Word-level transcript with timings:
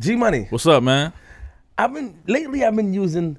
G 0.00 0.16
Money. 0.16 0.46
What's 0.48 0.66
up, 0.66 0.82
man? 0.82 1.12
I've 1.76 1.92
been 1.92 2.18
lately. 2.26 2.64
I've 2.64 2.74
been 2.74 2.94
using 2.94 3.36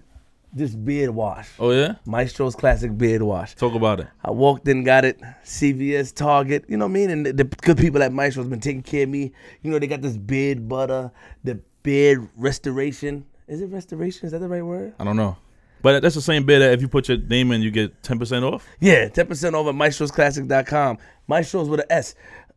this 0.53 0.75
beard 0.75 1.09
wash. 1.09 1.49
Oh 1.57 1.71
yeah, 1.71 1.95
Maestro's 2.05 2.55
classic 2.55 2.95
beard 2.95 3.23
wash. 3.23 3.55
talk 3.55 3.73
about 3.73 3.99
it. 3.99 4.07
I 4.23 4.29
walked 4.29 4.67
in, 4.67 4.83
got 4.83 5.03
it. 5.03 5.19
CVS, 5.43 6.13
Target. 6.13 6.65
You 6.67 6.77
know 6.77 6.85
what 6.85 6.91
I 6.91 6.93
mean? 6.93 7.09
And 7.09 7.25
the, 7.25 7.33
the 7.33 7.43
good 7.45 7.79
people 7.79 8.03
at 8.03 8.13
Maestro's 8.13 8.47
been 8.47 8.59
taking 8.59 8.83
care 8.83 9.03
of 9.03 9.09
me. 9.09 9.31
You 9.63 9.71
know 9.71 9.79
they 9.79 9.87
got 9.87 10.03
this 10.03 10.17
beard 10.17 10.69
butter, 10.69 11.11
the 11.43 11.59
beard 11.81 12.29
restoration. 12.37 13.25
Is 13.47 13.61
it 13.61 13.71
restoration? 13.71 14.27
Is 14.27 14.31
that 14.33 14.39
the 14.39 14.47
right 14.47 14.63
word? 14.63 14.93
I 14.99 15.03
don't 15.03 15.17
know, 15.17 15.37
but 15.81 16.03
that's 16.03 16.13
the 16.13 16.21
same 16.21 16.45
bid 16.45 16.61
that 16.61 16.73
if 16.73 16.81
you 16.81 16.87
put 16.87 17.09
your 17.09 17.17
name 17.17 17.51
in, 17.51 17.63
you 17.63 17.71
get 17.71 18.03
ten 18.03 18.19
percent 18.19 18.45
off. 18.45 18.67
Yeah, 18.79 19.09
ten 19.09 19.25
percent 19.25 19.55
off 19.55 19.65
at 19.65 19.73
maestrosclassic.com. 19.73 20.99
Maestros 21.27 21.69
with 21.69 21.79
an 21.79 21.85
S. 21.89 22.13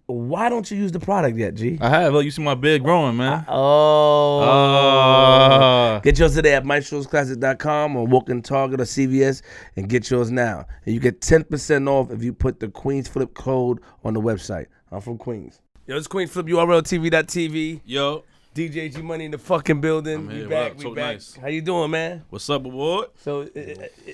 Why 0.06 0.50
don't 0.50 0.70
you 0.70 0.76
use 0.76 0.92
the 0.92 1.00
product 1.00 1.38
yet, 1.38 1.54
G? 1.54 1.78
I 1.80 1.88
have. 1.88 2.12
Look, 2.12 2.24
you 2.24 2.30
see 2.30 2.42
my 2.42 2.54
beard 2.54 2.82
growing, 2.82 3.16
man. 3.16 3.44
Oh. 3.48 4.40
Ah. 4.42 6.00
Get 6.02 6.18
yours 6.18 6.34
today 6.34 6.54
at 6.54 6.64
maestrosclassic.com 6.64 7.96
or 7.96 8.06
walk 8.06 8.28
in 8.28 8.42
Target 8.42 8.82
or 8.82 8.84
CVS 8.84 9.40
and 9.76 9.88
get 9.88 10.10
yours 10.10 10.30
now. 10.30 10.66
And 10.84 10.94
you 10.94 11.00
get 11.00 11.22
10% 11.22 11.88
off 11.88 12.10
if 12.10 12.22
you 12.22 12.34
put 12.34 12.60
the 12.60 12.68
Queens 12.68 13.08
Flip 13.08 13.32
code 13.32 13.80
on 14.04 14.12
the 14.12 14.20
website. 14.20 14.66
I'm 14.92 15.00
from 15.00 15.16
Queens. 15.16 15.62
Yo, 15.86 15.96
it's 15.96 16.06
Queens 16.06 16.30
Flip, 16.30 16.46
URL 16.46 16.82
TV.tv. 16.82 17.80
Yo, 17.86 18.24
DJ 18.54 18.94
G 18.94 19.02
Money 19.02 19.24
in 19.24 19.30
the 19.32 19.38
fucking 19.38 19.80
building. 19.80 20.14
I'm 20.14 20.26
we 20.28 20.44
back, 20.46 20.70
What 20.74 20.78
we 20.78 20.84
Talk 20.84 20.94
back. 20.96 21.14
nice. 21.16 21.36
How 21.40 21.48
you 21.48 21.60
doing, 21.60 21.90
man? 21.90 22.22
what's 22.30 22.48
up, 22.48 22.64
award? 22.64 23.08
So, 23.16 23.42
uh, 23.42 23.48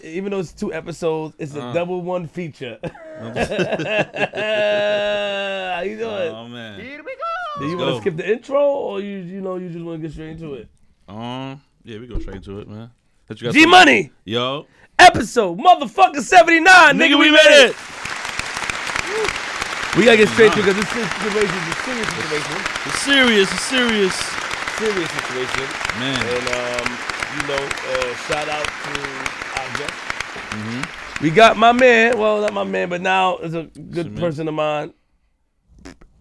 even 0.02 0.30
though 0.30 0.38
it's 0.38 0.52
two 0.52 0.72
episodes, 0.72 1.34
it's 1.38 1.54
a 1.54 1.62
Uh. 1.62 1.72
double 1.74 2.00
one 2.00 2.26
feature. 2.26 2.78
How 3.20 3.26
you 5.82 5.98
doing? 5.98 6.32
Oh 6.34 6.48
man. 6.48 6.80
Here 6.80 6.98
we 6.98 7.12
go. 7.12 7.60
Do 7.60 7.66
you 7.68 7.76
want 7.76 7.96
to 7.96 8.00
skip 8.00 8.16
the 8.16 8.32
intro, 8.32 8.62
or 8.64 9.00
you 9.00 9.18
you 9.18 9.40
know 9.42 9.56
you 9.56 9.68
just 9.68 9.84
want 9.84 10.00
to 10.00 10.08
get 10.08 10.12
straight 10.12 10.30
into 10.30 10.54
it? 10.54 10.68
Um, 11.09 11.60
yeah, 11.84 11.98
we 11.98 12.06
go 12.06 12.18
straight 12.18 12.36
into 12.36 12.60
it, 12.60 12.68
man. 12.68 12.90
That 13.28 13.34
G 13.36 13.66
Money 13.66 14.10
Yo, 14.24 14.66
episode 14.98 15.59
motherfucker 15.59 16.20
seventy 16.22 16.60
nine, 16.60 16.96
nigga, 16.96 17.18
we 17.18 17.30
made 17.30 17.68
it. 17.68 17.76
We 19.96 20.05
gotta 20.05 20.16
get 20.19 20.29
straight 20.29 20.52
to 20.52 20.60
it 20.60 20.63
because 20.65 20.77
this 20.77 20.88
situation 20.88 21.57
is 21.57 21.69
a 21.69 21.83
serious 21.83 22.09
situation, 22.15 22.57
It's 22.87 22.99
serious. 23.01 23.52
It's 23.52 23.63
serious, 23.63 24.15
serious 24.79 25.10
situation, 25.10 25.66
man. 25.99 26.23
and 26.27 26.46
um, 26.49 26.99
you 27.37 27.49
know, 27.49 27.65
uh, 27.65 28.15
shout 28.29 28.49
out 28.49 28.65
to 28.65 29.01
our 29.61 29.79
guest. 29.79 29.93
Mm-hmm. 30.51 31.24
We 31.24 31.30
got 31.30 31.57
my 31.57 31.73
man, 31.73 32.18
well 32.18 32.41
not 32.41 32.52
my 32.55 32.65
man, 32.65 32.88
but 32.88 33.01
now 33.01 33.38
is 33.38 33.55
a 33.55 33.65
good 33.65 33.95
your 33.96 34.05
man? 34.15 34.21
person 34.21 34.46
of 34.49 34.55
mine, 34.55 34.95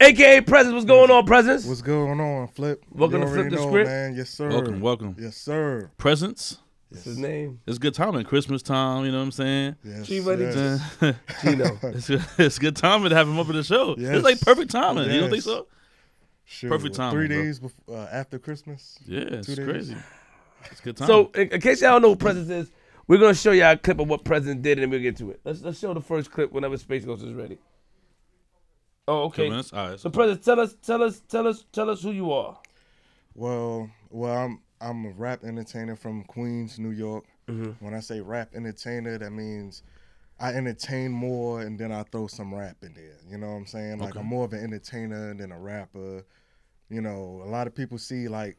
aka 0.02 0.42
Presence. 0.42 0.74
What's 0.74 0.86
going 0.86 1.12
on, 1.12 1.26
Presence? 1.28 1.66
What's 1.66 1.82
going 1.84 2.20
on, 2.20 2.48
Flip? 2.48 2.84
Welcome 2.92 3.20
You 3.22 3.26
to 3.28 3.32
Flip 3.32 3.40
already 3.42 3.56
the 3.56 3.62
know, 3.62 3.68
Script. 3.70 3.88
man. 3.90 4.16
Yes, 4.16 4.30
sir. 4.32 4.50
Welcome, 4.50 4.82
welcome. 4.82 5.16
Yes, 5.20 5.38
sir. 5.38 5.92
Presents. 5.98 6.58
What's 6.90 7.04
his 7.06 7.18
name? 7.20 7.62
It's 7.68 7.78
good 7.78 7.94
time 7.94 8.16
at 8.16 8.26
Christmas 8.26 8.62
time. 8.64 9.06
You 9.06 9.12
know 9.12 9.20
what 9.20 9.26
I'm 9.26 9.32
saying? 9.32 9.76
Yes, 9.84 10.08
G-Money 10.08 10.42
yes. 10.44 11.02
Uh, 11.02 11.14
Gino. 11.42 11.78
it's, 11.84 12.08
good, 12.08 12.26
it's 12.40 12.58
good 12.60 12.76
timing 12.76 13.10
to 13.10 13.16
have 13.16 13.28
him 13.28 13.38
up 13.40 13.48
in 13.50 13.56
the 13.56 13.64
show. 13.64 13.96
It's 13.98 14.24
like 14.24 14.42
perfect 14.42 14.72
timing. 14.72 15.10
You 15.12 15.20
don't 15.22 15.30
think 15.30 15.46
Yes. 15.46 15.46
so? 15.46 15.68
Sure. 16.46 16.70
Perfect 16.72 16.94
what, 16.94 16.98
timing, 16.98 17.12
Three 17.20 17.28
bro. 17.28 17.44
days 17.44 17.60
before, 17.60 17.96
uh, 17.98 18.08
after 18.12 18.40
Christmas. 18.40 18.98
Yeah, 19.06 19.20
it's 19.20 19.48
days. 19.48 19.60
crazy. 19.60 19.96
It's 20.72 20.82
good 20.82 20.98
time. 20.98 21.08
So, 21.08 21.32
in, 21.36 21.50
in 21.50 21.62
case 21.62 21.80
y'all 21.82 21.92
don't 21.92 22.02
know 22.02 22.10
who 22.10 22.16
Presence 22.16 22.50
is, 22.50 22.72
we're 23.08 23.20
gonna 23.20 23.36
show 23.36 23.52
y'all 23.52 23.74
a 23.74 23.78
clip 23.78 24.00
of 24.00 24.08
what 24.10 24.24
President 24.24 24.64
did, 24.64 24.80
and 24.80 24.84
then 24.84 24.90
we'll 24.90 25.00
get 25.00 25.16
to 25.18 25.30
it. 25.30 25.42
Let's 25.46 25.62
let's 25.62 25.78
show 25.78 25.94
the 25.94 26.02
first 26.02 26.32
clip 26.32 26.52
whenever 26.52 26.76
Space 26.78 27.06
Ghost 27.06 27.24
is 27.24 27.34
ready. 27.34 27.60
Oh, 29.08 29.30
Two 29.30 29.42
okay. 29.44 29.50
minutes. 29.50 29.72
All 29.74 29.90
right. 29.90 30.00
So, 30.00 30.10
President, 30.10 30.44
tell 30.44 30.60
us, 30.60 30.76
tell 30.82 31.04
us, 31.04 31.22
tell 31.28 31.48
us, 31.48 31.66
tell 31.72 31.90
us 31.90 32.02
who 32.02 32.12
you 32.12 32.32
are. 32.32 32.58
Well, 33.36 33.90
well, 34.10 34.36
I'm 34.36 34.62
I'm 34.82 35.06
a 35.06 35.10
rap 35.10 35.44
entertainer 35.44 35.96
from 35.96 36.24
Queens, 36.24 36.80
New 36.80 36.92
York. 36.92 37.26
Mm-hmm. 37.48 37.84
When 37.84 37.94
I 37.94 38.00
say 38.00 38.22
rap 38.22 38.52
entertainer, 38.56 39.18
that 39.18 39.32
means 39.32 39.84
I 40.40 40.54
entertain 40.54 41.12
more, 41.12 41.62
and 41.62 41.78
then 41.78 41.92
I 41.92 42.04
throw 42.04 42.28
some 42.28 42.54
rap 42.54 42.78
in 42.82 42.94
there. 42.94 43.18
You 43.30 43.38
know 43.38 43.48
what 43.48 43.58
I'm 43.58 43.66
saying? 43.66 44.00
Like 44.00 44.12
Okay. 44.12 44.20
I'm 44.20 44.26
more 44.26 44.46
of 44.46 44.54
an 44.54 44.64
entertainer 44.64 45.34
than 45.34 45.52
a 45.52 45.60
rapper. 45.60 46.24
You 46.90 47.02
know, 47.02 47.42
a 47.44 47.50
lot 47.50 47.68
of 47.68 47.76
people 47.76 47.98
see 47.98 48.28
like, 48.28 48.58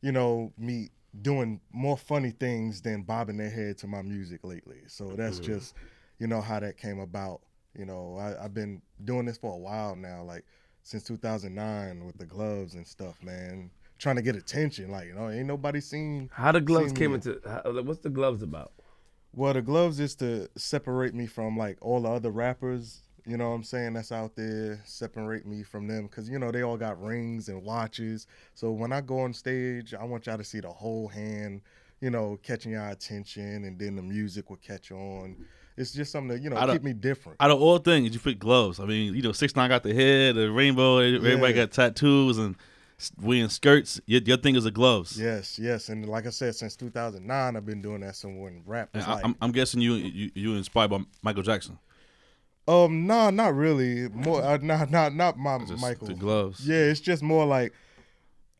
you 0.00 0.12
know, 0.12 0.52
me 0.56 0.90
doing 1.22 1.60
more 1.72 1.96
funny 1.96 2.30
things 2.30 2.80
than 2.82 3.02
bobbing 3.02 3.36
their 3.38 3.50
head 3.50 3.78
to 3.78 3.86
my 3.86 4.02
music 4.02 4.40
lately. 4.44 4.82
So 4.86 5.08
that's 5.16 5.38
just, 5.38 5.74
you 6.18 6.26
know, 6.26 6.40
how 6.40 6.60
that 6.60 6.76
came 6.76 7.00
about. 7.00 7.40
You 7.76 7.84
know, 7.84 8.16
I, 8.18 8.44
I've 8.44 8.54
been 8.54 8.80
doing 9.04 9.26
this 9.26 9.38
for 9.38 9.52
a 9.52 9.58
while 9.58 9.96
now, 9.96 10.22
like 10.22 10.44
since 10.82 11.02
2009 11.04 12.04
with 12.04 12.16
the 12.18 12.26
gloves 12.26 12.74
and 12.74 12.86
stuff, 12.86 13.22
man. 13.22 13.70
Trying 13.98 14.16
to 14.16 14.22
get 14.22 14.36
attention, 14.36 14.90
like 14.90 15.08
you 15.08 15.14
know, 15.14 15.28
ain't 15.28 15.46
nobody 15.46 15.80
seen. 15.80 16.30
How 16.32 16.52
the 16.52 16.60
gloves 16.60 16.92
came 16.92 17.10
me. 17.10 17.14
into? 17.16 17.40
How, 17.44 17.62
what's 17.82 18.00
the 18.00 18.10
gloves 18.10 18.42
about? 18.42 18.72
Well, 19.34 19.52
the 19.54 19.62
gloves 19.62 19.98
is 20.00 20.14
to 20.16 20.48
separate 20.56 21.14
me 21.14 21.26
from 21.26 21.56
like 21.56 21.78
all 21.80 22.02
the 22.02 22.08
other 22.08 22.30
rappers. 22.30 23.02
You 23.26 23.36
know 23.36 23.48
what 23.50 23.56
I'm 23.56 23.64
saying? 23.64 23.94
That's 23.94 24.12
out 24.12 24.36
there. 24.36 24.80
Separate 24.84 25.46
me 25.46 25.62
from 25.64 25.86
them 25.88 26.06
because 26.06 26.30
you 26.30 26.38
know 26.38 26.50
they 26.52 26.62
all 26.62 26.76
got 26.76 27.02
rings 27.02 27.48
and 27.48 27.62
watches. 27.62 28.26
So 28.54 28.70
when 28.70 28.92
I 28.92 29.00
go 29.00 29.18
on 29.20 29.34
stage, 29.34 29.92
I 29.94 30.04
want 30.04 30.26
y'all 30.26 30.38
to 30.38 30.44
see 30.44 30.60
the 30.60 30.70
whole 30.70 31.08
hand. 31.08 31.60
You 32.00 32.10
know, 32.10 32.38
catching 32.44 32.72
y'all 32.72 32.92
attention, 32.92 33.64
and 33.64 33.76
then 33.76 33.96
the 33.96 34.02
music 34.02 34.48
will 34.48 34.56
catch 34.58 34.92
on. 34.92 35.36
It's 35.76 35.90
just 35.92 36.12
something 36.12 36.28
that 36.36 36.40
you 36.42 36.50
know 36.50 36.56
I 36.56 36.66
don't- 36.66 36.76
keep 36.76 36.84
me 36.84 36.92
different. 36.92 37.38
Out 37.40 37.50
of 37.50 37.60
all 37.60 37.78
things, 37.78 38.14
you 38.14 38.20
put 38.20 38.38
gloves. 38.38 38.78
I 38.78 38.84
mean, 38.84 39.14
you 39.16 39.22
know, 39.22 39.32
six 39.32 39.56
nine 39.56 39.68
got 39.68 39.82
the 39.82 39.92
head, 39.92 40.36
the 40.36 40.50
rainbow. 40.52 40.98
Everybody 40.98 41.54
Yeah. 41.54 41.66
got 41.66 41.72
tattoos 41.72 42.38
and 42.38 42.54
s- 42.54 42.60
wearing 43.20 43.48
skirts. 43.48 44.00
Your, 44.06 44.20
your 44.22 44.36
thing 44.36 44.56
is 44.56 44.64
the 44.64 44.70
gloves. 44.70 45.20
Yes, 45.20 45.58
yes, 45.58 45.88
and 45.88 46.06
like 46.08 46.26
I 46.26 46.30
said, 46.30 46.54
since 46.54 46.76
2009, 46.76 47.56
I've 47.56 47.66
been 47.66 47.82
doing 47.82 48.00
that 48.00 48.16
somewhere 48.16 48.50
in 48.50 48.62
rap. 48.66 48.90
I, 48.94 49.14
like, 49.14 49.24
I'm, 49.24 49.36
I'm 49.40 49.52
guessing 49.52 49.80
you, 49.80 49.94
you 49.94 50.30
you 50.34 50.54
inspired 50.54 50.90
by 50.90 51.00
Michael 51.22 51.42
Jackson. 51.42 51.78
um, 52.66 53.06
nah, 53.06 53.30
not 53.30 53.54
really. 53.54 54.08
More, 54.08 54.42
uh, 54.42 54.58
not, 54.60 54.90
not, 54.90 55.14
not 55.14 55.38
my 55.38 55.58
Just 55.58 55.80
Michael. 55.80 56.08
the 56.08 56.14
gloves. 56.14 56.66
Yeah, 56.66 56.76
it's 56.76 57.00
just 57.00 57.22
more 57.22 57.46
like 57.46 57.72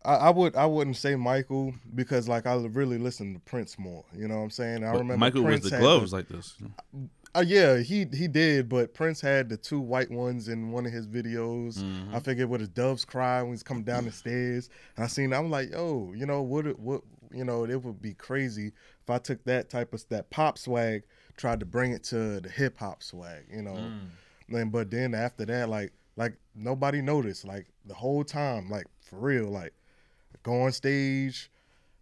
I, 0.04 0.14
I 0.14 0.30
would 0.30 0.54
I 0.56 0.64
wouldn't 0.66 0.96
say 0.96 1.16
Michael 1.16 1.74
because 1.94 2.28
like 2.28 2.46
I 2.46 2.54
really 2.54 2.98
listen 2.98 3.34
to 3.34 3.40
Prince 3.40 3.78
more. 3.78 4.04
You 4.16 4.28
know 4.28 4.36
what 4.36 4.44
I'm 4.44 4.50
saying? 4.50 4.84
I 4.84 4.92
But 4.92 4.98
remember 4.98 5.18
Michael 5.18 5.42
Prince 5.42 5.64
was 5.64 5.72
the 5.72 5.78
gloves 5.78 6.12
like 6.12 6.28
this. 6.28 6.54
Uh, 7.38 7.42
yeah, 7.42 7.78
he 7.78 8.06
he 8.12 8.26
did, 8.26 8.68
but 8.68 8.94
Prince 8.94 9.20
had 9.20 9.48
the 9.48 9.56
two 9.56 9.80
white 9.80 10.10
ones 10.10 10.48
in 10.48 10.72
one 10.72 10.84
of 10.86 10.92
his 10.92 11.06
videos. 11.06 11.78
Mm-hmm. 11.78 12.14
I 12.14 12.18
figured 12.18 12.48
with 12.48 12.60
his 12.60 12.68
doves 12.68 13.04
cry 13.04 13.42
when 13.42 13.52
he's 13.52 13.62
coming 13.62 13.84
down 13.84 14.06
the 14.06 14.12
stairs. 14.12 14.68
And 14.96 15.04
I 15.04 15.08
seen 15.08 15.32
I'm 15.32 15.50
like, 15.50 15.70
yo, 15.70 16.12
you 16.16 16.26
know, 16.26 16.42
what 16.42 16.66
it 16.66 16.78
what 16.78 17.02
you 17.32 17.44
know, 17.44 17.64
it 17.64 17.82
would 17.82 18.02
be 18.02 18.14
crazy 18.14 18.72
if 19.02 19.10
I 19.10 19.18
took 19.18 19.44
that 19.44 19.70
type 19.70 19.94
of 19.94 20.04
that 20.08 20.30
pop 20.30 20.58
swag, 20.58 21.04
tried 21.36 21.60
to 21.60 21.66
bring 21.66 21.92
it 21.92 22.02
to 22.04 22.40
the 22.40 22.48
hip 22.48 22.78
hop 22.78 23.02
swag, 23.02 23.44
you 23.52 23.62
know. 23.62 23.74
Mm. 23.74 24.08
Then 24.48 24.70
but 24.70 24.90
then 24.90 25.14
after 25.14 25.44
that, 25.44 25.68
like 25.68 25.92
like 26.16 26.34
nobody 26.56 27.00
noticed. 27.00 27.44
Like 27.44 27.66
the 27.84 27.94
whole 27.94 28.24
time, 28.24 28.68
like 28.68 28.86
for 29.00 29.18
real, 29.18 29.48
like 29.48 29.74
go 30.42 30.62
on 30.62 30.72
stage. 30.72 31.50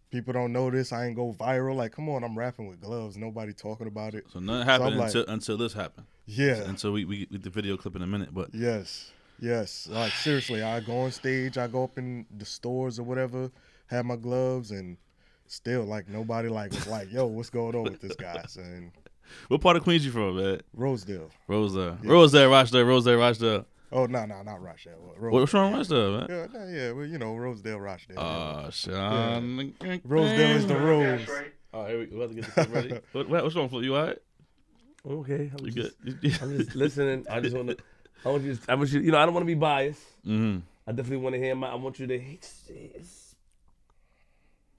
People 0.09 0.33
don't 0.33 0.53
notice. 0.53 0.93
I 0.93 1.05
ain't 1.07 1.15
go 1.15 1.33
viral. 1.33 1.75
Like, 1.75 1.91
come 1.91 2.07
on, 2.09 2.23
I'm 2.23 2.37
rapping 2.37 2.67
with 2.67 2.79
gloves. 2.81 3.17
Nobody 3.17 3.51
talking 3.53 3.87
about 3.87 4.13
it. 4.15 4.25
So 4.31 4.39
nothing 4.39 4.65
happened 4.65 4.89
I'm 4.93 4.97
like- 4.97 5.07
until 5.07 5.25
until 5.27 5.57
this 5.57 5.73
happened. 5.73 6.07
Yeah. 6.25 6.55
Until 6.67 6.91
we 6.93 7.05
we 7.05 7.25
get 7.25 7.43
the 7.43 7.49
video 7.49 7.77
clip 7.77 7.95
in 7.95 8.01
a 8.01 8.07
minute. 8.07 8.29
But 8.33 8.53
Yes. 8.53 9.11
Yes. 9.39 9.87
Like 9.91 10.11
seriously, 10.13 10.63
I 10.63 10.79
go 10.79 10.99
on 11.01 11.11
stage, 11.11 11.57
I 11.57 11.67
go 11.67 11.83
up 11.83 11.97
in 11.97 12.25
the 12.37 12.45
stores 12.45 12.99
or 12.99 13.03
whatever, 13.03 13.51
have 13.87 14.05
my 14.05 14.15
gloves 14.15 14.71
and 14.71 14.97
still 15.47 15.83
like 15.83 16.07
nobody 16.09 16.49
like 16.49 16.71
was 16.71 16.87
like, 16.87 17.11
yo, 17.11 17.25
what's 17.27 17.49
going 17.49 17.75
on 17.75 17.83
with 17.83 18.01
this 18.01 18.15
guy? 18.15 18.43
And 18.57 18.91
what 19.49 19.59
part 19.61 19.75
of 19.77 19.83
Queens 19.83 20.05
you 20.05 20.11
from, 20.11 20.37
man? 20.37 20.61
Rosedale. 20.73 21.29
Rosedale, 21.47 21.97
Rosedale, 22.01 22.49
Rochdale, 22.49 22.83
Rosedale, 22.85 23.17
Rochdale. 23.19 23.65
Oh 23.91 24.05
no, 24.05 24.25
no, 24.25 24.41
not 24.43 24.61
Rochdale. 24.61 25.15
Ro- 25.17 25.31
What's 25.31 25.53
wrong 25.53 25.71
with 25.77 25.89
Rochdale, 25.89 26.17
man? 26.19 26.27
yeah, 26.29 26.47
no, 26.59 26.67
yeah, 26.67 26.91
well, 26.91 27.05
you 27.05 27.17
know, 27.17 27.35
Rosedale, 27.35 27.79
Rochdale. 27.79 28.19
Oh, 28.19 28.69
Sean. 28.69 29.73
Rosedale 30.03 30.57
is 30.57 30.67
the 30.67 30.77
rose. 30.77 31.27
Oh, 31.73 31.85
here 31.85 31.99
we 31.99 32.05
go. 32.07 32.15
We 32.15 32.21
have 32.21 32.29
to 32.31 32.35
get 32.35 32.45
the 32.45 32.51
clip 32.51 32.73
ready. 32.73 32.99
what, 33.13 33.29
what- 33.29 33.43
what's 33.43 33.55
wrong, 33.55 33.69
Flip? 33.69 33.83
You 33.83 33.95
all 33.95 34.05
right? 34.07 34.17
Okay, 35.05 35.51
I'm 35.57 35.65
You 35.65 35.71
just, 35.71 36.01
good? 36.03 36.19
I'm 36.41 36.57
just 36.57 36.75
listening. 36.75 37.25
I 37.29 37.39
just 37.39 37.55
want 37.55 37.69
to. 37.69 37.77
I 38.25 38.29
want 38.29 38.43
you. 38.43 38.55
To, 38.55 38.71
I 38.71 38.75
want 38.75 38.91
you. 38.91 38.99
You 38.99 39.11
know, 39.11 39.19
I 39.19 39.25
don't 39.25 39.33
want 39.33 39.43
to 39.43 39.47
be 39.47 39.53
biased. 39.55 40.01
mm-hmm. 40.25 40.59
I 40.85 40.91
definitely 40.91 41.17
want 41.23 41.35
to 41.35 41.39
hear 41.41 41.55
my. 41.55 41.69
I 41.69 41.75
want 41.75 41.99
you 41.99 42.07
to 42.07 42.19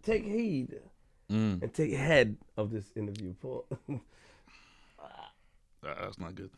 take 0.02 0.24
heed 0.24 0.80
Mm. 1.30 1.62
and 1.62 1.74
take 1.74 1.92
head 1.92 2.36
of 2.56 2.70
this 2.70 2.86
interview, 2.96 3.34
Paul. 3.40 3.66
Ah, 5.00 5.94
that's 6.02 6.18
not 6.18 6.34
good. 6.34 6.50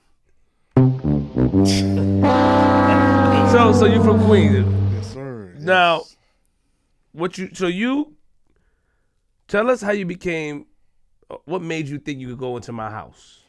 So, 3.51 3.73
so 3.73 3.87
you 3.87 4.03
from 4.03 4.25
Queens? 4.25 4.67
Yes, 4.95 5.13
sir. 5.13 5.53
Yes. 5.55 5.63
Now, 5.63 6.03
what 7.13 7.37
you? 7.39 7.51
So 7.53 7.67
you 7.67 8.17
tell 9.49 9.71
us 9.71 9.81
how 9.83 9.93
you 9.93 10.07
became. 10.07 10.67
uh, 11.31 11.37
What 11.45 11.63
made 11.63 11.89
you 11.89 11.99
think 11.99 12.21
you 12.21 12.29
could 12.29 12.39
go 12.39 12.57
into 12.57 12.73
my 12.73 12.91
house? 12.91 13.41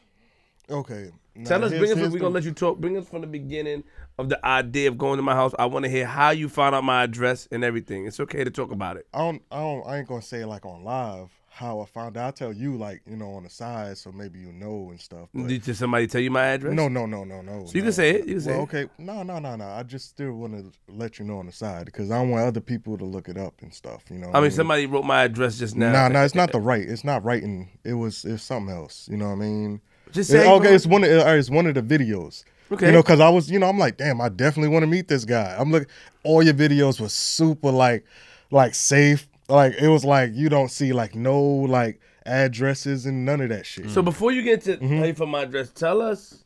Okay. 0.68 1.10
Tell 1.44 1.64
us, 1.64 1.70
bring 1.70 1.90
us. 1.92 1.98
We're 2.12 2.18
gonna 2.18 2.34
let 2.34 2.44
you 2.44 2.52
talk. 2.52 2.78
Bring 2.78 2.96
us 2.98 3.08
from 3.08 3.22
the 3.22 3.26
beginning 3.26 3.84
of 4.18 4.28
the 4.28 4.44
idea 4.44 4.88
of 4.88 4.98
going 4.98 5.16
to 5.16 5.22
my 5.22 5.34
house. 5.34 5.52
I 5.58 5.64
want 5.66 5.84
to 5.84 5.90
hear 5.90 6.06
how 6.06 6.30
you 6.30 6.48
found 6.48 6.74
out 6.74 6.84
my 6.84 7.04
address 7.04 7.48
and 7.50 7.64
everything. 7.64 8.06
It's 8.06 8.20
okay 8.20 8.44
to 8.44 8.50
talk 8.50 8.70
about 8.70 8.96
it. 8.98 9.06
I 9.14 9.18
don't, 9.18 9.42
I 9.50 9.60
don't, 9.60 9.86
I 9.86 9.98
ain't 9.98 10.08
gonna 10.08 10.20
say 10.20 10.42
it 10.42 10.46
like 10.46 10.66
on 10.66 10.84
live 10.84 11.30
how 11.54 11.80
I 11.80 11.84
found 11.84 12.16
out. 12.16 12.24
I'll 12.24 12.32
tell 12.32 12.52
you 12.52 12.76
like 12.76 13.02
you 13.06 13.16
know 13.16 13.34
on 13.34 13.44
the 13.44 13.50
side, 13.50 13.98
so 13.98 14.10
maybe 14.10 14.38
you 14.38 14.52
know 14.52 14.88
and 14.90 14.98
stuff. 15.00 15.28
But 15.34 15.48
Did 15.48 15.76
somebody 15.76 16.06
tell 16.06 16.20
you 16.20 16.30
my 16.30 16.46
address? 16.46 16.74
no, 16.74 16.88
no, 16.88 17.04
no, 17.04 17.24
no, 17.24 17.42
no. 17.42 17.66
So 17.66 17.72
you 17.74 17.80
no. 17.82 17.86
can 17.86 17.92
say 17.92 18.10
it. 18.10 18.26
You 18.26 18.34
can 18.34 18.40
say 18.40 18.50
Well, 18.52 18.60
it. 18.60 18.62
okay, 18.64 18.88
no, 18.98 19.22
no, 19.22 19.38
no, 19.38 19.56
no. 19.56 19.66
I 19.66 19.82
just 19.82 20.08
still 20.08 20.32
want 20.32 20.54
to 20.54 20.72
let 20.88 21.18
you 21.18 21.26
know 21.26 21.38
on 21.38 21.46
the 21.46 21.52
side 21.52 21.84
because 21.86 22.10
I 22.10 22.20
want 22.22 22.44
other 22.44 22.60
people 22.60 22.96
to 22.96 23.04
look 23.04 23.28
it 23.28 23.36
up 23.36 23.60
and 23.60 23.72
stuff. 23.72 24.04
You 24.10 24.18
know. 24.18 24.28
what 24.28 24.36
I 24.36 24.40
mean, 24.40 24.50
somebody 24.50 24.86
wrote 24.86 25.04
my 25.04 25.24
address 25.24 25.58
just 25.58 25.76
now. 25.76 25.92
Nah, 25.92 26.08
nah, 26.08 26.24
it's 26.24 26.34
not 26.34 26.52
the 26.52 26.60
right. 26.60 26.82
It's 26.88 27.04
not 27.04 27.22
writing. 27.22 27.68
It 27.84 27.94
was 27.94 28.24
it's 28.24 28.42
something 28.42 28.74
else. 28.74 29.08
You 29.10 29.18
know 29.18 29.26
what 29.26 29.32
I 29.32 29.46
mean? 29.46 29.80
Just 30.10 30.30
It- 30.30 30.42
say. 30.42 30.50
okay, 30.50 30.74
it's 30.74 30.86
one. 30.86 31.04
Of, 31.04 31.10
it's 31.10 31.50
one 31.50 31.66
of 31.66 31.74
the 31.74 31.82
videos. 31.82 32.44
Okay. 32.70 32.86
You 32.86 32.92
know, 32.92 33.02
because 33.02 33.20
I 33.20 33.28
was, 33.28 33.50
you 33.50 33.58
know, 33.58 33.68
I'm 33.68 33.78
like, 33.78 33.98
damn, 33.98 34.18
I 34.22 34.30
definitely 34.30 34.68
want 34.70 34.84
to 34.84 34.86
meet 34.86 35.06
this 35.06 35.26
guy. 35.26 35.54
I'm 35.58 35.70
looking. 35.70 35.88
All 36.24 36.42
your 36.42 36.54
videos 36.54 36.98
were 36.98 37.10
super 37.10 37.70
like, 37.70 38.06
like 38.50 38.74
safe. 38.74 39.28
Like 39.52 39.74
it 39.74 39.88
was 39.88 40.04
like 40.04 40.30
you 40.34 40.48
don't 40.48 40.70
see 40.70 40.92
like 40.94 41.14
no 41.14 41.40
like 41.42 42.00
addresses 42.24 43.04
and 43.04 43.24
none 43.24 43.40
of 43.42 43.50
that 43.50 43.66
shit. 43.66 43.90
So 43.90 44.00
before 44.00 44.32
you 44.32 44.42
get 44.42 44.62
to 44.62 44.76
Mm-hmm. 44.78 45.00
pay 45.02 45.12
for 45.12 45.26
my 45.26 45.42
address, 45.42 45.70
tell 45.70 46.00
us, 46.00 46.44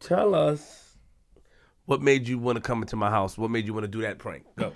tell 0.00 0.34
us, 0.34 0.96
what 1.86 2.02
made 2.02 2.28
you 2.28 2.38
want 2.38 2.56
to 2.56 2.62
come 2.62 2.82
into 2.82 2.96
my 2.96 3.10
house? 3.10 3.38
What 3.38 3.50
made 3.50 3.66
you 3.66 3.72
want 3.74 3.84
to 3.84 3.88
do 3.88 4.02
that 4.02 4.18
prank? 4.18 4.44
Go. 4.56 4.72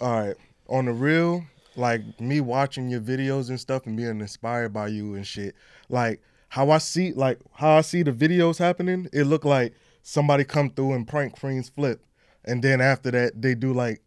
All 0.00 0.12
right, 0.20 0.36
on 0.68 0.86
the 0.86 0.92
real, 0.92 1.44
like 1.76 2.02
me 2.20 2.40
watching 2.40 2.88
your 2.88 3.00
videos 3.00 3.48
and 3.48 3.60
stuff 3.60 3.86
and 3.86 3.96
being 3.96 4.20
inspired 4.20 4.72
by 4.72 4.88
you 4.88 5.14
and 5.14 5.26
shit. 5.26 5.54
Like 5.88 6.20
how 6.48 6.70
I 6.70 6.78
see, 6.78 7.12
like 7.12 7.38
how 7.52 7.76
I 7.78 7.80
see 7.82 8.02
the 8.02 8.12
videos 8.12 8.58
happening. 8.58 9.08
It 9.12 9.24
looked 9.24 9.44
like 9.44 9.74
somebody 10.02 10.44
come 10.44 10.70
through 10.70 10.94
and 10.94 11.06
prank 11.06 11.38
Queen's 11.38 11.68
Flip, 11.68 12.04
and 12.44 12.62
then 12.62 12.80
after 12.80 13.10
that 13.12 13.40
they 13.40 13.54
do 13.54 13.72
like 13.72 14.00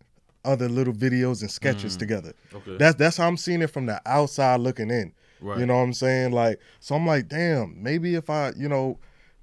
other 0.47 0.69
little 0.69 0.93
videos 0.93 1.41
and 1.41 1.51
sketches 1.51 1.95
mm. 1.95 1.99
together. 1.99 2.33
Okay. 2.53 2.77
That's 2.77 2.95
that's 2.95 3.17
how 3.17 3.27
I'm 3.27 3.37
seeing 3.37 3.61
it 3.61 3.67
from 3.67 3.85
the 3.85 4.01
outside 4.05 4.61
looking 4.61 4.89
in. 4.89 5.13
Right. 5.41 5.59
You 5.59 5.65
know 5.67 5.75
what 5.75 5.83
I'm 5.83 5.93
saying? 5.93 6.31
Like, 6.31 6.59
so 6.79 6.95
I'm 6.95 7.05
like, 7.05 7.27
damn, 7.27 7.81
maybe 7.81 8.15
if 8.15 8.29
I, 8.29 8.53
you 8.57 8.67
know, 8.67 8.97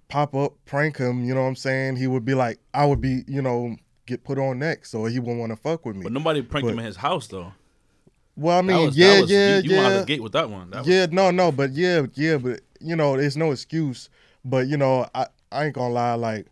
pop 0.09 0.35
up, 0.35 0.55
prank 0.65 0.97
him, 0.97 1.25
you 1.25 1.35
know 1.35 1.43
what 1.43 1.49
I'm 1.49 1.57
saying? 1.57 1.97
He 1.97 2.07
would 2.07 2.25
be 2.25 2.35
like, 2.35 2.59
I 2.73 2.85
would 2.85 3.01
be, 3.01 3.23
you 3.29 3.43
know, 3.43 3.77
get 4.07 4.25
put 4.25 4.39
on 4.39 4.59
next, 4.59 4.91
so 4.91 5.05
he 5.05 5.19
wouldn't 5.19 5.39
want 5.39 5.53
to 5.53 5.57
fuck 5.57 5.87
with 5.87 5.97
me. 5.97 6.03
But 6.03 6.13
nobody 6.13 6.43
pranked 6.43 6.67
But- 6.67 6.73
him 6.73 6.79
in 6.81 6.85
his 6.85 6.97
house 6.97 7.27
though. 7.29 7.53
well, 8.37 8.59
I 8.59 8.63
mean, 8.63 8.87
was, 8.87 8.97
yeah, 8.97 9.21
was, 9.21 9.31
yeah, 9.31 9.59
you, 9.59 9.71
you 9.71 9.77
yeah, 9.77 10.01
the 10.01 10.05
gate 10.05 10.23
with 10.23 10.33
that 10.33 10.51
one. 10.51 10.71
That 10.71 10.79
was- 10.81 10.89
yeah. 10.89 11.07
No, 11.11 11.31
no, 11.31 11.53
but 11.53 11.73
yeah, 11.73 12.07
yeah, 12.15 12.39
but 12.39 12.61
you 12.81 12.97
know, 12.97 13.17
there's 13.17 13.37
no 13.37 13.53
excuse. 13.53 14.11
But 14.45 14.67
you 14.67 14.77
know, 14.77 15.07
I, 15.15 15.27
I 15.53 15.67
ain't 15.67 15.75
gonna 15.75 15.95
lie, 15.95 16.15
like, 16.15 16.47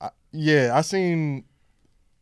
I, 0.00 0.10
yeah, 0.32 0.72
I 0.74 0.80
seen. 0.80 1.44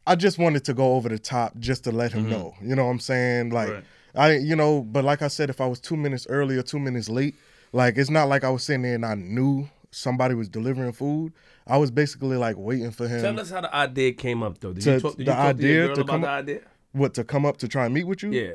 I 0.06 0.14
just 0.16 0.38
wanted 0.38 0.64
to 0.64 0.74
go 0.74 0.94
over 0.94 1.08
the 1.08 1.18
top 1.18 1.56
just 1.58 1.84
to 1.84 1.92
let 1.92 2.12
him 2.12 2.28
know. 2.28 2.54
You 2.60 2.74
know 2.74 2.84
what 2.84 2.90
I'm 2.90 3.00
saying? 3.00 3.50
Like, 3.50 3.68
Mm-hmm. 3.68 3.74
Right. 3.76 3.84
I, 4.14 4.36
you 4.36 4.54
know, 4.54 4.82
but 4.82 5.04
like 5.04 5.22
I 5.22 5.28
said, 5.28 5.48
if 5.48 5.58
I 5.58 5.66
was 5.66 5.80
two 5.80 5.96
minutes 5.96 6.26
early 6.28 6.58
or 6.58 6.62
two 6.62 6.78
minutes 6.78 7.08
late, 7.08 7.34
like 7.72 7.96
it's 7.96 8.10
not 8.10 8.28
like 8.28 8.44
I 8.44 8.50
was 8.50 8.62
sitting 8.62 8.82
there 8.82 8.94
and 8.94 9.06
I 9.06 9.14
knew 9.14 9.70
somebody 9.90 10.34
was 10.34 10.50
delivering 10.50 10.92
food. 10.92 11.32
I 11.66 11.78
was 11.78 11.90
basically 11.90 12.36
like 12.36 12.56
waiting 12.58 12.90
for 12.90 13.08
him. 13.08 13.22
Tell 13.22 13.40
us 13.40 13.48
how 13.50 13.62
the 13.62 13.74
idea 13.74 14.12
came 14.12 14.42
up, 14.42 14.58
though. 14.60 14.74
Did 14.74 14.82
To- 14.82 14.92
you 14.92 15.00
talk, 15.00 15.16
did 15.16 15.26
the 15.26 15.30
you 15.30 15.36
to 15.36 15.42
idea 15.42 15.86
to 15.86 15.92
about 16.02 16.06
come 16.08 16.20
the 16.20 16.28
up- 16.28 16.38
idea? 16.42 16.60
what 16.92 17.14
to 17.14 17.24
come 17.24 17.46
up 17.46 17.56
to 17.58 17.68
try 17.68 17.86
and 17.86 17.94
meet 17.94 18.04
with 18.06 18.22
you? 18.22 18.32
Yeah. 18.32 18.52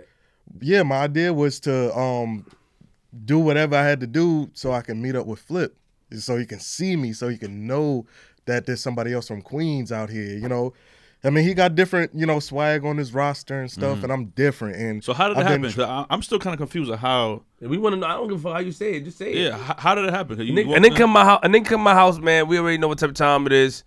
yeah, 0.62 0.84
my 0.84 0.98
idea 0.98 1.34
was 1.34 1.60
to 1.62 1.98
um 1.98 2.46
do 3.26 3.40
whatever 3.40 3.76
I 3.76 3.84
had 3.84 4.00
to 4.02 4.08
do 4.08 4.52
so 4.54 4.74
I 4.74 4.82
can 4.82 5.02
meet 5.02 5.16
up 5.16 5.26
with 5.26 5.40
Flip, 5.40 5.76
so 6.20 6.38
he 6.38 6.46
can 6.46 6.60
see 6.60 6.96
me, 6.96 7.14
so 7.14 7.30
he 7.30 7.38
can 7.40 7.66
know 7.66 8.06
that 8.46 8.68
there's 8.68 8.82
somebody 8.84 9.12
else 9.12 9.28
from 9.28 9.42
Queens 9.42 9.92
out 9.92 10.12
here. 10.12 10.38
You 10.38 10.48
know, 10.50 10.74
I 11.24 11.30
mean, 11.32 11.44
he 11.46 11.54
got 11.56 11.74
different, 11.76 12.12
you 12.14 12.26
know, 12.26 12.40
swag 12.40 12.86
on 12.86 12.98
his 12.98 13.14
roster 13.14 13.60
and 13.60 13.72
stuff, 13.72 14.04
and 14.04 14.12
I'm 14.14 14.26
different. 14.28 14.76
And 14.76 15.02
Mm-hmm. 15.02 15.06
So 15.06 15.14
how 15.14 15.28
did 15.30 15.38
it 15.38 15.40
I've 15.42 15.46
happen? 15.48 15.62
been 15.64 15.72
'Cause 15.74 15.84
I, 15.84 16.06
I'm 16.10 16.22
still 16.22 16.38
kind 16.40 16.54
of 16.54 16.60
confused 16.60 16.92
of 16.92 17.00
how. 17.00 17.42
And 17.60 17.70
we 17.72 17.78
want 17.78 17.94
to 17.94 18.00
know. 18.00 18.06
I 18.08 18.14
don't 18.14 18.28
give 18.28 18.38
a 18.40 18.42
fuck 18.42 18.54
how 18.54 18.60
you 18.60 18.72
say 18.72 18.94
it. 18.96 19.04
Just 19.04 19.18
say 19.18 19.32
it. 19.34 19.38
Yeah, 19.52 19.58
how, 19.58 19.76
how 19.78 19.96
did 19.96 20.06
it 20.06 20.14
happen? 20.14 20.40
you 20.40 20.50
And 20.50 20.58
then, 20.58 20.76
and 20.76 20.86
then 20.86 20.94
come 20.96 21.10
my 21.10 21.26
house. 21.26 21.40
And 21.44 21.54
then 21.54 21.64
come 21.64 21.82
my 21.82 21.96
house, 21.96 22.20
man. 22.20 22.48
We 22.48 22.60
already 22.60 22.78
know 22.78 22.88
what 22.88 23.00
type 23.00 23.10
of 23.10 23.16
time 23.16 23.46
it 23.48 23.52
is. 23.54 23.84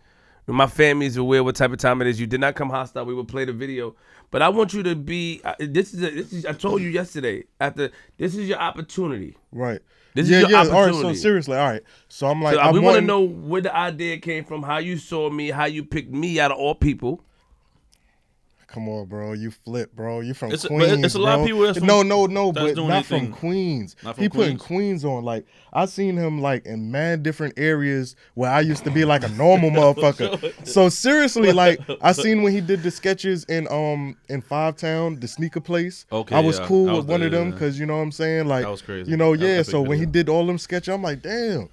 My 0.46 0.66
family's 0.66 1.16
aware 1.16 1.44
what 1.44 1.54
type 1.54 1.70
of 1.70 1.78
time 1.78 2.00
it 2.02 2.08
is. 2.08 2.18
You 2.20 2.26
did 2.26 2.40
not 2.40 2.56
come 2.56 2.68
hostile. 2.70 3.04
We 3.04 3.14
will 3.14 3.24
play 3.24 3.44
the 3.44 3.52
video, 3.52 3.94
but 4.32 4.42
I 4.42 4.48
want 4.48 4.74
you 4.74 4.82
to 4.82 4.96
be. 4.96 5.40
uh, 5.44 5.54
This 5.60 5.94
is. 5.94 6.02
A, 6.02 6.10
this 6.10 6.32
is. 6.32 6.44
I 6.46 6.52
told 6.52 6.82
you 6.82 6.88
yesterday. 6.88 7.44
After 7.60 7.90
this 8.18 8.34
is 8.34 8.48
your 8.48 8.58
opportunity. 8.58 9.36
right. 9.52 9.80
This 10.14 10.24
is 10.24 10.30
your 10.30 10.50
yeah. 10.50 10.58
All 10.58 10.64
right. 10.64 10.66
So 10.66 10.76
opportunity. 10.76 11.18
seriously, 11.18 11.56
all 11.56 11.70
right. 11.70 11.82
So 12.08 12.26
I'm 12.26 12.42
like, 12.42 12.54
So, 12.54 12.60
uh, 12.60 12.64
I 12.64 12.72
we 12.72 12.80
want 12.80 12.96
to 12.96 13.00
know 13.00 13.20
where 13.20 13.62
the 13.62 13.74
idea 13.74 14.18
came 14.18 14.44
from, 14.44 14.62
how 14.62 14.78
you 14.78 14.96
saw 14.96 15.30
me, 15.30 15.50
how 15.50 15.66
you 15.66 15.84
picked 15.84 16.12
me 16.12 16.40
out 16.40 16.50
of 16.50 16.58
all 16.58 16.74
people. 16.74 17.24
Come 18.72 18.88
on, 18.88 19.06
bro. 19.06 19.32
You 19.32 19.50
flip, 19.50 19.96
bro. 19.96 20.20
You 20.20 20.32
from 20.32 20.52
It's 20.52 20.64
a- 20.64 20.68
but 20.68 20.76
Queens. 20.76 21.04
it's 21.04 21.14
a 21.16 21.18
lot 21.18 21.40
of 21.40 21.46
people 21.46 21.62
that's 21.62 21.78
from- 21.78 21.88
no, 21.88 22.02
no, 22.02 22.26
no, 22.26 22.52
that's 22.52 22.66
but 22.68 22.74
doing 22.76 22.88
not 22.88 23.04
from 23.04 23.32
Queens. 23.32 23.96
not 24.04 24.14
from 24.14 24.22
he 24.22 24.28
putting 24.28 24.58
Queens. 24.58 25.02
Queens 25.02 25.04
on. 25.04 25.24
Like 25.24 25.44
I 25.72 25.86
seen 25.86 26.16
him 26.16 26.40
like 26.40 26.66
in 26.66 26.90
mad 26.92 27.24
different 27.24 27.54
areas 27.56 28.14
where 28.34 28.48
I 28.50 28.60
used 28.60 28.84
to 28.84 28.90
be 28.92 29.04
like 29.04 29.24
a 29.24 29.28
normal 29.30 29.70
motherfucker. 29.94 30.66
So 30.66 30.88
seriously, 30.88 31.50
like 31.52 31.80
I 32.00 32.12
seen 32.12 32.42
when 32.42 32.52
he 32.52 32.60
did 32.60 32.84
the 32.84 32.92
sketches 32.92 33.42
in 33.44 33.66
um 33.72 34.16
in 34.28 34.40
Five 34.40 34.76
Town, 34.76 35.18
the 35.18 35.26
sneaker 35.26 35.60
place. 35.60 36.06
Okay, 36.12 36.36
I 36.36 36.38
was 36.40 36.60
yeah. 36.60 36.66
cool 36.66 36.86
That 36.86 36.92
with 36.92 37.06
was 37.06 37.10
one 37.10 37.22
of 37.22 37.32
them 37.32 37.46
yeah. 37.48 37.52
because 37.54 37.78
you 37.80 37.86
know 37.86 37.96
what 37.96 38.02
I'm 38.02 38.12
saying. 38.12 38.46
Like 38.46 38.62
That 38.62 38.70
was 38.70 38.82
crazy. 38.82 39.10
You 39.10 39.16
know, 39.16 39.34
That 39.34 39.44
yeah. 39.46 39.62
So 39.62 39.82
when 39.82 39.98
he 39.98 40.06
did 40.06 40.28
all 40.28 40.46
them 40.46 40.58
sketches, 40.58 40.94
I'm 40.94 41.02
like, 41.02 41.22
damn, 41.22 41.68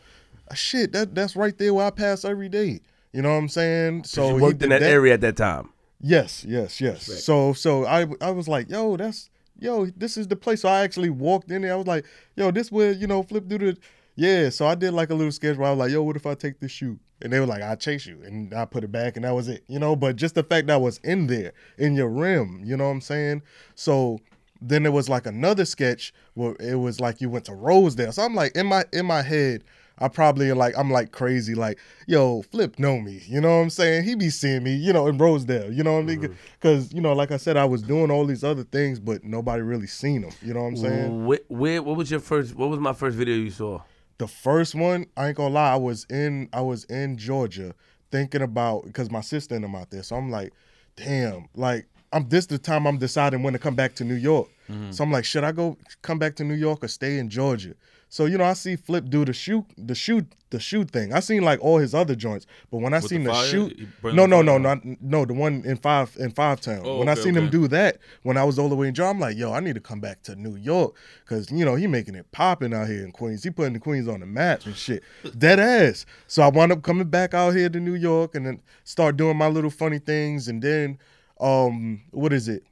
shit. 0.55 0.93
That 0.93 1.13
that's 1.13 1.35
right 1.35 1.55
there 1.57 1.75
where 1.75 1.85
I 1.85 1.91
pass 1.91 2.25
every 2.25 2.49
day. 2.49 2.79
You 3.13 3.21
know 3.21 3.29
what 3.29 3.37
I'm 3.37 3.49
saying? 3.49 4.03
So 4.05 4.29
you 4.29 4.35
he 4.37 4.41
worked 4.41 4.63
in 4.63 4.69
did 4.69 4.81
that, 4.81 4.89
area 4.89 5.13
at 5.13 5.21
that 5.21 5.37
time. 5.37 5.69
Yes, 5.99 6.45
yes, 6.47 6.79
yes. 6.79 7.03
So 7.03 7.53
so 7.53 7.85
I 7.85 8.05
I 8.21 8.31
was 8.31 8.47
like, 8.47 8.69
yo, 8.69 8.97
that's 8.97 9.29
yo, 9.59 9.87
this 9.87 10.17
is 10.17 10.27
the 10.27 10.35
place. 10.35 10.61
So 10.61 10.69
I 10.69 10.81
actually 10.81 11.09
walked 11.09 11.51
in 11.51 11.63
there. 11.63 11.73
I 11.73 11.75
was 11.75 11.87
like, 11.87 12.05
yo, 12.35 12.51
this 12.51 12.71
where 12.71 12.91
you 12.91 13.07
know 13.07 13.23
flip 13.23 13.49
through 13.49 13.57
the 13.73 13.77
yeah. 14.15 14.49
So 14.49 14.67
I 14.67 14.75
did 14.75 14.93
like 14.93 15.09
a 15.09 15.15
little 15.15 15.31
sketch 15.31 15.57
where 15.57 15.67
I 15.67 15.71
was 15.71 15.79
like, 15.79 15.91
yo, 15.91 16.03
what 16.03 16.15
if 16.15 16.25
I 16.25 16.35
take 16.35 16.59
this 16.59 16.71
shoe? 16.71 16.99
And 17.21 17.33
they 17.33 17.39
were 17.39 17.47
like, 17.47 17.63
I'll 17.63 17.75
chase 17.75 18.05
you, 18.05 18.21
and 18.23 18.53
I 18.53 18.65
put 18.65 18.83
it 18.83 18.91
back, 18.91 19.15
and 19.15 19.25
that 19.25 19.33
was 19.33 19.47
it. 19.47 19.63
You 19.67 19.79
know, 19.79 19.95
but 19.95 20.17
just 20.17 20.35
the 20.35 20.43
fact 20.43 20.67
that 20.67 20.73
I 20.73 20.77
was 20.77 20.99
in 21.03 21.25
there 21.25 21.53
in 21.79 21.95
your 21.95 22.09
rim, 22.09 22.61
you 22.63 22.77
know 22.77 22.85
what 22.85 22.91
I'm 22.91 23.01
saying? 23.01 23.41
So 23.73 24.19
then 24.61 24.83
there 24.83 24.91
was 24.91 25.09
like 25.09 25.25
another 25.25 25.65
sketch 25.65 26.13
where 26.35 26.55
it 26.59 26.75
was 26.75 26.99
like 26.99 27.21
you 27.21 27.29
went 27.29 27.45
to 27.45 27.55
Rosedale. 27.55 28.11
So 28.11 28.21
I'm 28.23 28.35
like 28.35 28.55
in 28.55 28.67
my 28.67 28.85
in 28.93 29.07
my 29.07 29.23
head. 29.23 29.63
I 29.99 30.07
probably 30.07 30.51
like 30.53 30.77
I'm 30.77 30.91
like 30.91 31.11
crazy, 31.11 31.55
like 31.55 31.79
yo, 32.05 32.43
Flip 32.43 32.77
know 32.77 32.99
me, 32.99 33.21
you 33.27 33.41
know 33.41 33.57
what 33.57 33.63
I'm 33.63 33.69
saying? 33.69 34.03
He 34.03 34.15
be 34.15 34.29
seeing 34.29 34.63
me, 34.63 34.75
you 34.75 34.93
know, 34.93 35.07
in 35.07 35.17
Rosedale, 35.17 35.71
you 35.71 35.83
know 35.83 35.93
what 35.93 36.01
I 36.01 36.03
mean? 36.03 36.37
Because 36.59 36.93
you 36.93 37.01
know, 37.01 37.13
like 37.13 37.31
I 37.31 37.37
said, 37.37 37.57
I 37.57 37.65
was 37.65 37.81
doing 37.81 38.11
all 38.11 38.25
these 38.25 38.43
other 38.43 38.63
things, 38.63 38.99
but 38.99 39.23
nobody 39.23 39.61
really 39.61 39.87
seen 39.87 40.21
them. 40.21 40.31
You 40.41 40.53
know 40.53 40.61
what 40.61 40.67
I'm 40.69 40.77
saying? 40.77 41.25
Where, 41.25 41.39
where, 41.47 41.81
what 41.81 41.97
was 41.97 42.11
your 42.11 42.19
first? 42.19 42.55
What 42.55 42.69
was 42.69 42.79
my 42.79 42.93
first 42.93 43.17
video 43.17 43.35
you 43.35 43.51
saw? 43.51 43.81
The 44.19 44.27
first 44.27 44.75
one, 44.75 45.05
I 45.15 45.27
ain't 45.27 45.37
gonna 45.37 45.53
lie, 45.53 45.73
I 45.73 45.77
was 45.77 46.05
in 46.09 46.49
I 46.53 46.61
was 46.61 46.83
in 46.85 47.17
Georgia 47.17 47.73
thinking 48.11 48.41
about 48.41 48.85
because 48.85 49.11
my 49.11 49.21
sister 49.21 49.55
and 49.55 49.63
them 49.63 49.75
out 49.75 49.89
there. 49.89 50.03
So 50.03 50.15
I'm 50.15 50.29
like, 50.29 50.53
damn, 50.95 51.49
like 51.55 51.87
I'm 52.13 52.29
this 52.29 52.45
the 52.45 52.57
time 52.57 52.85
I'm 52.87 52.97
deciding 52.97 53.43
when 53.43 53.53
to 53.53 53.59
come 53.59 53.75
back 53.75 53.95
to 53.95 54.03
New 54.03 54.15
York. 54.15 54.49
Mm-hmm. 54.69 54.91
So 54.91 55.03
I'm 55.03 55.11
like, 55.11 55.25
should 55.25 55.43
I 55.43 55.51
go 55.51 55.77
come 56.01 56.19
back 56.19 56.35
to 56.37 56.43
New 56.43 56.55
York 56.55 56.83
or 56.83 56.87
stay 56.87 57.17
in 57.17 57.29
Georgia? 57.29 57.73
So 58.09 58.25
you 58.25 58.37
know, 58.37 58.45
I 58.45 58.53
see 58.53 58.75
Flip 58.75 59.05
do 59.09 59.25
the 59.25 59.33
shoot, 59.33 59.65
the 59.77 59.93
shoot, 59.93 60.33
the 60.49 60.59
shoot 60.59 60.89
thing. 60.89 61.13
I 61.13 61.19
seen 61.19 61.43
like 61.43 61.59
all 61.61 61.77
his 61.77 61.93
other 61.93 62.15
joints, 62.15 62.45
but 62.71 62.77
when 62.77 62.93
I 62.93 62.99
the 62.99 63.07
seen 63.07 63.23
the, 63.23 63.31
fire? 63.31 63.45
shoot, 63.45 63.77
no, 64.03 64.25
no, 64.25 64.41
no, 64.41 64.57
not 64.57 64.79
no, 65.01 65.25
the 65.25 65.33
one 65.33 65.63
in 65.65 65.75
five 65.75 66.15
in 66.17 66.31
Five 66.31 66.61
Town. 66.61 66.83
Oh, 66.85 66.99
when 66.99 67.09
I 67.09 67.13
okay, 67.13 67.21
seen 67.21 67.35
him 67.35 67.49
do 67.49 67.67
that, 67.67 67.97
when 68.23 68.37
I 68.37 68.45
was 68.45 68.57
all 68.57 68.69
the 68.69 68.75
way 68.75 68.87
in 68.87 68.93
Georgia, 68.93 69.09
I'm 69.09 69.19
like, 69.19 69.35
yo, 69.35 69.51
I 69.51 69.59
need 69.59 69.75
to 69.75 69.81
come 69.81 69.99
back 69.99 70.23
to 70.23 70.35
New 70.35 70.55
York 70.55 70.95
because 71.25 71.51
you 71.51 71.65
know 71.65 71.75
he 71.75 71.85
making 71.85 72.15
it 72.15 72.31
popping 72.31 72.73
out 72.73 72.87
here 72.87 73.03
in 73.03 73.11
Queens. 73.11 73.43
He 73.43 73.49
putting 73.49 73.73
the 73.73 73.79
Queens 73.79 74.07
on 74.07 74.21
the 74.21 74.25
map 74.25 74.65
and 74.65 74.75
shit, 74.75 75.03
dead 75.37 75.59
ass. 75.59 76.05
So 76.27 76.43
I 76.43 76.47
wound 76.47 76.71
up 76.71 76.83
coming 76.83 77.09
back 77.09 77.33
out 77.33 77.55
here 77.55 77.69
to 77.69 77.79
New 77.79 77.95
York 77.95 78.35
and 78.35 78.45
then 78.45 78.61
start 78.85 79.17
doing 79.17 79.37
my 79.37 79.47
little 79.47 79.71
funny 79.71 79.99
things, 79.99 80.47
and 80.47 80.61
then 80.61 80.97
um, 81.41 82.01
what 82.11 82.31
is 82.31 82.47
it? 82.47 82.63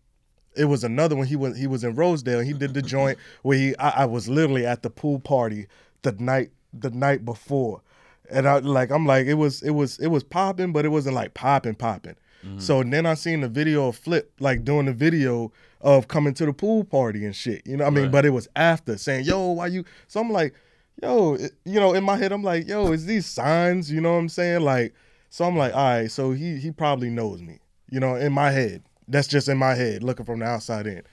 It 0.55 0.65
was 0.65 0.83
another 0.83 1.15
one. 1.15 1.27
He 1.27 1.35
was 1.35 1.57
he 1.57 1.67
was 1.67 1.83
in 1.83 1.95
Rosedale. 1.95 2.41
He 2.41 2.53
did 2.53 2.74
the 2.74 2.81
joint 2.95 3.17
where 3.41 3.57
he 3.57 3.75
I, 3.77 4.03
I 4.03 4.05
was 4.05 4.27
literally 4.27 4.65
at 4.65 4.83
the 4.83 4.89
pool 4.89 5.19
party 5.19 5.67
the 6.01 6.12
night 6.13 6.51
the 6.74 6.91
night 6.91 7.25
before, 7.25 7.81
and 8.29 8.47
I 8.47 8.59
like 8.59 8.91
I'm 8.91 9.05
like 9.05 9.27
it 9.27 9.35
was 9.35 9.62
it 9.62 9.71
was 9.71 10.00
it 10.00 10.07
was 10.07 10.24
popping, 10.24 10.71
but 10.74 10.85
it 10.85 10.89
wasn't 10.89 11.15
like 11.15 11.33
popping 11.33 11.75
popping. 11.75 12.15
Mm-hmm. 12.45 12.59
So 12.59 12.83
then 12.83 13.05
I 13.05 13.15
seen 13.15 13.41
the 13.41 13.50
video 13.50 13.88
of 13.88 13.95
Flip 13.95 14.31
like 14.39 14.63
doing 14.63 14.85
the 14.85 14.93
video 14.93 15.51
of 15.81 16.07
coming 16.07 16.33
to 16.35 16.45
the 16.45 16.53
pool 16.53 16.83
party 16.83 17.25
and 17.25 17.35
shit. 17.35 17.65
You 17.65 17.77
know 17.77 17.85
I 17.85 17.89
mean? 17.89 18.03
Right. 18.05 18.12
But 18.12 18.25
it 18.25 18.31
was 18.31 18.47
after 18.55 18.97
saying, 18.97 19.25
"Yo, 19.25 19.51
why 19.51 19.67
you?" 19.67 19.85
So 20.07 20.19
I'm 20.19 20.31
like, 20.31 20.53
"Yo," 21.01 21.38
you 21.63 21.79
know, 21.79 21.93
in 21.93 22.03
my 22.03 22.17
head 22.17 22.31
I'm 22.31 22.43
like, 22.43 22.67
"Yo, 22.67 22.91
is 22.91 23.05
these 23.05 23.25
signs?" 23.25 23.91
You 23.91 24.01
know 24.01 24.13
what 24.13 24.19
I'm 24.19 24.29
saying? 24.29 24.62
Like, 24.62 24.93
so 25.29 25.45
I'm 25.45 25.57
like, 25.57 25.74
"All 25.74 25.83
right, 25.83 26.12
so 26.12 26.31
he 26.31 26.57
he 26.57 26.71
probably 26.71 27.09
knows 27.09 27.41
me." 27.41 27.59
You 27.89 28.00
know, 28.00 28.15
in 28.15 28.33
my 28.33 28.51
head. 28.51 28.83
That's 29.07 29.27
just 29.27 29.47
in 29.47 29.57
my 29.57 29.75
head, 29.75 30.03
looking 30.03 30.25
from 30.25 30.39
the 30.39 30.45
outside 30.45 30.88
in. 30.88 31.03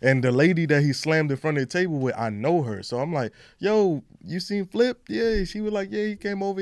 And 0.00 0.24
the 0.24 0.32
lady 0.32 0.66
that 0.66 0.82
he 0.82 0.92
slammed 0.92 1.30
in 1.30 1.36
front 1.36 1.58
of 1.58 1.62
the 1.62 1.72
table 1.72 1.98
with, 1.98 2.16
I 2.18 2.28
know 2.28 2.62
her. 2.62 2.82
So 2.82 2.98
I'm 2.98 3.12
like, 3.12 3.32
yo, 3.58 4.02
you 4.24 4.40
seen 4.40 4.66
Flip? 4.66 5.00
Yeah. 5.08 5.44
She 5.44 5.60
was 5.60 5.72
like, 5.72 5.88
yeah, 5.92 6.06
he 6.06 6.16
came 6.16 6.42
over, 6.42 6.60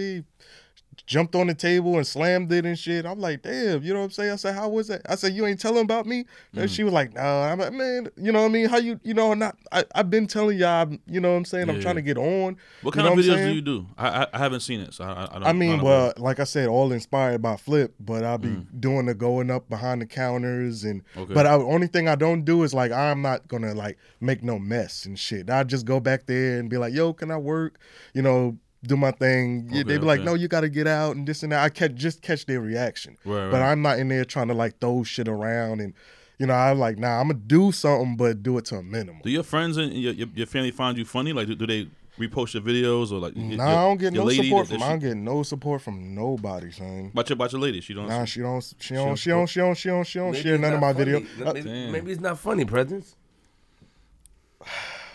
jumped 1.06 1.34
on 1.34 1.46
the 1.46 1.54
table 1.54 1.96
and 1.96 2.06
slammed 2.06 2.52
it 2.52 2.64
and 2.66 2.78
shit. 2.78 3.04
I'm 3.06 3.18
like, 3.20 3.42
damn, 3.42 3.82
you 3.82 3.92
know 3.92 4.00
what 4.00 4.06
I'm 4.06 4.10
saying? 4.10 4.32
I 4.32 4.36
said, 4.36 4.54
how 4.54 4.68
was 4.68 4.88
that? 4.88 5.02
I 5.08 5.14
said, 5.14 5.32
you 5.34 5.46
ain't 5.46 5.60
telling 5.60 5.82
about 5.84 6.06
me? 6.06 6.24
And 6.54 6.68
Mm. 6.68 6.74
she 6.74 6.84
was 6.84 6.92
like, 6.92 7.14
nah. 7.14 7.44
I'm 7.50 7.58
like, 7.58 7.72
man, 7.72 8.08
you 8.16 8.32
know 8.32 8.40
what 8.40 8.46
I 8.48 8.52
mean? 8.52 8.68
How 8.68 8.78
you, 8.78 8.98
you 9.02 9.14
know, 9.14 9.34
not, 9.34 9.56
I, 9.72 9.84
I've 9.94 10.10
been 10.10 10.26
telling 10.26 10.58
y'all, 10.58 10.68
I'm- 10.68 11.00
you 11.06 11.20
know 11.20 11.30
what 11.32 11.36
I'm 11.38 11.44
saying? 11.44 11.68
I'm 11.70 11.80
trying 11.80 11.96
to 11.96 12.02
get 12.02 12.18
on. 12.18 12.56
What 12.82 12.94
kind 12.94 13.06
of 13.08 13.14
videos 13.14 13.44
do 13.46 13.52
you 13.54 13.60
do? 13.62 13.86
I, 13.98 14.08
I 14.22 14.26
I 14.34 14.38
haven't 14.38 14.60
seen 14.60 14.80
it, 14.80 14.94
so 14.94 15.04
I, 15.04 15.22
I 15.30 15.32
don't. 15.34 15.44
I 15.44 15.52
mean, 15.52 15.78
know. 15.78 15.84
well, 15.84 16.12
like 16.16 16.40
I 16.40 16.44
said, 16.44 16.68
all 16.68 16.92
inspired 16.92 17.42
by 17.42 17.56
Flip, 17.56 17.94
but 18.00 18.24
I'll 18.24 18.38
be 18.38 18.48
Mm. 18.48 18.66
doing 18.80 19.06
the 19.06 19.14
going 19.14 19.50
up 19.50 19.68
behind 19.68 20.00
the 20.02 20.06
counters 20.06 20.84
and. 20.84 21.02
Okay. 21.16 21.34
But 21.34 21.46
I, 21.46 21.54
only 21.54 21.86
thing 21.86 22.08
I 22.08 22.14
don't 22.14 22.44
do 22.44 22.62
is 22.62 22.72
like 22.74 22.92
I'm 22.92 23.22
not 23.22 23.48
gonna 23.48 23.74
like 23.74 23.98
make 24.20 24.42
no 24.42 24.58
mess 24.58 25.04
and 25.06 25.18
shit. 25.18 25.50
I 25.50 25.64
just 25.64 25.84
go 25.86 26.00
back 26.00 26.26
there 26.26 26.58
and 26.58 26.68
be 26.70 26.76
like, 26.78 26.92
"Yo, 26.94 27.12
can 27.12 27.30
I 27.30 27.36
work?" 27.36 27.78
You 28.14 28.22
know, 28.22 28.56
do 28.82 28.96
my 28.96 29.10
thing. 29.10 29.68
Yeah, 29.70 29.80
Okay, 29.80 29.88
they 29.88 29.98
be 29.98 30.04
like, 30.06 30.20
okay. 30.20 30.26
"No, 30.26 30.34
you 30.34 30.48
got 30.48 30.60
to 30.62 30.68
get 30.68 30.86
out 30.86 31.16
and 31.16 31.26
this 31.26 31.42
and 31.42 31.52
that." 31.52 31.62
I 31.62 31.68
catch 31.68 31.94
just 31.94 32.22
catch 32.22 32.46
their 32.46 32.60
reaction, 32.60 33.16
Right, 33.24 33.50
but 33.50 33.60
right. 33.60 33.70
I'm 33.72 33.82
not 33.82 33.98
in 33.98 34.08
there 34.08 34.24
trying 34.24 34.48
to 34.48 34.54
like 34.54 34.78
throw 34.80 35.02
shit 35.04 35.28
around 35.28 35.80
and. 35.80 35.94
You 36.38 36.46
know, 36.46 36.54
I'm 36.54 36.78
like, 36.78 36.96
nah, 36.96 37.20
I'm 37.20 37.28
gonna 37.28 37.34
do 37.38 37.70
something, 37.70 38.16
but 38.16 38.42
do 38.42 38.56
it 38.56 38.64
to 38.64 38.76
a 38.76 38.82
minimum. 38.82 39.20
do 39.22 39.28
your 39.30 39.42
friends 39.42 39.76
and 39.76 39.92
your, 39.92 40.14
your, 40.14 40.28
your 40.34 40.46
family 40.46 40.70
find 40.70 40.96
you 40.96 41.04
funny? 41.04 41.34
Like, 41.34 41.48
do, 41.48 41.54
do 41.54 41.66
they 41.66 41.86
repost 42.18 42.54
your 42.54 42.62
videos 42.62 43.12
or 43.12 43.18
like? 43.18 43.36
your- 43.36 43.58
Nah, 43.58 43.68
I 43.68 43.74
don't 43.86 43.98
get 43.98 44.14
no 44.14 44.24
lady 44.24 44.44
support 44.48 44.68
that- 44.68 44.72
from. 44.72 44.80
that 44.80 44.84
I 44.86 44.88
she- 44.88 44.92
don't 44.92 45.08
get 45.10 45.16
no 45.18 45.42
support 45.42 45.82
from 45.82 46.14
nobody, 46.14 46.70
son. 46.70 47.10
About 47.12 47.28
your 47.28 47.34
about 47.34 47.52
your 47.52 47.60
lady, 47.60 47.82
she 47.82 47.92
don't. 47.92 48.08
Nah, 48.08 48.24
she 48.24 48.40
don't. 48.40 48.74
She 48.78 48.94
don't 48.94 49.08
don't. 49.08 49.16
She 49.16 49.28
don't. 49.28 49.46
She 49.48 49.60
don't. 49.60 49.74
She 49.76 49.88
don't. 49.90 50.04
She 50.06 50.18
don't 50.18 50.34
share 50.34 50.56
none 50.56 50.72
of 50.72 50.80
my 50.80 50.94
funny. 50.94 51.04
video. 51.04 51.46
Uh, 51.46 51.52
Maybe, 51.52 51.68
Damn. 51.68 51.92
maybe 51.92 52.12
it's 52.12 52.22
not 52.22 52.38
funny, 52.38 52.64
Presence. 52.64 53.16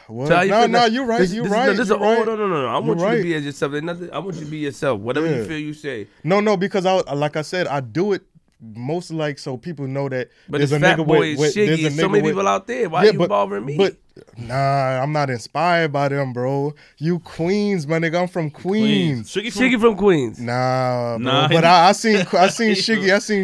What? 0.08 0.28
So 0.28 0.42
you 0.42 0.50
No, 0.52 0.68
no, 0.68 0.86
you're 0.86 1.06
right. 1.06 1.20
This, 1.20 1.34
You're 1.34 1.44
this, 1.46 1.52
right. 1.54 1.66
No, 1.68 1.74
this 1.74 1.88
you're 1.90 1.98
is, 1.98 2.02
right. 2.02 2.20
Oh, 2.20 2.24
no, 2.24 2.36
no, 2.36 2.48
no, 2.48 2.62
no. 2.64 2.68
I 2.68 2.74
want 2.80 2.86
You're 2.86 2.96
you 2.96 3.00
to 3.00 3.06
right. 3.06 3.24
be 3.24 3.34
as 3.36 3.46
yourself. 3.46 3.72
There's 3.72 3.84
Nothing, 3.84 4.12
I 4.12 4.20
want 4.20 4.36
you 4.38 4.46
to 4.46 4.52
be 4.52 4.58
yourself. 4.60 5.00
Whatever 5.00 5.28
you 5.28 5.46
feel, 5.46 5.60
you 5.60 5.74
say. 5.74 6.08
No, 6.24 6.40
no, 6.40 6.58
because 6.58 6.86
I 6.86 6.94
like 7.14 7.36
I 7.36 7.42
said, 7.42 7.68
I 7.68 7.80
do 7.82 8.14
it 8.14 8.24
most 8.62 9.12
like 9.12 9.38
so 9.38 9.58
people 9.58 9.86
know 9.86 10.08
that 10.10 10.30
But 10.50 10.60
there's 10.60 10.72
it's 10.72 10.82
a 10.82 10.86
Fat 10.86 10.98
nigga 10.98 11.06
Boy 11.06 11.20
with, 11.20 11.28
is 11.30 11.40
with 11.40 11.54
there's 11.56 11.84
a 11.84 11.86
and 11.88 11.96
So 11.96 12.10
many 12.10 12.24
with- 12.24 12.32
people 12.34 12.48
out 12.48 12.68
there. 12.68 12.90
Why 12.90 13.04
Yeah, 13.04 13.10
are 13.10 13.14
you 13.14 13.20
but- 13.20 13.30
bothering 13.30 13.66
me? 13.66 13.78
But 13.78 13.98
nah, 14.38 15.02
I'm 15.04 15.12
not 15.12 15.30
inspired 15.30 15.92
by 15.92 16.08
them, 16.08 16.32
bro. 16.34 16.74
You 16.98 17.20
Queens, 17.20 17.86
my 17.86 18.00
nigga. 18.00 18.22
I'm 18.22 18.28
from 18.30 18.50
Queens. 18.50 19.30
Shiggy 19.30 19.52
from, 19.52 19.62
Shiggy 19.62 19.80
from 19.82 19.98
Queens. 19.98 20.40
Nah, 20.40 21.18
bro. 21.18 21.26
Nah, 21.26 21.48
but 21.50 21.64
he- 21.64 21.70
I, 21.70 21.90
I 21.90 21.92
seen 21.92 22.16
I 22.34 22.48
seen 22.48 22.76
Shiggy. 22.76 23.14
I 23.14 23.20
seen 23.20 23.40
he 23.40 23.44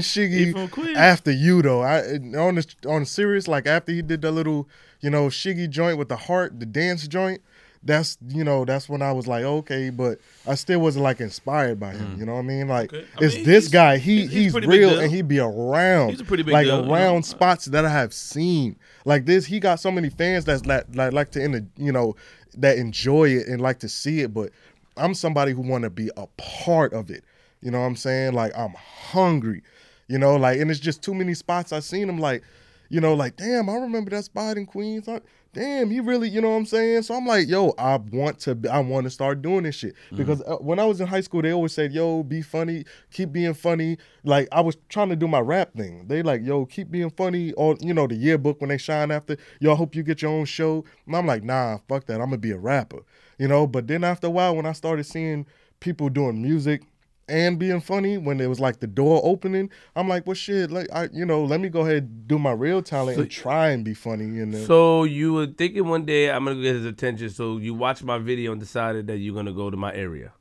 Shiggy 0.54 0.96
after 0.96 1.32
you 1.32 1.62
though. 1.62 1.82
I 1.82 2.00
on 2.38 2.56
the 2.56 2.76
on 2.88 3.06
serious 3.06 3.48
like 3.48 3.68
after 3.68 3.92
he 3.92 4.02
did 4.02 4.22
the 4.22 4.32
little 4.32 4.68
you 5.02 5.10
know 5.10 5.28
Shiggy 5.28 5.70
joint 5.70 5.98
with 5.98 6.10
the 6.10 6.18
heart, 6.18 6.60
the 6.60 6.66
dance 6.66 7.08
joint. 7.08 7.42
That's 7.84 8.20
you 8.28 8.44
know 8.44 8.64
that's 8.64 8.88
when 8.88 9.02
I 9.02 9.12
was 9.12 9.26
like 9.28 9.44
okay, 9.44 9.90
but 9.90 10.20
I 10.48 10.54
still 10.54 10.80
wasn't 10.82 11.04
like 11.04 11.20
inspired 11.20 11.80
by 11.80 11.94
him. 11.94 12.16
You 12.20 12.28
know 12.28 12.34
what 12.34 12.40
I 12.40 12.44
mean? 12.44 12.68
Like 12.68 12.92
Mm. 12.92 12.98
Okay. 13.00 13.08
I 13.20 13.24
it's 13.26 13.36
mean, 13.38 13.46
this 13.46 13.68
guy. 13.70 13.98
He 13.98 14.18
he's- 14.20 14.30
he's 14.32 14.44
he's, 14.44 14.52
pretty 14.52 14.68
big 14.68 14.80
real 14.82 15.00
and 15.00 15.12
he'd 15.12 15.28
be 15.28 15.40
around. 15.40 16.12
He's 16.12 16.22
a 16.22 16.24
pretty 16.24 16.44
big 16.44 16.54
like 16.54 16.68
deal, 16.68 16.86
you 16.86 16.92
around 16.94 17.16
know. 17.16 17.22
spots 17.22 17.66
that 17.66 17.84
I 17.84 17.90
have 17.90 18.14
seen. 18.14 18.76
Like 19.04 19.26
this, 19.26 19.48
he 19.48 19.60
got 19.60 19.80
so 19.80 19.90
many 19.90 20.10
fans 20.12 20.46
that's 20.46 20.64
like 20.68 20.86
like, 20.94 21.12
like 21.12 21.32
to 21.32 21.44
in 21.44 21.54
the 21.54 21.66
you 21.76 21.92
know 21.92 22.16
that 22.58 22.78
enjoy 22.78 23.30
it 23.30 23.48
and 23.48 23.60
like 23.60 23.80
to 23.80 23.90
see 23.90 24.22
it. 24.22 24.32
But 24.32 24.52
I'm 24.98 25.16
somebody 25.16 25.52
who 25.54 25.62
want 25.62 25.84
to 25.84 25.90
be 25.90 26.12
a 26.18 26.28
part 26.38 26.94
of 26.94 27.10
it. 27.10 27.24
You 27.64 27.72
know 27.72 27.80
what 27.80 27.88
I'm 27.88 27.96
saying? 27.96 28.34
Like 28.34 28.56
I'm 28.56 28.76
hungry. 28.76 29.64
You 30.08 30.20
know, 30.20 30.36
like 30.36 30.60
and 30.60 30.70
it's 30.70 30.80
just 30.80 31.02
too 31.02 31.16
many 31.16 31.34
spots 31.34 31.72
I've 31.74 31.84
seen 31.84 32.08
him 32.10 32.20
like, 32.20 32.44
you 32.92 33.02
know, 33.02 33.14
like 33.14 33.38
damn, 33.38 33.70
I 33.70 33.76
remember 33.76 34.12
that 34.12 34.26
spot 34.26 34.58
in 34.58 34.66
Queens. 34.66 35.08
I- 35.08 35.22
damn, 35.54 35.90
he 35.90 36.00
really, 36.00 36.30
you 36.30 36.40
know 36.40 36.50
what 36.52 36.56
I'm 36.56 36.66
saying? 36.66 37.04
So 37.04 37.14
I'm 37.14 37.26
like, 37.26 37.48
yo, 37.48 37.74
I 37.78 37.98
want 37.98 38.40
to, 38.40 38.56
be, 38.56 38.70
I 38.70 38.80
want 38.80 39.04
to 39.04 39.10
start 39.10 39.42
doing 39.42 39.64
this 39.64 39.76
shit 39.76 39.96
because 40.16 40.42
uh, 40.44 40.56
when 40.58 40.80
I 40.80 40.86
was 40.86 41.02
in 41.02 41.08
high 41.08 41.20
school, 41.22 41.42
they 41.42 41.52
always 41.52 41.74
said, 41.74 41.92
yo, 41.92 42.24
be 42.24 42.42
funny, 42.42 42.86
keep 43.12 43.34
being 43.34 43.54
funny. 43.54 43.98
Like 44.24 44.48
I 44.52 44.62
was 44.62 44.78
trying 44.90 45.10
to 45.10 45.16
do 45.16 45.28
my 45.28 45.40
rap 45.40 45.74
thing. 45.74 46.08
They 46.08 46.24
like, 46.24 46.42
yo, 46.44 46.66
keep 46.66 46.90
being 46.90 47.10
funny. 47.10 47.52
Or 47.54 47.76
you 47.82 47.94
know, 47.94 48.08
the 48.08 48.16
yearbook 48.16 48.62
when 48.62 48.70
they 48.70 48.78
shine 48.78 49.12
after, 49.12 49.36
yo, 49.60 49.74
I 49.74 49.76
hope 49.76 49.96
you 49.96 50.04
get 50.04 50.22
your 50.22 50.32
own 50.32 50.46
show. 50.46 50.86
And 51.06 51.16
I'm 51.16 51.26
like, 51.28 51.44
nah, 51.44 51.80
fuck 51.88 52.06
that. 52.06 52.16
I'm 52.22 52.28
gonna 52.28 52.38
be 52.38 52.52
a 52.52 52.58
rapper, 52.58 53.04
you 53.38 53.48
know. 53.48 53.68
But 53.68 53.88
then 53.88 54.04
after 54.04 54.28
a 54.28 54.32
while, 54.32 54.56
when 54.56 54.66
I 54.66 54.72
started 54.74 55.04
seeing 55.06 55.46
people 55.82 56.10
doing 56.10 56.42
music 56.42 56.84
and 57.32 57.58
being 57.58 57.80
funny 57.82 58.18
when 58.18 58.40
it 58.42 58.48
was 58.48 58.60
like 58.60 58.80
the 58.82 58.88
door 58.88 59.22
opening. 59.24 59.70
I'm 59.96 60.08
like, 60.08 60.28
well, 60.28 60.36
shit, 60.36 60.70
like 60.70 60.88
I, 60.94 61.10
you 61.12 61.26
know, 61.26 61.44
let 61.44 61.60
me 61.62 61.70
go 61.70 61.82
ahead 61.82 62.04
and 62.04 62.28
do 62.28 62.38
my 62.38 62.52
real 62.52 62.82
talent 62.84 63.18
and 63.18 63.32
try 63.32 63.70
and 63.70 63.84
be 63.84 63.94
funny. 63.96 64.26
And 64.40 64.54
then, 64.54 64.66
So 64.66 65.04
you 65.06 65.34
were 65.34 65.48
thinking 65.48 65.88
one 65.88 66.06
day 66.06 66.30
I'm 66.30 66.46
gonna 66.46 66.62
get 66.62 66.76
his 66.76 66.86
attention. 66.86 67.30
So 67.30 67.58
you 67.58 67.74
watched 67.74 68.04
my 68.04 68.18
video 68.18 68.52
and 68.52 68.60
decided 68.62 69.08
that 69.08 69.18
you're 69.18 69.34
gonna 69.36 69.54
go 69.54 69.70
to 69.72 69.78
my 69.78 69.94
area. 69.94 70.34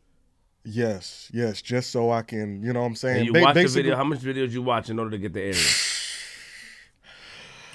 yes, 0.64 1.30
yes, 1.32 1.62
just 1.62 1.90
so 1.90 2.10
I 2.10 2.20
can, 2.22 2.62
you 2.62 2.72
know, 2.74 2.80
what 2.80 2.86
I'm 2.88 2.94
saying, 2.96 3.16
And 3.18 3.26
you 3.26 3.32
Ba- 3.32 3.40
watched 3.42 3.54
the 3.62 3.68
video. 3.68 3.96
How 3.96 4.04
much 4.04 4.18
videos 4.20 4.50
you 4.50 4.60
watch 4.62 4.90
in 4.90 4.98
order 4.98 5.12
to 5.12 5.18
get 5.18 5.32
the 5.32 5.40
area? 5.40 5.68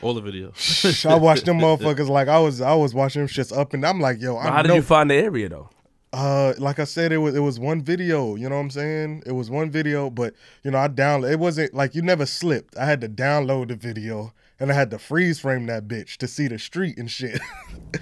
all 0.02 0.14
the 0.14 0.22
videos. 0.22 1.06
I 1.10 1.16
watched 1.16 1.46
them 1.46 1.58
motherfuckers 1.66 2.10
like 2.10 2.28
I 2.28 2.38
was, 2.40 2.62
I 2.62 2.76
was 2.76 2.94
watching 2.94 3.22
them 3.22 3.28
shits 3.30 3.56
up, 3.58 3.74
and 3.74 3.84
I'm 3.86 4.00
like, 4.00 4.22
yo, 4.22 4.36
But 4.36 4.40
I 4.42 4.52
how 4.52 4.62
did 4.62 4.68
know. 4.70 4.76
you 4.76 4.82
find 4.84 5.10
the 5.10 5.16
area 5.16 5.50
though? 5.50 5.70
Uh, 6.16 6.54
like 6.60 6.80
I 6.80 6.86
said, 6.86 7.12
it 7.12 7.18
was 7.18 7.36
it 7.36 7.42
was 7.42 7.60
one 7.60 7.82
video. 7.82 8.36
You 8.36 8.48
know 8.48 8.56
what 8.56 8.62
I'm 8.62 8.70
saying? 8.70 9.24
It 9.26 9.34
was 9.34 9.50
one 9.52 9.70
video, 9.70 10.10
but 10.10 10.34
you 10.64 10.72
know 10.72 10.78
I 10.78 10.88
download. 10.88 11.30
It 11.30 11.40
wasn't 11.40 11.74
like 11.74 11.94
you 11.94 12.02
never 12.02 12.26
slipped. 12.26 12.78
I 12.78 12.86
had 12.86 13.02
to 13.02 13.10
download 13.10 13.68
the 13.68 13.76
video 13.76 14.32
and 14.58 14.72
I 14.72 14.76
had 14.76 14.92
to 14.92 14.98
freeze 14.98 15.40
frame 15.40 15.66
that 15.66 15.90
bitch 15.90 16.16
to 16.18 16.28
see 16.28 16.48
the 16.48 16.58
street 16.58 16.98
and 16.98 17.12
shit. 17.12 17.42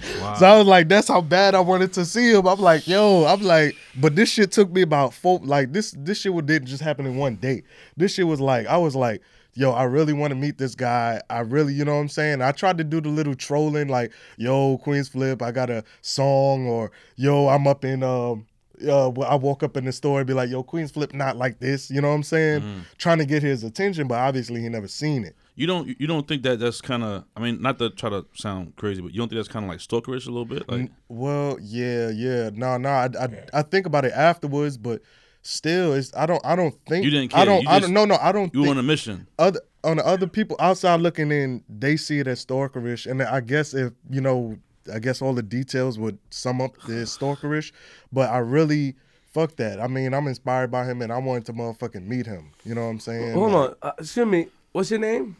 so 0.38 0.46
I 0.46 0.56
was 0.56 0.66
like, 0.68 0.88
that's 0.88 1.08
how 1.08 1.20
bad 1.22 1.56
I 1.56 1.60
wanted 1.60 1.92
to 1.94 2.04
see 2.04 2.32
him. 2.32 2.46
I'm 2.46 2.60
like, 2.60 2.86
yo, 2.86 3.24
I'm 3.24 3.42
like, 3.42 3.74
but 3.96 4.14
this 4.14 4.30
shit 4.30 4.52
took 4.52 4.70
me 4.70 4.82
about 4.82 5.12
four. 5.12 5.40
Like 5.42 5.72
this 5.72 5.92
this 5.98 6.20
shit 6.20 6.32
would- 6.32 6.46
didn't 6.46 6.68
just 6.68 6.84
happen 6.84 7.06
in 7.06 7.16
one 7.16 7.34
day. 7.34 7.64
This 7.96 8.14
shit 8.14 8.28
was 8.28 8.40
like 8.40 8.68
I 8.68 8.76
was 8.76 8.94
like. 8.94 9.22
Yo, 9.54 9.70
I 9.70 9.84
really 9.84 10.12
want 10.12 10.32
to 10.32 10.34
meet 10.34 10.58
this 10.58 10.74
guy. 10.74 11.20
I 11.30 11.40
really, 11.40 11.72
you 11.72 11.84
know 11.84 11.94
what 11.94 12.00
I'm 12.00 12.08
saying? 12.08 12.42
I 12.42 12.52
tried 12.52 12.78
to 12.78 12.84
do 12.84 13.00
the 13.00 13.08
little 13.08 13.34
trolling, 13.34 13.88
like, 13.88 14.12
yo, 14.36 14.78
Queens 14.78 15.08
Flip, 15.08 15.40
I 15.42 15.52
got 15.52 15.70
a 15.70 15.84
song, 16.02 16.66
or 16.66 16.90
yo, 17.16 17.48
I'm 17.48 17.66
up 17.66 17.84
in 17.84 18.02
um 18.02 18.46
uh, 18.86 19.10
I 19.22 19.34
walk 19.36 19.62
up 19.62 19.76
in 19.76 19.84
the 19.84 19.92
store 19.92 20.18
and 20.18 20.26
be 20.26 20.34
like, 20.34 20.50
"Yo, 20.50 20.62
Queens 20.62 20.90
Flip, 20.90 21.12
not 21.14 21.36
like 21.36 21.60
this." 21.60 21.90
You 21.90 22.00
know 22.00 22.08
what 22.08 22.14
I'm 22.14 22.22
saying? 22.22 22.62
Mm. 22.62 22.80
Trying 22.98 23.18
to 23.18 23.24
get 23.24 23.42
his 23.42 23.62
attention, 23.64 24.08
but 24.08 24.18
obviously 24.18 24.60
he 24.60 24.68
never 24.68 24.88
seen 24.88 25.24
it. 25.24 25.36
You 25.56 25.66
don't 25.66 25.88
you 26.00 26.06
don't 26.06 26.26
think 26.26 26.42
that 26.42 26.58
that's 26.58 26.80
kind 26.80 27.04
of 27.04 27.24
I 27.36 27.40
mean 27.40 27.62
not 27.62 27.78
to 27.78 27.90
try 27.90 28.10
to 28.10 28.26
sound 28.34 28.74
crazy, 28.76 29.00
but 29.00 29.12
you 29.12 29.18
don't 29.18 29.28
think 29.28 29.38
that's 29.38 29.48
kind 29.48 29.64
of 29.64 29.70
like 29.70 29.78
stalkerish 29.78 30.26
a 30.26 30.30
little 30.30 30.44
bit? 30.44 30.68
Like 30.68 30.90
Well, 31.08 31.58
yeah, 31.60 32.10
yeah, 32.10 32.50
no, 32.52 32.76
no. 32.76 32.88
I, 32.88 33.08
I, 33.20 33.28
I 33.52 33.62
think 33.62 33.86
about 33.86 34.04
it 34.04 34.12
afterwards, 34.12 34.76
but 34.76 35.00
still, 35.44 35.92
it's 35.94 36.12
I 36.16 36.26
don't, 36.26 36.44
I 36.44 36.56
don't 36.56 36.74
think 36.86 37.04
You 37.04 37.10
didn't 37.10 37.34
I 37.34 37.44
don't, 37.44 37.62
You 37.62 37.68
I 37.68 37.78
just- 37.78 37.92
don't, 37.94 38.08
no, 38.08 38.16
no, 38.16 38.18
I 38.20 38.32
don't 38.32 38.52
you 38.54 38.62
think 38.64 38.72
on 38.72 38.78
a 38.78 38.82
mission. 38.82 39.26
other 39.38 39.60
on 39.84 39.98
the 39.98 40.06
other 40.06 40.26
people 40.26 40.56
outside 40.58 41.00
looking 41.00 41.30
in, 41.30 41.62
they 41.68 41.96
see 41.96 42.18
it 42.18 42.26
as 42.26 42.44
stalkerish, 42.44 43.08
and 43.08 43.22
I 43.22 43.40
guess 43.40 43.72
if 43.74 43.92
you 44.10 44.20
know, 44.20 44.58
I 44.92 44.98
guess 44.98 45.22
all 45.22 45.32
the 45.34 45.42
details 45.42 45.98
would 45.98 46.18
sum 46.30 46.60
up 46.60 46.76
the 46.82 46.92
stalkerish, 47.04 47.70
but 48.12 48.28
I 48.30 48.38
really. 48.38 48.96
Fuck 49.34 49.56
that. 49.56 49.80
I 49.80 49.88
mean, 49.88 50.14
I'm 50.14 50.28
inspired 50.28 50.70
by 50.70 50.84
him 50.84 51.02
and 51.02 51.12
I 51.12 51.18
wanted 51.18 51.44
to 51.46 51.54
motherfucking 51.54 52.06
meet 52.06 52.24
him. 52.24 52.52
You 52.64 52.76
know 52.76 52.82
what 52.84 52.90
I'm 52.90 53.00
saying? 53.00 53.32
Hold 53.32 53.50
Like- 53.50 53.70
on, 53.70 53.76
uh, 53.82 53.92
excuse 53.98 54.26
me. 54.28 54.46
What's 54.70 54.92
your 54.92 55.00
name? 55.00 55.34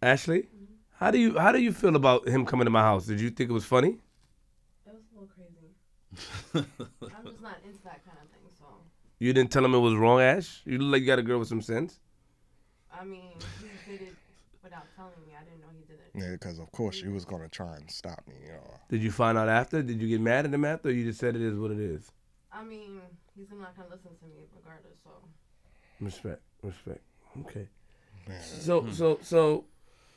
Ashley. 0.00 0.46
How 0.98 1.10
do 1.10 1.18
you 1.18 1.38
how 1.38 1.52
do 1.52 1.60
you 1.60 1.72
feel 1.72 1.94
about 1.94 2.26
him 2.26 2.46
coming 2.46 2.64
to 2.64 2.70
my 2.70 2.80
house? 2.80 3.04
Did 3.04 3.20
you 3.20 3.28
think 3.28 3.50
it 3.50 3.52
was 3.52 3.66
funny? 3.66 3.98
It 4.86 4.94
was 4.94 5.02
a 5.12 5.20
little 5.20 5.28
crazy. 5.36 6.66
I'm 7.18 7.26
just 7.26 7.42
not 7.42 7.58
into 7.66 7.82
that 7.84 8.00
kind 8.06 8.16
of 8.22 8.28
thing, 8.30 8.48
so 8.58 8.64
You 9.22 9.32
didn't 9.32 9.52
tell 9.52 9.64
him 9.64 9.72
it 9.72 9.78
was 9.78 9.94
wrong, 9.94 10.20
Ash. 10.20 10.62
You 10.64 10.78
look 10.78 10.94
like 10.94 11.02
you 11.02 11.06
got 11.06 11.20
a 11.20 11.22
girl 11.22 11.38
with 11.38 11.46
some 11.46 11.62
sense. 11.62 12.00
I 12.92 13.04
mean, 13.04 13.30
he 13.60 13.92
did 13.92 14.08
it 14.08 14.14
without 14.64 14.82
telling 14.96 15.12
me. 15.24 15.32
I 15.40 15.44
didn't 15.44 15.60
know 15.60 15.68
he 15.78 15.84
did 15.86 16.00
it. 16.00 16.10
Yeah, 16.12 16.32
because 16.32 16.58
of 16.58 16.72
course 16.72 16.96
she 16.96 17.06
was 17.06 17.24
gonna 17.24 17.48
try 17.48 17.76
and 17.76 17.88
stop 17.88 18.20
me. 18.26 18.34
You 18.44 18.54
know. 18.54 18.74
Did 18.90 19.00
you 19.00 19.12
find 19.12 19.38
out 19.38 19.48
after? 19.48 19.80
Did 19.80 20.02
you 20.02 20.08
get 20.08 20.20
mad 20.20 20.44
at 20.44 20.52
him 20.52 20.64
after? 20.64 20.88
Or 20.88 20.90
you 20.90 21.04
just 21.04 21.20
said 21.20 21.36
it 21.36 21.40
is 21.42 21.56
what 21.56 21.70
it 21.70 21.78
is. 21.78 22.10
I 22.52 22.64
mean, 22.64 23.00
he's 23.36 23.46
not 23.52 23.76
gonna 23.76 23.90
listen 23.90 24.10
to 24.10 24.26
me 24.26 24.42
regardless. 24.56 24.98
So 25.04 25.10
Respect, 26.00 26.42
respect. 26.64 27.00
Okay. 27.42 27.68
So 28.40 28.88
so 28.90 29.20
so 29.22 29.66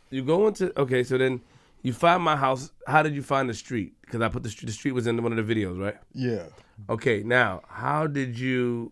you 0.09 0.23
go 0.23 0.47
into 0.47 0.73
okay. 0.81 1.03
So 1.03 1.19
then 1.19 1.41
you 1.83 1.93
find 1.93 2.23
my 2.23 2.35
house. 2.35 2.71
How 2.87 3.03
did 3.03 3.13
you 3.13 3.21
find 3.21 3.47
the 3.47 3.53
street? 3.53 3.93
Because 4.01 4.21
I 4.21 4.29
put 4.29 4.41
the 4.41 4.49
street. 4.49 4.65
The 4.65 4.73
street 4.73 4.93
was 4.93 5.05
in 5.05 5.21
one 5.21 5.37
of 5.37 5.47
the 5.47 5.53
videos, 5.55 5.79
right? 5.79 5.97
Yeah. 6.11 6.47
Okay. 6.89 7.21
Now, 7.21 7.61
how 7.67 8.07
did 8.07 8.39
you? 8.39 8.91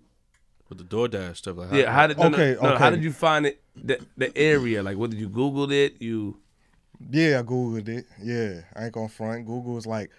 With 0.73 0.89
the 0.89 0.95
DoorDash 0.95 1.37
stuff 1.37 1.57
like 1.57 1.71
Yeah. 1.71 1.91
How 1.91 2.07
did? 2.07 2.17
No, 2.17 2.29
no, 2.29 2.35
Okay, 2.35 2.55
no, 2.61 2.69
How 2.69 2.87
okay. 2.87 2.95
did 2.95 3.03
you 3.03 3.11
find 3.11 3.45
it? 3.45 3.61
The 3.75 3.99
the 4.17 4.35
area. 4.37 4.81
Like, 4.81 4.97
what 4.97 5.11
did 5.11 5.19
you 5.19 5.29
Googled 5.29 5.71
it? 5.71 6.01
You. 6.01 6.37
Yeah, 7.11 7.39
I 7.39 7.43
googled 7.43 7.89
it. 7.89 8.05
Yeah, 8.21 8.61
I 8.75 8.85
ain't 8.85 8.93
gonna 8.93 9.09
front. 9.09 9.45
Google 9.45 9.77
is 9.77 9.85
like, 9.85 10.09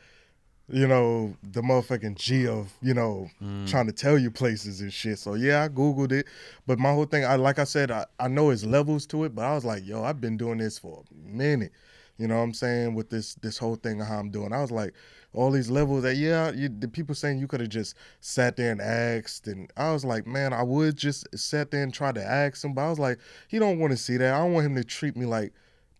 you 0.69 0.87
know, 0.87 1.35
the 1.43 1.63
motherfucking 1.63 2.17
G 2.17 2.47
of 2.47 2.73
you 2.83 2.95
know 2.95 3.29
mm. 3.43 3.69
trying 3.69 3.87
to 3.87 3.93
tell 3.93 4.19
you 4.19 4.31
places 4.31 4.81
and 4.81 4.93
shit. 4.93 5.19
So 5.19 5.35
yeah, 5.35 5.65
I 5.65 5.69
googled 5.69 6.13
it. 6.13 6.27
But 6.67 6.79
my 6.79 6.93
whole 6.93 7.07
thing, 7.07 7.25
I 7.25 7.37
like 7.37 7.59
I 7.59 7.65
said, 7.65 7.91
I, 7.91 8.07
I 8.21 8.29
know 8.29 8.51
it's 8.51 8.65
levels 8.65 9.07
to 9.07 9.25
it. 9.25 9.35
But 9.35 9.47
I 9.47 9.55
was 9.55 9.65
like, 9.65 9.87
yo, 9.87 10.05
I've 10.05 10.21
been 10.21 10.37
doing 10.37 10.59
this 10.59 10.79
for 10.79 11.03
a 11.11 11.29
minute. 11.29 11.73
You 12.19 12.29
know 12.29 12.37
what 12.37 12.43
I'm 12.45 12.55
saying? 12.55 12.95
With 12.95 13.11
this 13.11 13.35
this 13.37 13.59
whole 13.59 13.77
thing 13.77 14.01
of 14.01 14.07
how 14.07 14.19
I'm 14.19 14.31
doing. 14.31 14.53
I 14.53 14.61
was 14.61 14.71
like, 14.71 14.95
all 15.33 15.51
these 15.51 15.71
levels 15.71 16.05
that 16.05 16.17
yeah, 16.17 16.53
you, 16.53 16.69
the 16.69 16.89
people 16.89 17.15
saying 17.15 17.39
you 17.39 17.49
could 17.49 17.61
have 17.61 17.71
just 17.71 17.97
sat 18.21 18.57
there 18.57 18.71
and 18.71 18.81
asked, 18.81 19.49
and 19.49 19.73
I 19.77 19.93
was 19.93 20.05
like, 20.05 20.27
man, 20.27 20.53
I 20.53 20.63
would 20.63 20.97
just 20.97 21.27
sat 21.37 21.71
there 21.71 21.83
and 21.83 21.93
try 21.93 22.13
to 22.13 22.25
ask 22.25 22.65
him, 22.65 22.73
but 22.75 22.83
I 22.83 22.91
was 22.91 22.99
like, 22.99 23.19
he 23.49 23.59
don't 23.59 23.79
want 23.79 23.93
to 23.93 23.97
see 23.97 24.17
that. 24.17 24.35
I 24.35 24.39
don't 24.39 24.53
want 24.53 24.67
him 24.67 24.77
to 24.77 24.85
treat 24.85 25.17
me 25.17 25.27
like, 25.27 25.53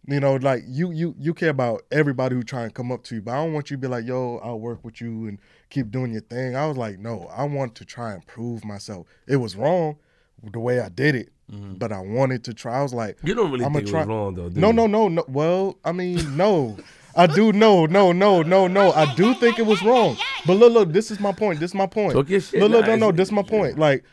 you 0.07 0.21
know, 0.21 0.37
like 0.37 0.63
you 0.67 0.93
you 0.93 1.15
you 1.19 1.35
care 1.35 1.51
about 1.51 1.83
everybody 1.91 2.37
who 2.37 2.43
try 2.45 2.63
and 2.63 2.75
come 2.75 2.93
up 2.93 3.03
to 3.05 3.17
you, 3.17 3.23
but 3.23 3.33
I 3.33 3.37
don't 3.37 3.53
want 3.53 3.71
you 3.71 3.77
to 3.77 3.81
be 3.81 3.89
like, 3.89 4.07
yo, 4.07 4.39
I'll 4.39 4.61
work 4.61 4.85
with 4.85 5.01
you 5.01 5.27
and 5.27 5.39
keep 5.71 5.91
doing 5.91 6.13
your 6.13 6.21
thing. 6.23 6.55
I 6.57 6.67
was 6.67 6.77
like, 6.77 6.99
no, 6.99 7.29
I 7.35 7.45
want 7.45 7.75
to 7.77 7.85
try 7.85 8.13
and 8.13 8.25
prove 8.27 8.65
myself. 8.65 9.07
It 9.27 9.37
was 9.37 9.57
wrong 9.57 9.97
the 10.53 10.61
way 10.61 10.81
I 10.81 10.89
did 10.91 11.15
it, 11.15 11.31
Mm-hmm. 11.53 11.75
but 11.75 11.93
I 11.93 12.01
wanted 12.01 12.43
to 12.45 12.55
try. 12.55 12.79
I 12.79 12.83
was 12.83 12.95
like, 12.95 13.19
You 13.23 13.35
don't 13.35 13.51
really 13.53 13.65
I'ma 13.65 13.81
think 13.81 13.89
it 13.91 13.95
was 13.95 14.07
wrong 14.07 14.35
though. 14.35 14.49
No, 14.49 14.73
no, 14.73 14.87
no, 14.87 15.09
no. 15.09 15.25
Well, 15.29 15.77
I 15.85 15.93
mean, 15.93 16.37
no. 16.37 16.77
I 17.17 17.27
do 17.27 17.53
no, 17.53 17.87
no, 17.87 18.13
no, 18.13 18.43
no, 18.43 18.67
no. 18.67 18.93
I 18.93 19.15
do 19.15 19.35
think 19.35 19.59
it 19.59 19.67
was 19.67 19.83
wrong. 19.83 20.17
But 20.47 20.55
look, 20.55 20.73
look, 20.73 20.93
this 20.93 21.11
is 21.11 21.21
my 21.21 21.33
point. 21.33 21.61
This 21.61 21.71
is 21.71 21.75
my 21.75 21.87
point. 21.87 22.15
Talk 22.15 22.29
your 22.29 22.41
shit. 22.41 22.61
Look, 22.61 22.73
look, 22.73 22.87
Nah, 22.87 22.97
no, 22.97 23.11
no, 23.11 23.13
this 23.13 23.29
is 23.29 23.33
my 23.33 23.43
point. 23.43 23.79
Like, 23.79 24.05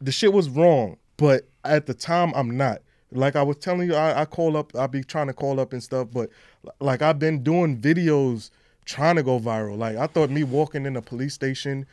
the 0.00 0.12
shit 0.12 0.32
was 0.32 0.48
wrong, 0.48 0.96
but 1.16 1.48
at 1.64 1.86
the 1.86 1.94
time, 1.94 2.32
I'm 2.36 2.56
not. 2.56 2.80
Like 3.10 3.36
I 3.36 3.42
was 3.42 3.56
telling 3.56 3.88
you, 3.88 3.94
I, 3.94 4.22
I 4.22 4.24
call 4.24 4.56
up, 4.56 4.74
I 4.76 4.86
be 4.88 5.02
trying 5.02 5.28
to 5.28 5.32
call 5.32 5.60
up 5.60 5.72
and 5.72 5.82
stuff, 5.82 6.08
but 6.12 6.30
like 6.80 7.00
I've 7.00 7.18
been 7.18 7.42
doing 7.42 7.78
videos 7.80 8.50
trying 8.84 9.16
to 9.16 9.22
go 9.22 9.38
viral. 9.38 9.78
Like 9.78 9.96
I 9.96 10.06
thought 10.08 10.30
me 10.30 10.42
walking 10.42 10.84
in 10.84 10.96
a 10.96 11.02
police 11.02 11.32
station, 11.32 11.86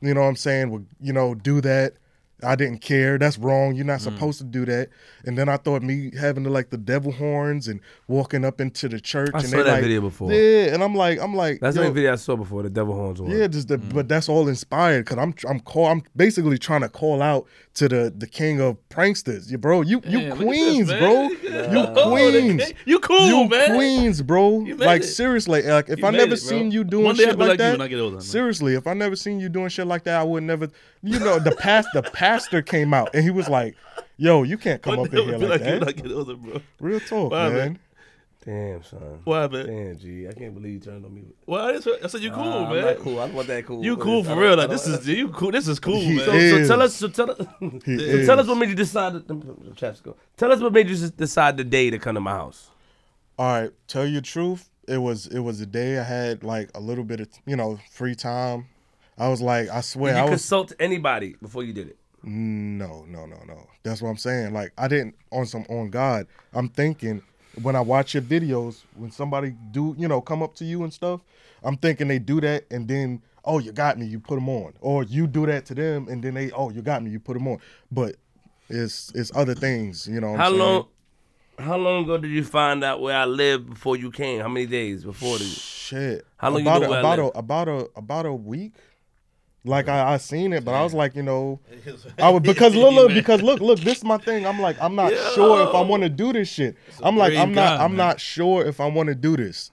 you 0.00 0.14
know 0.14 0.22
what 0.22 0.26
I'm 0.26 0.36
saying, 0.36 0.70
would, 0.70 0.86
you 1.00 1.12
know, 1.12 1.34
do 1.34 1.60
that. 1.60 1.94
I 2.42 2.56
didn't 2.56 2.78
care. 2.80 3.16
That's 3.16 3.38
wrong. 3.38 3.74
You're 3.74 3.84
not 3.86 4.00
Mm. 4.00 4.04
supposed 4.04 4.38
to 4.38 4.44
do 4.44 4.64
that. 4.66 4.88
And 5.24 5.38
then 5.38 5.48
I 5.48 5.56
thought 5.56 5.82
me 5.82 6.10
having 6.18 6.42
the, 6.42 6.50
like 6.50 6.68
the 6.70 6.76
devil 6.76 7.12
horns 7.12 7.68
and 7.68 7.80
walking 8.08 8.44
up 8.44 8.60
into 8.60 8.88
the 8.88 9.00
church. 9.00 9.30
I 9.34 9.38
and 9.38 9.48
saw 9.48 9.56
they 9.58 9.62
that 9.62 9.72
like, 9.74 9.82
video 9.82 10.00
before. 10.00 10.32
Yeah, 10.32 10.74
and 10.74 10.82
I'm 10.82 10.94
like, 10.94 11.20
I'm 11.20 11.34
like, 11.34 11.60
That's 11.60 11.76
the 11.76 11.82
only 11.82 11.94
video 11.94 12.12
I 12.12 12.16
saw 12.16 12.36
before 12.36 12.62
the 12.62 12.70
devil 12.70 12.92
horns 12.94 13.22
one. 13.22 13.30
yeah, 13.30 13.46
just 13.46 13.68
the, 13.68 13.78
but 13.78 14.08
that's 14.08 14.28
all 14.28 14.48
inspired 14.48 15.04
because 15.04 15.18
I'm 15.18 15.34
I'm 15.48 15.60
call 15.60 15.86
I'm 15.86 16.02
basically 16.16 16.58
trying 16.58 16.80
to 16.82 16.88
call 16.88 17.22
out 17.22 17.46
to 17.74 17.88
the 17.88 18.12
the 18.16 18.26
king 18.26 18.60
of 18.60 18.76
pranksters. 18.90 19.50
You 19.50 19.56
bro, 19.58 19.82
you 19.82 20.02
you 20.06 20.20
Damn, 20.20 20.30
look 20.30 20.32
at 20.32 20.38
this, 20.38 20.44
queens, 20.46 20.88
bro. 20.92 21.22
Look 21.28 21.42
You 21.44 21.50
that. 21.50 21.92
Oh, 21.96 22.10
queens. 22.10 22.72
You 22.84 22.98
cool, 22.98 23.26
you 23.26 23.48
man. 23.48 23.74
queens, 23.74 24.22
bro. 24.22 24.60
You 24.64 24.74
Like 24.76 25.02
it. 25.02 25.06
seriously, 25.06 25.62
like 25.62 25.88
if 25.88 26.00
You 26.00 26.06
I 26.06 26.10
never 26.10 26.34
it, 26.34 26.38
seen 26.38 26.70
you 26.72 26.82
doing 26.84 27.04
One 27.04 27.16
day 27.16 27.24
I'll 27.24 27.30
shit 27.30 27.38
be 27.38 27.44
like, 27.44 27.48
like 27.50 27.58
you 27.60 27.64
that, 27.64 27.70
when 27.78 27.80
I 27.80 27.88
get 27.88 28.00
older, 28.00 28.20
seriously, 28.20 28.74
if 28.74 28.86
I 28.86 28.92
never 28.94 29.16
seen 29.16 29.38
you 29.40 29.48
doing 29.48 29.68
shit 29.68 29.86
like 29.86 30.02
that, 30.04 30.20
I 30.20 30.24
would 30.24 30.42
never. 30.42 30.68
You 31.04 31.18
know, 31.20 31.38
the 31.38 31.54
past 31.54 31.88
the 31.92 32.02
pastor 32.02 32.62
came 32.62 32.94
out 32.94 33.10
and 33.14 33.22
he 33.22 33.30
was 33.30 33.48
like, 33.48 33.76
"Yo, 34.16 34.42
you 34.42 34.56
can't 34.56 34.80
come 34.82 34.96
One 34.96 35.06
up 35.08 35.14
in 35.14 35.24
here 35.28 35.38
like 35.38 35.60
like 35.60 35.60
you 35.60 35.72
when 35.72 35.82
I 35.82 35.84
that." 35.86 35.96
get 36.02 36.12
older, 36.12 36.34
bro. 36.36 36.60
Real 36.80 37.00
talk, 37.00 37.30
Why, 37.30 37.48
man. 37.50 37.56
man? 37.58 37.78
Damn, 38.44 38.82
son. 38.82 39.20
What 39.24 39.40
happened? 39.42 39.66
Damn, 39.68 39.98
G. 39.98 40.28
I 40.28 40.32
can't 40.32 40.54
believe 40.54 40.72
you 40.74 40.80
turned 40.80 41.04
on 41.04 41.14
me. 41.14 41.22
Well, 41.46 41.64
I, 41.66 41.72
just, 41.72 41.88
I 42.04 42.06
said 42.08 42.20
you 42.22 42.30
cool, 42.30 42.44
Nah, 42.44 42.66
I'm 42.68 42.74
man. 42.74 42.84
not 42.84 42.98
cool. 42.98 43.18
I 43.20 43.26
don't 43.26 43.34
want 43.36 43.48
that 43.48 43.64
cool. 43.66 43.82
You 43.84 43.96
What 43.96 44.02
cool 44.04 44.24
for 44.24 44.36
real. 44.36 44.56
Like 44.56 44.68
this 44.70 44.86
is 44.86 45.06
you 45.08 45.28
cool. 45.28 45.50
This 45.50 45.68
is 45.68 45.78
cool, 45.78 46.00
He 46.00 46.16
man. 46.16 46.24
So, 46.26 46.32
is. 46.32 46.68
so 46.68 46.74
tell 46.74 46.82
us. 46.82 46.94
So 46.96 47.08
tell 47.08 47.30
us. 47.30 47.38
So 47.38 48.24
tell 48.26 48.40
us 48.40 48.46
what 48.46 48.56
made 48.58 48.68
you 48.70 48.74
decide. 48.74 49.26
To, 49.28 49.72
chaps 49.76 50.00
go. 50.00 50.16
Tell 50.36 50.52
us 50.52 50.60
what 50.60 50.72
made 50.72 50.88
you 50.88 50.96
decide 51.10 51.56
the 51.58 51.64
day 51.64 51.90
to 51.90 51.98
come 51.98 52.14
to 52.16 52.20
my 52.20 52.32
house. 52.32 52.70
All 53.38 53.46
right, 53.46 53.70
tell 53.88 54.06
you 54.06 54.16
the 54.16 54.26
truth, 54.26 54.70
it 54.88 54.98
was 54.98 55.26
it 55.26 55.40
was 55.40 55.60
a 55.60 55.66
day 55.66 55.98
I 55.98 56.02
had 56.02 56.44
like 56.44 56.70
a 56.74 56.80
little 56.80 57.04
bit 57.04 57.20
of 57.20 57.28
you 57.46 57.56
know 57.56 57.78
free 57.90 58.14
time. 58.14 58.66
I 59.16 59.28
was 59.28 59.40
like, 59.40 59.68
I 59.68 59.80
swear, 59.80 60.14
Did 60.14 60.18
you 60.18 60.22
I 60.26 60.30
was 60.30 60.40
consult 60.40 60.72
anybody 60.78 61.36
before 61.40 61.62
you 61.62 61.72
did 61.72 61.88
it? 61.88 61.98
no, 62.22 63.04
no, 63.06 63.26
no, 63.26 63.36
no. 63.46 63.66
That's 63.82 64.00
what 64.00 64.08
I'm 64.08 64.16
saying. 64.16 64.52
Like 64.54 64.72
I 64.78 64.88
didn't 64.88 65.14
on 65.30 65.46
some 65.46 65.64
on 65.68 65.90
God. 65.90 66.26
I'm 66.54 66.68
thinking 66.68 67.22
when 67.62 67.76
I 67.76 67.80
watch 67.80 68.14
your 68.14 68.22
videos, 68.22 68.82
when 68.96 69.10
somebody 69.10 69.54
do 69.70 69.94
you 69.98 70.08
know 70.08 70.20
come 70.20 70.42
up 70.42 70.54
to 70.56 70.64
you 70.64 70.82
and 70.84 70.92
stuff, 70.92 71.20
I'm 71.62 71.76
thinking 71.76 72.08
they 72.08 72.18
do 72.18 72.40
that 72.40 72.64
and 72.70 72.88
then 72.88 73.20
oh 73.44 73.58
you 73.58 73.72
got 73.72 73.98
me, 73.98 74.06
you 74.06 74.20
put 74.20 74.36
them 74.36 74.48
on, 74.48 74.72
or 74.80 75.04
you 75.04 75.26
do 75.26 75.46
that 75.46 75.66
to 75.66 75.74
them 75.74 76.08
and 76.08 76.22
then 76.24 76.34
they 76.34 76.50
oh 76.52 76.70
you 76.70 76.80
got 76.82 77.02
me, 77.02 77.10
you 77.10 77.20
put 77.20 77.34
them 77.34 77.46
on. 77.46 77.58
But 77.92 78.16
it's 78.68 79.12
it's 79.14 79.30
other 79.34 79.54
things, 79.54 80.08
you 80.08 80.20
know. 80.20 80.30
What 80.30 80.40
How 80.40 80.46
I'm 80.46 80.52
saying? 80.52 80.62
long? 80.62 80.88
How 81.56 81.76
long 81.76 82.02
ago 82.04 82.18
did 82.18 82.32
you 82.32 82.42
find 82.42 82.82
out 82.82 83.00
where 83.00 83.16
I 83.16 83.26
lived 83.26 83.70
before 83.70 83.96
you 83.96 84.10
came? 84.10 84.40
How 84.40 84.48
many 84.48 84.66
days 84.66 85.04
before 85.04 85.38
the? 85.38 85.44
Shit. 85.44 86.26
How 86.36 86.50
long 86.50 86.62
you 86.62 86.68
about 86.68 86.82
know 86.82 86.92
a, 86.92 86.98
about 86.98 87.18
a 87.18 87.38
about 87.38 87.68
a 87.68 87.88
about 87.96 88.26
a 88.26 88.32
week. 88.32 88.72
Like 89.66 89.88
I, 89.88 90.12
I 90.12 90.16
seen 90.18 90.52
it, 90.52 90.62
but 90.62 90.74
I 90.74 90.82
was 90.82 90.92
like, 90.92 91.16
you 91.16 91.22
know, 91.22 91.58
I 92.18 92.28
would 92.28 92.42
because 92.42 92.74
look, 92.74 92.94
look, 92.94 93.14
because 93.14 93.40
look, 93.40 93.60
look, 93.60 93.80
this 93.80 93.98
is 93.98 94.04
my 94.04 94.18
thing. 94.18 94.46
I'm 94.46 94.60
like, 94.60 94.76
I'm 94.78 94.94
not 94.94 95.10
sure 95.34 95.62
if 95.62 95.74
I 95.74 95.80
want 95.80 96.02
to 96.02 96.10
do 96.10 96.34
this 96.34 96.48
shit. 96.48 96.76
I'm 97.02 97.16
like, 97.16 97.34
I'm 97.34 97.54
not, 97.54 97.80
I'm 97.80 97.92
man. 97.92 98.08
not 98.08 98.20
sure 98.20 98.64
if 98.66 98.78
I 98.78 98.86
want 98.86 99.08
to 99.08 99.14
do 99.14 99.38
this. 99.38 99.70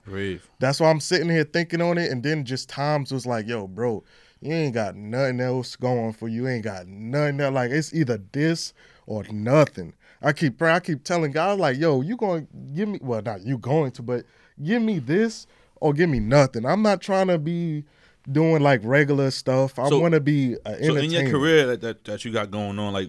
That's 0.58 0.80
why 0.80 0.88
I'm 0.88 1.00
sitting 1.00 1.28
here 1.28 1.44
thinking 1.44 1.82
on 1.82 1.98
it, 1.98 2.10
and 2.10 2.22
then 2.22 2.46
just 2.46 2.70
times 2.70 3.12
was 3.12 3.26
like, 3.26 3.46
yo, 3.46 3.66
bro, 3.66 4.02
you 4.40 4.52
ain't 4.52 4.74
got 4.74 4.96
nothing 4.96 5.40
else 5.40 5.76
going 5.76 6.14
for 6.14 6.26
you. 6.26 6.48
Ain't 6.48 6.64
got 6.64 6.86
nothing 6.86 7.40
else. 7.40 7.54
Like 7.54 7.70
it's 7.70 7.92
either 7.92 8.18
this 8.32 8.72
or 9.06 9.24
nothing. 9.24 9.92
I 10.22 10.32
keep 10.32 10.56
praying. 10.56 10.76
I 10.76 10.80
keep 10.80 11.04
telling 11.04 11.32
God, 11.32 11.58
like, 11.58 11.76
yo, 11.76 12.00
you 12.00 12.16
going 12.16 12.46
to 12.46 12.52
give 12.74 12.88
me? 12.88 12.98
Well, 13.02 13.20
not 13.22 13.42
you 13.42 13.58
going 13.58 13.92
to, 13.92 14.02
but 14.02 14.24
give 14.62 14.80
me 14.80 15.00
this 15.00 15.46
or 15.76 15.92
give 15.92 16.08
me 16.08 16.20
nothing. 16.20 16.64
I'm 16.64 16.82
not 16.82 17.02
trying 17.02 17.26
to 17.26 17.38
be 17.38 17.84
doing 18.30 18.62
like 18.62 18.80
regular 18.84 19.30
stuff. 19.30 19.78
I 19.78 19.88
So- 19.88 19.98
want 19.98 20.14
to 20.14 20.20
be 20.20 20.56
an 20.64 20.84
So 20.84 20.96
in 20.96 21.10
your 21.10 21.28
career 21.30 21.66
that, 21.68 21.80
that 21.82 22.04
that 22.04 22.24
you 22.24 22.32
got 22.32 22.50
going 22.50 22.78
on, 22.78 22.92
like, 22.92 23.08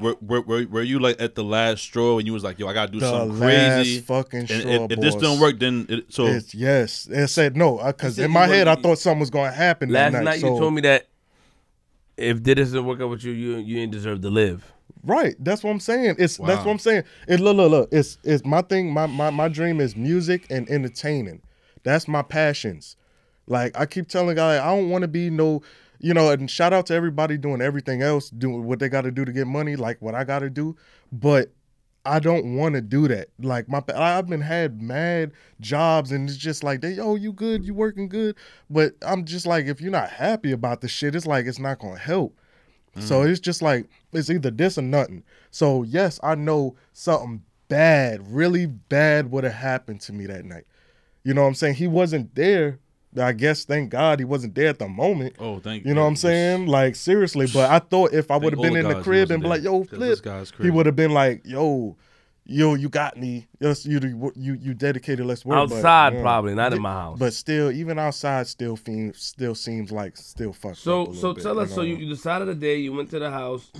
were, 0.00 0.16
were, 0.20 0.40
were, 0.42 0.66
were 0.66 0.82
you 0.82 0.98
like 0.98 1.20
at 1.20 1.36
the 1.36 1.44
last 1.44 1.80
straw 1.82 2.18
and 2.18 2.26
you 2.26 2.32
was 2.32 2.42
like, 2.42 2.58
yo, 2.58 2.66
I 2.66 2.72
gotta 2.74 2.90
do 2.90 2.98
The 2.98 3.10
something 3.10 3.38
last 3.38 3.76
crazy? 3.76 4.00
fucking 4.00 4.38
and 4.40 4.48
straw, 4.48 4.70
if, 4.72 4.90
if 4.90 5.00
this 5.00 5.14
boss. 5.14 5.22
don't 5.22 5.40
work, 5.40 5.58
then 5.60 5.86
it, 5.88 6.12
so 6.12 6.26
It's, 6.26 6.52
yes, 6.54 7.06
it 7.10 7.28
said 7.28 7.56
no 7.56 7.78
uh, 7.78 7.92
because 7.92 8.18
in 8.18 8.30
my 8.32 8.46
head 8.48 8.66
I 8.66 8.74
thought 8.74 8.98
something 8.98 9.20
was 9.20 9.30
going 9.30 9.50
to 9.52 9.56
happen 9.56 9.90
Last 9.90 10.12
that 10.12 10.24
night, 10.24 10.24
night. 10.24 10.50
you 10.50 10.58
told 10.58 10.74
me 10.74 10.80
that 10.82 11.06
if 12.16 12.42
this 12.42 12.56
doesn't 12.56 12.84
work 12.84 13.00
out 13.00 13.10
with 13.10 13.22
you, 13.24 13.32
you 13.32 13.56
you 13.58 13.78
ain't 13.80 13.92
deserve 13.92 14.20
to 14.22 14.30
live. 14.30 14.72
Right. 15.04 15.34
That's 15.38 15.62
what 15.62 15.70
I'm 15.70 15.80
saying. 15.80 16.16
It's 16.18 16.38
that's 16.38 16.64
what 16.64 16.72
I'm 16.72 16.78
saying. 16.78 17.04
It 17.28 17.38
look 17.40 17.56
look 17.56 17.70
look. 17.70 17.88
It's 17.92 18.18
it's 18.24 18.44
my 18.44 18.62
thing. 18.62 18.92
My 18.92 19.06
my 19.06 19.30
my 19.30 19.48
dream 19.48 19.80
is 19.80 19.94
music 19.96 20.46
and 20.50 20.68
entertaining. 20.70 21.42
That's 21.82 22.08
my 22.08 22.22
passions. 22.22 22.96
Like 23.46 23.78
I 23.78 23.86
keep 23.86 24.08
telling 24.08 24.36
guys, 24.36 24.60
I 24.60 24.74
don't 24.74 24.90
want 24.90 25.02
to 25.02 25.08
be 25.08 25.30
no, 25.30 25.62
you 25.98 26.14
know. 26.14 26.30
And 26.30 26.50
shout 26.50 26.72
out 26.72 26.86
to 26.86 26.94
everybody 26.94 27.36
doing 27.36 27.60
everything 27.60 28.02
else, 28.02 28.30
doing 28.30 28.64
what 28.64 28.78
they 28.78 28.88
got 28.88 29.02
to 29.02 29.10
do 29.10 29.24
to 29.24 29.32
get 29.32 29.46
money, 29.46 29.76
like 29.76 30.00
what 30.00 30.14
I 30.14 30.24
got 30.24 30.40
to 30.40 30.50
do. 30.50 30.76
But 31.12 31.52
I 32.06 32.20
don't 32.20 32.56
want 32.56 32.74
to 32.74 32.80
do 32.80 33.08
that. 33.08 33.28
Like 33.38 33.68
my, 33.68 33.82
I've 33.94 34.26
been 34.26 34.40
had 34.40 34.82
mad 34.82 35.32
jobs, 35.60 36.12
and 36.12 36.28
it's 36.28 36.38
just 36.38 36.62
like 36.62 36.80
they, 36.80 36.98
oh, 36.98 37.16
you 37.16 37.32
good, 37.32 37.64
you 37.64 37.74
working 37.74 38.08
good. 38.08 38.36
But 38.68 38.94
I'm 39.02 39.24
just 39.24 39.46
like, 39.46 39.66
if 39.66 39.80
you're 39.80 39.90
not 39.90 40.10
happy 40.10 40.52
about 40.52 40.80
the 40.80 40.88
shit, 40.88 41.14
it's 41.14 41.26
like 41.26 41.46
it's 41.46 41.58
not 41.58 41.78
gonna 41.78 41.98
help. 41.98 42.38
So 43.00 43.20
mm. 43.20 43.28
it's 43.28 43.40
just 43.40 43.60
like 43.60 43.88
it's 44.12 44.30
either 44.30 44.50
this 44.50 44.78
or 44.78 44.82
nothing. 44.82 45.24
So 45.50 45.82
yes, 45.82 46.20
I 46.22 46.34
know 46.34 46.76
something 46.92 47.42
bad, 47.68 48.32
really 48.32 48.66
bad 48.66 49.30
would 49.30 49.44
have 49.44 49.54
happened 49.54 50.00
to 50.02 50.12
me 50.12 50.26
that 50.26 50.44
night. 50.44 50.64
You 51.24 51.34
know 51.34 51.42
what 51.42 51.48
I'm 51.48 51.54
saying? 51.54 51.74
He 51.74 51.88
wasn't 51.88 52.34
there. 52.34 52.78
I 53.18 53.32
guess 53.32 53.64
thank 53.64 53.90
God 53.90 54.18
he 54.18 54.24
wasn't 54.24 54.54
there 54.54 54.68
at 54.68 54.78
the 54.78 54.88
moment. 54.88 55.36
oh, 55.38 55.60
thank 55.60 55.84
You 55.84 55.90
You 55.90 55.94
know 55.94 56.02
what 56.02 56.08
I'm 56.08 56.16
saying? 56.16 56.66
Like 56.66 56.96
seriously, 56.96 57.46
but 57.52 57.70
I 57.70 57.78
thought 57.78 58.12
if 58.12 58.30
I 58.30 58.36
would 58.36 58.52
have 58.52 58.62
been 58.62 58.76
in 58.76 58.88
the 58.88 59.02
crib 59.02 59.30
and 59.30 59.42
be 59.42 59.48
like, 59.48 59.62
"Yo, 59.62 59.84
flip," 59.84 60.18
he 60.60 60.70
would 60.70 60.86
have 60.86 60.96
been 60.96 61.12
like, 61.12 61.42
"Yo, 61.44 61.96
yo, 62.44 62.74
you 62.74 62.88
got 62.88 63.16
me. 63.16 63.46
Yes, 63.60 63.86
you 63.86 64.32
you 64.34 64.54
you 64.54 64.74
dedicated. 64.74 65.24
Let's 65.26 65.44
work." 65.44 65.68
but, 65.68 65.76
Outside, 65.76 66.14
yeah. 66.14 66.22
probably 66.22 66.54
not 66.54 66.72
in 66.72 66.82
my 66.82 66.92
house. 66.92 67.18
But 67.18 67.34
still, 67.34 67.70
even 67.70 67.98
outside, 67.98 68.46
still 68.46 68.76
seems 68.76 69.20
still 69.22 69.54
seems 69.54 69.92
like 69.92 70.16
still 70.16 70.52
fucked 70.52 70.72
up. 70.72 70.78
So 70.78 71.02
a 71.02 71.04
so 71.06 71.10
little 71.10 71.34
bit, 71.34 71.42
tell 71.42 71.58
us. 71.60 71.70
So 71.70 71.76
know? 71.76 71.82
you, 71.82 71.96
you 71.96 72.08
decided 72.08 72.48
the 72.48 72.54
day 72.54 72.76
you 72.76 72.92
went 72.92 73.10
to 73.10 73.18
the 73.18 73.30
house, 73.30 73.70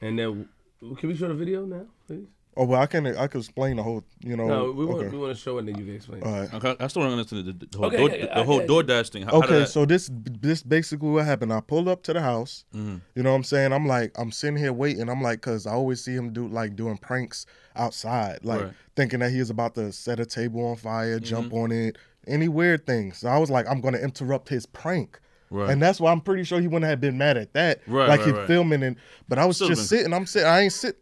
and 0.00 0.18
then 0.18 0.48
can 0.96 1.08
we 1.08 1.16
show 1.16 1.28
the 1.28 1.34
video 1.34 1.64
now, 1.64 1.86
please? 2.06 2.26
Oh 2.60 2.64
well, 2.66 2.82
I 2.82 2.86
can 2.86 3.06
I 3.06 3.26
can 3.26 3.40
explain 3.40 3.76
the 3.78 3.82
whole. 3.82 4.04
You 4.20 4.36
know. 4.36 4.46
No, 4.46 4.70
we 4.72 4.84
want 4.84 5.00
okay. 5.00 5.08
we 5.08 5.16
want 5.18 5.34
to 5.34 5.40
show 5.40 5.56
it, 5.56 5.60
and 5.60 5.68
then 5.68 5.78
you 5.78 5.84
can 5.86 5.94
explain. 5.94 6.22
All 6.22 6.30
right. 6.32 6.52
Okay, 6.52 6.76
I 6.78 6.86
still 6.88 7.02
don't 7.02 7.12
understand 7.12 7.46
the, 7.46 7.52
the, 7.54 7.66
the 7.66 7.78
whole, 7.78 7.86
Okay, 7.86 7.96
door, 7.96 8.10
okay, 8.10 8.30
the 8.34 8.44
whole 8.44 8.60
okay. 8.60 8.66
DoorDash 8.66 9.08
thing. 9.08 9.22
How, 9.22 9.30
how 9.30 9.38
Okay, 9.38 9.46
did 9.48 9.62
that, 9.62 9.68
so 9.68 9.86
this 9.86 10.10
this 10.12 10.62
basically 10.62 11.08
what 11.08 11.24
happened. 11.24 11.52
I 11.54 11.60
pulled 11.60 11.88
up 11.88 12.02
to 12.02 12.12
the 12.12 12.20
house. 12.20 12.64
Mm-hmm. 12.74 12.96
You 13.14 13.22
know 13.22 13.30
what 13.30 13.36
I'm 13.36 13.44
saying? 13.44 13.72
I'm 13.72 13.86
like, 13.86 14.12
I'm 14.18 14.30
sitting 14.30 14.58
here 14.58 14.72
waiting. 14.74 15.08
I'm 15.08 15.22
like, 15.22 15.40
cause 15.40 15.66
I 15.66 15.72
always 15.72 16.04
see 16.04 16.12
him 16.12 16.32
do 16.34 16.48
like 16.48 16.76
doing 16.76 16.98
pranks 16.98 17.46
outside, 17.76 18.40
like 18.44 18.60
Right. 18.60 18.72
thinking 18.94 19.20
that 19.20 19.30
he 19.30 19.38
is 19.38 19.48
about 19.50 19.74
to 19.76 19.90
set 19.92 20.20
a 20.20 20.26
table 20.26 20.64
on 20.66 20.76
fire, 20.76 21.16
Mm-hmm. 21.16 21.24
jump 21.24 21.52
on 21.54 21.72
it, 21.72 21.96
any 22.26 22.48
weird 22.48 22.86
things. 22.86 23.18
So 23.18 23.28
I 23.28 23.38
was 23.38 23.50
like, 23.50 23.66
I'm 23.70 23.80
gonna 23.80 23.98
interrupt 23.98 24.48
his 24.50 24.66
prank. 24.66 25.18
Right. 25.52 25.70
And 25.70 25.82
that's 25.82 25.98
why 25.98 26.12
I'm 26.12 26.20
pretty 26.20 26.44
sure 26.44 26.60
he 26.60 26.68
wouldn't 26.68 26.88
have 26.88 27.00
been 27.00 27.18
mad 27.18 27.36
at 27.36 27.54
that. 27.54 27.80
Right, 27.88 28.08
like 28.08 28.20
right, 28.20 28.26
he 28.28 28.32
right. 28.34 28.46
filming 28.46 28.82
and 28.82 28.96
but 29.28 29.38
I 29.38 29.46
was 29.46 29.56
Still 29.56 29.68
just 29.68 29.80
been- 29.90 29.98
sitting. 29.98 30.12
I'm 30.12 30.26
sitting. 30.26 30.46
I 30.46 30.60
ain't 30.60 30.72
sit. 30.72 30.98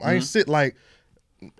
I 0.00 0.04
Mm-hmm. 0.04 0.14
ain't 0.14 0.24
sit 0.24 0.48
like 0.48 0.76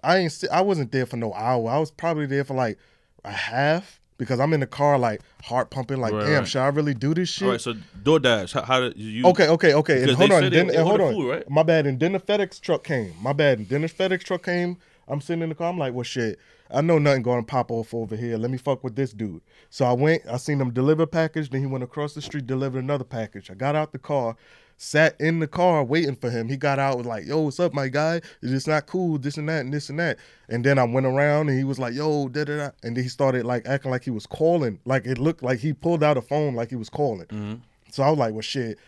I 0.02 0.18
ain't 0.18 0.32
sit. 0.32 0.50
I 0.50 0.60
wasn't 0.62 0.92
there 0.92 1.06
for 1.06 1.16
no 1.16 1.32
hour. 1.34 1.68
I 1.70 1.78
was 1.78 1.90
probably 1.90 2.26
there 2.26 2.44
for 2.44 2.54
like 2.54 2.78
a 3.24 3.30
half 3.30 4.00
because 4.16 4.40
I'm 4.40 4.52
in 4.54 4.60
the 4.60 4.66
car 4.66 4.98
like 4.98 5.20
heart 5.42 5.70
pumping. 5.70 6.00
Like, 6.00 6.12
Right, 6.14 6.24
damn, 6.26 6.34
right. 6.38 6.48
should 6.48 6.60
I 6.62 6.68
really 6.68 6.94
do 6.94 7.12
this 7.14 7.28
shit? 7.28 7.44
all 7.46 7.50
right, 7.52 7.60
so 7.60 7.74
DoorDash, 8.02 8.52
how, 8.54 8.62
how 8.62 8.80
did 8.80 8.96
you? 8.96 9.26
Okay, 9.26 9.48
okay, 9.48 9.74
okay. 9.74 10.02
And 10.02 10.12
hold 10.12 10.32
on. 10.32 10.50
Then, 10.50 10.70
and 10.70 10.78
hold 10.78 11.00
on. 11.00 11.12
food, 11.12 11.30
right? 11.30 11.50
My 11.50 11.62
bad. 11.62 11.86
And 11.86 12.00
then 12.00 12.12
the 12.12 12.20
FedEx 12.20 12.60
truck 12.60 12.84
came. 12.84 13.12
My 13.20 13.32
bad. 13.34 13.58
And 13.58 13.68
then 13.68 13.82
the 13.82 13.88
FedEx 13.88 14.20
truck 14.24 14.42
came. 14.44 14.78
I'm 15.06 15.20
sitting 15.20 15.42
in 15.42 15.50
the 15.50 15.54
car. 15.54 15.68
I'm 15.68 15.76
like, 15.78 15.92
well, 15.92 16.02
shit. 16.04 16.38
I 16.70 16.80
know 16.80 16.98
nothing 16.98 17.22
going 17.22 17.42
to 17.42 17.46
pop 17.46 17.70
off 17.70 17.92
over 17.92 18.16
here. 18.16 18.38
Let 18.38 18.50
me 18.50 18.56
fuck 18.56 18.82
with 18.82 18.96
this 18.96 19.12
dude. 19.12 19.42
So 19.68 19.84
I 19.84 19.92
went. 19.92 20.22
I 20.30 20.38
seen 20.38 20.58
him 20.60 20.70
deliver 20.72 21.02
a 21.02 21.06
package. 21.06 21.50
Then 21.50 21.60
he 21.60 21.66
went 21.66 21.84
across 21.84 22.14
the 22.14 22.22
street, 22.22 22.46
delivered 22.46 22.82
another 22.82 23.04
package. 23.04 23.50
I 23.50 23.54
got 23.54 23.76
out 23.76 23.92
the 23.92 23.98
car, 23.98 24.34
sat 24.76 25.18
in 25.20 25.40
the 25.40 25.46
car 25.46 25.84
waiting 25.84 26.16
for 26.16 26.30
him. 26.30 26.48
He 26.48 26.56
got 26.56 26.78
out 26.78 26.98
was 26.98 27.06
like, 27.06 27.26
"Yo, 27.26 27.42
what's 27.42 27.60
up, 27.60 27.72
my 27.72 27.88
guy? 27.88 28.20
It's 28.42 28.66
not 28.66 28.86
cool. 28.86 29.18
This 29.18 29.36
and 29.36 29.48
that 29.48 29.60
and 29.60 29.72
this 29.72 29.88
and 29.88 29.98
that." 29.98 30.18
And 30.48 30.64
then 30.64 30.78
I 30.78 30.84
went 30.84 31.06
around 31.06 31.48
and 31.48 31.58
he 31.58 31.64
was 31.64 31.78
like, 31.78 31.94
"Yo, 31.94 32.28
da 32.28 32.44
da 32.44 32.56
da," 32.56 32.70
and 32.82 32.96
then 32.96 33.02
he 33.02 33.08
started 33.08 33.44
like 33.44 33.66
acting 33.66 33.90
like 33.90 34.04
he 34.04 34.10
was 34.10 34.26
calling. 34.26 34.78
Like 34.84 35.06
it 35.06 35.18
looked 35.18 35.42
like 35.42 35.58
he 35.60 35.72
pulled 35.72 36.02
out 36.02 36.16
a 36.16 36.22
phone 36.22 36.54
like 36.54 36.70
he 36.70 36.76
was 36.76 36.90
calling. 36.90 37.26
Mm-hmm. 37.26 37.54
So 37.90 38.02
I 38.02 38.10
was 38.10 38.18
like, 38.18 38.32
"Well, 38.32 38.42
shit, 38.42 38.78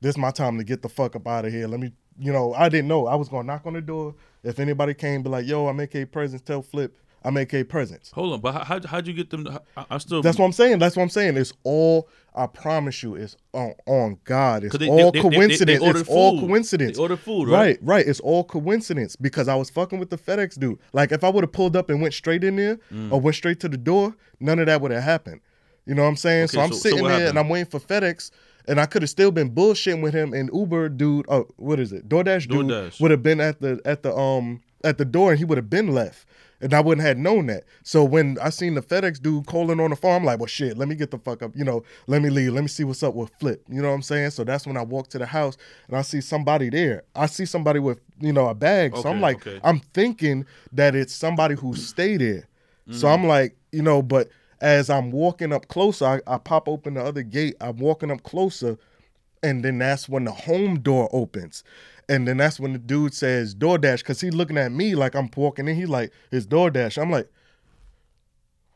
this 0.00 0.10
is 0.10 0.18
my 0.18 0.30
time 0.30 0.58
to 0.58 0.64
get 0.64 0.82
the 0.82 0.88
fuck 0.88 1.16
up 1.16 1.26
out 1.26 1.44
of 1.44 1.52
here. 1.52 1.66
Let 1.66 1.80
me." 1.80 1.92
You 2.18 2.32
know, 2.32 2.54
I 2.54 2.70
didn't 2.70 2.88
know. 2.88 3.06
I 3.06 3.14
was 3.14 3.28
gonna 3.28 3.46
knock 3.46 3.66
on 3.66 3.74
the 3.74 3.82
door. 3.82 4.14
If 4.42 4.58
anybody 4.58 4.94
came, 4.94 5.22
be 5.22 5.28
like, 5.28 5.46
"Yo, 5.46 5.66
I'm 5.66 5.78
AK 5.78 6.10
Presents. 6.10 6.42
Tell 6.42 6.62
Flip 6.62 6.96
I'm 7.26 7.36
AK 7.36 7.68
Presents." 7.68 8.10
Hold 8.12 8.32
on, 8.34 8.40
but 8.40 8.52
how 8.64 8.80
how'd, 8.86 9.06
you 9.06 9.12
get 9.12 9.30
them? 9.30 9.44
To, 9.44 9.60
I, 9.76 9.84
I 9.90 9.98
still 9.98 10.22
That's 10.22 10.38
what 10.38 10.46
I'm 10.46 10.52
saying. 10.52 10.78
That's 10.78 10.96
what 10.96 11.02
I'm 11.02 11.08
saying. 11.10 11.36
It's 11.36 11.52
all. 11.64 12.08
I 12.34 12.46
promise 12.46 13.02
you, 13.02 13.14
it's 13.14 13.34
on, 13.54 13.72
on 13.86 14.18
God. 14.24 14.64
It's 14.64 14.76
they- 14.76 14.88
all 14.88 15.10
they- 15.10 15.20
they- 15.20 15.28
they- 15.28 15.36
coincidence. 15.36 15.82
it's 15.82 16.08
all 16.08 16.38
food. 16.38 16.46
coincidence. 16.48 16.96
They 16.96 17.02
ordered 17.02 17.20
food, 17.20 17.48
right? 17.48 17.58
Right, 17.58 17.78
right. 17.82 18.06
It's 18.06 18.20
all 18.20 18.44
coincidence 18.44 19.16
because 19.16 19.48
I 19.48 19.54
was 19.54 19.70
fucking 19.70 19.98
with 19.98 20.10
the 20.10 20.18
FedEx 20.18 20.58
dude. 20.58 20.78
Like 20.92 21.12
if 21.12 21.24
I 21.24 21.30
would 21.30 21.42
have 21.44 21.52
pulled 21.52 21.76
up 21.76 21.88
and 21.90 22.02
went 22.02 22.12
straight 22.14 22.44
in 22.44 22.56
there 22.56 22.78
Mm. 22.92 23.10
or 23.12 23.20
went 23.20 23.36
straight 23.36 23.58
to 23.60 23.68
the 23.70 23.78
door, 23.78 24.14
none 24.38 24.58
of 24.58 24.66
that 24.66 24.80
would 24.82 24.90
have 24.90 25.02
happened. 25.02 25.40
You 25.86 25.94
know 25.94 26.02
what 26.02 26.08
I'm 26.08 26.16
saying? 26.16 26.48
so 26.48 26.58
Okay, 26.58 26.64
I'm 26.66 26.72
so- 26.72 26.76
so 26.78 26.82
sitting 26.82 27.02
what 27.02 27.08
there 27.08 27.18
happened? 27.20 27.28
and 27.30 27.38
I'm 27.38 27.48
waiting 27.48 27.70
for 27.70 27.80
FedEx. 27.80 28.30
And 28.68 28.80
I 28.80 28.86
could 28.86 29.00
have 29.02 29.10
still 29.10 29.30
been 29.30 29.50
bullshitting 29.54 30.02
with 30.02 30.12
him 30.12 30.34
and 30.34 30.50
Uber 30.52 30.88
dude. 30.90 31.24
Oh, 31.28 31.46
what 31.56 31.78
is 31.80 31.92
it? 31.92 32.06
DoorDash 32.08 32.48
dude 32.48 32.66
DoorDash. 32.66 33.00
would 33.00 33.12
have 33.12 33.22
been 33.22 33.40
at 33.40 33.60
the 33.62 33.80
at 33.84 34.02
the 34.02 34.14
um 34.14 34.60
at 34.84 34.98
the 34.98 35.04
door 35.04 35.30
and 35.30 35.38
he 35.38 35.44
would 35.44 35.56
have 35.56 35.70
been 35.70 35.92
left. 35.94 36.26
And 36.60 36.72
I 36.72 36.80
wouldn't 36.80 37.06
have 37.06 37.18
known 37.18 37.46
that. 37.46 37.64
So 37.82 38.02
when 38.02 38.38
I 38.42 38.48
seen 38.50 38.74
the 38.74 38.80
FedEx 38.82 39.20
dude 39.20 39.46
calling 39.46 39.78
on 39.78 39.90
the 39.90 39.96
farm, 39.96 40.24
like, 40.24 40.38
well 40.38 40.46
shit, 40.46 40.78
let 40.78 40.88
me 40.88 40.94
get 40.94 41.10
the 41.10 41.18
fuck 41.18 41.42
up. 41.42 41.52
You 41.54 41.64
know, 41.64 41.82
let 42.06 42.22
me 42.22 42.30
leave. 42.30 42.52
Let 42.54 42.62
me 42.62 42.68
see 42.68 42.82
what's 42.84 43.02
up 43.02 43.14
with 43.14 43.30
Flip. 43.38 43.62
You 43.68 43.82
know 43.82 43.88
what 43.88 43.94
I'm 43.94 44.02
saying? 44.02 44.30
So 44.30 44.42
that's 44.44 44.66
when 44.66 44.76
I 44.76 44.82
walk 44.82 45.08
to 45.10 45.18
the 45.18 45.26
house 45.26 45.56
and 45.88 45.96
I 45.96 46.02
see 46.02 46.20
somebody 46.22 46.70
there. 46.70 47.02
I 47.14 47.26
see 47.26 47.44
somebody 47.44 47.78
with, 47.78 48.00
you 48.20 48.32
know, 48.32 48.48
a 48.48 48.54
bag. 48.54 48.96
so 48.96 49.08
I'm 49.10 49.20
like, 49.20 49.46
okay. 49.46 49.60
I'm 49.62 49.80
thinking 49.92 50.46
that 50.72 50.94
it's 50.94 51.14
somebody 51.14 51.54
who 51.56 51.74
stayed 51.74 52.20
there. 52.22 52.48
So 52.90 53.06
Mm. 53.06 53.12
I'm 53.14 53.24
like, 53.26 53.56
you 53.72 53.82
know, 53.82 54.00
but 54.00 54.28
as 54.60 54.88
I'm 54.88 55.10
walking 55.10 55.52
up 55.52 55.68
closer, 55.68 56.06
I, 56.06 56.20
I 56.26 56.38
pop 56.38 56.68
open 56.68 56.94
the 56.94 57.04
other 57.04 57.22
gate. 57.22 57.56
I'm 57.60 57.76
walking 57.76 58.10
up 58.10 58.22
closer, 58.22 58.78
and 59.42 59.62
then 59.62 59.76
that's 59.78 60.08
when 60.08 60.24
the 60.24 60.32
home 60.32 60.80
door 60.80 61.10
opens. 61.12 61.62
And 62.08 62.26
then 62.26 62.36
that's 62.36 62.60
when 62.60 62.72
the 62.72 62.78
dude 62.78 63.14
says 63.14 63.54
DoorDash, 63.54 63.98
because 63.98 64.20
he 64.20 64.30
looking 64.30 64.58
at 64.58 64.70
me 64.70 64.94
like 64.94 65.14
I'm 65.14 65.28
walking 65.36 65.66
in. 65.66 65.74
He 65.76 65.86
like, 65.86 66.12
it's 66.30 66.46
DoorDash. 66.46 67.00
I'm 67.00 67.10
like, 67.10 67.28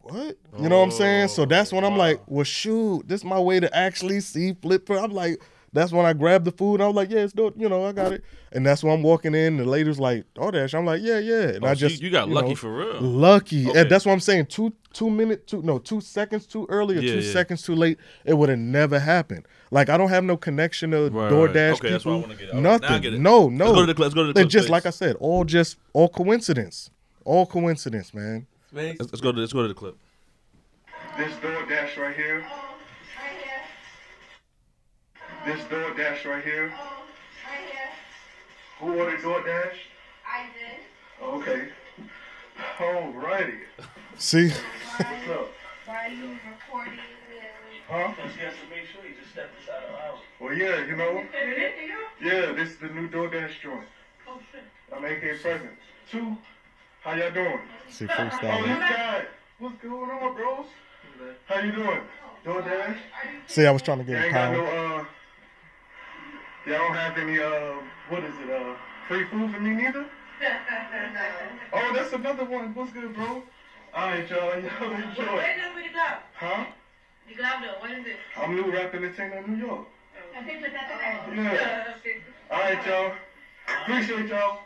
what? 0.01 0.37
You 0.59 0.69
know 0.69 0.79
what 0.79 0.85
I'm 0.85 0.90
saying? 0.90 1.29
So 1.29 1.45
that's 1.45 1.73
when 1.73 1.85
I'm 1.85 1.97
like, 1.97 2.19
oh, 2.23 2.25
well, 2.27 2.45
shoot, 2.45 3.07
this 3.07 3.21
is 3.21 3.25
my 3.25 3.38
way 3.38 3.61
to 3.61 3.77
actually 3.77 4.21
see 4.21 4.55
Flipper. 4.55 4.99
I'm 4.99 5.12
like, 5.12 5.40
that's 5.72 5.92
when 5.92 6.04
I 6.06 6.12
grabbed 6.12 6.44
the 6.44 6.50
food. 6.52 6.80
I 6.80 6.87
was 6.87 6.96
like, 6.96 7.11
yeah, 7.11 7.20
it's 7.20 7.33
door, 7.33 7.52
you 7.56 7.68
know, 7.68 7.85
I 7.85 7.92
got 7.92 8.12
it. 8.12 8.24
And 8.52 8.66
that's 8.66 8.83
when 8.83 8.92
I'm 8.92 9.02
walking 9.02 9.35
in. 9.35 9.56
The 9.59 9.64
lady's 9.64 10.00
like, 10.00 10.24
oh, 10.37 10.50
DoorDash. 10.50 10.74
I'm 10.76 10.85
like, 10.85 11.00
yeah, 11.02 11.18
yeah. 11.20 11.42
And 11.50 11.64
Oh, 11.64 11.68
I 11.68 11.74
so 11.74 11.85
you- 11.85 11.88
just, 11.90 12.02
you 12.02 12.11
got 12.11 12.28
lucky 12.28 12.48
know, 12.50 12.54
for 12.56 12.76
real. 12.76 13.00
Lucky. 13.00 13.68
Okay. 13.68 13.80
And 13.83 13.90
that's 13.90 14.04
what 14.04 14.12
I'm 14.12 14.20
saying. 14.20 14.46
Two 14.46 14.72
two 14.92 15.09
minute 15.09 15.46
two 15.46 15.62
no 15.62 15.78
two 15.78 16.00
seconds 16.00 16.46
too 16.46 16.66
early 16.68 16.98
or 16.98 17.00
Yeah, 17.00 17.12
two 17.14 17.20
yeah. 17.20 17.33
seconds 17.33 17.62
too 17.62 17.76
late, 17.76 17.98
it 18.24 18.35
would 18.35 18.48
have 18.48 18.59
never 18.59 18.98
happened. 18.98 19.46
Like 19.70 19.88
I 19.88 19.96
don't 19.96 20.09
have 20.09 20.24
no 20.24 20.37
connection 20.37 20.90
to 20.90 21.09
Right, 21.11 21.30
DoorDash 21.30 21.54
right. 21.54 21.56
Okay, 21.56 21.72
people. 21.74 21.90
that's 21.90 22.04
what 22.04 22.12
I 22.12 22.16
wanna 22.16 22.35
get. 22.35 22.48
All 22.50 22.54
right, 22.56 22.62
now 22.62 22.68
I 22.70 22.78
Nothing. 22.78 23.02
get 23.02 23.14
it. 23.14 23.20
No, 23.20 23.48
no. 23.48 23.66
Let's 23.66 23.74
go 23.76 23.80
to 23.83 23.87
the 23.87 23.94
clip- 23.94 24.04
let's 24.06 24.14
go 24.14 24.22
to 24.22 24.26
the 24.28 24.33
They're 24.33 24.44
just 24.44 24.66
please. 24.66 24.70
like 24.72 24.87
I 24.87 24.90
said, 24.90 25.14
all 25.20 25.44
just 25.44 25.76
all 25.92 26.09
coincidence. 26.09 26.90
All 27.24 27.46
coincidence, 27.46 28.12
man. 28.12 28.46
Let's, 28.72 28.98
let's 28.98 29.20
go 29.20 29.30
to 29.30 29.38
let's 29.38 29.52
go 29.52 29.62
to 29.62 29.68
the 29.68 29.74
clip. 29.74 29.96
This 31.16 31.33
DoorDash 31.35 31.96
right 31.96 32.16
here. 32.16 32.44
This 35.46 35.61
DoorDash 35.64 36.24
right 36.26 36.44
here. 36.44 36.72
Who 38.79 38.94
ordered 38.98 39.20
DoorDash? 39.20 39.76
I 40.26 40.44
did. 40.55 40.81
Oh, 41.20 41.40
okay. 41.40 41.68
Alrighty. 42.79 43.59
See? 44.16 44.48
What's 44.48 45.29
up? 45.31 45.48
Why 45.87 46.07
are 46.07 46.09
you 46.09 46.38
recording? 46.48 46.98
Huh? 47.88 48.12
Because 48.14 48.37
you 48.37 48.42
have 48.44 48.55
to 48.55 48.70
make 48.70 48.87
sure 48.92 49.03
you 49.05 49.14
just 49.20 49.33
step 49.33 49.50
inside 49.61 49.83
our 49.92 50.00
house. 50.11 50.18
Well, 50.40 50.55
yeah, 50.55 50.85
you 50.87 50.96
know. 50.96 51.24
Yeah, 52.22 52.53
this 52.53 52.68
is 52.72 52.76
the 52.76 52.88
new 52.88 53.09
DoorDash 53.09 53.61
joint. 53.62 53.87
Oh 54.29 54.38
shit. 54.53 54.62
I'm 54.94 55.03
AK 55.07 55.40
Present. 55.40 55.70
Two, 56.11 56.37
how 57.00 57.14
y'all 57.14 57.31
doing? 57.31 57.61
See, 57.88 58.07
Oh, 58.11 58.12
Oh, 58.18 58.62
this 58.66 58.79
guy. 58.79 59.24
What's 59.59 59.83
going 59.83 60.11
on, 60.11 60.35
bros? 60.37 60.66
How 61.46 61.61
you 61.61 61.72
doing? 61.72 62.00
Oh, 62.46 62.50
DoorDash? 62.50 62.96
See, 63.46 63.64
I 63.66 63.70
was 63.70 63.81
trying 63.81 63.98
to 63.98 64.05
get 64.05 64.18
You 64.18 64.18
a 64.18 64.24
ain't 64.26 64.35
got 64.35 64.53
no, 64.53 64.64
pound. 64.64 65.07
Y'all 66.66 66.79
don't 66.79 66.94
have 66.94 67.18
any, 67.18 67.38
uh, 67.38 67.75
what 68.09 68.25
is 68.25 68.35
it, 68.44 68.51
uh, 68.51 68.75
free 69.09 69.25
food 69.27 69.53
for 69.53 69.61
me 69.61 69.70
neither? 69.70 70.07
Oh, 71.73 71.92
that's 71.94 72.12
another 72.12 72.44
one. 72.44 72.75
What's 72.75 72.92
good, 72.92 73.14
bro? 73.14 73.42
Alright, 73.94 74.29
y'all, 74.31 74.38
y'all 74.61 74.92
enjoy. 74.92 75.37
Where 75.37 75.57
did 75.57 75.75
we 75.77 75.92
go? 75.92 76.07
Huh? 76.35 76.64
The 77.29 77.35
glove 77.35 77.61
though, 77.62 77.81
what 77.81 77.90
is 77.90 78.07
it? 78.07 78.16
I'm 78.37 78.55
new 78.55 78.73
rap 78.73 78.94
entertainer 78.94 79.38
in 79.38 79.53
New 79.59 79.66
York. 79.66 79.87
I 80.37 80.42
think 80.42 80.62
with 80.62 80.73
that 80.73 81.29
Yeah. 81.35 81.94
Alright, 82.51 82.87
y'all. 82.87 83.12
Appreciate 83.83 84.29
y'all. 84.29 84.59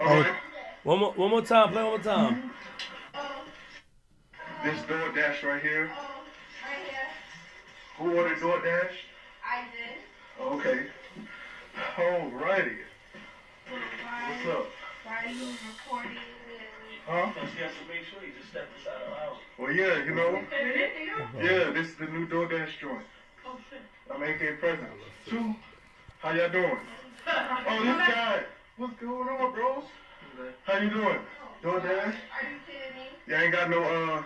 Alright, 0.00 0.24
Alright. 0.24 0.34
One 0.82 0.98
more, 0.98 1.12
one 1.12 1.30
more 1.30 1.42
time. 1.42 1.72
Play 1.72 1.82
one 1.82 1.92
more 1.92 1.98
time. 2.00 2.50
This 4.64 4.78
DoorDash 4.80 5.42
right 5.44 5.62
here. 5.62 5.86
right 5.86 6.84
here. 6.90 7.08
Who 7.98 8.16
ordered 8.16 8.38
DoorDash? 8.38 8.90
I 9.46 9.64
did. 9.72 10.42
Okay. 10.42 10.86
Alrighty. 11.78 12.76
What's 13.70 14.46
up? 14.48 14.66
Why 15.04 15.24
are 15.24 15.28
you 15.30 15.46
recording? 15.46 16.18
Huh? 17.06 17.30
Because 17.32 17.54
you 17.54 17.62
have 17.62 17.72
to 17.72 17.88
make 17.88 18.04
sure 18.10 18.22
you 18.22 18.32
just 18.36 18.50
step 18.50 18.66
inside 18.76 19.00
our 19.08 19.16
house. 19.16 19.38
Well, 19.58 19.72
yeah, 19.72 20.04
you 20.04 20.14
know. 20.14 20.42
Yeah, 21.36 21.70
this 21.70 21.88
is 21.88 21.94
the 21.96 22.06
new 22.06 22.26
DoorDash 22.26 22.78
joint. 22.80 23.04
Oh 23.46 23.56
shit. 23.70 23.80
I'm 24.12 24.22
AK 24.22 24.60
Present. 24.60 24.88
Two, 25.28 25.54
how 26.18 26.32
y'all 26.32 26.50
doing? 26.50 26.78
Oh, 27.26 27.84
this 27.84 28.08
guy. 28.08 28.42
What's 28.78 28.94
going 29.00 29.28
on, 29.28 29.52
bros? 29.52 29.84
How 30.64 30.78
you 30.78 30.90
doing? 30.90 31.18
DoorDash? 31.62 31.84
Are 31.84 32.44
you 32.48 32.58
kidding 32.66 32.96
me? 32.96 33.08
Y'all 33.26 33.40
ain't 33.40 33.52
got 33.52 33.70
no, 33.70 33.82
uh, 33.82 34.22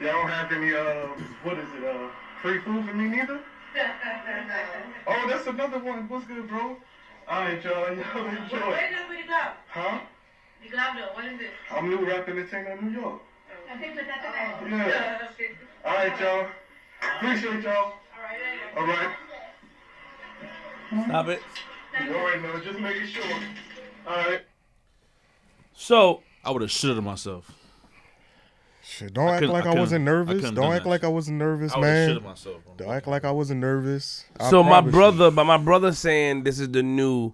y'all 0.00 0.12
don't 0.12 0.28
have 0.30 0.50
any, 0.52 0.72
uh, 0.72 1.06
what 1.42 1.58
is 1.58 1.68
it, 1.76 1.84
uh, 1.84 2.08
free 2.40 2.58
food 2.60 2.86
for 2.88 2.94
me 2.94 3.08
neither? 3.08 3.40
Oh, 5.06 5.26
that's 5.28 5.46
another 5.46 5.78
one. 5.78 6.08
What's 6.08 6.26
good, 6.26 6.48
bro? 6.48 6.76
Alright, 7.28 7.62
y'all, 7.64 7.72
y'all 7.96 8.26
enjoy. 8.26 8.70
Where 8.70 8.90
did 8.90 9.08
we 9.08 9.26
go? 9.26 9.40
Huh? 9.68 9.98
The 10.62 10.68
glove 10.70 10.96
though, 10.96 11.14
what 11.14 11.24
is 11.24 11.40
it? 11.40 11.50
I'm 11.70 11.88
new 11.88 12.06
rap 12.06 12.28
entertainer 12.28 12.72
in 12.72 12.92
New 12.92 13.00
York. 13.00 13.20
I 13.70 13.78
think 13.78 13.96
with 13.96 14.04
oh. 14.04 14.66
that 14.66 14.68
Yeah. 14.70 15.28
Alright, 15.90 16.20
y'all. 16.20 16.46
Appreciate 17.16 17.62
y'all. 17.64 17.94
Alright, 18.76 18.96
Alright. 18.96 19.16
Stop 21.06 21.28
it. 21.28 21.42
You 22.04 22.14
already 22.14 22.42
know, 22.42 22.60
just 22.60 22.78
making 22.78 23.06
sure. 23.08 23.24
Alright. 24.06 24.42
So 25.74 26.22
I 26.44 26.50
would 26.50 26.62
have 26.62 26.70
shitted 26.70 26.98
on 26.98 27.04
myself. 27.04 27.50
Shit, 28.96 29.12
don't 29.14 29.28
act 29.28 29.42
like 29.46 29.66
I 29.66 29.72
I, 29.72 29.74
wasn't 29.74 30.06
couldn't- 30.06 30.08
I 30.08 30.32
nervous. 30.32 30.50
Don't 30.52 30.72
act 30.72 30.84
that 30.84 30.90
like 30.90 31.04
I 31.04 31.08
wasn't 31.08 31.38
nervous, 31.38 31.72
I 31.74 31.80
man. 31.80 32.22
myself. 32.22 32.62
Don't 32.76 32.90
act 32.90 33.06
like 33.08 33.24
I 33.24 33.30
wasn't 33.32 33.60
nervous. 33.60 34.24
I 34.38 34.50
so 34.50 34.62
my 34.62 34.68
promise 34.70 34.86
you. 34.86 34.92
brother, 34.92 35.30
but 35.32 35.44
my 35.44 35.56
brother 35.56 35.92
saying 35.92 36.44
this 36.44 36.60
is 36.60 36.70
the 36.70 36.82
new. 36.82 37.32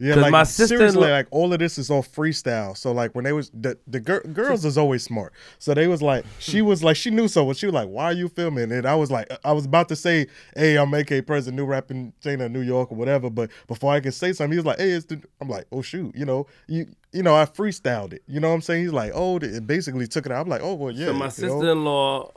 Yeah, 0.00 0.14
'Cause 0.14 0.22
like 0.22 0.30
my 0.32 0.42
seriously, 0.44 0.76
sister-in-law- 0.78 1.10
like 1.10 1.26
all 1.32 1.52
of 1.52 1.58
this 1.58 1.76
is 1.76 1.90
all 1.90 2.04
freestyle. 2.04 2.76
So 2.76 2.92
like 2.92 3.16
when 3.16 3.24
they 3.24 3.32
was 3.32 3.50
the 3.52 3.76
the 3.86 3.98
gir- 3.98 4.20
girls 4.32 4.64
is 4.64 4.78
always 4.78 5.02
smart. 5.02 5.32
So 5.58 5.74
they 5.74 5.88
was 5.88 6.00
like, 6.00 6.24
she 6.38 6.62
was 6.62 6.84
like, 6.84 6.96
she 6.96 7.10
knew 7.10 7.26
so. 7.26 7.42
When 7.44 7.56
she 7.56 7.66
was 7.66 7.74
like, 7.74 7.88
why 7.88 8.04
are 8.04 8.12
you 8.12 8.28
filming? 8.28 8.70
And 8.70 8.86
I 8.86 8.94
was 8.94 9.10
like, 9.10 9.26
I 9.44 9.50
was 9.52 9.64
about 9.64 9.88
to 9.88 9.96
say, 9.96 10.28
hey, 10.54 10.78
I'm 10.78 10.94
AK 10.94 11.26
President, 11.26 11.56
new 11.56 11.64
rapping 11.64 12.12
chain 12.22 12.40
of 12.40 12.52
New 12.52 12.60
York 12.60 12.92
or 12.92 12.94
whatever. 12.94 13.28
But 13.28 13.50
before 13.66 13.92
I 13.92 13.98
could 13.98 14.14
say 14.14 14.32
something, 14.32 14.52
he 14.52 14.58
was 14.58 14.66
like, 14.66 14.78
hey, 14.78 14.90
it's 14.90 15.06
the. 15.06 15.20
I'm 15.40 15.48
like, 15.48 15.66
oh 15.72 15.82
shoot, 15.82 16.14
you 16.14 16.24
know, 16.24 16.46
you 16.68 16.86
you 17.12 17.24
know, 17.24 17.34
I 17.34 17.44
freestyled 17.46 18.12
it. 18.12 18.22
You 18.28 18.38
know 18.38 18.50
what 18.50 18.54
I'm 18.54 18.60
saying? 18.62 18.82
He's 18.84 18.92
like, 18.92 19.10
oh, 19.16 19.38
it 19.38 19.66
basically 19.66 20.06
took 20.06 20.26
it 20.26 20.30
out. 20.32 20.42
I'm 20.42 20.48
like, 20.48 20.62
oh 20.62 20.74
well, 20.74 20.92
yeah. 20.92 21.06
So 21.06 21.12
my 21.14 21.28
sister-in-law, 21.28 22.30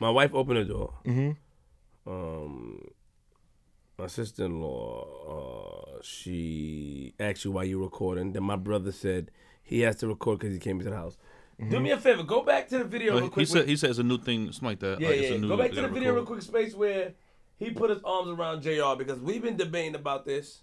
my 0.00 0.08
wife 0.10 0.30
opened 0.32 0.56
the 0.60 0.64
door. 0.64 0.94
Mhm. 1.04 1.36
Um, 2.06 2.80
my 3.98 4.06
sister-in-law, 4.06 5.96
uh, 5.98 6.02
she 6.02 7.14
asked 7.18 7.44
you 7.44 7.50
why 7.52 7.64
you 7.64 7.82
recording. 7.82 8.32
Then 8.32 8.44
my 8.44 8.56
brother 8.56 8.92
said 8.92 9.30
he 9.62 9.80
has 9.80 9.96
to 9.96 10.06
record 10.08 10.38
because 10.38 10.54
he 10.54 10.60
came 10.60 10.78
to 10.78 10.84
the 10.84 10.94
house. 10.96 11.16
Do 11.68 11.80
me 11.80 11.90
a 11.90 11.96
favor, 11.98 12.22
go 12.22 12.42
back 12.42 12.68
to 12.68 12.78
the 12.78 12.84
video 12.84 13.14
But 13.14 13.16
real 13.18 13.24
he 13.24 13.30
quick. 13.30 13.46
said 13.48 13.68
he 13.68 13.76
said 13.76 13.90
it's 13.90 13.98
a 13.98 14.04
new 14.04 14.18
thing, 14.18 14.52
something 14.52 14.68
like 14.68 14.78
that. 14.78 15.00
yeah, 15.00 15.08
like 15.08 15.16
yeah. 15.16 15.22
it's 15.22 15.36
a 15.36 15.38
new, 15.38 15.48
Go 15.48 15.56
back 15.56 15.70
to 15.70 15.74
the 15.76 15.80
gotta 15.82 15.92
video 15.92 16.14
real 16.14 16.24
quick 16.24 16.42
space 16.42 16.72
where 16.72 17.14
he 17.58 17.70
put 17.70 17.90
his 17.90 17.98
arms 18.04 18.28
around 18.30 18.62
Jr. 18.62 18.94
because 18.96 19.18
we've 19.18 19.42
been 19.42 19.56
debating 19.56 19.96
about 19.96 20.24
this. 20.24 20.60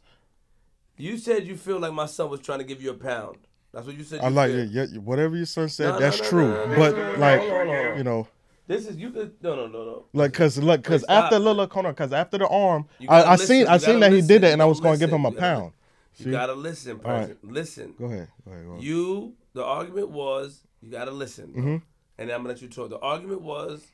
You 0.95 1.17
said 1.17 1.45
you 1.45 1.57
feel 1.57 1.79
like 1.79 1.91
my 1.91 2.05
son 2.05 2.29
was 2.29 2.39
trying 2.39 2.59
to 2.59 2.63
give 2.65 2.81
you 2.81 2.91
a 2.91 2.93
pound. 2.93 3.39
That's 3.73 3.85
what 3.85 3.97
you 3.97 4.05
said. 4.05 4.21
I 4.21 4.29
you 4.29 4.33
like 4.35 4.51
it. 4.51 4.69
Yeah, 4.69 4.85
yeah, 4.89 4.99
whatever 4.99 5.35
your 5.35 5.45
son 5.45 5.67
said, 5.67 5.87
No, 5.87 5.91
no, 5.95 5.99
that's 5.99 6.21
no, 6.21 6.29
true. 6.29 6.47
no, 6.47 6.65
no, 6.67 6.75
but 6.77 6.95
no, 6.95 7.11
no, 7.13 7.19
like, 7.19 7.39
hold 7.41 7.51
on, 7.51 7.67
hold 7.67 7.87
on. 7.87 7.97
you 7.97 8.03
know, 8.05 8.27
This 8.67 8.87
is 8.87 8.97
you 8.97 9.11
could 9.11 9.35
no 9.43 9.55
no 9.55 9.67
no 9.67 9.83
no. 9.85 10.05
like, 10.13 10.33
cause 10.33 10.57
look, 10.57 10.83
cause 10.83 11.05
Wait, 11.07 11.15
after 11.15 11.39
hold 11.39 11.85
on, 11.85 11.95
cause 11.95 12.11
after 12.11 12.37
the 12.39 12.47
arm, 12.47 12.87
I, 13.07 13.21
I 13.21 13.31
listen, 13.33 13.47
seen, 13.47 13.67
I 13.67 13.77
seen 13.77 13.99
that 13.99 14.11
he 14.11 14.21
did 14.21 14.41
that, 14.41 14.53
and 14.53 14.61
I 14.61 14.65
was 14.65 14.79
gonna 14.79 14.97
give 14.97 15.11
him 15.11 15.25
a 15.25 15.29
listen, 15.29 15.39
pound. 15.39 15.71
You 16.17 16.25
See? 16.25 16.31
gotta 16.31 16.53
listen, 16.53 16.99
All 17.03 17.11
right. 17.11 17.27
person. 17.27 17.37
Listen. 17.43 17.93
Go 17.99 18.05
ahead, 18.05 18.29
go 18.45 18.51
ahead, 18.51 18.65
go 18.65 18.71
ahead. 18.71 18.83
You 18.83 19.33
the 19.53 19.63
argument 19.63 20.09
was 20.09 20.61
you 20.81 20.89
gotta 20.89 21.11
listen. 21.11 21.53
Mhm. 21.53 21.81
and 22.17 22.31
I'm 22.31 22.39
gonna 22.39 22.49
let 22.49 22.61
you 22.61 22.67
talk. 22.69 22.89
The 22.89 22.99
argument 22.99 23.41
was 23.41 23.85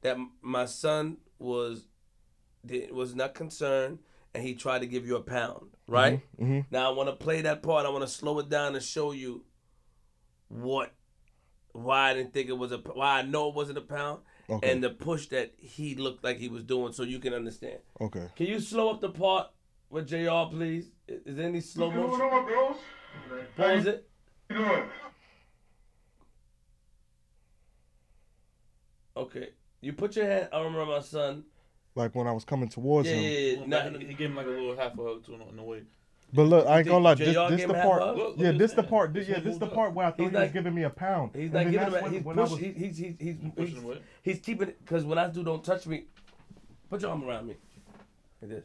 that 0.00 0.16
my 0.42 0.64
son 0.64 1.18
was 1.38 1.86
did, 2.64 2.90
was 2.90 3.14
not 3.14 3.34
concerned, 3.34 4.00
and 4.34 4.42
he 4.42 4.54
tried 4.54 4.80
to 4.80 4.86
give 4.86 5.06
you 5.06 5.16
a 5.16 5.20
pound, 5.22 5.70
right? 5.86 6.20
Mhm. 6.40 6.64
Now 6.70 6.90
I 6.90 6.94
want 6.96 7.08
to 7.10 7.14
play 7.14 7.42
that 7.42 7.62
part. 7.62 7.86
I 7.86 7.90
want 7.90 8.02
to 8.02 8.08
slow 8.08 8.38
it 8.40 8.48
down 8.48 8.74
and 8.74 8.82
show 8.82 9.12
you 9.12 9.44
what 10.48 10.92
why 11.76 12.10
I 12.10 12.14
didn't 12.14 12.32
think 12.32 12.48
it 12.48 12.58
was 12.58 12.72
a 12.72 12.78
why 12.78 13.18
I 13.18 13.22
know 13.22 13.48
it 13.48 13.54
wasn't 13.54 13.78
a 13.78 13.82
pound, 13.82 14.20
Okay. 14.48 14.70
and 14.70 14.82
the 14.82 14.90
push 14.90 15.26
that 15.28 15.52
he 15.58 15.94
looked 15.94 16.22
like 16.24 16.38
he 16.38 16.48
was 16.48 16.62
doing, 16.62 16.92
so 16.92 17.02
you 17.02 17.18
can 17.18 17.34
understand. 17.34 17.78
Okay. 18.00 18.28
Can 18.36 18.46
you 18.46 18.60
slow 18.60 18.90
up 18.90 19.00
the 19.00 19.10
part 19.10 19.48
with 19.90 20.08
Jr. 20.08 20.50
Please? 20.50 20.90
Is 21.08 21.22
is 21.26 21.36
there 21.36 21.46
any 21.48 21.60
slow 21.60 21.86
What's 21.88 21.98
going 21.98 22.10
motion? 22.10 22.26
on, 22.38 22.46
bros? 22.46 22.76
Pause 23.56 23.86
it. 23.86 24.08
How 24.50 24.56
you 24.56 24.64
doing? 24.68 24.88
Okay. 29.16 29.48
You 29.80 29.92
put 29.92 30.16
your 30.16 30.26
hand. 30.26 30.48
I 30.52 30.58
remember 30.58 30.86
my 30.86 31.00
son. 31.00 31.44
Like 31.94 32.14
when 32.14 32.26
I 32.26 32.32
was 32.32 32.44
coming 32.44 32.68
towards 32.68 33.08
Yeah, 33.08 33.14
him. 33.14 33.22
yeah, 33.24 33.30
yeah. 33.38 33.58
Well, 33.58 33.68
Nah, 33.68 33.98
he, 33.98 34.06
he 34.06 34.14
gave 34.14 34.28
him 34.30 34.36
like 34.36 34.46
a 34.46 34.50
little 34.50 34.76
half 34.76 34.98
a 34.98 35.02
hug 35.02 35.24
to 35.26 35.34
on 35.34 35.56
the 35.56 35.62
way. 35.62 35.82
But 36.32 36.42
look, 36.42 36.66
I 36.66 36.78
ain't 36.80 36.88
gonna 36.88 37.04
lie. 37.04 37.14
This, 37.14 37.34
this 37.34 37.64
the 37.66 37.74
part. 37.74 38.02
a? 38.02 38.12
Look, 38.12 38.34
Yeah, 38.36 38.52
this 38.52 38.72
at 38.72 38.76
the 38.76 38.82
part. 38.82 39.14
This 39.14 39.28
Yeah, 39.28 39.34
one 39.36 39.44
this 39.44 39.58
the 39.58 39.66
part 39.68 39.94
where 39.94 40.06
I 40.06 40.10
thought 40.10 40.18
He's 40.20 40.26
he 40.28 40.32
not- 40.34 40.42
was 40.42 40.52
giving 40.52 40.74
me 40.74 40.82
a 40.82 40.90
pound. 40.90 41.30
He's 41.34 41.52
not 41.52 41.64
giving 41.70 41.78
that's 41.78 41.94
him. 41.94 42.02
when- 42.02 42.12
He's 42.12 42.22
when 42.24 42.36
push. 42.36 42.50
was- 42.50 42.60
He's 42.60 42.76
he's 42.76 42.98
he's 42.98 43.14
he's, 43.18 43.36
Pushing 43.56 43.74
he's, 43.76 43.84
away. 43.84 43.98
he's 44.22 44.38
keeping 44.40 44.68
it 44.68 44.78
because 44.84 45.04
when 45.04 45.18
I 45.18 45.28
do 45.28 45.42
don't 45.44 45.64
touch 45.64 45.86
me, 45.86 46.04
put 46.90 47.00
your 47.00 47.10
arm 47.12 47.24
around 47.24 47.46
me. 47.46 47.54
Like 48.42 48.50
this. 48.50 48.64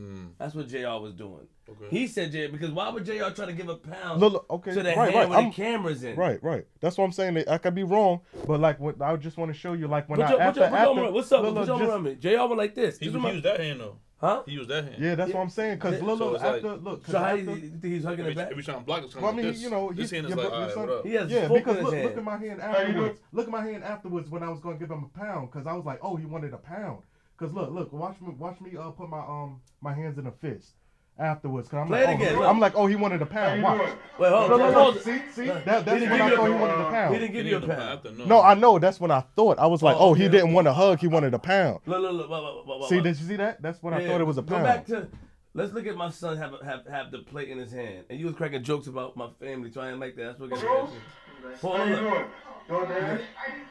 Mm, 0.00 0.32
That's 0.38 0.54
what 0.54 0.68
Jr. 0.68 1.00
was 1.00 1.14
doing. 1.14 1.46
okay. 1.68 1.86
He 1.90 2.06
said 2.06 2.30
Jr. 2.30 2.52
because 2.52 2.70
why 2.70 2.90
would 2.90 3.04
Jr. 3.06 3.30
try 3.34 3.46
to 3.46 3.52
give 3.54 3.68
a 3.70 3.76
pound 3.76 4.20
Look, 4.20 4.32
look, 4.34 4.46
okay, 4.50 4.74
to 4.74 4.82
the 4.82 4.90
right, 4.90 4.96
hand 4.96 5.14
right. 5.14 5.28
with 5.30 5.38
I'm, 5.38 5.44
the 5.46 5.54
cameras 5.54 6.04
in? 6.04 6.16
right, 6.16 6.42
right. 6.42 6.66
That's 6.80 6.98
what 6.98 7.04
I'm 7.04 7.12
saying. 7.12 7.42
I 7.48 7.56
could 7.58 7.74
be 7.74 7.82
wrong, 7.82 8.20
but 8.46 8.60
like, 8.60 8.78
what 8.78 9.00
I 9.00 9.16
just 9.16 9.38
want 9.38 9.52
to 9.52 9.58
show 9.58 9.72
you, 9.72 9.88
like 9.88 10.06
when 10.08 10.18
Put 10.18 10.26
I 10.26 10.30
your, 10.30 10.38
put 10.38 10.46
after, 10.46 10.60
your, 10.60 10.68
put 10.68 10.76
your 10.78 10.88
arm 10.88 10.98
after. 10.98 11.12
What's 11.12 11.32
up? 11.32 11.42
look, 11.42 11.54
put 11.54 11.60
look, 11.60 11.66
your 11.66 11.74
arm 11.76 11.80
just- 11.82 11.90
around 11.90 12.02
me. 12.02 12.14
Jr. 12.16 12.28
went 12.46 12.56
like 12.58 12.74
this. 12.74 12.98
He, 12.98 13.06
This 13.06 13.14
he 13.14 13.20
my- 13.20 13.32
used 13.32 13.44
that 13.44 13.58
hand 13.60 13.80
though. 13.80 13.96
Huh? 14.18 14.42
He 14.46 14.52
used 14.52 14.68
that 14.70 14.84
hand. 14.84 14.96
Yeah, 14.98 15.14
that's 15.14 15.32
what 15.32 15.40
I'm 15.40 15.48
saying. 15.50 15.78
Cause 15.78 15.94
Yeah. 16.00 16.04
look, 16.06 16.18
So 16.18 16.24
look, 16.26 16.34
it's 16.34 16.44
like- 16.44 16.54
after, 16.56 16.76
look, 16.76 17.02
'cause 17.04 17.12
So 17.12 17.18
how 17.18 17.24
after, 17.26 17.38
you, 17.42 17.50
you 17.54 17.60
think 17.70 17.84
he's 17.84 18.04
hugging 18.04 18.20
Every, 18.20 18.32
it 18.32 18.36
back? 18.36 18.50
every 18.50 18.62
time 18.62 18.84
block 18.84 19.04
is 19.04 19.14
Well, 19.16 19.26
I 19.26 19.32
mean, 19.32 19.46
this. 19.46 19.62
you 19.62 19.70
know, 19.70 19.92
this 19.92 20.10
he- 20.10 20.16
hand 20.16 20.26
is 20.26 20.30
your 20.30 20.38
like, 20.38 20.48
bro- 20.48 20.54
all 20.54 20.58
your 20.60 20.66
right, 20.68 20.74
son- 20.74 20.88
what 20.88 20.98
up? 20.98 21.06
He 21.06 21.12
has 21.14 21.30
yeah, 21.30 21.48
fork 21.48 21.60
because 21.60 21.76
his 21.76 21.84
look, 21.84 21.94
hand. 21.94 22.06
look 22.08 22.16
at 22.16 22.24
my 22.24 22.36
hand 22.36 22.42
you 22.44 22.56
doing? 22.56 22.62
afterwards. 22.86 23.20
Look 23.32 23.46
at 23.46 23.52
my 23.52 23.64
hand 23.64 23.84
afterwards 23.84 24.30
when 24.30 24.42
I 24.42 24.48
was 24.48 24.60
gonna 24.60 24.76
give 24.78 24.90
him 24.90 25.04
a 25.14 25.18
pound, 25.18 25.50
cause 25.50 25.66
I 25.66 25.72
was 25.74 25.84
like, 25.84 25.98
oh, 26.02 26.16
he 26.16 26.24
wanted 26.26 26.52
a 26.54 26.58
pound. 26.58 27.02
Cause 27.36 27.52
look, 27.52 27.70
look, 27.70 27.92
watch 27.92 28.18
me, 28.22 28.32
watch 28.38 28.60
me, 28.62 28.76
uh, 28.78 28.90
put 28.90 29.08
my 29.10 29.18
um 29.20 29.60
my 29.82 29.92
hands 29.92 30.16
in 30.18 30.26
a 30.26 30.32
fist 30.32 30.72
afterwards. 31.18 31.68
Cause 31.68 31.80
I'm 31.80 31.86
Play 31.86 32.04
like, 32.04 32.20
it 32.20 32.32
oh, 32.32 32.38
look. 32.40 32.48
I'm 32.48 32.60
like, 32.60 32.74
oh, 32.76 32.86
he 32.86 32.96
wanted 32.96 33.22
a 33.22 33.26
pound. 33.26 33.58
you 33.58 33.64
Watch. 33.64 33.80
Wait, 34.18 34.28
hold 34.30 34.50
on. 34.52 34.58
look, 34.58 34.74
hold 34.74 34.94
look. 34.94 34.96
on. 34.96 35.02
See, 35.02 35.22
see, 35.32 35.46
that, 35.46 35.64
that's 35.64 35.86
when 35.86 36.22
I 36.22 36.30
thought 36.30 36.48
a 36.48 36.52
he 36.52 36.58
wanted 36.60 36.74
a 36.74 36.86
uh, 36.86 36.90
pound. 36.90 37.14
He 37.14 37.20
didn't 37.20 37.34
give 37.34 37.46
you 37.46 37.56
a 37.56 37.60
pound. 37.60 37.72
After, 37.72 38.12
no. 38.12 38.24
No, 38.24 38.42
I 38.42 38.54
know. 38.54 38.78
That's 38.78 39.00
when 39.00 39.10
I 39.10 39.20
thought. 39.20 39.58
I 39.58 39.66
was 39.66 39.82
like, 39.82 39.96
Oh, 39.96 40.10
oh, 40.10 40.14
he 40.14 40.24
okay, 40.24 40.32
didn't 40.32 40.52
want 40.52 40.68
a 40.68 40.72
hug. 40.72 40.98
He 41.00 41.06
wanted 41.06 41.34
a 41.34 41.38
pound. 41.38 41.80
Look, 41.86 42.00
look, 42.00 42.12
look. 42.12 42.30
look, 42.30 42.66
look, 42.66 42.80
look, 42.80 42.88
See, 42.88 42.96
look. 42.96 43.04
did 43.04 43.18
you 43.18 43.26
see 43.26 43.36
that? 43.36 43.62
That's 43.62 43.82
when 43.82 43.94
I 43.94 44.06
thought 44.06 44.20
it 44.20 44.24
was 44.24 44.38
a 44.38 44.42
pound. 44.42 44.64
Go 44.64 44.68
pound. 44.68 44.86
back 44.86 44.86
to. 44.86 45.08
Let's 45.54 45.72
look 45.72 45.86
at 45.86 45.96
my 45.96 46.10
son 46.10 46.36
have 46.36 46.52
have 46.62 46.86
have 46.86 47.10
the 47.10 47.20
plate 47.20 47.48
in 47.48 47.56
his 47.56 47.72
hand, 47.72 48.04
and 48.10 48.20
you 48.20 48.26
was 48.26 48.34
cracking 48.34 48.62
jokes 48.62 48.88
about 48.88 49.16
my 49.16 49.30
family, 49.40 49.70
so 49.70 49.80
I 49.80 49.90
ain't 49.90 50.00
like 50.00 50.14
that. 50.16 50.38
That's 50.38 50.40
what 50.40 50.50
got 50.50 50.60
me. 50.60 50.66
Bros? 50.66 50.90
confused. 50.90 51.62
How 51.62 51.84
you 51.84 51.94
on. 51.94 52.02
doing? 52.02 52.24
Doing 52.68 52.88
that? 52.90 53.00
Are 53.00 53.16
you 53.16 53.20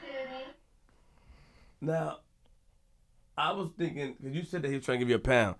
kidding 0.01 0.31
me? 0.31 0.43
Now, 1.81 2.19
I 3.37 3.51
was 3.51 3.69
thinking 3.77 4.15
because 4.19 4.35
you 4.35 4.43
said 4.43 4.63
that 4.63 4.69
he 4.69 4.75
was 4.75 4.85
trying 4.85 4.99
to 4.99 5.05
give 5.05 5.09
you 5.09 5.15
a 5.15 5.19
pound. 5.19 5.55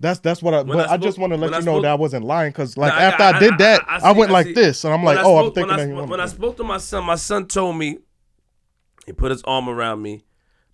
That's 0.00 0.20
that's 0.20 0.42
what 0.42 0.54
I. 0.54 0.58
When 0.62 0.76
But 0.76 0.90
I 0.90 0.94
I, 0.94 0.96
just 0.96 1.18
want 1.18 1.32
to 1.32 1.36
let 1.36 1.52
I 1.52 1.58
you 1.58 1.64
know 1.64 1.72
spoke- 1.72 1.82
that 1.82 1.90
I 1.90 1.94
wasn't 1.94 2.24
lying 2.24 2.50
because 2.52 2.76
like 2.76 2.92
Nah, 2.92 3.00
after 3.00 3.22
I, 3.24 3.38
did 3.40 3.58
that, 3.58 3.84
I, 3.88 4.12
see- 4.12 4.18
went 4.18 4.30
like 4.30 4.54
this, 4.54 4.84
and 4.84 4.94
I'm 4.94 5.02
like, 5.02 5.18
I 5.18 5.22
oh, 5.22 5.38
I'm 5.38 5.52
thinking 5.52 5.68
when 5.76 5.80
I, 5.80 5.86
he 5.86 5.92
oh, 5.92 5.96
spoke, 5.96 6.10
when 6.10 6.20
I 6.20 6.26
spoke 6.26 6.56
to 6.58 6.64
my 6.64 6.78
son, 6.78 7.04
my 7.04 7.16
son 7.16 7.46
told 7.46 7.76
me 7.76 7.98
he 9.06 9.12
put 9.12 9.30
his 9.30 9.42
arm 9.42 9.68
around 9.68 10.00
me. 10.02 10.24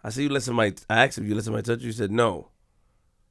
I 0.02 0.10
said, 0.10 0.24
"You 0.24 0.28
let 0.28 0.42
somebody." 0.42 0.74
I 0.90 1.04
asked 1.06 1.16
him, 1.16 1.26
"You 1.26 1.34
let 1.34 1.44
somebody 1.44 1.62
touch 1.62 1.80
you?" 1.80 1.86
He 1.86 1.92
said, 1.92 2.10
"No." 2.10 2.48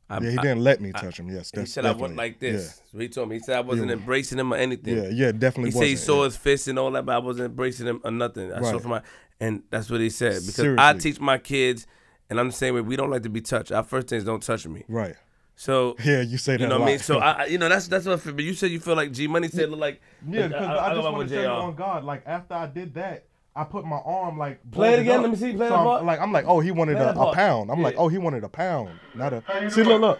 I, 0.10 0.20
Yeah, 0.20 0.32
he 0.32 0.38
didn't 0.38 0.60
let 0.62 0.82
me 0.82 0.92
touch 0.92 1.20
him. 1.20 1.30
Yes, 1.30 1.52
He 1.54 1.66
said 1.66 1.86
I 1.86 1.92
wasn't 1.92 2.18
like 2.18 2.40
this. 2.40 2.82
So 2.92 2.98
he 3.00 3.08
told 3.08 3.30
me. 3.30 3.36
He 3.36 3.40
said 3.42 3.58
I 3.58 3.62
wasn't 3.62 3.88
Yeah. 3.90 3.96
embracing 3.96 4.38
him 4.38 4.54
or 4.54 4.58
anything. 4.58 4.98
Yeah, 4.98 5.04
yeah, 5.04 5.10
yeah 5.10 5.32
definitely. 5.32 5.72
He 5.72 5.78
said 5.78 5.88
he 5.88 5.96
saw 5.96 6.20
yeah. 6.20 6.26
his 6.26 6.38
fist 6.38 6.68
and 6.68 6.78
all 6.78 6.92
that, 6.92 7.06
but 7.06 7.16
I 7.16 7.20
wasn't 7.20 7.46
embracing 7.52 7.88
him 7.88 8.02
or 8.04 8.12
nothing. 8.12 8.52
I 8.52 8.62
saw 8.62 8.80
from 8.80 8.92
my, 8.92 9.02
and 9.40 9.64
that's 9.70 9.90
what 9.90 10.02
he 10.02 10.10
said 10.10 10.42
because 10.46 10.76
I 10.78 10.94
teach 10.94 11.20
my 11.20 11.38
kids, 11.38 11.88
and 12.30 12.40
I'm 12.40 12.48
the 12.48 12.54
same 12.54 12.76
way. 12.76 12.82
We 12.82 12.96
don't 12.96 13.10
like 13.12 13.24
to 13.24 13.30
be 13.30 13.42
touched. 13.42 13.72
Our 13.72 13.84
first 13.84 14.08
thing 14.08 14.18
is 14.18 14.24
don't 14.24 14.44
touch 14.44 14.68
me. 14.68 14.84
Right. 14.88 15.16
So 15.56 15.96
Yeah, 16.04 16.22
you 16.22 16.38
say 16.38 16.54
that. 16.54 16.62
you 16.62 16.68
know 16.68 16.80
what 16.80 16.86
I 16.88 16.92
mean. 16.92 17.00
So 17.00 17.20
I, 17.20 17.32
I- 17.32 17.46
you 17.46 17.58
know, 17.58 17.70
that's 17.70 17.88
that's 17.88 18.06
what. 18.06 18.14
I 18.14 18.18
feel. 18.18 18.34
But 18.34 18.44
you 18.44 18.54
said 18.54 18.72
you 18.72 18.80
feel 18.80 18.96
like 18.96 19.12
G 19.12 19.28
Money 19.28 19.48
said 19.48 19.70
look 19.70 19.80
like. 19.80 20.02
yeah, 20.28 20.48
because 20.48 20.68
I, 20.68 20.90
go 20.90 21.02
just 21.02 21.12
want 21.14 21.30
to 21.30 21.36
tell 21.36 21.44
you 21.44 21.50
on 21.50 21.76
God, 21.76 22.04
like 22.04 22.24
after 22.26 22.54
I 22.56 22.68
did 22.68 22.94
that, 22.96 23.26
I 23.56 23.64
put 23.64 23.86
my 23.86 23.98
arm 24.04 24.38
like. 24.38 24.60
Play 24.72 24.94
it 24.94 25.00
again, 25.00 25.18
up. 25.18 25.22
let 25.24 25.32
me 25.32 25.38
see, 25.38 25.54
play 25.54 25.68
so 25.68 25.74
that 25.74 25.80
I'm, 25.80 25.86
part. 25.86 26.06
Like 26.06 26.20
I'm 26.20 26.32
like, 26.32 26.46
oh, 26.48 26.60
he 26.60 26.72
wanted 26.72 26.98
a, 26.98 27.20
a 27.20 27.34
pound. 27.34 27.70
I'm 27.72 27.82
like, 27.82 27.96
oh, 27.98 28.08
he 28.08 28.18
wanted 28.18 28.44
a 28.44 28.50
pound, 28.50 28.90
not 29.16 29.34
a. 29.34 29.44
you 29.62 29.70
See, 29.70 29.84
look, 29.84 30.02
look. 30.02 30.20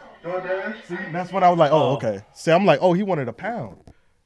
See, 0.88 0.96
that's 1.12 1.32
when 1.34 1.44
I 1.44 1.50
was 1.50 1.58
like, 1.60 1.72
oh, 1.72 1.90
Oh. 1.92 1.96
okay. 1.96 2.24
See, 2.34 2.52
I'm 2.52 2.66
like, 2.66 2.80
oh, 2.82 2.94
he 2.94 3.04
wanted 3.04 3.28
a 3.28 3.34
pound. 3.34 3.78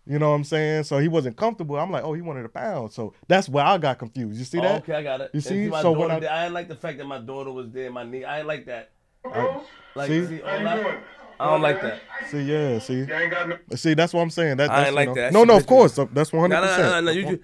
You 0.06 0.20
know 0.20 0.30
what 0.30 0.36
I'm 0.36 0.43
saying? 0.46 0.84
So 0.84 1.00
he 1.00 1.08
wasn't 1.10 1.36
comfortable. 1.36 1.76
I'm 1.78 1.91
like, 1.91 2.04
oh, 2.04 2.13
he 2.13 2.22
wanted 2.22 2.46
a 2.46 2.50
pound. 2.50 2.93
So 2.93 3.13
that's 3.28 3.50
where 3.50 3.65
I 3.65 3.78
got 3.78 4.00
confused. 4.00 4.39
You 4.39 4.46
see 4.46 4.60
Oh, 4.60 4.62
that? 4.62 4.82
okay, 4.84 4.93
I 4.93 5.04
got 5.04 5.20
it. 5.20 5.32
You 5.34 5.39
And 5.39 5.43
see? 5.43 5.67
my 5.67 5.82
So 5.82 5.93
daughter 5.93 6.00
when 6.00 6.12
I- 6.12 6.20
did- 6.20 6.30
I 6.30 6.41
didn't 6.43 6.54
like 6.54 6.67
the 6.70 6.76
fact 6.76 6.98
that 7.00 7.06
my 7.06 7.17
daughter 7.20 7.52
was 7.52 7.72
there. 7.72 7.91
My 7.91 8.04
knee. 8.04 8.24
I 8.24 8.38
didn't 8.38 8.48
like 8.48 8.65
that. 8.67 8.91
Bros? 9.24 9.64
Like, 9.96 10.08
See? 10.10 10.26
see, 10.28 10.38
How 10.42 10.50
all 10.52 10.58
you 10.60 10.64
that. 10.66 10.84
doing? 10.84 10.98
I 11.40 11.46
don't 11.52 11.62
like 11.62 11.82
that. 11.82 12.02
See, 12.30 12.42
yeah, 12.42 12.80
see, 12.80 12.94
You 12.96 13.14
ain't 13.14 13.32
got 13.32 13.50
no. 13.50 13.58
see, 13.76 13.94
that's 13.94 14.12
what 14.14 14.22
I'm 14.22 14.30
saying. 14.32 14.58
That, 14.58 14.70
I 14.72 14.76
that's, 14.78 14.88
ain't 14.88 14.90
you 14.92 14.96
like 14.96 15.08
know- 15.10 15.16
that. 15.16 15.34
No, 15.34 15.44
no, 15.44 15.54
of 15.54 15.60
pissed 15.60 15.70
course, 15.70 16.00
uh, 16.00 16.06
that's 16.12 16.34
100. 16.34 16.54
No, 16.56 16.62
no, 16.62 16.68
percent 16.68 16.84
no, 16.90 17.00
no, 17.00 17.02
no. 17.02 17.12
You, 17.12 17.30
you, 17.30 17.44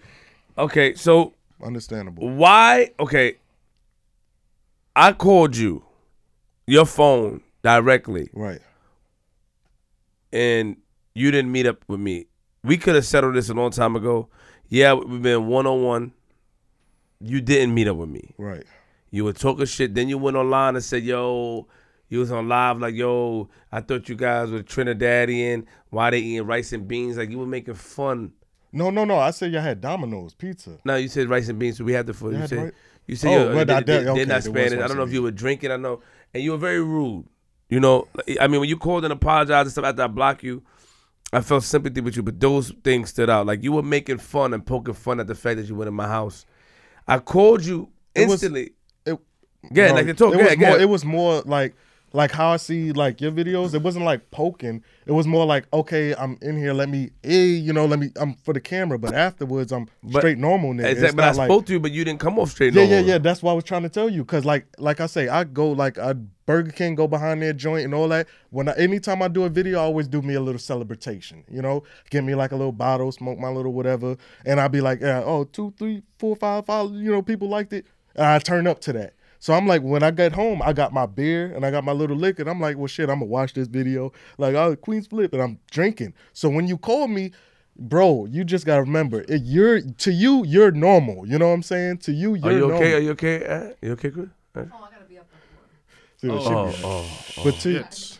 okay, 0.58 0.94
so 0.96 1.34
understandable. 1.64 2.28
why? 2.30 2.92
Okay, 3.00 3.38
I 4.96 5.14
called 5.14 5.56
you, 5.56 5.84
your 6.68 6.86
phone 6.86 7.42
directly, 7.62 8.30
Right. 8.34 8.60
and 10.32 10.78
you 11.14 11.30
didn't 11.32 11.52
meet 11.52 11.66
up 11.68 11.84
with 11.88 12.00
me. 12.00 12.26
We 12.64 12.78
could 12.78 12.96
have 12.96 13.06
settled 13.06 13.36
this 13.36 13.50
a 13.50 13.54
long 13.54 13.72
time 13.72 13.96
ago. 13.96 14.28
Yeah, 14.70 14.94
we've 14.94 15.22
been 15.22 15.48
one 15.48 15.68
on 15.68 15.84
one. 15.84 16.14
You 17.20 17.42
didn't 17.42 17.74
meet 17.76 17.88
up 17.88 17.98
with 17.98 18.10
me. 18.10 18.34
Right. 18.38 18.64
You 19.14 19.24
were 19.26 19.34
talking 19.34 19.68
shit. 19.68 19.94
Then 19.94 20.10
you 20.10 20.18
went 20.18 20.36
online 20.36 20.76
and 20.76 20.84
said, 20.84 21.04
"Yo." 21.04 21.68
You 22.10 22.20
was 22.20 22.32
on 22.32 22.48
live 22.48 22.80
like, 22.80 22.96
"Yo, 22.96 23.50
I 23.72 23.82
thought 23.82 24.08
you 24.10 24.16
guys 24.16 24.52
were 24.52 24.62
Trinidadian. 24.62 25.66
Why 25.90 26.10
they 26.10 26.20
eating 26.20 26.46
rice 26.48 26.74
and 26.74 26.88
beans?" 26.88 27.18
Like 27.18 27.30
you 27.30 27.38
were 27.40 27.46
making 27.46 27.76
fun. 27.76 28.34
No, 28.72 28.90
no, 28.90 29.06
no. 29.06 29.18
I 29.20 29.30
said 29.32 29.52
y'all 29.52 29.62
had 29.62 29.82
Domino's 29.82 30.34
pizza. 30.34 30.80
No, 30.84 30.96
you 30.96 31.08
said 31.08 31.30
rice 31.30 31.48
and 31.48 31.60
beans, 31.60 31.78
so 31.78 31.84
we 31.84 31.94
had 31.94 32.08
the 32.08 32.14
food. 32.14 32.34
You 32.34 32.42
You 32.42 32.48
said 32.48 32.72
you 33.08 33.16
said 33.16 33.28
Oh, 33.30 33.32
yo, 33.50 33.56
well, 33.56 33.66
they, 33.66 33.74
I 33.74 33.80
they, 33.82 34.00
did- 34.00 34.16
they're 34.16 34.26
not 34.26 34.44
Spanish. 34.44 34.74
I 34.80 34.88
don't 34.88 34.98
know 34.98 35.04
if 35.04 35.14
you 35.14 35.22
were 35.22 35.32
drinking. 35.32 35.72
I 35.72 35.78
know, 35.78 36.02
and 36.34 36.44
you 36.44 36.52
were 36.52 36.58
very 36.58 36.82
rude. 36.84 37.26
You 37.70 37.80
know, 37.80 38.08
I 38.40 38.48
mean, 38.48 38.60
when 38.62 38.70
you 38.70 38.78
called 38.78 39.04
and 39.06 39.14
apologized 39.14 39.68
and 39.68 39.72
stuff 39.72 39.86
after 39.86 40.02
I 40.04 40.08
blocked 40.08 40.44
you, 40.44 40.64
I 41.32 41.42
felt 41.42 41.64
sympathy 41.64 42.02
with 42.02 42.16
you. 42.16 42.24
But 42.24 42.40
those 42.40 42.72
things 42.84 43.10
stood 43.10 43.30
out. 43.30 43.46
Like 43.46 43.64
you 43.64 43.72
were 43.72 43.84
making 43.84 44.18
fun 44.20 44.54
and 44.54 44.66
poking 44.66 44.94
fun 44.96 45.20
at 45.20 45.28
the 45.28 45.36
fact 45.36 45.58
that 45.58 45.68
you 45.68 45.76
went 45.76 45.88
in 45.88 45.94
my 45.96 46.08
house. 46.08 46.46
I 47.08 47.20
called 47.20 47.64
you 47.66 47.90
instantly. 48.16 48.74
Yeah, 49.72 49.88
no, 49.90 49.94
like 49.96 50.06
they 50.06 50.14
talk. 50.14 50.34
It 50.36 50.40
Yeah, 50.40 50.46
was 50.46 50.58
more. 50.58 50.80
It 50.80 50.90
was 50.90 51.06
more 51.06 51.42
like 51.46 51.74
like 52.16 52.32
how 52.32 52.50
I 52.50 52.58
see 52.58 52.92
like 52.92 53.22
your 53.22 53.32
videos. 53.32 53.74
It 53.74 53.82
wasn't 53.82 54.06
like 54.06 54.30
poking. 54.30 54.84
It 55.08 55.14
was 55.14 55.26
more 55.26 55.46
like 55.48 55.66
okay, 55.74 56.14
I'm 56.16 56.38
in 56.42 56.58
here. 56.58 56.74
Let 56.74 56.90
me, 56.90 57.10
eh, 57.24 57.32
you 57.34 57.74
know, 57.74 57.86
let 57.86 57.98
me. 57.98 58.12
I'm 58.18 58.36
for 58.36 58.54
the 58.54 58.60
camera, 58.60 59.00
but 59.00 59.14
afterwards 59.16 59.72
I'm 59.72 59.88
But- 60.04 60.20
straight 60.20 60.38
normal. 60.38 60.74
Nigga. 60.74 60.86
Exactly. 60.92 61.06
It's 61.08 61.16
But 61.16 61.24
I 61.24 61.32
like- 61.32 61.48
spoke 61.48 61.66
to 61.68 61.74
you, 61.74 61.80
but 61.80 61.92
you 61.92 62.04
didn't 62.06 62.20
come 62.20 62.38
off 62.38 62.52
straight. 62.52 62.74
Normal. 62.74 62.90
Yeah, 62.92 63.02
no 63.02 63.08
yeah, 63.08 63.14
yeah. 63.14 63.18
That's 63.20 63.42
what 63.42 63.52
I 63.52 63.56
was 63.56 63.64
trying 63.64 63.84
to 63.84 63.90
tell 63.90 64.10
you. 64.10 64.24
Cause 64.26 64.46
like, 64.46 64.66
like 64.78 65.00
I 65.02 65.08
say, 65.08 65.28
I 65.28 65.44
go 65.44 65.72
like 65.72 65.98
I 65.98 66.14
Burger 66.46 66.72
King, 66.72 66.94
go 66.96 67.08
behind 67.08 67.42
their 67.42 67.54
joint 67.54 67.86
and 67.86 67.94
all 67.96 68.10
that. 68.10 68.28
When 68.52 68.68
I, 68.68 68.74
anytime 68.74 69.22
I 69.22 69.30
do 69.30 69.46
a 69.46 69.50
video, 69.50 69.80
I 69.80 69.84
always 69.84 70.08
do 70.10 70.22
me 70.22 70.34
a 70.34 70.42
little 70.42 70.60
celebration. 70.60 71.46
You 71.50 71.62
know, 71.62 71.84
give 72.12 72.24
me 72.26 72.36
like 72.36 72.52
a 72.52 72.56
little 72.58 72.74
bottle, 72.74 73.12
smoke 73.14 73.40
my 73.40 73.48
little 73.50 73.72
whatever, 73.74 74.18
and 74.46 74.60
I'll 74.60 74.68
be 74.70 74.82
like, 74.82 75.00
yeah, 75.02 75.24
oh, 75.26 75.46
two, 75.46 75.74
three, 75.80 76.04
four, 76.20 76.36
five, 76.36 76.66
five. 76.66 76.92
You 76.92 77.12
know, 77.12 77.22
people 77.22 77.48
liked 77.48 77.72
it, 77.74 77.86
and 78.16 78.26
I 78.26 78.40
turn 78.40 78.68
up 78.68 78.82
to 78.82 78.94
that. 78.94 79.14
So 79.44 79.54
I'm 79.54 79.68
like, 79.68 79.82
when 79.82 80.04
I 80.04 80.12
get 80.12 80.32
home, 80.32 80.62
I 80.62 80.72
got 80.72 80.94
my 80.94 81.06
beer 81.06 81.54
and 81.54 81.66
I 81.66 81.70
got 81.70 81.84
my 81.84 81.92
little 81.92 82.16
liquor. 82.16 82.44
And 82.44 82.50
I'm 82.50 82.62
like, 82.62 82.78
well, 82.78 82.88
shit, 82.88 83.10
I'm 83.10 83.20
gonna 83.20 83.26
watch 83.26 83.52
this 83.54 83.68
video. 83.68 84.14
Like, 84.38 84.56
oh, 84.56 84.74
Queen's 84.78 85.06
Flip, 85.06 85.34
and 85.34 85.42
I'm 85.42 85.60
drinking. 85.70 86.14
So 86.32 86.48
when 86.48 86.66
you 86.66 86.78
call 86.78 87.10
me, 87.10 87.34
bro, 87.78 88.24
you 88.32 88.46
just 88.46 88.66
gotta 88.66 88.84
remember, 88.84 89.26
it, 89.28 89.42
you're 89.44 89.82
to 89.82 90.14
you, 90.14 90.46
you're 90.46 90.72
normal. 90.72 91.28
You 91.28 91.40
know 91.40 91.50
what 91.50 91.56
I'm 91.56 91.62
saying? 91.62 91.98
To 91.98 92.14
you, 92.14 92.36
you're 92.36 92.48
Are 92.48 92.52
you 92.54 92.60
normal. 92.60 92.78
okay? 92.78 92.94
Are 92.94 93.00
you 93.00 93.12
okay? 93.12 93.46
Uh, 93.46 93.74
you 93.82 93.92
okay, 93.92 94.12
Chris? 94.12 94.28
Uh, 94.56 94.60
Oh, 94.60 94.62
I 94.62 94.92
gotta 94.94 95.06
be 95.10 95.18
up 95.18 95.28
before. 95.30 96.16
See 96.22 96.28
what 96.30 96.82
Oh, 96.86 97.10
oh, 97.38 97.44
But 97.44 97.56
to 97.60 97.70
Yeah. 97.70 97.90
Sorry. 97.90 98.20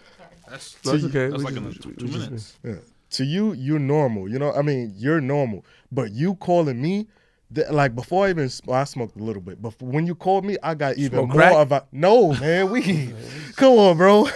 That's, 0.50 0.74
That's 0.84 1.04
okay. 1.06 1.30
That's 1.30 1.38
We 1.38 1.44
like 1.46 1.56
in 1.56 1.72
just- 1.72 1.84
two, 1.84 1.90
we 1.90 1.96
two 1.96 2.08
just- 2.32 2.58
Yeah. 2.66 2.76
To 3.12 3.24
you, 3.24 3.54
you're 3.54 3.80
normal. 3.80 4.28
You 4.28 4.40
know, 4.40 4.52
I 4.52 4.62
mean, 4.62 4.94
you're 4.98 5.22
normal. 5.22 5.64
But 5.90 6.12
you 6.12 6.36
calling 6.36 6.82
me, 6.82 7.08
th- 7.54 7.70
like 7.70 7.96
before 7.96 8.26
I 8.26 8.30
even 8.32 8.50
well, 8.66 8.80
I 8.80 8.84
smoked 8.84 9.16
a 9.16 9.24
little 9.24 9.42
bit, 9.42 9.62
but 9.62 9.80
when 9.82 10.06
you 10.08 10.16
called 10.16 10.46
me, 10.46 10.58
I 10.64 10.74
got 10.74 10.98
even 10.98 11.20
Smoke 11.20 11.28
more 11.30 11.36
crack? 11.38 11.54
of 11.56 11.72
a 11.72 11.86
no, 11.92 12.34
man. 12.34 12.72
We 12.72 13.14
come 13.56 13.74
on, 13.78 13.98
bro. 13.98 14.28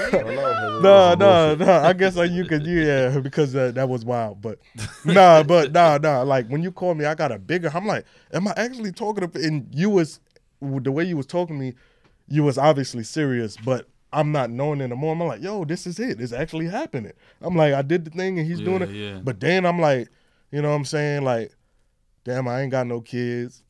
no, 0.81 1.15
no, 1.15 1.55
no. 1.55 1.71
I 1.83 1.93
guess 1.93 2.15
like 2.15 2.31
you 2.31 2.45
could, 2.45 2.65
yeah, 2.65 3.19
because 3.19 3.55
uh, 3.55 3.71
that 3.71 3.89
was 3.89 4.05
wild. 4.05 4.41
But 4.41 4.59
nah, 5.05 5.43
but 5.43 5.71
nah, 5.71 5.97
nah. 5.97 6.21
Like 6.23 6.47
when 6.47 6.63
you 6.63 6.71
called 6.71 6.97
me, 6.97 7.05
I 7.05 7.15
got 7.15 7.31
a 7.31 7.39
bigger. 7.39 7.71
I'm 7.73 7.85
like, 7.85 8.05
am 8.33 8.47
I 8.47 8.53
actually 8.57 8.91
talking 8.91 9.29
to? 9.29 9.39
And 9.43 9.67
you 9.73 9.89
was 9.89 10.19
the 10.61 10.91
way 10.91 11.03
you 11.03 11.17
was 11.17 11.25
talking 11.25 11.57
to 11.57 11.61
me, 11.65 11.73
you 12.27 12.43
was 12.43 12.57
obviously 12.57 13.03
serious, 13.03 13.57
but. 13.57 13.87
I'm 14.13 14.31
not 14.31 14.49
knowing 14.49 14.79
in 14.79 14.89
the. 14.89 14.95
I'm 14.95 15.19
like, 15.19 15.41
yo, 15.41 15.65
this 15.65 15.85
is 15.85 15.99
it. 15.99 16.21
It's 16.21 16.31
actually 16.31 16.69
happening. 16.69 17.11
I'm 17.41 17.57
like, 17.57 17.73
I 17.73 17.81
did 17.81 18.05
the 18.05 18.09
thing 18.09 18.39
and 18.39 18.47
he's 18.47 18.61
doing 18.61 18.81
it. 18.81 18.89
yeah. 18.89 19.19
But 19.21 19.41
then 19.41 19.65
I'm 19.65 19.81
like, 19.81 20.07
you 20.49 20.61
know 20.61 20.69
what 20.69 20.75
I'm 20.75 20.85
saying? 20.85 21.23
Like, 21.25 21.51
damn, 22.27 22.47
I 22.47 22.61
ain't 22.61 22.71
got 22.71 22.85
no 22.85 22.99
kids. 22.99 23.63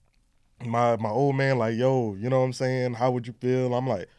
My 0.65 0.97
my 0.97 1.09
old 1.09 1.35
man, 1.35 1.59
like, 1.59 1.75
yo, 1.75 2.15
you 2.15 2.29
know 2.29 2.39
what 2.39 2.45
I'm 2.47 2.53
saying? 2.53 2.95
How 2.95 3.11
would 3.11 3.27
you 3.27 3.33
feel? 3.33 3.73
I'm 3.75 3.87
like, 3.87 4.09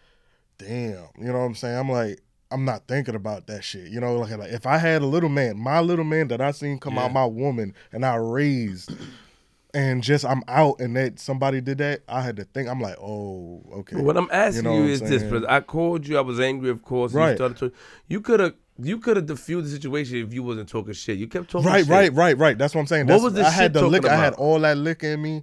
damn, 0.56 1.08
you 1.18 1.26
know 1.26 1.40
what 1.40 1.44
I'm 1.44 1.54
saying? 1.56 1.76
I'm 1.76 1.90
like, 1.90 2.20
I'm 2.52 2.64
not 2.64 2.86
thinking 2.86 3.16
about 3.16 3.48
that 3.48 3.64
shit. 3.64 3.88
You 3.88 4.00
know, 4.00 4.14
like, 4.16 4.38
like 4.38 4.52
if 4.52 4.64
I 4.64 4.78
had 4.78 5.02
a 5.02 5.06
little 5.06 5.28
man, 5.28 5.58
my 5.58 5.80
little 5.80 6.04
man 6.04 6.28
that 6.28 6.40
I 6.40 6.52
seen 6.52 6.78
come 6.78 6.96
out 6.96 7.12
my 7.12 7.26
woman 7.26 7.74
and 7.92 8.06
I 8.06 8.14
raised 8.14 8.92
and 9.74 10.02
just 10.02 10.24
I'm 10.24 10.42
out 10.46 10.80
and 10.80 10.96
that 10.96 11.18
somebody 11.18 11.60
did 11.60 11.78
that, 11.78 12.02
I 12.08 12.22
had 12.22 12.36
to 12.36 12.44
think, 12.44 12.68
I'm 12.68 12.80
like, 12.80 12.96
oh, 13.00 13.62
okay. 13.78 13.96
What 13.96 14.16
I'm 14.16 14.30
asking 14.30 14.64
you, 14.64 14.70
know 14.70 14.82
I'm 14.84 14.88
is 14.88 15.00
this, 15.00 15.20
saying? 15.22 15.30
brother. 15.30 15.50
I 15.50 15.60
called 15.60 16.06
you. 16.06 16.16
I 16.16 16.20
was 16.20 16.38
angry, 16.38 16.70
of 16.70 16.82
course. 16.82 17.12
and 17.12 17.38
You 17.38 17.46
Right. 17.48 17.72
you 18.06 18.20
could 18.20 18.40
have 18.40 18.54
you 18.80 18.98
could 18.98 19.16
have 19.16 19.26
diffused 19.26 19.66
the 19.66 19.70
situation 19.70 20.18
if 20.18 20.32
you 20.32 20.42
wasn't 20.42 20.68
talking 20.68 20.92
shit. 20.94 21.18
You 21.18 21.26
kept 21.26 21.50
talking 21.50 21.66
Right, 21.66 21.80
shit. 21.84 21.90
right, 21.90 22.12
right, 22.12 22.14
right. 22.14 22.38
Right. 22.38 22.58
That's 22.58 22.74
what 22.74 22.80
I'm 22.82 22.86
saying. 22.86 23.06
What 23.06 23.22
was 23.22 23.34
this 23.34 23.46
I 23.46 23.50
had 23.50 23.72
the 23.72 23.86
liquor. 23.86 24.08
I 24.08 24.16
had 24.16 24.34
all 24.34 24.60
that 24.60 24.76
liquor 24.76 25.08
in 25.08 25.22
me. 25.22 25.42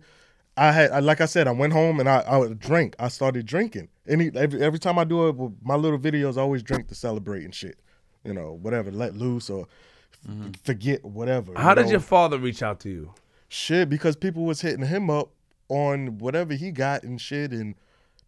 I 0.58 0.72
had, 0.72 0.92
I, 0.92 1.00
like 1.00 1.20
I 1.20 1.26
said, 1.26 1.48
I 1.50 1.52
went 1.52 1.74
home 1.74 2.00
and 2.00 2.08
I, 2.08 2.20
I 2.22 2.38
would 2.38 2.60
drink. 2.60 2.96
I 2.98 3.10
started 3.10 3.46
drinking. 3.46 3.90
Any 4.08 4.32
every, 4.36 4.62
every 4.62 4.80
time 4.80 4.98
I 4.98 5.04
do 5.04 5.28
it, 5.28 5.36
my 5.62 5.76
little 5.76 6.00
videos, 6.00 6.38
I 6.38 6.42
always 6.42 6.64
drink 6.64 6.88
to 6.88 6.96
celebrate 6.96 7.44
and 7.44 7.54
shit. 7.54 7.78
You 8.24 8.34
know, 8.34 8.54
whatever, 8.62 8.90
let 8.90 9.16
loose 9.18 9.50
or 9.50 9.68
f- 10.28 10.52
forget 10.64 11.04
whatever. 11.04 11.52
How 11.58 11.72
you 11.72 11.76
did 11.76 11.86
know? 11.86 11.92
your 11.92 12.00
father 12.00 12.38
reach 12.40 12.64
out 12.64 12.80
to 12.82 12.90
you? 12.90 13.14
shit? 13.50 13.90
Because 13.90 14.16
people 14.16 14.46
was 14.46 14.62
hitting 14.62 14.86
him 14.86 15.10
up 15.10 15.30
on 15.68 16.18
whatever 16.20 16.54
he 16.54 16.72
got 16.72 17.04
and 17.04 17.20
shit, 17.20 17.52
and 17.52 17.76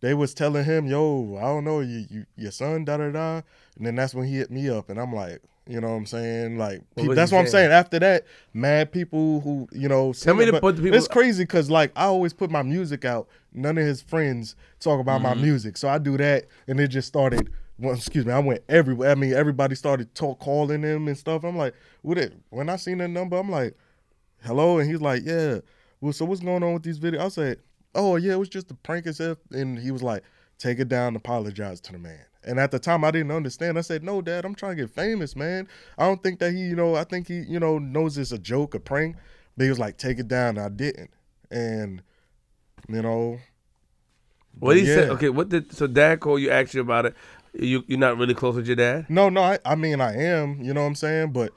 they 0.02 0.14
was 0.14 0.34
telling 0.34 0.64
him, 0.66 0.86
"Yo, 0.88 1.38
I 1.38 1.44
don't 1.44 1.64
know, 1.66 1.80
you, 1.82 2.06
you 2.10 2.26
your 2.36 2.52
son, 2.52 2.86
da 2.86 2.98
da 2.98 3.10
da." 3.12 3.42
And 3.78 3.86
then 3.86 3.96
that's 3.96 4.14
when 4.14 4.28
he 4.28 4.36
hit 4.38 4.52
me 4.52 4.70
up, 4.70 4.90
and 4.90 5.00
I'm 5.00 5.14
like, 5.14 5.42
you 5.68 5.80
know 5.82 5.90
what 5.90 5.96
I'm 5.96 6.06
saying? 6.06 6.58
Like, 6.58 6.82
What 6.96 7.16
that's 7.16 7.32
what 7.32 7.40
I'm 7.40 7.46
saying? 7.48 7.70
saying. 7.70 7.72
After 7.72 8.00
that, 8.00 8.26
mad 8.54 8.92
people 8.92 9.42
who, 9.42 9.68
you 9.72 9.88
know, 9.90 10.14
Tell 10.14 10.34
me 10.36 10.44
it, 10.46 10.52
to 10.52 10.60
put 10.62 10.78
the 10.78 10.82
people- 10.84 10.98
It's 10.98 11.08
crazy 11.08 11.44
because 11.44 11.70
like 11.70 11.92
I 11.96 12.06
always 12.06 12.34
put 12.34 12.50
my 12.50 12.62
music 12.64 13.06
out. 13.06 13.28
None 13.54 13.78
of 13.78 13.84
his 13.86 14.02
friends 14.02 14.56
talk 14.80 15.00
about 15.00 15.22
Mm-hmm. 15.22 15.24
my 15.40 15.46
music, 15.46 15.78
so 15.78 15.90
I 15.90 15.98
do 15.98 16.16
that, 16.18 16.46
and 16.68 16.80
it 16.80 16.88
just 16.90 17.08
started. 17.08 17.50
Well, 17.80 17.94
excuse 17.94 18.26
me, 18.26 18.32
I 18.34 18.40
went 18.40 18.64
everywhere. 18.70 19.12
I 19.12 19.16
mean, 19.16 19.34
everybody 19.34 19.76
started 19.76 20.14
talk 20.16 20.40
calling 20.40 20.82
him 20.82 21.08
and 21.08 21.16
stuff. 21.16 21.44
I'm 21.44 21.56
like, 21.58 21.76
what 22.02 22.18
it? 22.18 22.34
When 22.50 22.70
I 22.70 22.76
seen 22.76 22.98
that 23.00 23.10
number, 23.10 23.38
I'm 23.38 23.52
like, 23.52 23.76
hello, 24.44 24.80
and 24.80 24.90
he's 24.90 25.02
like, 25.02 25.22
yeah. 25.26 25.60
Well, 26.02 26.14
so 26.14 26.26
what's 26.26 26.42
going 26.42 26.64
on 26.64 26.74
with 26.74 26.84
these 26.84 27.00
videos? 27.00 27.20
I 27.20 27.28
said, 27.30 27.60
oh 27.98 28.16
yeah, 28.16 28.34
it 28.34 28.40
was 28.40 28.48
just 28.50 28.72
a 28.72 28.76
prank 28.76 29.06
as 29.08 29.16
stuff. 29.16 29.40
And 29.52 29.78
he 29.78 29.92
was 29.92 30.02
like, 30.04 30.24
take 30.58 30.80
it 30.80 30.88
down, 30.88 31.16
apologize 31.18 31.82
to 31.82 31.92
the 31.92 32.00
man. 32.00 32.22
And 32.46 32.60
at 32.62 32.72
the 32.72 32.80
time, 32.80 33.04
I 33.04 33.12
didn't 33.12 33.32
understand. 33.32 33.78
I 33.78 33.82
said, 33.82 34.04
no, 34.04 34.22
dad, 34.22 34.46
I'm 34.46 34.56
trying 34.56 34.78
to 34.78 34.84
get 34.84 34.90
famous, 34.90 35.36
man. 35.36 35.68
I 35.98 36.06
don't 36.06 36.24
think 36.24 36.40
that 36.40 36.54
he, 36.54 36.60
you 36.60 36.76
know, 36.78 36.96
I 36.96 37.04
think 37.04 37.28
he, 37.28 37.40
you 37.42 37.60
know, 37.60 37.78
knows 37.78 38.18
it's 38.18 38.32
a 38.32 38.38
joke, 38.38 38.74
a 38.74 38.80
prank. 38.80 39.18
But 39.58 39.64
he 39.66 39.70
was 39.70 39.80
like, 39.80 39.98
take 39.98 40.18
it 40.18 40.30
down. 40.30 40.58
And 40.58 40.60
I 40.60 40.70
didn't. 40.70 41.10
And, 41.52 42.02
you 42.88 43.02
know, 43.02 43.40
What 44.60 44.78
he 44.78 44.86
said? 44.86 45.08
Yeah. 45.08 45.14
Okay, 45.16 45.30
what 45.30 45.50
did 45.50 45.74
so 45.74 45.88
dad 45.88 46.22
called 46.22 46.40
you? 46.42 46.50
Asked 46.50 46.74
you 46.74 46.82
about 46.82 47.06
it. 47.08 47.16
You 47.54 47.84
you're 47.88 48.00
not 48.00 48.18
really 48.18 48.36
close 48.36 48.56
with 48.56 48.68
your 48.68 48.76
dad. 48.76 49.08
no, 49.10 49.28
no, 49.30 49.42
I, 49.42 49.60
I 49.66 49.76
mean, 49.76 50.00
I 50.00 50.16
am, 50.16 50.62
you 50.62 50.74
know 50.74 50.82
what 50.82 50.88
I'm 50.88 50.96
saying? 50.96 51.32
But 51.34 51.52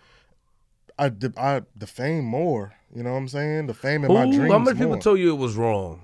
I, 0.98 1.12
I, 1.36 1.62
the 1.76 1.86
fame 1.86 2.24
more, 2.24 2.72
you 2.94 3.02
know 3.02 3.12
what 3.12 3.18
I'm 3.18 3.28
saying? 3.28 3.66
The 3.66 3.74
fame 3.74 4.04
in 4.04 4.12
my 4.12 4.24
Who- 4.24 4.32
dreams 4.34 4.52
how 4.52 4.58
many 4.58 4.76
people 4.76 4.92
more. 4.92 5.00
told 5.00 5.18
you 5.18 5.32
it 5.34 5.38
was 5.38 5.56
wrong? 5.56 6.00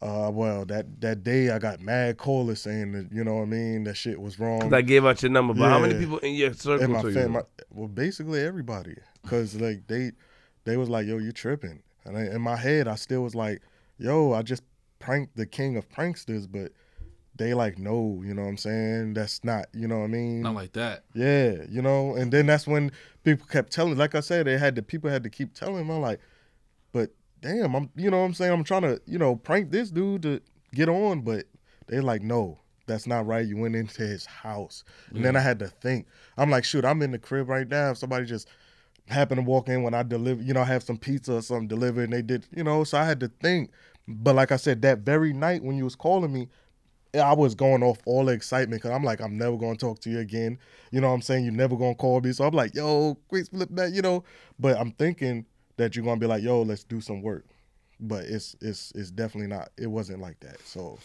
Uh, 0.00 0.30
well, 0.32 0.64
that 0.66 1.00
that 1.00 1.24
day 1.24 1.50
I 1.50 1.58
got 1.58 1.80
mad 1.80 2.18
callers 2.18 2.62
saying 2.62 2.92
that 2.92 3.08
you 3.12 3.24
know 3.24 3.34
what 3.36 3.42
I 3.42 3.46
mean 3.46 3.84
that 3.84 3.96
shit 3.96 4.20
was 4.20 4.38
wrong. 4.38 4.60
'Cause 4.60 4.72
I 4.72 4.82
gave 4.82 5.04
out 5.04 5.20
your 5.22 5.32
number, 5.32 5.54
but 5.54 5.68
how 5.68 5.80
many 5.80 5.94
people 5.94 6.18
in 6.18 6.34
your 6.34 6.52
circle 6.52 6.84
and 6.84 6.92
my 6.92 7.02
told 7.02 7.14
fam, 7.14 7.22
you? 7.24 7.28
my, 7.30 7.42
well, 7.70 7.88
basically 7.88 8.40
everybody, 8.40 8.94
cause 9.26 9.56
like 9.56 9.88
they 9.88 10.12
they 10.64 10.76
was 10.76 10.88
like, 10.88 11.06
yo, 11.06 11.18
you 11.18 11.32
tripping, 11.32 11.82
and 12.04 12.16
I, 12.16 12.26
in 12.26 12.40
my 12.40 12.54
head 12.56 12.86
I 12.86 12.94
still 12.94 13.22
was 13.22 13.34
like, 13.34 13.60
yo, 13.98 14.32
I 14.34 14.42
just 14.42 14.62
pranked 15.00 15.36
the 15.36 15.46
king 15.46 15.76
of 15.76 15.88
pranksters, 15.88 16.46
but 16.50 16.70
they 17.34 17.54
like, 17.54 17.78
no, 17.78 18.20
you 18.24 18.34
know 18.34 18.42
what 18.42 18.48
I'm 18.48 18.56
saying? 18.56 19.14
That's 19.14 19.42
not, 19.44 19.66
you 19.72 19.88
know 19.88 19.98
what 19.98 20.04
I 20.04 20.08
mean? 20.08 20.42
Not 20.42 20.54
like 20.54 20.72
that. 20.74 21.04
Yeah, 21.14 21.56
you 21.68 21.82
know, 21.82 22.14
and 22.14 22.32
then 22.32 22.46
that's 22.46 22.66
when 22.68 22.92
people 23.24 23.46
kept 23.46 23.72
telling. 23.72 23.96
Like 23.96 24.14
I 24.14 24.20
said, 24.20 24.46
they 24.46 24.58
had 24.58 24.74
the 24.76 24.82
people 24.82 25.08
had 25.10 25.22
to 25.24 25.30
keep 25.30 25.54
telling. 25.54 25.86
me. 25.88 25.94
I'm 25.94 26.00
like, 26.00 26.20
but 26.92 27.10
damn, 27.40 27.74
I'm, 27.74 27.90
you 27.96 28.10
know, 28.10 28.18
what 28.18 28.26
I'm 28.26 28.34
saying 28.34 28.52
I'm 28.52 28.64
trying 28.64 28.82
to, 28.82 29.00
you 29.06 29.18
know, 29.18 29.36
prank 29.36 29.70
this 29.70 29.90
dude 29.90 30.22
to 30.22 30.40
get 30.74 30.88
on, 30.88 31.22
but 31.22 31.44
they're 31.86 32.02
like, 32.02 32.22
no, 32.22 32.58
that's 32.86 33.06
not 33.06 33.26
right. 33.26 33.46
You 33.46 33.56
went 33.56 33.76
into 33.76 34.02
his 34.02 34.26
house, 34.26 34.84
and 35.10 35.24
then 35.24 35.36
I 35.36 35.40
had 35.40 35.58
to 35.60 35.68
think. 35.68 36.06
I'm 36.36 36.50
like, 36.50 36.64
shoot, 36.64 36.84
I'm 36.84 37.02
in 37.02 37.10
the 37.10 37.18
crib 37.18 37.48
right 37.48 37.68
now. 37.68 37.90
If 37.90 37.98
somebody 37.98 38.24
just 38.24 38.48
happened 39.08 39.38
to 39.38 39.42
walk 39.42 39.68
in 39.68 39.82
when 39.82 39.94
I 39.94 40.02
deliver, 40.02 40.42
you 40.42 40.54
know, 40.54 40.62
I 40.62 40.66
have 40.66 40.82
some 40.82 40.98
pizza 40.98 41.34
or 41.34 41.42
something 41.42 41.68
delivered, 41.68 42.04
and 42.04 42.12
they 42.12 42.22
did, 42.22 42.46
you 42.54 42.64
know, 42.64 42.84
so 42.84 42.98
I 42.98 43.04
had 43.04 43.20
to 43.20 43.28
think. 43.40 43.70
But 44.06 44.34
like 44.34 44.52
I 44.52 44.56
said, 44.56 44.82
that 44.82 45.00
very 45.00 45.32
night 45.32 45.62
when 45.62 45.76
you 45.76 45.84
was 45.84 45.94
calling 45.94 46.32
me, 46.32 46.48
I 47.14 47.32
was 47.34 47.54
going 47.54 47.82
off 47.82 47.98
all 48.06 48.24
the 48.26 48.32
excitement 48.32 48.82
because 48.82 48.94
I'm 48.94 49.04
like, 49.04 49.20
I'm 49.20 49.36
never 49.36 49.56
going 49.56 49.76
to 49.76 49.80
talk 49.80 49.98
to 50.00 50.10
you 50.10 50.18
again. 50.18 50.58
You 50.90 51.00
know 51.00 51.08
what 51.08 51.14
I'm 51.14 51.22
saying? 51.22 51.44
You're 51.44 51.54
never 51.54 51.76
going 51.76 51.94
to 51.94 51.98
call 51.98 52.20
me. 52.20 52.32
So 52.32 52.44
I'm 52.44 52.54
like, 52.54 52.74
yo, 52.74 53.18
quick 53.28 53.48
flip 53.48 53.68
that, 53.72 53.92
you 53.92 54.02
know. 54.02 54.24
But 54.58 54.78
I'm 54.78 54.92
thinking 54.92 55.46
that 55.78 55.96
you're 55.96 56.04
to 56.04 56.16
be 56.16 56.26
like, 56.26 56.42
yo, 56.42 56.62
let's 56.62 56.84
do 56.84 57.00
some 57.00 57.22
work. 57.22 57.46
But 58.00 58.24
it's 58.24 58.54
it's 58.60 58.92
it's 58.94 59.10
definitely 59.10 59.48
not. 59.48 59.70
It 59.76 59.88
wasn't 59.88 60.20
like 60.20 60.38
that. 60.40 60.60
So 60.64 60.98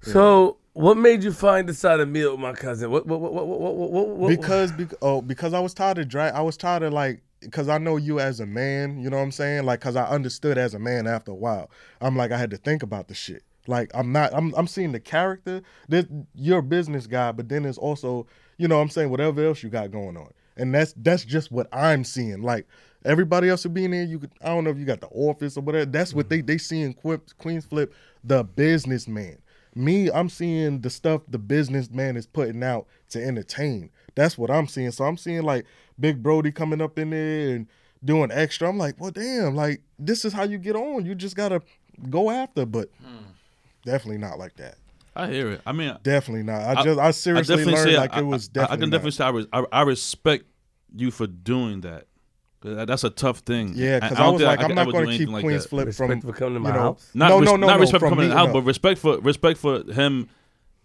So, 0.00 0.56
what 0.72 0.96
made 0.96 1.22
you 1.22 1.32
find 1.32 1.68
this 1.68 1.84
out 1.84 2.00
of 2.00 2.08
meal 2.08 2.32
with 2.32 2.40
my 2.40 2.52
cousin? 2.52 2.90
What 2.90 3.06
what 3.06 3.20
what 3.20 3.32
what 3.32 3.46
what 3.46 3.68
what? 3.68 3.90
what, 3.90 4.08
what 4.08 4.28
because 4.28 4.72
bec- 4.72 4.94
oh 5.02 5.20
because 5.20 5.54
I 5.54 5.60
was 5.60 5.74
tired 5.74 5.98
of 5.98 6.08
drag. 6.08 6.34
I 6.34 6.40
was 6.40 6.56
tired 6.56 6.82
of 6.82 6.92
like 6.92 7.22
because 7.40 7.68
I 7.68 7.78
know 7.78 7.96
you 7.96 8.18
as 8.18 8.40
a 8.40 8.46
man. 8.46 8.98
You 8.98 9.10
know 9.10 9.18
what 9.18 9.22
I'm 9.24 9.32
saying? 9.32 9.64
Like 9.64 9.80
because 9.80 9.96
I 9.96 10.06
understood 10.06 10.58
as 10.58 10.74
a 10.74 10.78
man 10.78 11.06
after 11.06 11.32
a 11.32 11.36
while. 11.36 11.70
I'm 12.00 12.16
like 12.16 12.32
I 12.32 12.38
had 12.38 12.50
to 12.50 12.56
think 12.56 12.82
about 12.82 13.08
the 13.08 13.14
shit. 13.14 13.42
Like 13.68 13.90
I'm 13.94 14.12
not. 14.12 14.32
I'm 14.34 14.54
I'm 14.56 14.66
seeing 14.66 14.92
the 14.92 15.00
character. 15.00 15.62
That 15.88 16.08
you're 16.34 16.60
a 16.60 16.62
business 16.62 17.06
guy, 17.06 17.32
but 17.32 17.48
then 17.48 17.64
there's 17.64 17.78
also 17.78 18.26
you 18.56 18.66
know 18.66 18.76
what 18.76 18.82
I'm 18.82 18.88
saying 18.88 19.10
whatever 19.10 19.44
else 19.44 19.62
you 19.62 19.68
got 19.68 19.90
going 19.90 20.16
on, 20.16 20.30
and 20.56 20.74
that's 20.74 20.94
that's 20.96 21.24
just 21.24 21.52
what 21.52 21.68
I'm 21.72 22.02
seeing. 22.02 22.42
Like 22.42 22.66
everybody 23.04 23.48
else 23.48 23.62
who 23.62 23.68
being 23.68 23.90
there, 23.90 24.04
you 24.04 24.18
could 24.18 24.32
I 24.42 24.48
don't 24.48 24.64
know 24.64 24.70
if 24.70 24.78
you 24.78 24.84
got 24.84 25.00
the 25.00 25.08
office 25.08 25.56
or 25.56 25.62
whatever. 25.62 25.86
That's 25.86 26.14
what 26.14 26.28
they 26.28 26.38
mm-hmm. 26.38 26.46
they 26.46 26.58
seeing 26.58 26.94
Quip, 26.94 27.36
Queens 27.38 27.64
Flip 27.66 27.92
the 28.24 28.44
businessman. 28.44 29.38
Me, 29.74 30.10
I'm 30.10 30.28
seeing 30.28 30.80
the 30.80 30.90
stuff 30.90 31.22
the 31.28 31.38
businessman 31.38 32.16
is 32.16 32.26
putting 32.26 32.62
out 32.62 32.86
to 33.10 33.24
entertain. 33.24 33.90
That's 34.14 34.36
what 34.36 34.50
I'm 34.50 34.66
seeing. 34.66 34.90
So 34.90 35.04
I'm 35.04 35.16
seeing 35.16 35.42
like 35.42 35.66
Big 36.00 36.22
Brody 36.22 36.50
coming 36.50 36.80
up 36.80 36.98
in 36.98 37.10
there 37.10 37.54
and 37.54 37.66
doing 38.04 38.30
extra. 38.32 38.68
I'm 38.68 38.78
like, 38.78 38.96
well, 38.98 39.10
damn, 39.10 39.54
like 39.54 39.82
this 39.98 40.24
is 40.24 40.32
how 40.32 40.44
you 40.44 40.58
get 40.58 40.74
on. 40.74 41.06
You 41.06 41.14
just 41.14 41.36
gotta 41.36 41.62
go 42.10 42.30
after, 42.30 42.66
but 42.66 42.90
hmm. 43.02 43.24
definitely 43.84 44.18
not 44.18 44.38
like 44.38 44.56
that. 44.56 44.76
I 45.14 45.26
hear 45.28 45.50
it. 45.50 45.60
I 45.66 45.72
mean, 45.72 45.96
Definitely 46.02 46.44
not. 46.44 46.62
I 46.62 46.80
I- 46.80 46.84
just 46.84 46.98
I 46.98 47.10
seriously 47.10 47.56
definitely 47.56 47.74
learned 47.74 47.90
say 47.90 47.98
like 47.98 48.14
I, 48.14 48.20
it 48.20 48.26
was 48.26 48.48
I- 48.48 48.52
definitely. 48.52 48.72
I, 48.72 48.76
can 48.76 48.90
not. 48.90 48.96
definitely 48.96 49.10
say 49.10 49.24
I, 49.24 49.30
res- 49.30 49.46
I, 49.52 49.64
I 49.72 49.82
respect 49.82 50.44
you 50.94 51.10
for 51.10 51.26
doing 51.26 51.80
that. 51.82 52.06
'Cause 52.68 52.76
that- 52.76 52.86
That's 52.88 53.04
a 53.04 53.10
tough 53.10 53.38
thing. 53.40 53.72
Yeah, 53.74 53.96
I- 53.96 54.00
because 54.08 54.18
I 54.18 54.20
I, 54.20 54.24
don't 54.24 54.32
was 54.34 54.40
think 54.40 54.48
like, 54.48 54.60
I 54.60 54.64
I'm 54.64 54.74
not 54.74 54.84
going 54.92 54.94
to 55.06 55.10
keep 55.12 55.16
anything 55.20 55.32
like 55.32 55.44
Queens 55.44 55.62
that. 55.64 55.68
Flip 55.68 55.86
Respect 55.86 56.10
from 56.12 56.20
for 56.20 56.32
coming 56.32 56.54
to 56.54 56.58
you 56.60 56.64
my 56.64 56.70
know, 56.72 56.78
house? 56.80 57.10
Not 57.14 57.28
no, 57.28 57.38
res- 57.40 57.46
no, 57.46 57.56
no, 57.56 57.66
not 57.66 57.74
no, 57.76 57.80
respect 57.80 58.00
for 58.00 58.08
from 58.08 58.18
coming 58.18 58.24
to 58.24 58.24
in 58.26 58.30
the 58.30 58.36
house, 58.36 58.46
no. 58.48 58.52
but 58.54 58.62
respect 58.62 58.98
for 59.00 59.18
respect 59.20 59.58
for 59.58 59.82
him 59.92 60.28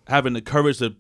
having 0.08 0.34
the 0.34 0.42
courage 0.42 0.80
to 0.80 0.96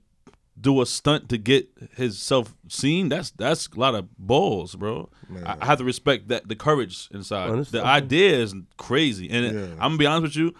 do 0.62 0.82
a 0.82 0.86
stunt 0.86 1.30
to 1.30 1.38
get 1.38 1.67
himself 1.96 2.56
seen. 2.69 3.10
That's 3.10 3.31
that's 3.31 3.67
a 3.75 3.79
lot 3.79 3.96
of 3.96 4.08
balls, 4.17 4.75
bro. 4.75 5.10
I, 5.46 5.56
I 5.62 5.65
have 5.65 5.79
to 5.79 5.84
respect 5.84 6.27
that 6.27 6.48
the 6.48 6.56
courage 6.56 7.10
inside. 7.12 7.50
Understood. 7.50 7.81
The 7.81 7.86
idea 7.86 8.38
is 8.38 8.54
crazy, 8.77 9.29
and 9.29 9.46
Yeah. 9.56 9.62
I'm 9.73 9.77
gonna 9.92 9.98
be 9.98 10.06
honest 10.06 10.23
with 10.23 10.36
you. 10.36 10.54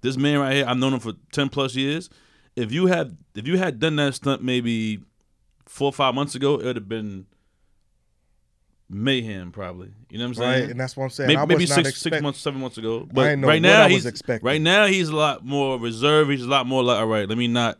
This 0.00 0.16
man 0.16 0.38
right 0.38 0.54
here, 0.54 0.64
I've 0.66 0.76
known 0.78 0.94
him 0.94 1.00
for 1.00 1.12
ten 1.32 1.48
plus 1.48 1.74
years. 1.74 2.08
If 2.56 2.70
you 2.72 2.86
had 2.86 3.16
if 3.34 3.46
you 3.48 3.58
had 3.58 3.78
done 3.80 3.96
that 3.96 4.14
stunt 4.14 4.42
maybe 4.42 5.00
four 5.66 5.86
or 5.88 5.92
five 5.92 6.14
months 6.14 6.34
ago, 6.34 6.54
it 6.60 6.64
would 6.64 6.76
have 6.76 6.88
been 6.88 7.26
mayhem, 8.92 9.50
probably. 9.52 9.90
You 10.10 10.18
know 10.18 10.24
what 10.24 10.28
I'm 10.28 10.34
saying? 10.34 10.60
right, 10.62 10.70
and 10.70 10.78
that's 10.80 10.96
what 10.96 11.04
I'm 11.04 11.10
saying. 11.10 11.28
maybe, 11.28 11.38
I 11.38 11.42
was 11.44 11.48
maybe 11.48 11.64
not 11.66 11.74
six 11.76 11.88
expect- 11.88 12.14
six 12.14 12.22
months, 12.22 12.40
seven 12.40 12.60
months 12.60 12.78
ago. 12.78 13.08
But 13.12 13.24
didn't 13.24 13.40
know 13.40 13.48
right 13.48 13.62
what 13.62 13.68
now 13.68 13.80
I 13.82 13.84
was 13.86 13.92
he's 13.94 14.06
expecting. 14.06 14.46
right 14.46 14.60
now 14.60 14.86
he's 14.86 15.08
a 15.08 15.16
lot 15.16 15.44
more 15.44 15.78
reserved. 15.78 16.30
He's 16.30 16.42
a 16.44 16.48
lot 16.48 16.66
more 16.66 16.82
like, 16.84 16.98
all 16.98 17.06
right, 17.06 17.28
let 17.28 17.38
me 17.38 17.48
not 17.48 17.78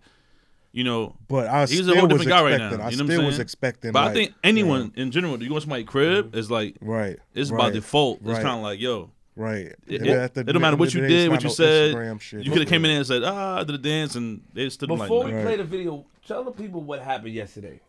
you 0.72 0.84
know. 0.84 1.14
But 1.28 1.48
I 1.48 1.66
He's 1.66 1.86
a 1.86 1.94
whole 1.94 2.08
was 2.08 2.22
different 2.22 2.28
guy 2.30 2.42
right 2.42 2.58
now. 2.58 2.70
You 2.70 2.76
know 2.78 2.84
what 2.84 2.94
still 2.94 3.20
I'm 3.20 3.26
was 3.26 3.34
saying? 3.34 3.42
expecting. 3.42 3.92
But 3.92 4.04
I 4.08 4.14
think 4.14 4.32
anyone 4.42 4.92
in 4.96 5.10
general, 5.10 5.36
do 5.36 5.44
you 5.44 5.50
go 5.50 5.56
to 5.56 5.60
somebody's 5.60 5.86
crib? 5.86 6.34
It's 6.34 6.50
like 6.50 6.76
Right. 6.80 7.18
it's 7.34 7.50
right, 7.50 7.58
by 7.58 7.70
default. 7.70 8.20
It's 8.20 8.28
right. 8.28 8.42
kind 8.42 8.56
of 8.56 8.62
like, 8.62 8.80
yo, 8.80 9.10
Right. 9.36 9.66
it, 9.86 10.00
And 10.00 10.06
it, 10.06 10.08
at 10.10 10.34
the 10.34 10.40
it 10.40 10.44
don't 10.52 10.62
matter 10.62 10.76
what 10.76 10.92
you 10.94 11.02
the 11.02 11.08
day, 11.08 11.14
it's 11.14 11.22
did, 11.24 11.30
what 11.30 11.42
you 11.42 11.48
no 11.48 11.54
said. 11.54 12.20
Shit. 12.22 12.44
You 12.44 12.50
could 12.52 12.60
have 12.62 12.68
came 12.68 12.84
in 12.86 12.90
there 12.90 12.98
and 12.98 13.06
said, 13.06 13.22
ah, 13.24 13.60
I 13.60 13.64
did 13.64 13.74
a 13.74 13.78
dance, 13.78 14.14
and 14.14 14.42
they 14.54 14.68
stood 14.70 14.90
like, 14.90 15.00
Before 15.00 15.24
we 15.24 15.32
no. 15.32 15.42
play 15.42 15.56
the 15.56 15.64
video, 15.64 16.04
tell 16.26 16.44
the 16.44 16.50
people 16.52 16.80
what 16.82 17.00
happened 17.02 17.34
yesterday. 17.34 17.80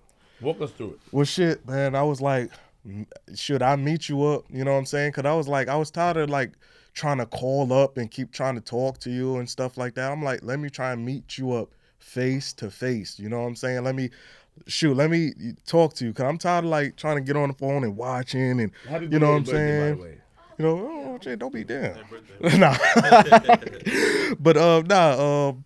Walk 0.42 0.60
us 0.62 0.72
through 0.72 0.92
it. 0.92 1.00
Well, 1.12 1.26
shit, 1.26 1.66
man. 1.68 1.96
I 1.96 2.04
was 2.04 2.20
like, 2.20 2.44
m- 2.46 2.58
should 3.36 3.62
I 3.62 3.76
meet 3.76 4.10
you 4.10 4.24
up? 4.24 4.46
You 4.50 4.64
know 4.64 4.74
what 4.74 4.80
I'm 4.80 4.86
saying? 4.86 5.12
Because 5.12 5.26
I 5.26 5.34
was 5.34 5.48
like, 5.48 5.68
I 5.68 5.76
was 5.76 5.92
tired 5.92 6.18
of 6.18 6.30
like 6.30 6.52
trying 6.94 7.18
to 7.18 7.26
call 7.26 7.72
up 7.74 7.98
and 7.98 8.12
keep 8.12 8.32
trying 8.32 8.56
to 8.56 8.62
talk 8.62 9.00
to 9.00 9.10
you 9.10 9.38
and 9.38 9.50
stuff 9.50 9.78
like 9.78 9.96
that. 9.96 10.12
I'm 10.12 10.24
like, 10.24 10.42
let 10.44 10.60
me 10.60 10.70
try 10.70 10.92
and 10.92 11.06
meet 11.06 11.38
you 11.38 11.54
up 11.54 11.70
face 12.00 12.54
to 12.54 12.70
face. 12.70 13.20
You 13.20 13.30
know 13.30 13.42
what 13.42 13.48
I'm 13.48 13.56
saying? 13.56 13.84
Let 13.84 13.96
me. 13.96 14.10
Shoot, 14.68 14.96
let 14.96 15.10
me 15.10 15.34
talk 15.66 15.96
to 15.96 16.06
you 16.06 16.12
because 16.12 16.26
I'm 16.26 16.38
tired 16.38 16.64
of 16.64 16.70
like 16.70 16.96
trying 16.96 17.16
to 17.16 17.22
get 17.22 17.36
on 17.36 17.50
the 17.50 17.56
phone 17.56 17.84
and 17.84 17.98
watching 17.98 18.62
and 18.62 18.72
Happy 18.88 19.08
you 19.08 19.18
know 19.18 19.32
what 19.32 19.38
I'm 19.38 19.44
birthday, 19.44 19.80
birthday, 19.96 20.04
saying. 20.04 20.22
You 20.60 20.66
know, 20.66 21.14
oh, 21.14 21.18
Jay, 21.18 21.36
don't 21.36 21.52
be 21.52 21.64
damn. 21.64 21.98
nah. 22.60 22.78
but 24.40 24.56
uh, 24.56 24.84
nah, 24.86 25.48
um, 25.50 25.66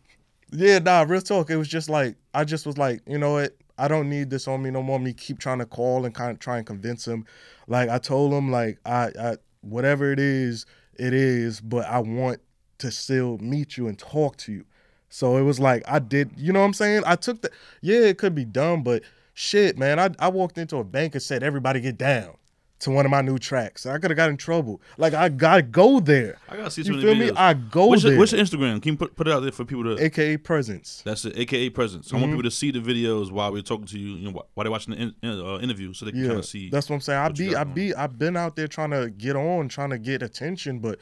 yeah, 0.51 0.79
nah. 0.79 1.05
Real 1.07 1.21
talk. 1.21 1.49
It 1.49 1.57
was 1.57 1.67
just 1.67 1.89
like 1.89 2.15
I 2.33 2.45
just 2.45 2.65
was 2.65 2.77
like, 2.77 3.01
you 3.05 3.17
know 3.17 3.33
what? 3.33 3.55
I 3.77 3.87
don't 3.87 4.09
need 4.09 4.29
this 4.29 4.47
on 4.47 4.61
me 4.63 4.71
no 4.71 4.81
more. 4.81 4.99
Me 4.99 5.13
keep 5.13 5.39
trying 5.39 5.59
to 5.59 5.65
call 5.65 6.05
and 6.05 6.13
kind 6.13 6.31
of 6.31 6.39
try 6.39 6.57
and 6.57 6.65
convince 6.65 7.07
him. 7.07 7.25
Like 7.67 7.89
I 7.89 7.97
told 7.97 8.33
him, 8.33 8.51
like 8.51 8.79
I, 8.85 9.11
I 9.19 9.35
whatever 9.61 10.11
it 10.11 10.19
is, 10.19 10.65
it 10.95 11.13
is. 11.13 11.61
But 11.61 11.85
I 11.85 11.99
want 11.99 12.39
to 12.79 12.91
still 12.91 13.37
meet 13.39 13.77
you 13.77 13.87
and 13.87 13.97
talk 13.97 14.37
to 14.37 14.51
you. 14.51 14.65
So 15.09 15.37
it 15.37 15.43
was 15.43 15.59
like 15.59 15.83
I 15.87 15.99
did. 15.99 16.31
You 16.37 16.53
know 16.53 16.59
what 16.59 16.65
I'm 16.65 16.73
saying? 16.73 17.03
I 17.05 17.15
took 17.15 17.41
the. 17.41 17.51
Yeah, 17.81 17.99
it 17.99 18.17
could 18.17 18.35
be 18.35 18.45
dumb, 18.45 18.83
but 18.83 19.03
shit, 19.33 19.77
man. 19.77 19.99
I 19.99 20.09
I 20.19 20.29
walked 20.29 20.57
into 20.57 20.77
a 20.77 20.83
bank 20.83 21.15
and 21.15 21.21
said, 21.21 21.43
everybody 21.43 21.79
get 21.79 21.97
down. 21.97 22.35
To 22.81 22.91
one 22.91 23.05
of 23.05 23.09
my 23.11 23.21
new 23.21 23.39
tracks, 23.39 23.87
I 23.87 23.97
could 23.97 24.11
have 24.11 24.17
got 24.17 24.29
in 24.29 24.37
trouble. 24.37 24.79
Like 24.99 25.15
I 25.15 25.29
gotta 25.29 25.63
go 25.63 25.99
there. 25.99 26.37
I 26.47 26.57
gotta 26.57 26.69
see 26.69 26.83
some 26.83 26.93
You 26.93 26.99
of 26.99 27.05
the 27.05 27.07
feel 27.07 27.15
me? 27.19 27.29
videos. 27.31 27.37
I 27.37 27.53
go 27.55 27.87
what's 27.87 28.03
there. 28.03 28.11
Your, 28.11 28.19
what's 28.19 28.33
your 28.33 28.41
Instagram? 28.41 28.79
Can 28.83 28.91
you 28.93 28.97
put, 28.99 29.15
put 29.15 29.27
it 29.27 29.33
out 29.33 29.39
there 29.39 29.51
for 29.51 29.65
people 29.65 29.83
to? 29.95 30.03
AKA 30.03 30.37
presence. 30.37 31.01
That's 31.03 31.25
it, 31.25 31.35
AKA 31.37 31.71
presence. 31.71 32.07
I 32.07 32.15
Mm-hmm. 32.15 32.21
want 32.21 32.31
people 32.33 32.43
to 32.43 32.51
see 32.55 32.69
the 32.69 32.79
videos 32.79 33.31
while 33.31 33.51
we're 33.51 33.63
talking 33.63 33.87
to 33.87 33.97
you, 33.97 34.09
you 34.17 34.31
know, 34.31 34.43
while 34.53 34.63
they're 34.63 34.69
watching 34.71 34.93
the 34.93 35.01
in, 35.01 35.15
uh, 35.23 35.57
interview, 35.57 35.91
so 35.93 36.05
they 36.05 36.11
can 36.11 36.21
Yeah, 36.21 36.27
kind 36.27 36.39
of 36.39 36.45
see. 36.45 36.69
that's 36.69 36.87
what 36.87 36.97
I'm 36.97 37.01
saying. 37.01 37.19
I 37.19 37.23
what 37.29 37.35
be, 37.37 37.55
I 37.55 37.63
be, 37.63 37.95
I've 37.95 38.19
been 38.19 38.37
out 38.37 38.55
there 38.55 38.67
trying 38.67 38.91
to 38.91 39.09
get 39.09 39.35
on, 39.35 39.69
trying 39.69 39.89
to 39.89 39.97
get 39.97 40.21
attention, 40.21 40.77
but 40.77 40.99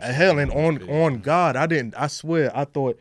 hell, 0.00 0.40
and 0.40 0.50
on 0.50 0.82
on 0.90 1.20
God, 1.20 1.54
I 1.54 1.66
didn't. 1.66 1.94
I 1.96 2.08
swear, 2.08 2.50
I 2.52 2.64
thought 2.64 2.98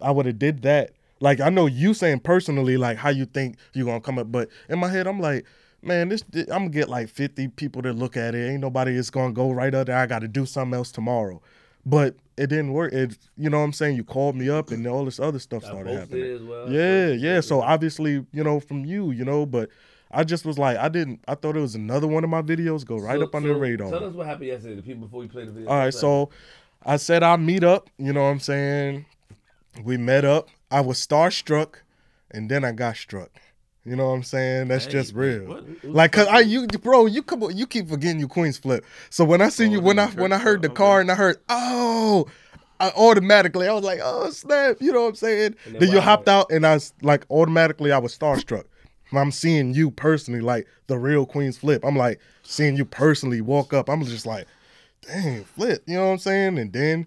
I 0.00 0.12
would 0.12 0.26
have 0.26 0.38
did 0.38 0.62
that. 0.62 0.92
Like 1.18 1.40
I 1.40 1.48
know 1.48 1.66
you 1.66 1.92
saying 1.92 2.20
personally, 2.20 2.76
like 2.76 2.98
how 2.98 3.08
you 3.10 3.24
think 3.24 3.56
you 3.72 3.84
gonna 3.84 4.00
come 4.00 4.18
up, 4.20 4.30
but 4.30 4.48
in 4.68 4.78
my 4.78 4.88
head, 4.90 5.08
I'm 5.08 5.18
like, 5.18 5.44
man, 5.84 6.08
this 6.08 6.24
I'm 6.36 6.44
gonna 6.46 6.68
get 6.70 6.88
like 6.88 7.08
50 7.08 7.48
people 7.48 7.82
to 7.82 7.92
look 7.92 8.16
at 8.16 8.34
it. 8.34 8.50
Ain't 8.50 8.60
nobody 8.60 8.92
is 8.96 9.10
gonna 9.10 9.32
go 9.32 9.50
right 9.52 9.74
up 9.74 9.86
there. 9.86 9.96
I 9.98 10.06
got 10.06 10.20
to 10.20 10.28
do 10.28 10.46
something 10.46 10.74
else 10.76 10.90
tomorrow. 10.90 11.40
But 11.86 12.16
it 12.36 12.46
didn't 12.48 12.72
work. 12.72 12.92
It, 12.92 13.18
you 13.36 13.50
know 13.50 13.58
what 13.58 13.64
I'm 13.64 13.72
saying? 13.72 13.96
You 13.96 14.04
called 14.04 14.36
me 14.36 14.48
up, 14.48 14.70
and 14.70 14.86
all 14.86 15.04
this 15.04 15.20
other 15.20 15.38
stuff 15.38 15.64
started 15.64 15.98
happening. 15.98 16.22
as 16.36 16.42
well. 16.42 16.70
Yeah, 16.70 17.08
yeah. 17.08 17.40
So 17.40 17.60
obviously, 17.60 18.24
you 18.32 18.42
know, 18.42 18.58
from 18.58 18.84
you, 18.84 19.10
you 19.10 19.24
know, 19.24 19.44
but 19.44 19.68
I 20.10 20.24
just 20.24 20.46
was 20.46 20.58
like, 20.58 20.78
I 20.78 20.88
didn't. 20.88 21.20
I 21.28 21.34
thought 21.34 21.56
it 21.56 21.60
was 21.60 21.74
another 21.74 22.06
one 22.06 22.24
of 22.24 22.30
my 22.30 22.40
videos 22.42 22.86
go 22.86 22.96
right 22.96 23.18
So- 23.18 23.24
up 23.24 23.34
under 23.34 23.50
so 23.50 23.54
the 23.54 23.60
radar. 23.60 23.90
Tell 23.90 24.04
us 24.04 24.14
what 24.14 24.26
happened 24.26 24.46
yesterday. 24.48 24.76
The 24.76 24.82
people 24.82 25.02
before 25.06 25.20
we 25.20 25.28
play 25.28 25.44
the 25.44 25.52
video. 25.52 25.68
All 25.68 25.76
right, 25.76 25.92
so 25.92 26.30
I 26.84 26.96
said 26.96 27.22
I'll 27.22 27.36
meet 27.36 27.64
up. 27.64 27.90
You 27.98 28.12
know 28.12 28.22
what 28.22 28.30
I'm 28.30 28.40
saying? 28.40 29.04
We 29.82 29.96
met 29.96 30.24
up. 30.24 30.48
I 30.70 30.80
was 30.80 31.04
starstruck, 31.04 31.76
and 32.30 32.50
then 32.50 32.64
I 32.64 32.72
got 32.72 32.96
struck. 32.96 33.30
You 33.84 33.96
know 33.96 34.08
what 34.08 34.14
I'm 34.16 34.22
saying? 34.22 34.68
That's 34.68 34.86
Hey, 34.86 34.92
just 34.92 35.14
real. 35.14 35.46
what? 35.46 35.64
Like, 35.82 36.12
cause 36.12 36.26
I 36.26 36.40
you 36.40 36.66
bro, 36.66 37.06
you 37.06 37.22
come 37.22 37.42
you 37.50 37.66
keep 37.66 37.88
forgetting 37.88 38.18
you 38.18 38.28
Queens 38.28 38.56
flip. 38.58 38.84
So 39.10 39.24
when 39.24 39.42
I 39.42 39.50
seen 39.50 39.70
Oh, 39.70 39.74
you, 39.74 39.80
when 39.80 39.98
I 39.98 40.06
when 40.08 40.32
I 40.32 40.38
heard 40.38 40.62
the 40.62 40.68
Okay. 40.68 40.74
car 40.74 41.00
and 41.00 41.10
I 41.10 41.14
heard 41.14 41.36
oh. 41.48 42.26
I 42.80 42.90
automatically, 42.96 43.68
I 43.68 43.72
was 43.72 43.84
like, 43.84 44.00
"Oh 44.02 44.28
snap!" 44.30 44.78
You 44.80 44.92
know 44.92 45.02
what 45.02 45.10
I'm 45.10 45.14
saying? 45.14 45.54
Then 45.64 45.74
Then 45.78 45.90
you 45.92 46.00
hopped 46.00 46.28
out, 46.28 46.50
and 46.50 46.66
I 46.66 46.74
was 46.74 46.92
like, 47.02 47.24
automatically, 47.30 47.92
I 47.92 47.98
was 47.98 48.16
starstruck. 48.18 48.64
I'm 49.12 49.30
seeing 49.30 49.74
you 49.74 49.92
personally, 49.92 50.40
like 50.40 50.66
the 50.88 50.98
real 50.98 51.24
Queens 51.24 51.56
Flip. 51.56 51.84
I'm 51.84 51.96
like 51.96 52.20
seeing 52.42 52.76
you 52.76 52.84
personally 52.84 53.40
walk 53.40 53.72
up. 53.72 53.88
I'm 53.88 54.02
just 54.04 54.26
like, 54.26 54.46
dang, 55.02 55.44
flip. 55.44 55.84
You 55.86 55.94
know 55.94 56.06
what 56.06 56.12
I'm 56.12 56.18
saying? 56.18 56.58
And 56.58 56.72
then, 56.72 57.06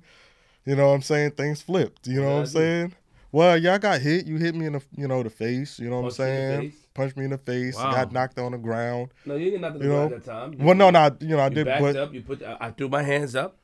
you 0.65 0.75
know 0.75 0.88
what 0.88 0.93
I'm 0.95 1.01
saying? 1.01 1.32
Things 1.32 1.61
flipped. 1.61 2.07
You 2.07 2.21
know 2.21 2.28
what 2.28 2.34
I'm 2.34 2.39
Yeah, 2.39 2.45
saying? 2.45 2.93
Well, 3.38 3.57
yeah, 3.57 3.75
I 3.75 3.77
got 3.77 4.01
hit. 4.01 4.25
You 4.25 4.38
hit 4.38 4.55
me 4.55 4.65
in 4.65 4.73
the, 4.73 4.81
you 4.95 5.07
know, 5.07 5.21
the 5.21 5.29
face. 5.29 5.77
You 5.79 5.89
know 5.91 6.01
what 6.01 6.13
I'm 6.13 6.17
Punched 6.17 6.19
you 6.19 6.25
in 6.25 6.31
the 6.31 6.55
saying? 6.57 6.71
face? 6.71 6.79
Punched 6.95 7.17
me 7.17 7.25
in 7.25 7.29
the 7.31 7.38
face. 7.38 7.75
Wow. 7.75 7.91
Got 7.91 8.11
knocked 8.11 8.39
on 8.39 8.51
the 8.53 8.57
ground. 8.57 9.09
No, 9.25 9.35
you 9.35 9.51
didn't 9.51 9.63
have 9.63 9.73
to 9.73 9.79
You 9.79 9.83
do 9.83 9.89
know? 9.89 10.03
at 10.05 10.09
that 10.09 10.25
time. 10.25 10.53
You- 10.53 10.65
Well, 10.65 10.75
no, 10.75 10.89
no, 10.89 11.15
you 11.19 11.27
know, 11.27 11.39
I 11.39 11.49
You 11.49 11.53
did, 11.55 11.65
backed 11.65 11.81
but 11.83 11.95
up. 11.95 12.13
You 12.13 12.21
put. 12.21 12.41
I, 12.41 12.57
I 12.59 12.71
threw 12.71 12.89
my 12.89 13.03
hands 13.03 13.35
up. 13.35 13.57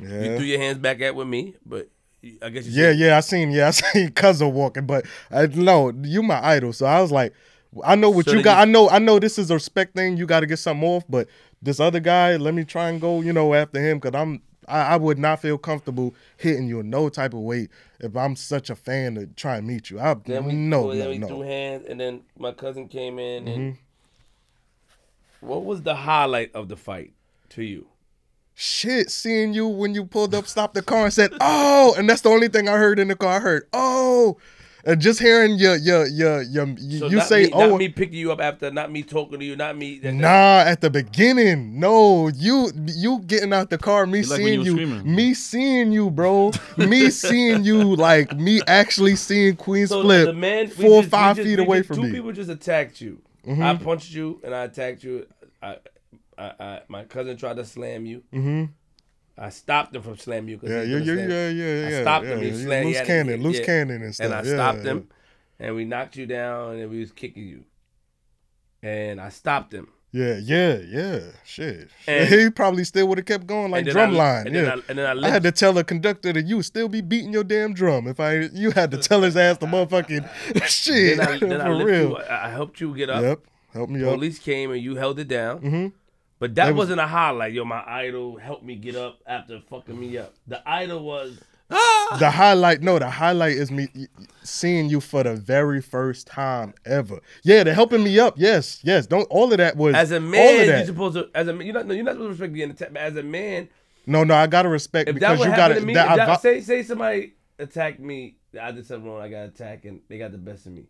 Yeah. 0.00 0.22
You 0.22 0.36
threw 0.36 0.46
your 0.46 0.58
hands 0.60 0.78
back 0.78 1.00
at 1.02 1.14
with 1.14 1.26
me, 1.28 1.54
but 1.66 1.88
I 2.42 2.48
guess 2.48 2.64
you. 2.66 2.72
yeah, 2.82 2.90
said- 2.92 2.98
yeah. 2.98 3.16
I 3.18 3.20
seen, 3.20 3.50
yeah, 3.50 3.68
I 3.68 3.70
seen 3.72 4.08
Cuzzo 4.12 4.50
walking, 4.50 4.86
but 4.86 5.04
I 5.30 5.46
no, 5.46 5.92
you 6.02 6.22
my 6.22 6.42
idol. 6.42 6.72
So 6.72 6.86
I 6.86 7.02
was 7.02 7.12
like, 7.12 7.34
I 7.84 7.96
know 7.96 8.08
what 8.08 8.24
So 8.24 8.32
you 8.32 8.42
got. 8.42 8.56
you- 8.56 8.62
I 8.62 8.64
know, 8.64 8.88
I 8.88 8.98
know 8.98 9.18
this 9.18 9.38
is 9.38 9.50
a 9.50 9.54
respect 9.54 9.94
thing. 9.94 10.16
You 10.16 10.24
got 10.26 10.40
to 10.40 10.46
get 10.46 10.58
something 10.58 10.88
off, 10.88 11.04
but 11.08 11.28
this 11.60 11.80
other 11.80 12.00
guy, 12.00 12.36
let 12.36 12.54
me 12.54 12.64
try 12.64 12.88
and 12.88 12.98
go, 13.00 13.20
you 13.20 13.34
know, 13.34 13.52
after 13.52 13.78
him 13.78 13.98
because 13.98 14.18
I'm. 14.18 14.40
I, 14.68 14.80
I 14.94 14.96
would 14.96 15.18
not 15.18 15.40
feel 15.40 15.58
comfortable 15.58 16.14
hitting 16.36 16.66
you 16.66 16.80
in 16.80 16.90
no 16.90 17.08
type 17.08 17.34
of 17.34 17.40
way 17.40 17.68
if 18.00 18.16
I'm 18.16 18.36
such 18.36 18.70
a 18.70 18.76
fan 18.76 19.14
to 19.16 19.26
try 19.26 19.56
and 19.56 19.66
meet 19.66 19.90
you. 19.90 19.98
I 20.00 20.14
Then 20.14 20.44
we 20.44 20.52
no, 20.54 20.88
then 20.90 20.98
no, 20.98 21.10
we 21.10 21.18
no. 21.18 21.26
threw 21.26 21.40
hands, 21.42 21.84
and 21.88 22.00
then 22.00 22.22
my 22.38 22.52
cousin 22.52 22.88
came 22.88 23.18
in. 23.18 23.48
And 23.48 23.76
Mm-hmm. 23.76 25.46
what 25.46 25.64
was 25.64 25.82
the 25.82 25.94
highlight 25.94 26.54
of 26.54 26.68
the 26.68 26.76
fight 26.76 27.12
to 27.50 27.62
you? 27.62 27.86
shit 28.58 29.10
seeing 29.10 29.52
you 29.52 29.68
when 29.68 29.94
you 29.94 30.02
pulled 30.02 30.34
up, 30.34 30.46
stopped 30.46 30.72
the 30.72 30.80
car 30.82 31.04
and 31.04 31.12
said, 31.12 31.30
"Oh," 31.40 31.94
and 31.98 32.08
that's 32.08 32.22
the 32.22 32.30
only 32.30 32.48
thing 32.48 32.68
I 32.68 32.78
heard 32.78 32.98
in 32.98 33.08
the 33.08 33.14
car. 33.14 33.36
I 33.36 33.40
heard, 33.40 33.68
"Oh," 33.74 34.38
and 34.86 35.00
just 35.00 35.18
hearing 35.20 35.56
your 35.56 35.76
your 35.76 36.06
your 36.06 36.40
your 36.42 36.66
you, 36.78 36.98
So 37.00 37.08
you 37.08 37.16
not 37.16 37.26
say, 37.28 37.42
me, 37.46 37.50
"Oh." 37.52 37.68
not 37.70 37.78
me 37.78 37.88
picking 37.90 38.18
you 38.18 38.32
up 38.32 38.40
after, 38.40 38.70
not 38.70 38.90
me 38.90 39.02
talking 39.02 39.38
to 39.40 39.44
you, 39.44 39.56
not 39.56 39.76
me. 39.76 39.98
that- 39.98 40.02
that- 40.12 40.14
Nah, 40.14 40.62
at 40.70 40.80
the 40.80 40.88
beginning, 40.88 41.78
no, 41.78 42.28
you 42.28 42.70
you 42.86 43.20
getting 43.26 43.52
out 43.52 43.68
the 43.70 43.78
car, 43.78 44.06
me 44.06 44.22
like 44.22 44.38
seeing 44.40 44.60
you 44.60 44.62
you, 44.64 44.72
screaming. 44.72 45.14
me 45.14 45.34
seeing 45.34 45.92
you, 45.92 46.08
bro, 46.10 46.52
me 46.78 47.10
seeing 47.24 47.64
you, 47.64 47.96
like 47.96 48.36
me 48.36 48.60
actually 48.66 49.16
seeing 49.16 49.56
Queens 49.56 49.90
So 49.90 50.02
Flip 50.02 50.26
the 50.26 50.32
man 50.32 50.68
four 50.68 50.84
or 50.84 51.02
just- 51.02 51.06
we 51.06 51.10
five 51.10 51.36
just- 51.36 51.46
feet 51.48 51.58
away 51.58 51.78
just- 51.78 51.88
from 51.88 51.96
two 51.96 52.02
me. 52.02 52.08
Mm-hmm. 52.08 52.16
people 52.16 52.32
just 52.32 52.50
attacked 52.50 53.00
you. 53.00 53.20
I 53.48 53.74
punched 53.74 54.12
you 54.12 54.40
and 54.44 54.54
I 54.54 54.64
attacked 54.64 55.04
you. 55.04 55.26
I, 55.62 55.76
I, 56.38 56.44
I, 56.60 56.80
my 56.88 57.04
cousin 57.04 57.36
tried 57.36 57.56
to 57.56 57.64
slam 57.64 58.04
you. 58.06 58.22
Mm-hmm. 58.34 58.64
I 59.38 59.50
stopped 59.50 59.94
him 59.94 60.02
from 60.02 60.16
slamming 60.16 60.48
you. 60.50 60.58
'cause 60.58 60.70
Yeah, 60.70 60.84
he 60.84 60.92
yeah, 60.92 60.98
yeah, 61.14 61.48
yeah, 61.50 61.88
yeah, 61.90 61.98
I 61.98 62.00
stopped 62.02 62.24
yeah, 62.26 62.32
him. 62.36 62.40
He 62.40 62.48
yeah, 62.48 62.64
slammed. 62.64 62.86
loose 62.86 62.96
had- 62.98 63.06
cannon, 63.06 63.42
loose 63.42 63.58
yeah. 63.58 63.64
cannon 63.66 64.02
and 64.02 64.14
stuff. 64.14 64.24
And 64.24 64.34
I 64.34 64.42
yeah, 64.42 64.54
stopped 64.54 64.78
yeah. 64.84 64.90
him, 64.92 65.08
and 65.58 65.76
we 65.76 65.84
knocked 65.84 66.16
you 66.16 66.26
down, 66.26 66.76
and 66.78 66.90
we 66.90 67.00
was 67.00 67.12
kicking 67.12 67.46
you. 67.46 67.64
And 68.82 69.20
I 69.20 69.28
stopped 69.30 69.72
him. 69.74 69.88
Yeah, 70.12 70.38
yeah, 70.42 70.78
yeah. 70.88 71.18
Shit. 71.44 71.88
And- 72.06 72.28
he 72.32 72.48
probably 72.50 72.84
still 72.84 73.06
would 73.08 73.18
have 73.18 73.26
kept 73.26 73.46
going 73.46 73.70
like 73.70 73.86
I- 73.86 73.90
drumline. 73.90 74.46
Yeah. 74.46 74.52
then 74.52 74.68
I- 74.70 74.82
and 74.88 74.98
then 74.98 75.24
I 75.24 75.26
I, 75.26 75.30
had 75.30 75.42
to 75.42 75.52
tell 75.52 75.72
the 75.74 75.84
conductor 75.84 76.32
that 76.32 76.46
you 76.46 76.56
would 76.56 76.64
still 76.64 76.88
be 76.88 77.00
beating 77.02 77.32
your 77.32 77.44
damn 77.44 77.74
drum 77.74 78.06
if 78.06 78.18
I 78.20 78.48
you 78.54 78.70
had 78.70 78.90
to 78.92 78.96
tell 78.98 79.20
his 79.22 79.36
ass 79.36 79.58
the 79.58 79.66
motherfucking 79.66 80.26
shit 80.66 81.18
Then 81.18 81.28
I, 81.28 81.38
then 81.38 81.60
for 81.66 81.74
lift 81.74 81.90
real. 81.90 82.08
you. 82.10 82.16
I 82.16 82.46
I 82.46 82.50
helped 82.50 82.80
you 82.80 82.94
get 82.96 83.10
up. 83.10 83.22
Yep. 83.22 83.40
Help 83.74 83.90
me 83.90 84.02
up. 84.04 84.14
Police 84.14 84.38
came 84.38 84.70
and 84.70 84.80
you 84.80 84.96
held 84.96 85.18
it 85.18 85.28
down. 85.28 85.60
Mhm. 85.60 85.92
But 86.38 86.54
that 86.56 86.66
was- 86.68 86.76
wasn't 86.76 87.00
a 87.00 87.06
highlight. 87.06 87.52
Yo, 87.52 87.64
my 87.64 87.82
idol 87.86 88.36
helped 88.36 88.64
me 88.64 88.76
get 88.76 88.94
up 88.96 89.20
after 89.26 89.60
fucking 89.60 89.98
me 89.98 90.18
up. 90.18 90.34
The 90.46 90.62
idol 90.68 91.02
was 91.02 91.42
ah! 91.70 92.16
The 92.20 92.30
highlight, 92.30 92.82
no, 92.82 92.98
the 92.98 93.08
highlight 93.10 93.56
is 93.56 93.70
me 93.70 93.88
seeing 94.42 94.88
you 94.90 95.00
for 95.00 95.22
the 95.22 95.34
very 95.34 95.80
first 95.80 96.26
time 96.26 96.74
ever. 96.84 97.20
Yeah, 97.42 97.64
they're 97.64 97.74
helping 97.74 98.04
me 98.04 98.18
up. 98.18 98.34
Yes, 98.36 98.80
yes. 98.84 99.06
Don't 99.06 99.24
all 99.30 99.50
of 99.50 99.58
that 99.58 99.76
was 99.76 99.94
as 99.94 100.10
a 100.12 100.20
man. 100.20 100.66
You're 100.66 100.84
supposed 100.86 101.14
to 101.14 101.28
as 101.34 101.48
a 101.48 101.52
man. 101.54 101.66
You're 101.66 101.74
not. 101.74 101.86
No, 101.86 101.94
you're 101.94 102.04
not 102.04 102.12
supposed 102.14 102.26
to 102.38 102.42
respect 102.44 102.54
getting 102.54 102.70
attacked. 102.72 102.92
But 102.92 103.02
as 103.02 103.16
a 103.16 103.22
man, 103.22 103.68
No, 104.06 104.22
no, 104.22 104.34
I 104.34 104.46
gotta 104.46 104.68
respect 104.68 105.08
if 105.08 105.14
because 105.14 105.38
you 105.40 105.46
gotta 105.46 105.74
to 105.76 105.80
me, 105.80 105.94
that, 105.94 106.16
that, 106.16 106.40
say 106.42 106.60
say 106.60 106.82
somebody 106.82 107.32
attacked 107.58 107.98
me, 107.98 108.36
I 108.60 108.70
did 108.72 108.86
something 108.86 109.10
wrong. 109.10 109.22
I 109.22 109.28
got 109.28 109.46
attacked 109.46 109.84
and 109.86 110.00
they 110.08 110.18
got 110.18 110.32
the 110.32 110.38
best 110.38 110.66
of 110.66 110.72
me. 110.72 110.84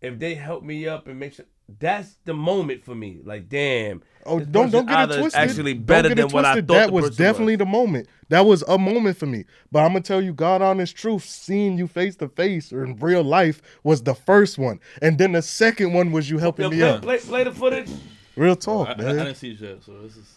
If 0.00 0.18
they 0.18 0.34
help 0.34 0.62
me 0.62 0.86
up 0.86 1.08
and 1.08 1.18
make 1.18 1.32
sure, 1.32 1.46
that's 1.78 2.16
the 2.24 2.32
moment 2.32 2.84
for 2.84 2.94
me. 2.94 3.18
Like, 3.22 3.48
damn. 3.48 4.02
Oh, 4.24 4.40
don't 4.40 4.70
don't 4.70 4.86
get 4.86 5.10
it 5.10 5.18
twisted. 5.18 5.40
Actually, 5.40 5.74
better 5.74 6.08
get 6.08 6.18
it 6.18 6.22
than 6.22 6.30
what 6.30 6.44
I 6.44 6.54
thought. 6.54 6.66
That 6.66 6.86
the 6.88 6.92
was 6.92 7.04
person 7.10 7.24
definitely 7.24 7.56
the 7.56 7.66
moment. 7.66 8.08
That 8.30 8.46
was 8.46 8.62
a 8.62 8.78
moment 8.78 9.16
for 9.16 9.26
me. 9.26 9.44
But 9.70 9.80
I'm 9.80 9.88
gonna 9.88 10.00
tell 10.00 10.22
you, 10.22 10.32
God 10.32 10.62
honest 10.62 10.96
truth, 10.96 11.24
seeing 11.24 11.78
you 11.78 11.86
face 11.86 12.16
to 12.16 12.28
face 12.28 12.72
or 12.72 12.84
in 12.84 12.96
real 12.96 13.22
life 13.22 13.60
was 13.82 14.02
the 14.02 14.14
first 14.14 14.58
one, 14.58 14.80
and 15.02 15.18
then 15.18 15.32
the 15.32 15.42
second 15.42 15.92
one 15.92 16.10
was 16.10 16.28
you 16.30 16.38
helping 16.38 16.64
Yo, 16.64 16.70
me 16.70 16.78
play, 16.78 16.88
up. 16.88 17.02
play, 17.02 17.18
play 17.18 17.44
the 17.44 17.52
footage. 17.52 17.90
Real 18.36 18.52
I, 18.52 18.54
talk, 18.54 18.88
I, 18.88 18.92
I 18.92 18.96
didn't 18.96 19.34
see 19.34 19.52
it 19.52 19.60
yet, 19.60 19.82
so 19.84 20.00
this 20.02 20.16
is. 20.16 20.34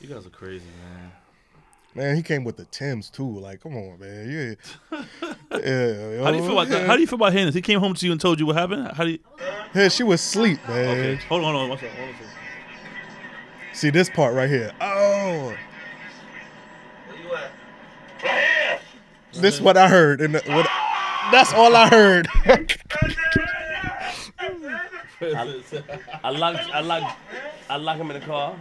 You 0.00 0.08
guys 0.08 0.26
are 0.26 0.30
crazy, 0.30 0.64
man. 0.64 1.12
Man, 1.94 2.16
he 2.16 2.22
came 2.22 2.42
with 2.44 2.56
the 2.56 2.64
Tims 2.66 3.10
too. 3.10 3.28
Like, 3.28 3.62
come 3.62 3.76
on, 3.76 3.98
man. 4.00 4.30
Yeah. 4.30 4.54
Yeah, 4.90 4.98
How 6.24 6.30
do 6.30 6.36
you 6.38 6.42
feel 6.42 6.52
about 6.58 6.68
that? 6.68 6.86
How 6.86 6.94
do 6.94 7.00
you 7.02 7.06
feel 7.06 7.16
about 7.16 7.32
Hannah? 7.34 7.50
He 7.50 7.60
came 7.60 7.80
home 7.80 7.92
to 7.94 8.06
you 8.06 8.12
and 8.12 8.20
told 8.20 8.40
you 8.40 8.46
what 8.46 8.56
happened. 8.56 8.90
How 8.96 9.04
do 9.04 9.10
you? 9.10 9.18
Yeah, 9.74 9.88
she 9.88 10.02
was 10.02 10.20
asleep, 10.20 10.58
man. 10.68 10.98
Okay, 11.16 11.16
hold 11.28 11.44
on, 11.44 11.52
hold 11.52 11.64
on, 11.64 11.68
one 11.70 11.78
second, 11.78 11.96
hold 11.96 12.08
on. 12.08 13.74
See 13.74 13.90
this 13.90 14.08
part 14.08 14.34
right 14.34 14.48
here. 14.48 14.72
Oh, 14.80 15.54
Where 17.06 17.18
you 17.18 17.34
at? 17.34 17.52
Right 18.22 18.32
here! 18.32 18.78
this 19.42 19.54
is 19.56 19.60
what 19.62 19.76
I 19.76 19.88
heard, 19.88 20.20
and 20.22 20.34
the- 20.34 20.42
what, 20.46 20.66
that's 21.30 21.52
all 21.52 21.74
I 21.76 21.88
heard. 21.88 22.28
I 25.22 26.30
locked, 26.30 26.58
I 26.74 26.80
locked, 26.80 27.18
I 27.70 27.76
locked 27.76 28.00
him 28.00 28.10
in 28.10 28.20
the 28.20 28.26
car. 28.26 28.56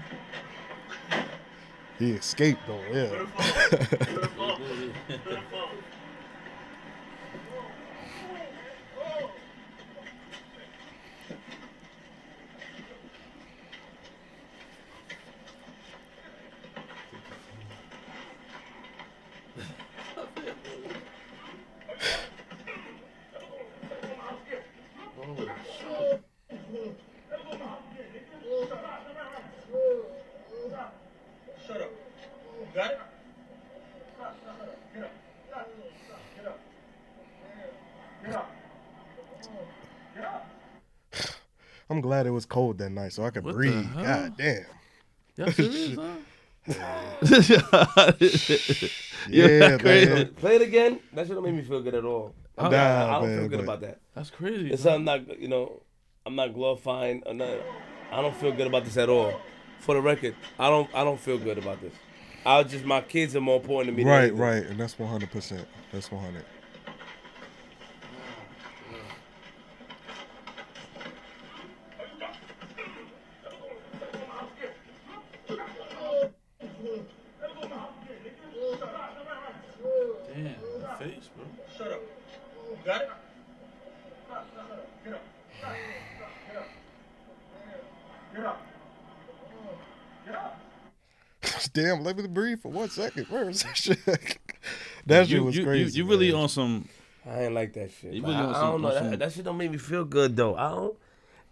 He 2.02 2.12
escaped 2.12 2.62
though. 2.68 2.82
Yeah. 2.92 3.26
I'm 42.02 42.08
glad 42.10 42.26
it 42.26 42.32
was 42.32 42.48
cold 42.48 42.80
that 42.80 42.90
night 42.90 43.14
so 43.14 43.24
I 43.24 43.30
could 43.30 43.44
What 43.44 43.52
the 43.52 43.58
breathe. 43.58 43.86
hell? 43.94 44.04
God 44.04 44.36
damn. 44.36 44.66
Y'all 45.38 45.52
serious, 45.52 45.96
huh? 45.96 46.16
Yeah, 49.30 49.78
crazy. 49.78 50.10
man. 50.12 50.34
Play 50.34 50.56
it 50.56 50.64
again. 50.64 51.00
That 51.14 51.28
shit 51.28 51.36
don't 51.36 51.44
make 51.44 51.54
me 51.54 51.62
feel 51.62 51.80
good 51.84 51.94
at 51.94 52.04
all. 52.04 52.34
I, 52.58 52.70
Nah, 52.70 52.78
I, 52.78 53.04
I 53.18 53.20
don't 53.20 53.30
man, 53.30 53.40
feel 53.42 53.50
good 53.50 53.58
but- 53.58 53.64
about 53.66 53.82
that. 53.82 54.00
That's 54.16 54.32
crazy. 54.32 54.72
It's 54.72 54.82
something 54.82 55.04
not, 55.06 55.40
you 55.40 55.48
know, 55.48 55.84
I'm 56.26 56.36
not 56.36 56.56
glorifying 56.56 57.22
or 57.28 57.36
nothing. 57.36 57.60
I 58.12 58.20
don't 58.24 58.36
feel 58.36 58.52
good 58.52 58.66
about 58.66 58.84
this 58.84 58.98
at 58.98 59.08
all. 59.10 59.40
For 59.78 59.94
the 59.94 60.02
record, 60.02 60.34
I 60.58 60.70
don't, 60.70 60.90
I 60.96 61.04
don't 61.04 61.20
feel 61.20 61.38
good 61.38 61.60
about 61.60 61.82
this. 61.82 61.94
I 62.44 62.58
was 62.64 62.72
just 62.72 62.84
my 62.84 63.02
kids 63.02 63.36
are 63.36 63.42
more 63.42 63.58
important 63.58 63.96
to 63.96 64.04
me. 64.04 64.10
Right, 64.10 64.22
anything. 64.24 64.40
right, 64.40 64.66
and 64.66 64.80
that's 64.80 64.98
100. 64.98 65.30
percent 65.30 65.68
That's 65.94 66.12
100. 66.12 66.34
Damn, 66.34 66.44
Damn, 91.74 92.04
let 92.04 92.18
me 92.18 92.28
breathe 92.28 92.62
for 92.62 92.70
one 92.70 92.90
second. 92.90 93.26
Where 93.28 93.50
is 93.50 93.64
that 93.64 93.78
shit? 93.78 94.00
that 95.06 95.28
shit 95.28 95.30
you, 95.30 95.44
was 95.44 95.56
you, 95.56 95.64
crazy. 95.64 95.98
You, 95.98 96.04
you 96.04 96.10
really 96.10 96.32
man. 96.32 96.42
on 96.42 96.50
some. 96.50 96.88
I 97.26 97.44
ain't 97.44 97.54
like 97.54 97.74
that 97.74 97.92
shit. 97.92 98.14
You 98.14 98.24
really 98.24 98.36
I, 98.36 98.42
on 98.44 98.50
I 98.50 98.54
some- 98.54 98.72
don't 98.72 98.82
know. 98.82 98.94
some- 98.98 99.10
That, 99.12 99.20
that 99.20 99.32
shit 99.34 99.46
don't 99.46 99.58
make 99.58 99.72
me 99.72 99.78
feel 99.78 100.04
good 100.06 100.36
though. 100.36 100.56
I 100.56 100.70
don't. 100.70 100.98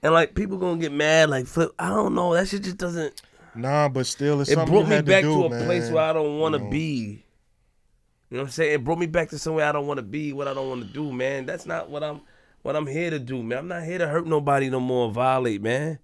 And 0.01 0.13
like 0.13 0.35
people 0.35 0.57
gonna 0.57 0.79
get 0.79 0.91
mad. 0.91 1.29
Like 1.29 1.45
flip. 1.45 1.71
I 1.79 1.89
don't 1.89 2.15
know. 2.15 2.33
That 2.33 2.47
shit 2.47 2.63
just 2.63 2.77
doesn't. 2.77 3.21
Nah, 3.55 3.89
but 3.89 4.05
still, 4.05 4.41
it's 4.41 4.49
It 4.49 4.53
something 4.55 4.73
brought 4.73 4.87
you 4.89 4.95
me 4.95 5.01
back 5.01 5.23
to, 5.23 5.33
to, 5.33 5.45
a 5.45 5.49
man. 5.49 5.65
place 5.65 5.89
where 5.89 6.03
I 6.03 6.13
don't 6.13 6.39
want 6.39 6.53
to 6.55 6.59
You 6.59 6.65
know. 6.65 6.71
be. 6.71 7.23
You 8.29 8.37
know 8.37 8.43
what 8.43 8.47
I'm 8.47 8.51
saying? 8.51 8.73
It 8.73 8.83
brought 8.83 8.99
me 8.99 9.07
back 9.07 9.29
to 9.29 9.39
somewhere 9.39 9.65
I 9.65 9.71
don't 9.71 9.87
want 9.87 9.97
to 9.97 10.03
be. 10.03 10.33
What 10.33 10.47
I 10.47 10.53
don't 10.53 10.69
want 10.69 10.85
to 10.85 10.93
do, 10.93 11.11
man. 11.11 11.45
That's 11.45 11.65
not 11.65 11.89
what 11.89 12.03
I'm. 12.03 12.21
What 12.61 12.75
I'm 12.75 12.85
here 12.87 13.09
to 13.09 13.19
do, 13.19 13.41
man. 13.41 13.57
I'm 13.59 13.67
not 13.69 13.83
here 13.83 13.97
to 13.99 14.07
hurt 14.07 14.27
nobody 14.27 14.69
no 14.69 14.79
more. 14.81 15.09
Violate, 15.11 15.61
man. 15.61 15.97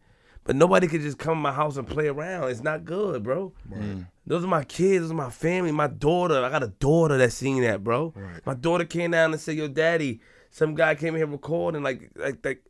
But 0.46 0.56
nobody 0.56 0.88
could 0.88 1.02
just 1.02 1.18
come 1.18 1.38
to 1.38 1.41
my 1.41 1.52
house 1.52 1.76
and 1.76 1.88
play 1.88 2.08
around. 2.08 2.50
It's 2.50 2.62
not 2.62 2.86
good, 2.86 3.24
bro. 3.24 3.52
Mm. 3.70 4.08
Those 4.28 4.43
are 4.43 4.48
my 4.48 4.64
kids. 4.64 5.02
Those 5.02 5.12
are 5.12 5.16
my 5.16 5.32
family. 5.32 5.72
My 5.72 5.88
daughter. 5.88 6.43
I 6.46 6.50
got 6.50 6.62
a 6.64 6.68
daughter 6.68 7.18
that's 7.18 7.34
seen 7.36 7.64
that, 7.64 7.84
bro. 7.84 8.14
Right. 8.16 8.46
My 8.46 8.54
daughter 8.54 8.86
came 8.86 9.12
down 9.12 9.32
and 9.32 9.41
said, 9.41 9.56
"Yo, 9.56 9.68
daddy, 9.68 10.22
some 10.52 10.76
guy 10.76 10.93
came 10.96 11.16
here 11.16 11.26
recording. 11.26 11.82
Like, 11.82 12.12
like, 12.16 12.46
like, 12.46 12.64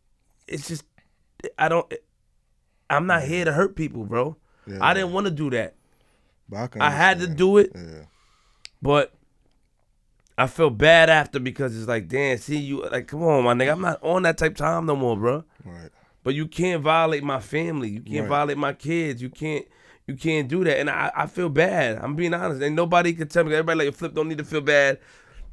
it's 0.48 0.70
just, 0.70 0.86
I 1.60 1.68
don't. 1.68 1.94
I'm 2.90 3.08
not 3.08 3.24
here 3.24 3.44
to 3.44 3.52
hurt 3.52 3.76
people, 3.76 4.06
bro. 4.06 4.38
Yeah. 4.68 4.78
I 4.82 4.94
didn't 4.94 5.12
want 5.12 5.26
to 5.26 5.32
do 5.32 5.50
that. 5.50 5.76
But 6.48 6.78
I, 6.80 6.88
I 6.88 6.90
had 6.92 7.20
to 7.20 7.28
do 7.28 7.58
it, 7.58 7.72
Yeah. 7.76 8.06
but 8.82 9.14
I 10.38 10.48
feel 10.48 10.70
bad 10.70 11.10
after 11.10 11.40
because 11.40 11.76
it's 11.78 11.88
like, 11.88 12.08
damn, 12.08 12.38
see 12.38 12.58
you, 12.58 12.88
like, 12.90 13.08
come 13.08 13.24
on, 13.24 13.44
my 13.44 13.54
nigga. 13.54 13.72
I'm 13.72 13.82
not 13.82 14.02
on 14.04 14.24
that 14.24 14.38
type 14.38 14.52
of 14.52 14.58
time 14.58 14.86
no 14.86 14.96
more, 14.96 15.18
bro. 15.18 15.44
Right. 15.64 15.90
But 16.26 16.34
you 16.34 16.46
can't 16.48 16.82
violate 16.84 17.24
my 17.24 17.40
family. 17.40 17.88
You 17.90 18.02
can't 18.02 18.22
Right. 18.22 18.30
violate 18.30 18.58
my 18.58 18.74
kids. 18.74 19.22
You 19.22 19.30
can't. 19.30 19.66
You 20.08 20.16
can't 20.16 20.48
do 20.48 20.64
that, 20.66 20.78
and 20.80 20.88
I, 20.90 21.12
I 21.16 21.26
feel 21.26 21.50
bad. 21.50 21.98
I'm 22.00 22.16
being 22.16 22.34
honest, 22.34 22.62
and 22.62 22.76
nobody 22.76 23.14
can 23.14 23.28
tell 23.28 23.44
me. 23.44 23.54
Everybody 23.54 23.86
like 23.88 23.96
Flip 23.96 24.14
don't 24.14 24.28
need 24.28 24.38
to 24.40 24.44
feel 24.44 24.62
bad. 24.62 25.00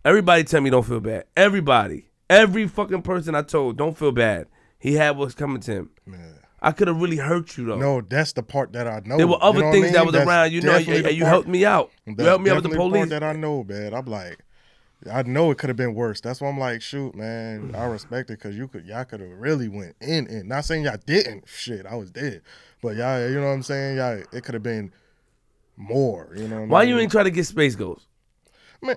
Everybody 0.05 0.45
tell 0.45 0.61
me 0.61 0.69
don't 0.71 0.85
feel 0.85 1.01
bad. 1.01 1.25
Everybody, 1.37 2.11
every 2.29 2.67
fucking 2.67 3.01
person 3.03 3.35
I 3.35 3.43
told 3.43 3.77
don't 3.79 3.97
feel 3.97 4.13
bad. 4.13 4.49
He 4.79 4.95
had 4.95 5.17
what's 5.17 5.35
coming 5.35 5.61
to 5.63 5.73
him. 5.73 5.91
Yeah. 6.11 6.17
I 6.61 6.73
could 6.73 6.89
have 6.89 7.01
really 7.01 7.17
hurt 7.17 7.57
you 7.57 7.65
though. 7.67 7.77
No, 7.79 8.01
that's 8.03 8.33
the 8.33 8.43
part 8.43 8.73
that 8.75 8.87
I 8.87 9.01
know. 9.07 9.17
there 9.17 9.27
were 9.27 9.33
You 9.35 9.39
other 9.41 9.61
know 9.61 9.67
what 9.67 9.75
I 9.77 9.81
things 9.81 9.93
that 9.93 9.99
mean? 9.99 10.07
was 10.07 10.13
That's 10.15 10.29
around. 10.29 10.53
You 10.53 10.61
know, 10.61 10.73
definitely 10.73 10.97
and 10.97 11.05
the 11.07 11.15
you 11.15 11.23
part- 11.23 11.33
helped 11.33 11.49
me 11.49 11.65
out. 11.65 11.91
You 12.07 12.15
helped 12.19 12.45
me 12.45 12.51
out 12.51 12.63
with 12.63 12.71
the 12.71 12.77
police. 12.77 13.09
that 13.11 13.23
I 13.23 13.33
know, 13.33 13.65
man. 13.65 13.95
I'm 13.95 14.05
like, 14.07 14.39
I 15.11 15.23
know 15.23 15.51
it 15.51 15.59
could 15.59 15.69
have 15.69 15.77
been 15.77 15.95
worse. 15.95 16.21
That's 16.21 16.41
why 16.41 16.49
I'm 16.49 16.59
like, 16.59 16.83
shoot, 16.83 17.15
man. 17.15 17.75
I 17.75 17.85
respect 17.87 18.31
it 18.31 18.39
because 18.39 18.57
you 18.57 18.69
could, 18.69 18.85
y'all 18.85 19.05
could 19.05 19.21
have 19.21 19.31
really 19.31 19.69
went 19.69 19.97
in. 20.01 20.27
And 20.29 20.49
not 20.49 20.65
saying 20.65 20.85
y'all 20.85 20.99
didn't. 21.07 21.45
Shit, 21.49 21.87
I 21.87 21.97
was 21.97 22.11
dead. 22.11 22.43
But 22.83 22.97
y'all, 22.97 23.29
you 23.29 23.37
know 23.37 23.47
what 23.47 23.53
I'm 23.53 23.63
saying? 23.63 23.97
Y'all, 23.97 24.23
it 24.33 24.45
could 24.45 24.55
have 24.55 24.63
been 24.63 24.93
more. 25.77 26.33
You 26.37 26.49
know. 26.49 26.61
What 26.61 26.69
Why 26.69 26.81
I 26.81 26.83
you 26.85 26.95
mean? 26.95 27.05
ain't 27.05 27.13
try 27.13 27.23
to 27.23 27.31
get 27.31 27.47
space 27.47 27.75
ghosts? 27.75 28.07
Man, 28.81 28.97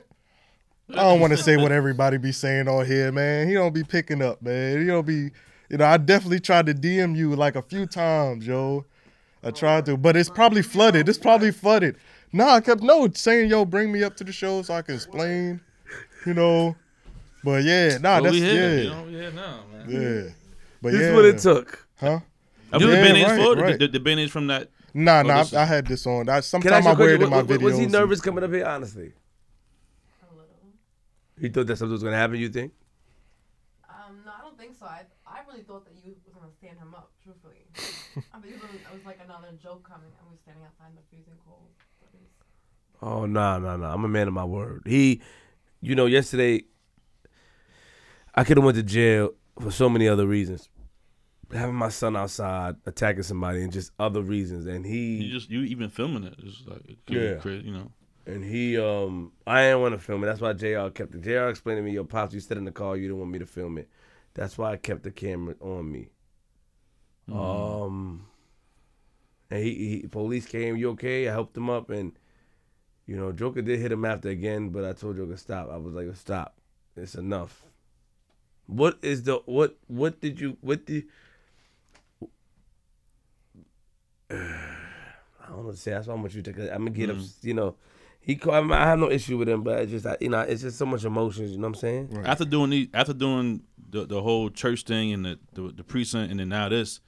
I 0.91 0.95
don't 0.95 1.19
want 1.19 1.31
to 1.31 1.37
say 1.37 1.57
what 1.57 1.71
everybody 1.71 2.17
be 2.17 2.31
saying 2.31 2.67
on 2.67 2.85
here, 2.85 3.11
man. 3.11 3.47
He 3.47 3.53
don't 3.53 3.73
be 3.73 3.83
picking 3.83 4.21
up, 4.21 4.41
man. 4.41 4.81
He 4.81 4.87
don't 4.87 5.05
be. 5.05 5.31
You 5.69 5.77
know, 5.77 5.85
I 5.85 5.97
definitely 5.97 6.39
tried 6.39 6.67
to 6.67 6.75
DM 6.75 7.15
you 7.15 7.35
like 7.35 7.55
a 7.55 7.61
few 7.61 7.87
times, 7.87 8.45
yo. 8.45 8.85
I 9.43 9.51
tried 9.51 9.85
to, 9.85 9.97
but 9.97 10.15
it's 10.15 10.29
probably 10.29 10.61
flooded. 10.61 11.07
It's 11.09 11.17
probably 11.17 11.51
flooded. 11.51 11.97
Nah, 12.31 12.55
I 12.55 12.61
kept 12.61 12.81
no 12.81 13.07
saying, 13.13 13.49
yo, 13.49 13.65
bring 13.65 13.91
me 13.91 14.03
up 14.03 14.15
to 14.17 14.23
the 14.23 14.31
show 14.31 14.61
so 14.61 14.73
I 14.73 14.81
can 14.81 14.95
explain. 14.95 15.61
You 16.25 16.33
know, 16.33 16.75
but 17.43 17.63
yeah, 17.63 17.97
nah, 17.99 18.15
Well, 18.15 18.23
that's 18.23 18.33
we 18.33 18.41
here. 18.41 18.53
yeah, 18.77 18.81
You 18.83 18.89
know, 18.89 19.03
we 19.03 19.11
here 19.11 19.31
now, 19.31 19.59
man. 19.71 19.89
yeah. 19.89 20.33
But 20.81 20.91
This 20.91 21.01
yeah, 21.01 21.07
is 21.09 21.13
what 21.15 21.25
it 21.25 21.37
took. 21.39 21.87
huh? 21.99 22.19
Have 22.71 22.81
you 22.81 22.89
Yeah, 22.89 22.95
the 22.95 23.01
bandage 23.01 23.27
right, 23.27 23.41
for 23.43 23.55
right. 23.61 23.79
the, 23.79 23.87
the 23.87 23.99
bandage 23.99 24.31
from 24.31 24.47
that? 24.47 24.69
Nah, 24.93 25.21
nah, 25.21 25.43
I, 25.53 25.61
I 25.61 25.65
had 25.65 25.85
this 25.85 26.07
on. 26.07 26.21
I, 26.21 26.23
Can 26.23 26.31
I 26.37 26.39
sometimes 26.41 26.73
ask 26.73 26.85
you 26.85 26.89
I 26.89 26.93
a 26.93 26.97
wear 26.97 27.15
it 27.15 27.21
in 27.21 27.29
my 27.29 27.37
Was, 27.37 27.47
was- 27.47 27.57
videos. 27.59 27.63
was 27.63 27.77
he 27.77 27.85
nervous 27.85 28.21
coming 28.21 28.43
up 28.43 28.51
here? 28.51 28.65
Honestly, 28.65 29.11
A 30.23 30.33
little. 30.33 30.47
he 31.39 31.49
thought 31.49 31.67
that 31.67 31.77
something 31.77 31.91
was 31.93 32.03
gonna 32.03 32.15
happen. 32.15 32.37
You 32.37 32.49
think? 32.49 32.71
Um, 33.89 34.21
no, 34.25 34.31
I 34.37 34.41
don't 34.41 34.57
think 34.57 34.73
so. 34.79 34.85
I, 34.85 35.01
I 35.27 35.39
really 35.47 35.63
thought 35.63 35.85
that 35.85 35.93
you 36.03 36.15
was 36.25 36.33
gonna 36.33 36.51
stand 36.57 36.77
him 36.79 36.93
up. 36.95 37.11
Truthfully, 37.23 37.65
I 38.33 38.39
think 38.39 38.55
it 38.55 38.61
was, 38.61 38.71
it 38.73 38.93
was 38.93 39.05
like 39.05 39.19
another 39.23 39.49
joke 39.61 39.87
coming, 39.87 40.07
and 40.17 40.27
we 40.27 40.33
were 40.35 40.41
standing 40.41 40.63
outside 40.63 40.89
in 40.89 40.95
the 40.95 41.01
freezing 41.09 41.37
cold. 41.45 41.67
But 42.01 42.09
it's- 42.13 42.31
Oh 43.01 43.25
no, 43.25 43.59
no, 43.59 43.75
no! 43.77 43.85
I'm 43.85 44.03
a 44.05 44.07
man 44.07 44.27
of 44.27 44.33
my 44.33 44.45
word. 44.45 44.83
He, 44.85 45.21
you 45.85 45.95
know, 45.95 46.05
yesterday 46.05 46.63
I 48.33 48.43
could 48.43 48.57
have 48.57 48.63
went 48.65 48.77
to 48.77 48.83
jail 48.83 49.31
for 49.61 49.71
so 49.71 49.89
many 49.89 50.07
other 50.07 50.27
reasons. 50.27 50.69
Having 51.53 51.75
my 51.75 51.89
son 51.89 52.15
outside 52.15 52.75
attacking 52.85 53.23
somebody 53.23 53.61
and 53.61 53.71
just 53.71 53.91
other 53.99 54.21
reasons, 54.21 54.65
and 54.65 54.85
he 54.85 55.23
You 55.23 55.31
just 55.31 55.49
you 55.49 55.61
even 55.61 55.89
filming 55.89 56.23
it? 56.23 56.35
It's 56.39 56.63
like 56.65 56.81
it 56.89 56.97
Yeah. 57.07 57.35
crazy, 57.35 57.67
you 57.67 57.73
know. 57.73 57.91
And 58.27 58.43
he, 58.43 58.75
um, 58.79 59.31
I 59.45 59.61
didn't 59.61 59.81
want 59.81 59.93
to 59.93 59.99
film 59.99 60.23
it. 60.23 60.25
That's 60.25 60.41
why 60.41 60.53
Jr. 60.53 60.89
kept 60.89 61.13
it. 61.13 61.21
Jr. 61.21 61.49
explained 61.49 61.77
to 61.77 61.83
me, 61.83 61.91
"Yo, 61.93 62.03
pops, 62.03 62.33
you 62.33 62.39
said 62.39 62.57
in 62.57 62.65
the 62.65 62.71
car 62.71 62.97
you 62.97 63.03
didn't 63.03 63.19
want 63.19 63.31
me 63.31 63.37
to 63.39 63.45
film 63.45 63.77
it. 63.77 63.87
That's 64.33 64.57
why 64.57 64.71
I 64.71 64.77
kept 64.77 65.03
the 65.03 65.11
camera 65.11 65.55
on 65.61 65.91
me." 65.91 66.09
Um, 67.31 68.25
and 69.51 69.63
he, 69.63 69.99
he, 70.01 70.07
police 70.07 70.47
came. 70.47 70.75
You 70.75 70.89
okay? 70.91 71.27
I 71.27 71.31
helped 71.31 71.55
him 71.55 71.69
up, 71.69 71.89
and 71.91 72.13
you 73.07 73.15
know, 73.15 73.31
Joker 73.31 73.61
did 73.61 73.79
hit 73.79 73.91
him 73.91 74.05
after 74.05 74.29
again, 74.29 74.69
but 74.69 74.83
I 74.85 74.93
told 74.93 75.17
Joker 75.17 75.37
stop. 75.37 75.69
I 75.71 75.77
was 75.77 75.93
like, 75.93 76.07
stop. 76.15 76.55
It's 76.95 77.15
enough. 77.15 77.63
What 78.67 78.97
is 79.01 79.23
the 79.23 79.35
what? 79.45 79.77
What 79.87 80.21
did 80.21 80.39
you? 80.39 80.57
What 80.61 80.85
did? 80.85 81.03
I 84.31 85.49
don't 85.49 85.57
know 85.59 85.63
what 85.65 85.75
to 85.75 85.81
say. 85.81 85.91
That's 85.91 86.07
why 86.07 86.13
I 86.13 86.17
want 86.17 86.33
you 86.33 86.41
to. 86.41 86.73
I'm 86.73 86.79
gonna 86.85 86.89
get 86.91 87.09
up. 87.11 87.17
Mm. 87.17 87.43
You 87.43 87.53
know, 87.53 87.75
He, 88.19 88.35
call, 88.35 88.53
I, 88.55 88.61
mean, 88.61 88.71
I 88.71 88.85
have 88.87 88.97
no 88.97 89.11
issue 89.11 89.37
with 89.37 89.47
him, 89.47 89.61
but 89.61 89.81
it's 89.81 89.91
just, 89.91 90.05
I- 90.07 90.17
you 90.19 90.29
know, 90.29 90.39
it's 90.39 90.63
just 90.63 90.77
so 90.79 90.85
much 90.87 91.03
emotions. 91.05 91.51
You 91.51 91.57
know 91.57 91.67
what 91.67 91.75
I'm 91.77 92.09
saying? 92.09 92.23
After 92.25 92.45
doing 92.45 92.71
the 92.71 92.89
after 92.93 93.13
doing 93.13 93.61
the 93.89 94.05
the 94.05 94.21
whole 94.21 94.49
church 94.49 94.83
thing 94.83 95.11
and 95.13 95.25
the 95.25 95.39
the, 95.53 95.61
the 95.77 95.83
precinct 95.83 96.31
and 96.31 96.39
then 96.39 96.49
now 96.49 96.69
this, 96.69 97.01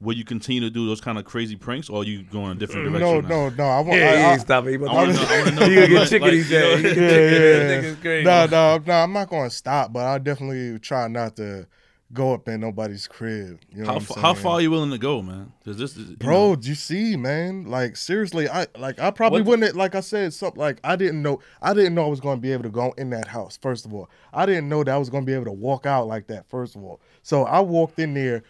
will 0.00 0.14
you 0.16 0.24
continue 0.24 0.60
to 0.60 0.70
do 0.70 0.86
those 0.86 1.00
kind 1.00 1.18
of 1.18 1.24
crazy 1.24 1.56
pranks 1.56 1.88
or 1.90 2.02
are 2.02 2.04
you 2.04 2.22
going 2.22 2.52
a 2.52 2.54
different 2.54 2.84
direction? 2.92 3.00
No, 3.00 3.20
now? 3.20 3.28
no, 3.28 3.48
no. 3.50 3.64
I 3.64 3.80
want. 3.80 4.00
Yeah, 4.00 4.10
I, 4.10 4.16
he 4.16 4.22
I, 4.24 4.32
ain't 4.32 4.40
stopping. 4.42 4.70
He 4.80 4.86
I 4.86 4.92
wanna 4.92 5.12
know- 5.14 5.26
I 5.28 5.38
wanna 5.40 5.50
know 5.60 5.66
He 5.68 5.74
gonna 5.74 5.86
get 5.88 5.98
like- 6.00 6.08
chicken. 6.08 6.22
like, 6.22 6.32
He 6.32 6.38
you 6.38 6.44
said. 6.44 6.60
know- 6.62 6.76
He 6.76 6.82
gonna 6.82 6.94
get 6.94 7.02
Yeah, 7.02 7.80
chicken. 7.90 7.98
yeah, 8.04 8.16
yeah. 8.18 8.22
No, 8.22 8.46
no, 8.78 8.84
no. 8.86 8.92
I'm 8.94 9.12
not 9.12 9.28
going 9.28 9.48
to 9.50 9.54
stop, 9.54 9.92
but 9.92 10.04
I 10.06 10.18
definitely 10.18 10.78
try 10.78 11.08
not 11.08 11.36
to 11.36 11.66
go 12.12 12.32
up 12.32 12.48
in 12.48 12.60
nobody's 12.60 13.06
crib. 13.06 13.60
You 13.70 13.80
know 13.82 13.86
How 13.86 13.92
what 13.94 14.00
I'm 14.02 14.06
saying? 14.06 14.22
how 14.22 14.34
far 14.34 14.52
are 14.54 14.60
you 14.62 14.70
willing 14.70 14.90
to 14.92 14.98
go, 14.98 15.20
man? 15.20 15.52
Because 15.58 15.76
this 15.76 15.96
is 15.96 16.10
Bro, 16.16 16.30
know, 16.50 16.56
do 16.56 16.68
you 16.68 16.74
see, 16.74 17.16
man? 17.16 17.64
Like 17.64 17.96
seriously, 17.96 18.48
I 18.48 18.66
like 18.78 18.98
I 18.98 19.10
probably 19.10 19.42
What- 19.42 19.58
wouldn't. 19.60 19.76
Like 19.76 19.94
I 19.94 20.00
said, 20.00 20.32
something 20.32 20.58
like 20.60 20.80
I 20.82 20.96
didn't 20.96 21.22
know. 21.22 21.40
I 21.60 21.74
didn't 21.74 21.94
know 21.94 22.04
I 22.04 22.08
was 22.08 22.20
going 22.20 22.38
to 22.38 22.40
be 22.40 22.52
able 22.52 22.62
to 22.62 22.70
go 22.70 22.94
in 22.96 23.10
that 23.10 23.28
house. 23.28 23.58
First 23.60 23.84
of 23.84 23.92
all, 23.92 24.08
I 24.32 24.46
didn't 24.46 24.68
know 24.68 24.82
that 24.84 24.94
I 24.94 24.96
was 24.98 25.10
going 25.10 25.24
to 25.24 25.26
be 25.26 25.34
able 25.34 25.44
to 25.46 25.52
walk 25.52 25.84
out 25.84 26.06
like 26.06 26.28
that. 26.28 26.48
First 26.48 26.76
of 26.76 26.82
all, 26.82 27.00
so 27.22 27.44
I 27.44 27.60
walked 27.60 27.98
in 27.98 28.14
there 28.14 28.42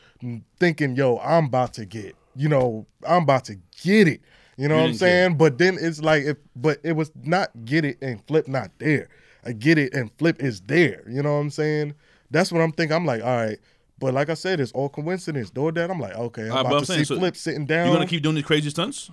thinking, 0.58 0.96
"Yo, 0.96 1.18
I'm 1.18 1.46
about 1.46 1.74
to 1.74 1.84
get, 1.84 2.16
you 2.36 2.48
know, 2.48 2.86
I'm 3.06 3.22
about 3.24 3.44
to 3.46 3.56
get 3.82 4.08
it." 4.08 4.20
You 4.56 4.66
know 4.68 4.74
You 4.76 4.80
what 4.82 4.88
I'm 4.88 4.94
saying? 4.94 5.36
But 5.36 5.58
then 5.58 5.78
it's 5.80 6.00
like, 6.02 6.24
if 6.24 6.36
but 6.56 6.78
it 6.82 6.92
was 6.92 7.12
not 7.22 7.50
get 7.64 7.84
it 7.84 7.98
and 8.02 8.24
flip 8.26 8.48
not 8.48 8.70
there. 8.78 9.08
I 9.44 9.52
get 9.52 9.78
it 9.78 9.94
and 9.94 10.10
flip 10.18 10.42
is 10.42 10.60
there. 10.62 11.04
You 11.08 11.22
know 11.22 11.32
what 11.34 11.40
I'm 11.40 11.50
saying? 11.50 11.94
That's 12.30 12.52
what 12.52 12.60
I'm 12.60 12.72
thinking. 12.72 12.94
I'm 12.96 13.06
like, 13.06 13.22
all 13.22 13.36
right. 13.36 13.58
But 13.98 14.14
like 14.14 14.30
I 14.30 14.34
said, 14.34 14.60
it's 14.60 14.72
all 14.72 14.88
coincidence. 14.88 15.50
Door 15.50 15.72
that 15.72 15.90
I'm 15.90 15.98
like, 16.00 16.14
okay, 16.14 16.46
I'm 16.46 16.52
Uh, 16.52 16.54
but 16.54 16.60
about 16.60 16.72
I'm 16.74 16.80
to 16.80 16.86
saying, 16.86 16.98
see 17.00 17.04
so 17.14 17.18
Flip 17.18 17.36
sitting 17.36 17.66
down. 17.66 17.88
you 17.88 17.92
gonna 17.94 18.06
keep 18.06 18.22
doing 18.22 18.36
these 18.36 18.44
crazy 18.44 18.70
stunts? 18.70 19.10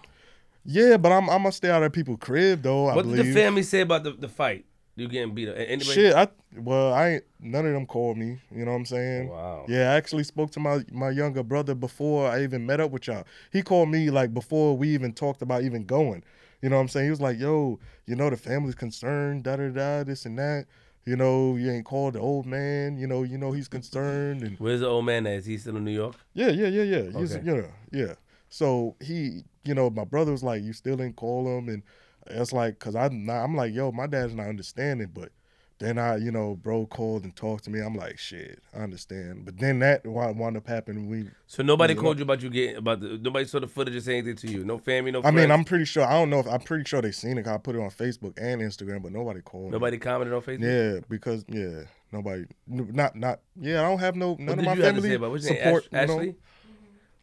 Yeah, 0.64 0.98
but 0.98 1.12
I'm 1.12 1.30
I'm 1.30 1.40
gonna 1.44 1.52
stay 1.52 1.70
out 1.70 1.84
of 1.84 1.92
people's 1.94 2.20
crib 2.20 2.62
though. 2.64 2.88
I 2.88 2.96
What 2.96 3.06
did 3.06 3.16
believe. 3.16 3.34
the 3.34 3.40
family 3.40 3.64
say 3.64 3.82
about 3.82 4.04
the, 4.04 4.12
the 4.12 4.28
fight? 4.30 4.66
You 4.96 5.08
getting 5.10 5.36
beat 5.36 5.50
up? 5.50 5.56
Anybody? 5.58 5.84
Shit, 5.84 6.16
I 6.16 6.28
well, 6.56 6.94
I 6.94 7.10
ain't 7.10 7.24
none 7.40 7.66
of 7.66 7.74
them 7.74 7.86
called 7.86 8.18
me. 8.18 8.40
You 8.50 8.64
know 8.66 8.72
what 8.72 8.78
I'm 8.78 8.86
saying? 8.86 9.28
Wow. 9.28 9.66
Yeah, 9.68 9.92
I 9.92 9.96
actually 9.96 10.24
spoke 10.24 10.52
to 10.52 10.60
my 10.60 10.84
my 10.92 11.10
younger 11.10 11.44
brother 11.44 11.76
before 11.76 12.30
I 12.30 12.44
even 12.44 12.66
met 12.66 12.80
up 12.80 12.92
with 12.92 13.08
y'all. 13.08 13.26
He 13.52 13.62
called 13.62 13.90
me 13.90 14.10
like 14.10 14.34
before 14.34 14.78
we 14.78 14.90
even 14.90 15.14
talked 15.14 15.42
about 15.42 15.64
even 15.64 15.86
going. 15.86 16.24
You 16.62 16.70
know 16.70 16.78
what 16.78 16.84
I'm 16.84 16.88
saying? 16.88 17.06
He 17.08 17.10
was 17.12 17.22
like, 17.22 17.38
"Yo, 17.38 17.78
you 18.06 18.16
know 18.16 18.30
the 18.30 18.38
family's 18.38 18.76
concerned, 18.76 19.44
da 19.44 19.58
da 19.58 19.70
da, 19.70 20.04
this 20.04 20.26
and 20.26 20.38
that. 20.40 20.66
You 21.06 21.16
know, 21.16 21.56
you 21.56 21.70
ain't 21.70 21.86
called 21.86 22.14
the 22.16 22.20
old 22.20 22.48
man. 22.48 22.98
You 22.98 23.06
know, 23.06 23.22
you 23.24 23.38
know 23.38 23.52
he's 23.52 23.68
concerned 23.68 24.42
and 24.42 24.58
Where's 24.60 24.80
the 24.80 24.88
old 24.88 25.06
man 25.06 25.28
at? 25.28 25.34
Is 25.34 25.46
he 25.46 25.58
still 25.58 25.78
in 25.78 25.86
New 25.86 25.92
York? 25.92 26.16
Yeah, 26.34 26.50
yeah, 26.50 26.68
yeah, 26.68 26.84
yeah. 26.84 27.20
He's, 27.20 27.36
Okay. 27.36 27.46
yeah, 27.46 27.68
yeah. 27.92 28.14
So 28.50 28.96
he, 29.00 29.44
you 29.64 29.76
know, 29.76 29.90
my 29.90 30.06
brother 30.06 30.32
was 30.32 30.44
like, 30.44 30.64
"You 30.64 30.74
still 30.74 30.98
didn't 30.98 31.16
call 31.16 31.48
him," 31.48 31.70
and 31.70 31.84
it's 32.28 32.54
like, 32.54 32.80
cause 32.80 32.96
I'm 32.96 33.26
not, 33.26 33.44
I'm 33.44 33.56
like, 33.56 33.74
"Yo, 33.74 33.92
my 33.92 34.08
dad's 34.08 34.34
not 34.34 34.48
understanding," 34.48 35.12
but 35.14 35.32
then 35.80 35.98
I, 35.98 36.16
you 36.18 36.32
know, 36.32 36.56
bro 36.56 36.86
called 36.86 37.24
and 37.26 37.36
talked 37.36 37.66
to 37.66 37.70
me. 37.70 37.80
I'm 37.82 37.96
like, 37.96 38.18
"Shit, 38.18 38.62
I 38.74 38.80
understand." 38.80 39.44
But 39.46 39.58
then 39.58 39.80
that 39.80 40.06
wound 40.08 40.40
wound 40.40 40.56
up 40.58 40.68
happening. 40.68 41.10
We, 41.10 41.30
So 41.48 41.64
nobody 41.64 41.94
Yeah. 41.94 42.00
called 42.02 42.18
you 42.18 42.24
about 42.24 42.42
you 42.42 42.50
getting 42.50 42.78
about 42.78 43.02
the 43.02 43.18
nobody 43.18 43.46
saw 43.46 43.60
the 43.60 43.68
footage 43.68 43.96
or 43.96 44.02
say 44.02 44.18
anything 44.20 44.38
to 44.38 44.48
you. 44.48 44.64
No 44.64 44.78
family, 44.78 45.12
no. 45.12 45.20
I 45.20 45.24
Friends? 45.24 45.36
mean, 45.38 45.52
I'm 45.52 45.66
pretty 45.66 45.86
sure. 45.86 46.04
I 46.06 46.14
don't 46.14 46.30
know 46.30 46.40
if 46.40 46.48
I'm 46.48 46.62
pretty 46.62 46.86
sure 46.86 47.02
they 47.02 47.12
seen 47.12 47.38
it. 47.38 47.48
I 47.48 47.58
put 47.58 47.76
it 47.76 47.82
on 47.82 47.90
Facebook 47.90 48.34
and 48.38 48.62
Instagram, 48.62 49.04
but 49.04 49.12
nobody 49.12 49.42
called. 49.42 49.66
me. 49.66 49.72
nobody 49.72 49.98
commented 49.98 50.34
on 50.34 50.42
Facebook. 50.42 50.96
Yeah, 50.96 51.00
because 51.10 51.44
yeah, 51.50 51.82
nobody, 52.12 52.46
not 52.68 53.16
not. 53.16 53.42
Yeah, 53.60 53.82
I 53.82 53.90
don't 53.90 54.00
have 54.00 54.16
no 54.16 54.36
none 54.40 54.48
What 54.48 54.52
of 54.54 54.58
did 54.60 54.66
my 54.66 54.74
you 54.76 54.82
have 54.84 54.96
to 54.96 55.02
family 55.02 55.10
say 55.10 55.16
about 55.16 55.32
what's 55.32 55.44
your 55.46 55.54
name? 55.56 55.64
support. 55.64 55.84
Ash, 55.92 56.02
you 56.02 56.08
know? 56.08 56.14
Ashley? 56.14 56.36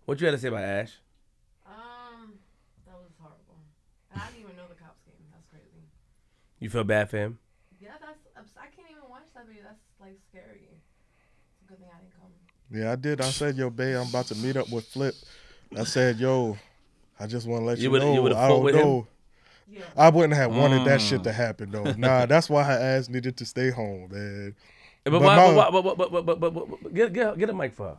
What 0.05 0.21
you 0.21 0.27
had 0.27 0.33
to 0.33 0.39
say 0.39 0.49
about 0.49 0.65
Ash? 0.65 0.93
Um, 1.67 2.35
that 2.87 2.95
was 2.99 3.13
horrible. 3.19 3.63
And 4.13 4.21
I 4.21 4.27
didn't 4.27 4.43
even 4.43 4.57
know 4.57 4.67
the 4.69 4.75
cops 4.75 5.01
came. 5.07 5.15
That's 5.33 5.47
crazy. 5.49 5.87
You 6.59 6.69
feel 6.71 6.85
bad 6.85 7.09
for 7.09 7.17
him? 7.19 7.39
Yeah, 7.81 7.93
that's. 8.01 8.27
ups- 8.37 8.55
I 8.59 8.67
can't 8.75 8.91
even 8.91 9.09
watch 9.09 9.27
that 9.35 9.47
video. 9.47 9.63
That's 9.63 9.81
like 10.03 10.19
scary. 10.31 10.69
It's 10.71 11.63
a 11.65 11.69
good 11.69 11.79
thing 11.79 11.89
I 11.95 11.99
didn't 12.01 12.13
come. 12.19 12.31
Yeah, 12.81 12.93
I 12.93 12.97
did. 12.97 13.21
I 13.21 13.31
said, 13.31 13.57
yo, 13.57 13.71
babe, 13.71 13.97
I'm 13.97 14.09
about 14.09 14.27
to 14.27 14.35
meet 14.37 14.57
up 14.57 14.71
with 14.71 14.87
Flip. 14.87 15.15
I 15.77 15.85
said, 15.85 16.19
yo, 16.19 16.57
I 17.19 17.27
just 17.27 17.47
want 17.47 17.63
to 17.63 17.67
let 17.67 17.79
You 17.79 17.85
you, 17.85 17.91
would've- 17.91 18.07
you 18.09 18.29
know. 18.29 18.37
I 18.37 18.49
don't 18.49 18.63
with 18.65 18.75
know. 18.75 19.07
Yeah. 19.69 19.85
I 19.97 20.11
wouldn't 20.11 20.35
have 20.35 20.55
wanted 20.55 20.85
that 20.87 21.01
Mm. 21.01 21.09
shit 21.09 21.25
to 21.25 21.33
happen 21.33 21.71
though. 21.71 21.85
Nah, 21.97 22.27
that's 22.27 22.51
why 22.51 22.63
her 22.63 22.73
ass 22.79 23.09
needed 23.09 23.37
to 23.39 23.47
stay 23.47 23.71
home, 23.71 24.09
man. 24.11 24.55
But, 25.05 25.13
But 25.13 25.23
why, 25.23 25.37
my- 25.37 25.71
but, 25.71 25.85
why- 25.85 25.93
but, 25.95 25.97
but, 25.97 26.13
but, 26.13 26.41
but, 26.41 26.41
but, 26.55 26.55
but, 26.71 26.83
but 26.83 26.95
get, 26.95 27.13
get, 27.13 27.39
get 27.39 27.49
a 27.51 27.55
mic 27.55 27.73
for 27.75 27.87
her. 27.89 27.99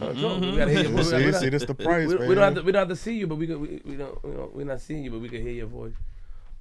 Uh, 0.00 0.12
talk. 0.14 0.40
We 0.40 0.56
gotta 0.56 0.70
hear 0.72 0.84
your. 0.88 1.02
See, 1.04 1.16
We- 1.16 1.26
we 1.26 1.32
see, 1.32 1.40
not- 1.44 1.50
this 1.52 1.64
the 1.66 1.74
price, 1.74 2.08
we, 2.08 2.18
man. 2.18 2.28
we 2.28 2.34
don't 2.34 2.44
have 2.44 2.54
to, 2.54 2.62
we 2.62 2.72
don't 2.72 2.80
have 2.80 2.88
to 2.88 2.96
see 2.96 3.14
you, 3.14 3.26
but 3.26 3.36
we 3.36 3.46
can, 3.46 3.60
we, 3.60 3.80
we 3.84 3.96
don't 3.96 4.24
we 4.24 4.30
don't 4.32 4.54
we're 4.56 4.64
not 4.64 4.80
seeing 4.80 5.04
you, 5.04 5.10
but 5.10 5.20
we 5.20 5.28
can 5.28 5.42
hear 5.42 5.52
your 5.52 5.66
voice. 5.66 5.92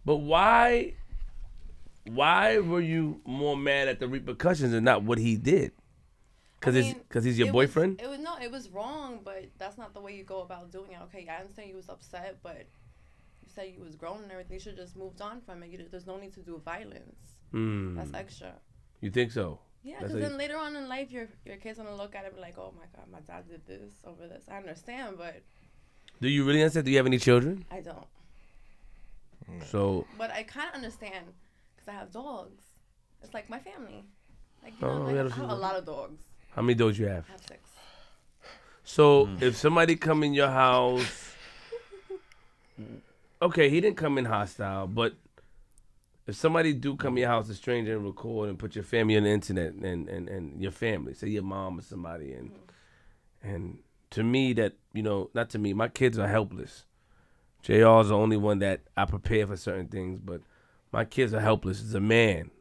But 0.05 0.17
why 0.17 0.93
why 2.05 2.59
were 2.59 2.81
you 2.81 3.21
more 3.25 3.55
mad 3.55 3.87
at 3.87 3.99
the 3.99 4.07
repercussions 4.07 4.73
and 4.73 4.83
not 4.85 5.03
what 5.03 5.17
he 5.17 5.35
did? 5.35 5.71
Because 6.59 6.75
I 6.75 6.81
mean, 6.81 6.95
because 7.07 7.23
he's 7.23 7.37
your 7.37 7.49
it 7.49 7.53
was- 7.53 7.67
boyfriend. 7.69 8.01
it 8.01 8.07
was 8.09 8.19
no, 8.19 8.37
it 8.41 8.51
was 8.51 8.69
wrong, 8.69 9.19
but 9.23 9.49
that's 9.57 9.77
not 9.77 9.93
the 9.93 10.01
way 10.01 10.15
you 10.15 10.23
go 10.23 10.41
about 10.41 10.71
doing 10.71 10.91
it. 10.91 10.99
Okay, 11.03 11.27
I 11.29 11.41
understand 11.41 11.69
you 11.69 11.75
was 11.75 11.89
upset, 11.89 12.37
but 12.41 12.57
you 13.41 13.49
said 13.53 13.73
you 13.75 13.83
was 13.83 13.95
grown 13.95 14.23
and 14.23 14.31
everything. 14.31 14.53
You 14.53 14.59
should 14.59 14.77
just 14.77 14.95
moved 14.95 15.21
on 15.21 15.41
from 15.41 15.61
it. 15.63 15.69
You, 15.69 15.85
there's 15.91 16.07
no 16.07 16.17
need 16.17 16.33
to 16.33 16.39
do 16.41 16.61
violence. 16.63 17.19
Hmm. 17.51 17.95
That's 17.95 18.13
extra. 18.13 18.53
You 19.01 19.11
think 19.11 19.31
so? 19.31 19.59
Yeah, 19.83 19.97
because 19.99 20.13
then 20.13 20.37
later 20.37 20.55
on 20.57 20.77
in 20.77 20.87
life, 20.87 21.11
your 21.11 21.27
your 21.45 21.57
kids 21.57 21.77
gonna 21.77 21.93
look 21.95 22.15
at 22.15 22.23
it 22.23 22.27
and 22.27 22.35
be 22.35 22.41
like, 22.41 22.57
"Oh 22.57 22.73
my 22.77 22.85
God, 22.95 23.05
my 23.11 23.19
dad 23.19 23.49
did 23.49 23.65
this 23.67 23.93
over 24.05 24.27
this." 24.27 24.45
I 24.49 24.55
understand, 24.57 25.17
but 25.17 25.41
Do 26.21 26.29
you 26.29 26.45
really 26.45 26.61
understand? 26.61 26.85
Do 26.85 26.91
you 26.91 26.97
have 26.97 27.05
any 27.05 27.17
children? 27.19 27.65
I 27.69 27.81
don't. 27.81 28.07
So 29.69 30.05
But 30.17 30.31
I 30.31 30.43
kind 30.43 30.69
of 30.69 30.75
understand 30.75 31.25
because 31.85 31.95
I 31.95 31.99
have 31.99 32.11
dogs. 32.11 32.63
It's 33.21 33.33
like 33.33 33.49
my 33.49 33.59
family. 33.59 34.03
Like 34.63 34.73
you 34.79 34.87
Oh, 34.87 34.99
know, 34.99 34.99
yeah, 35.07 35.13
like, 35.23 35.23
that's 35.23 35.33
I 35.33 35.41
have 35.41 35.49
a 35.49 35.55
lot 35.55 35.75
of 35.75 35.85
dogs. 35.85 36.21
how 36.55 36.61
many 36.61 36.75
dogs 36.75 36.97
you 36.99 37.07
have? 37.07 37.25
I 37.29 37.31
have 37.33 37.41
six. 37.47 37.69
So 38.83 39.25
Hmm. 39.25 39.43
if 39.43 39.55
somebody 39.55 39.95
come 39.95 40.23
in 40.23 40.33
your 40.33 40.49
house, 40.49 41.35
okay, 43.41 43.69
he 43.69 43.79
didn't 43.81 43.97
come 43.97 44.17
in 44.17 44.25
hostile, 44.25 44.87
but 44.87 45.13
if 46.27 46.35
somebody 46.35 46.73
do 46.73 46.95
come 46.95 47.13
in 47.17 47.21
your 47.21 47.29
house, 47.29 47.49
a 47.49 47.55
stranger, 47.55 47.95
and 47.95 48.05
record 48.05 48.49
and 48.49 48.57
put 48.59 48.75
your 48.75 48.83
family 48.83 49.17
on 49.17 49.23
the 49.23 49.29
internet 49.29 49.73
and 49.73 50.07
and, 50.09 50.29
and 50.29 50.61
your 50.61 50.71
family, 50.71 51.13
say 51.13 51.27
your 51.29 51.43
mom 51.43 51.79
or 51.79 51.81
somebody, 51.81 52.33
and 52.33 52.51
and 53.41 53.79
to 54.11 54.23
me 54.23 54.53
that 54.53 54.73
you 54.93 55.03
know, 55.03 55.29
not 55.33 55.49
to 55.51 55.59
me, 55.59 55.73
my 55.73 55.87
kids 55.87 56.17
are 56.19 56.27
helpless. 56.27 56.85
Jr. 57.61 58.01
is 58.01 58.09
the 58.09 58.15
only 58.17 58.35
one 58.35 58.59
that 58.59 58.81
I 58.97 59.05
prepare 59.05 59.47
for 59.47 59.55
certain 59.55 59.87
things, 59.87 60.19
but 60.19 60.41
my 60.93 61.03
kids 61.03 61.33
are 61.33 61.41
helpless. 61.41 61.81
As 61.81 61.95
a 61.95 61.99
man, 61.99 62.51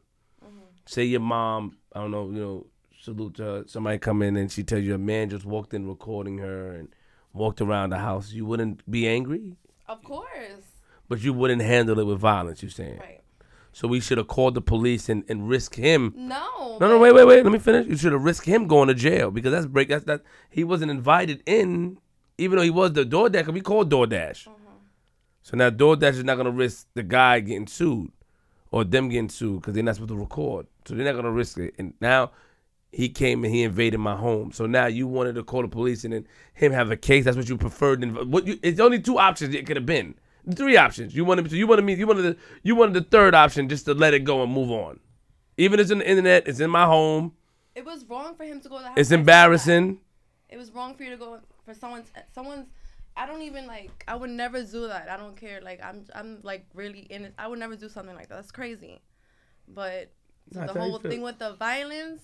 mm-hmm. 0.43 0.57
say 0.85 1.03
your 1.03 1.21
mom, 1.21 1.77
I 1.93 2.01
don't 2.01 2.11
know, 2.11 2.25
you 2.25 2.39
know, 2.39 2.67
salute 2.99 3.35
to 3.35 3.43
her. 3.43 3.63
Somebody 3.67 3.99
come 3.99 4.21
in 4.23 4.35
and 4.35 4.51
she 4.51 4.63
tells 4.63 4.83
you 4.83 4.95
a 4.95 4.97
man 4.97 5.29
just 5.29 5.45
walked 5.45 5.73
in 5.73 5.87
recording 5.87 6.39
her 6.39 6.71
and 6.73 6.89
walked 7.31 7.61
around 7.61 7.91
the 7.91 7.99
house. 7.99 8.33
You 8.33 8.45
wouldn't 8.45 8.89
be 8.89 9.07
angry, 9.07 9.55
Of 9.87 10.03
course. 10.03 10.65
but 11.07 11.21
you 11.21 11.31
wouldn't 11.31 11.61
handle 11.61 11.99
it 11.99 12.05
with 12.05 12.19
violence. 12.19 12.63
You're 12.63 12.71
saying. 12.71 12.97
Right. 12.99 13.19
So 13.71 13.87
we 13.87 13.99
should 13.99 14.19
have 14.19 14.27
called 14.27 14.53
the 14.53 14.61
police 14.61 15.09
and, 15.09 15.23
and 15.27 15.47
risk 15.49 15.75
him. 15.75 16.13
No. 16.15 16.77
No, 16.79 16.87
no, 16.87 16.99
wait, 16.99 17.13
wait, 17.13 17.25
wait. 17.25 17.43
Let 17.43 17.51
me 17.51 17.59
finish. 17.59 17.87
You 17.87 17.97
should 17.97 18.13
have 18.13 18.23
risked 18.23 18.45
him 18.45 18.67
going 18.67 18.87
to 18.87 18.93
jail 18.93 19.31
because 19.31 19.51
that's 19.51 19.65
break. 19.65 19.89
That's 19.89 20.05
that. 20.05 20.21
He 20.49 20.63
wasn't 20.63 20.91
invited 20.91 21.41
in, 21.47 21.97
even 22.37 22.57
though 22.57 22.63
he 22.63 22.69
was 22.69 22.93
the 22.93 23.03
DoorDash. 23.03 23.51
We 23.51 23.61
called 23.61 23.89
DoorDash. 23.91 24.47
Mm-hmm. 24.47 24.73
So 25.41 25.57
now 25.57 25.71
DoorDash 25.71 26.13
is 26.13 26.23
not 26.23 26.37
gonna 26.37 26.51
risk 26.51 26.87
the 26.93 27.03
guy 27.03 27.39
getting 27.39 27.67
sued 27.67 28.11
or 28.73 28.83
them 28.83 29.07
getting 29.07 29.29
sued 29.29 29.61
because 29.61 29.75
they're 29.75 29.83
not 29.83 29.93
supposed 29.93 30.09
to 30.09 30.17
record. 30.17 30.65
So 30.85 30.95
they're 30.95 31.05
not 31.05 31.15
gonna 31.15 31.31
risk 31.31 31.59
it. 31.59 31.75
And 31.77 31.93
now 32.01 32.31
he 32.91 33.07
came 33.07 33.43
and 33.45 33.53
he 33.53 33.61
invaded 33.61 33.99
my 33.99 34.15
home. 34.15 34.51
So 34.51 34.65
now 34.65 34.87
you 34.87 35.05
wanted 35.05 35.35
to 35.35 35.43
call 35.43 35.61
the 35.61 35.67
police 35.67 36.03
and 36.03 36.11
then 36.11 36.27
him 36.55 36.71
have 36.71 36.89
a 36.89 36.97
case. 36.97 37.23
That's 37.23 37.37
what 37.37 37.47
you 37.47 37.55
preferred. 37.55 38.01
And 38.01 38.33
what 38.33 38.47
you? 38.47 38.57
It's 38.63 38.79
only 38.79 38.99
two 38.99 39.19
options 39.19 39.53
it 39.53 39.67
could 39.67 39.77
have 39.77 39.85
been. 39.85 40.15
Three 40.55 40.75
options. 40.75 41.15
You 41.15 41.23
wanted. 41.23 41.51
to, 41.51 41.55
you 41.55 41.67
wanted 41.67 41.85
me. 41.85 41.93
You 41.93 42.07
wanted 42.07 42.23
the. 42.23 42.37
You 42.63 42.73
wanted 42.75 42.95
the 42.95 43.03
third 43.03 43.35
option 43.35 43.69
just 43.69 43.85
to 43.85 43.93
let 43.93 44.15
it 44.15 44.23
go 44.23 44.41
and 44.41 44.51
move 44.51 44.71
on. 44.71 44.99
Even 45.57 45.79
it's 45.79 45.91
on 45.91 45.99
the 45.99 46.09
internet. 46.09 46.47
It's 46.47 46.59
in 46.59 46.71
my 46.71 46.85
home. 46.85 47.33
It 47.75 47.85
was 47.85 48.03
wrong 48.05 48.33
for 48.35 48.43
him 48.43 48.59
to 48.61 48.69
go 48.69 48.77
to 48.77 48.81
the 48.81 48.89
house. 48.89 48.97
It's 48.97 49.09
I 49.09 49.11
said 49.11 49.17
that. 49.17 49.19
embarrassing. 49.19 49.99
It 50.49 50.57
was 50.57 50.71
wrong 50.71 50.95
for 50.95 51.03
you 51.03 51.11
to 51.11 51.17
go 51.17 51.39
for 51.63 51.75
someone's 51.75 52.11
someone's. 52.33 52.65
I 53.15 53.25
don't 53.27 53.41
even 53.43 53.67
like. 53.67 54.03
I 54.07 54.15
would 54.15 54.29
never 54.31 54.63
do 54.63 54.87
that. 54.87 55.09
I 55.09 55.17
don't 55.17 55.35
care. 55.37 55.61
Like 55.61 55.83
I'm. 55.83 56.05
I'm 56.15 56.39
like 56.43 56.65
really 56.73 56.99
in 57.09 57.25
it. 57.25 57.33
I 57.37 57.47
would 57.47 57.59
never 57.59 57.75
do 57.75 57.87
something 57.89 58.15
like 58.15 58.29
that. 58.29 58.35
That's 58.35 58.51
crazy. 58.51 59.01
But 59.67 60.11
Nah, 60.51 60.61
the 60.61 60.65
that's 60.67 60.77
how 60.77 60.83
whole 60.83 60.99
feel. 60.99 61.11
thing 61.11 61.21
with 61.21 61.39
the 61.39 61.53
violence. 61.53 62.21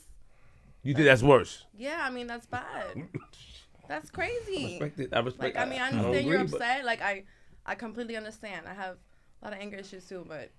You 0.83 0.93
think 0.93 1.05
that's 1.05 1.21
worse? 1.23 1.65
Yeah, 1.77 1.99
I 2.01 2.09
mean 2.09 2.27
that's 2.27 2.45
bad. 2.47 2.63
That's 3.87 4.11
crazy. 4.11 4.77
I 4.79 4.83
Respect 4.85 4.99
it. 4.99 5.09
I 5.13 5.19
respect. 5.19 5.55
Like 5.55 5.65
I 5.65 5.67
mean, 5.67 5.81
I 5.81 5.89
don't 5.89 5.99
understand 6.01 6.27
you're 6.27 6.35
agree, 6.35 6.47
but- 6.51 6.61
upset. 6.61 6.85
Like 6.85 7.01
I, 7.01 7.23
I 7.65 7.73
completely 7.73 8.15
understand. 8.17 8.67
I 8.67 8.73
have 8.75 8.97
a 9.41 9.45
lot 9.45 9.53
of 9.53 9.59
anger 9.59 9.77
issues 9.77 10.05
too, 10.07 10.23
but 10.27 10.51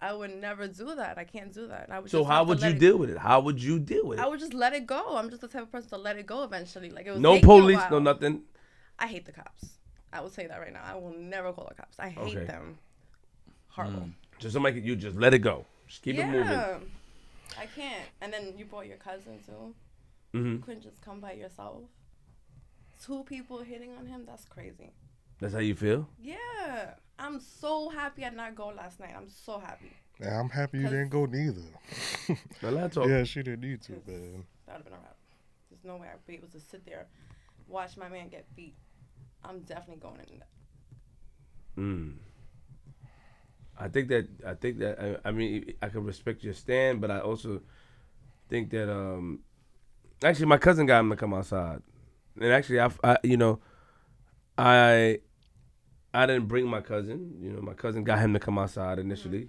I 0.00 0.14
would 0.14 0.34
never 0.34 0.66
do 0.68 0.94
that. 0.94 1.18
I 1.18 1.24
can't 1.24 1.52
do 1.52 1.66
that. 1.68 1.90
I 1.92 1.98
would 1.98 2.10
So 2.10 2.20
just 2.20 2.30
how 2.30 2.44
would 2.44 2.60
you 2.60 2.68
let 2.68 2.76
it- 2.76 2.78
deal 2.78 2.96
with 2.96 3.10
it? 3.10 3.18
How 3.18 3.40
would 3.40 3.62
you 3.62 3.78
deal 3.78 4.06
with 4.06 4.18
it? 4.18 4.22
I 4.24 4.26
would 4.26 4.40
just 4.40 4.54
let 4.54 4.72
it 4.72 4.86
go. 4.86 5.16
I'm 5.18 5.28
just 5.28 5.42
the 5.42 5.48
type 5.48 5.64
of 5.64 5.70
person 5.70 5.90
to 5.90 5.98
let 5.98 6.16
it 6.16 6.24
go 6.26 6.44
eventually. 6.44 6.88
Like 6.88 7.04
it 7.06 7.10
was 7.10 7.20
no 7.20 7.34
taking 7.34 7.44
a 7.44 7.52
police, 7.52 7.82
no 7.90 7.98
nothing. 7.98 8.40
I 8.98 9.06
hate 9.06 9.26
the 9.26 9.32
cops. 9.32 9.78
I 10.12 10.20
will 10.20 10.30
say 10.30 10.46
that 10.46 10.58
right 10.60 10.72
now. 10.72 10.82
I 10.84 10.94
will 10.94 11.14
never 11.16 11.52
call 11.52 11.66
the 11.68 11.74
cops. 11.74 11.98
I 11.98 12.08
hate 12.10 12.36
Okay. 12.36 12.44
them. 12.46 12.78
horrible. 13.68 14.10
So 14.38 14.48
somebody 14.50 14.74
could- 14.76 14.86
you 14.86 14.96
just 14.96 15.16
let 15.16 15.32
it 15.32 15.38
go. 15.38 15.64
Just 15.86 16.02
keep 16.02 16.16
yeah, 16.16 16.28
it 16.28 16.30
moving. 16.32 16.90
I 17.58 17.66
can't. 17.66 18.04
And 18.20 18.32
then 18.32 18.54
you 18.58 18.64
brought 18.66 18.86
your 18.86 18.98
cousin 18.98 19.38
too. 19.46 19.74
hmm 20.32 20.52
You 20.52 20.58
couldn't 20.58 20.82
just 20.82 21.00
come 21.00 21.20
by 21.20 21.32
yourself. 21.32 21.84
Two 23.02 23.24
people 23.24 23.58
hitting 23.62 23.96
on 23.96 24.06
him. 24.06 24.24
That's 24.26 24.44
crazy. 24.44 24.90
That's 25.40 25.54
how 25.54 25.60
you 25.60 25.74
feel. 25.74 26.08
Yeah, 26.20 26.94
I'm 27.18 27.40
so 27.40 27.88
happy 27.88 28.24
I 28.24 28.28
did 28.28 28.36
not 28.36 28.54
go 28.54 28.68
last 28.68 29.00
night. 29.00 29.14
I'm 29.16 29.28
so 29.28 29.58
happy. 29.58 29.92
Yeah, 30.20 30.38
I'm 30.38 30.50
happy 30.50 30.78
you 30.78 30.84
didn't 30.84 31.08
go 31.08 31.24
neither. 31.26 31.62
Now 32.62 32.68
let's 32.70 32.94
talk. 32.94 33.08
yeah, 33.08 33.24
she 33.24 33.42
didn't 33.42 33.62
need 33.62 33.82
to, 33.82 33.92
man. 34.06 34.44
That 34.66 34.76
would 34.76 34.76
have 34.76 34.84
been 34.84 34.92
a 34.92 34.96
wrap. 34.98 35.16
There's 35.70 35.84
no 35.84 35.96
way 35.96 36.08
I'd 36.12 36.24
be 36.26 36.34
able 36.34 36.48
to 36.48 36.60
sit 36.60 36.84
there, 36.86 37.06
watch 37.72 37.96
my 37.96 38.08
man 38.08 38.28
get 38.28 38.44
beat. 38.54 38.76
I'm 39.44 39.60
definitely 39.60 39.96
going 39.96 40.20
in 40.30 40.38
that. 40.38 40.48
Mm. 41.78 42.14
I 43.78 43.88
think 43.88 44.08
that 44.08 44.28
I 44.46 44.54
think 44.54 44.78
that 44.78 45.00
I, 45.00 45.28
I 45.28 45.32
mean 45.32 45.74
I 45.82 45.88
can 45.88 46.04
respect 46.04 46.44
your 46.44 46.54
stand, 46.54 47.00
but 47.00 47.10
I 47.10 47.20
also 47.20 47.62
think 48.48 48.70
that 48.70 48.92
um 48.92 49.40
actually 50.22 50.46
my 50.46 50.58
cousin 50.58 50.86
got 50.86 51.00
him 51.00 51.10
to 51.10 51.16
come 51.16 51.34
outside, 51.34 51.82
and 52.40 52.52
actually 52.52 52.80
I, 52.80 52.90
I 53.02 53.16
you 53.24 53.36
know 53.36 53.58
I 54.56 55.20
I 56.14 56.26
didn't 56.26 56.46
bring 56.46 56.68
my 56.68 56.82
cousin. 56.82 57.38
You 57.40 57.52
know 57.52 57.62
my 57.62 57.74
cousin 57.74 58.04
got 58.04 58.18
him 58.18 58.34
to 58.34 58.38
come 58.38 58.58
outside 58.58 58.98
initially, 58.98 59.48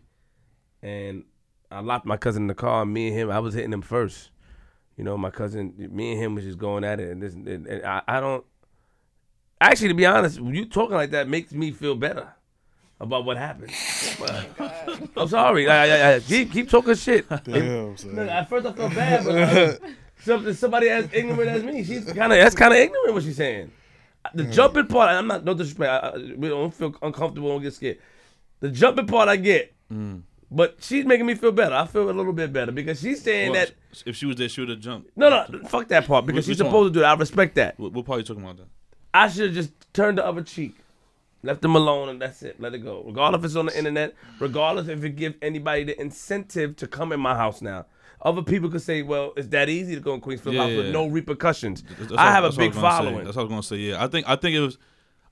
and 0.81 1.25
I 1.69 1.81
locked 1.81 2.05
my 2.05 2.17
cousin 2.17 2.43
in 2.43 2.47
the 2.47 2.55
car. 2.55 2.85
Me 2.85 3.09
and 3.09 3.17
him 3.17 3.29
I 3.29 3.39
was 3.39 3.53
hitting 3.53 3.73
him 3.73 3.81
first. 3.81 4.31
You 4.97 5.03
know 5.03 5.17
my 5.17 5.31
cousin, 5.31 5.73
me 5.77 6.11
and 6.13 6.21
him 6.21 6.35
was 6.35 6.43
just 6.43 6.57
going 6.57 6.83
at 6.83 6.99
it, 6.99 7.09
and 7.11 7.21
this 7.21 7.33
and, 7.33 7.47
and 7.47 7.85
I, 7.85 8.01
I 8.07 8.19
don't. 8.19 8.45
Actually, 9.59 9.87
to 9.89 9.93
be 9.93 10.05
honest, 10.05 10.39
you 10.39 10.65
talking 10.65 10.95
like 10.95 11.11
that 11.11 11.27
makes 11.27 11.51
me 11.53 11.71
feel 11.71 11.95
better 11.95 12.27
about 12.99 13.25
what 13.25 13.37
happened. 13.37 13.71
I'm 15.17 15.27
sorry. 15.27 15.67
I, 15.67 15.85
I, 15.85 16.15
I, 16.15 16.19
keep, 16.19 16.51
keep 16.51 16.69
talking 16.69 16.95
shit. 16.95 17.27
Damn, 17.43 17.97
son. 17.97 18.15
Look, 18.15 18.29
at 18.29 18.49
first 18.49 18.65
I 18.65 18.71
felt 18.73 18.95
bad, 18.95 19.25
but 19.25 19.35
uh, 19.35 19.65
like, 19.81 19.95
something, 20.19 20.53
somebody 20.53 20.89
as 20.89 21.09
ignorant 21.13 21.49
as 21.49 21.63
me, 21.63 21.83
she's 21.83 22.05
kind 22.05 22.31
of 22.31 22.39
that's 22.39 22.55
kind 22.55 22.73
of 22.73 22.79
ignorant 22.79 23.13
what 23.13 23.23
she's 23.23 23.37
saying. 23.37 23.71
The 24.33 24.45
jumping 24.45 24.87
part, 24.87 25.09
I'm 25.09 25.27
not 25.27 25.43
no 25.43 25.53
disrespect. 25.53 26.03
I, 26.03 26.09
I, 26.09 26.17
we 26.37 26.47
don't 26.49 26.73
feel 26.73 26.95
uncomfortable, 27.01 27.49
don't 27.49 27.61
get 27.61 27.73
scared. 27.73 27.99
The 28.61 28.69
jumping 28.69 29.07
part 29.07 29.27
I 29.27 29.35
get, 29.35 29.73
mm. 29.91 30.21
But 30.55 30.77
she's 30.81 31.03
making 31.05 31.25
me 31.25 31.35
feel 31.35 31.51
better. 31.51 31.73
I 31.75 31.85
feel 31.87 32.09
a 32.09 32.11
little 32.11 32.31
bit 32.33 32.53
better 32.53 32.71
because 32.71 32.99
she's 33.01 33.21
saying 33.23 33.51
Well, 33.51 33.65
that 33.65 33.73
if 34.05 34.15
she 34.15 34.25
was 34.27 34.35
there, 34.35 34.47
she 34.49 34.61
would 34.61 34.69
have 34.69 34.79
jumped. 34.79 35.09
no, 35.17 35.29
no, 35.29 35.45
fuck 35.67 35.87
that 35.87 36.05
part 36.05 36.25
because 36.27 36.47
Which 36.47 36.57
she's 36.57 36.63
one? 36.63 36.69
supposed 36.71 36.93
to 36.93 36.99
do 36.99 37.03
it. 37.03 37.07
I 37.07 37.15
respect 37.15 37.55
that. 37.55 37.79
What, 37.79 37.93
what 37.93 38.05
part 38.05 38.19
you 38.19 38.23
talking 38.23 38.43
about? 38.43 38.57
That? 38.57 38.67
I 39.13 39.27
should 39.29 39.45
have 39.47 39.53
just 39.53 39.71
turned 39.93 40.17
the 40.19 40.25
other 40.25 40.41
cheek, 40.43 40.75
left 41.41 41.61
them 41.61 41.75
alone, 41.75 42.09
and 42.09 42.21
that's 42.21 42.43
it. 42.43 42.59
Let 42.59 42.73
it 42.75 42.79
go. 42.79 43.03
Regardless 43.05 43.39
if 43.39 43.45
it's 43.45 43.55
on 43.55 43.65
the 43.67 43.77
internet, 43.77 44.13
regardless 44.39 44.87
if 44.87 45.03
it 45.03 45.11
give 45.15 45.33
anybody 45.41 45.85
the 45.85 45.99
incentive 45.99 46.75
to 46.77 46.87
come 46.87 47.11
in 47.11 47.19
my 47.19 47.35
house 47.35 47.61
now. 47.61 47.85
Other 48.21 48.41
people 48.41 48.69
could 48.69 48.81
say, 48.81 49.01
"Well, 49.01 49.33
it's 49.35 49.47
that 49.49 49.67
easy 49.69 49.95
to 49.95 50.01
go 50.01 50.13
in 50.13 50.21
Queens 50.21 50.39
Flip 50.41 50.55
Yeah, 50.55 50.61
house 50.67 50.77
with 50.77 50.85
yeah. 50.85 50.91
no 50.93 51.07
repercussions." 51.07 51.81
That's- 51.81 51.99
that's 52.07 52.11
I 52.13 52.25
what- 52.25 52.31
have 52.31 52.43
a 52.43 52.47
that's 52.47 52.57
big 52.57 52.69
was 52.69 52.75
gonna 52.81 52.91
say. 52.91 52.97
following. 53.05 53.25
That's 53.25 53.35
what 53.35 53.41
I 53.41 53.45
was 53.45 53.49
gonna 53.49 53.63
say. 53.63 53.75
Yeah, 53.77 54.03
I 54.03 54.07
think 54.07 54.29
I 54.29 54.35
think 54.37 54.55
it 54.55 54.61
was. 54.61 54.77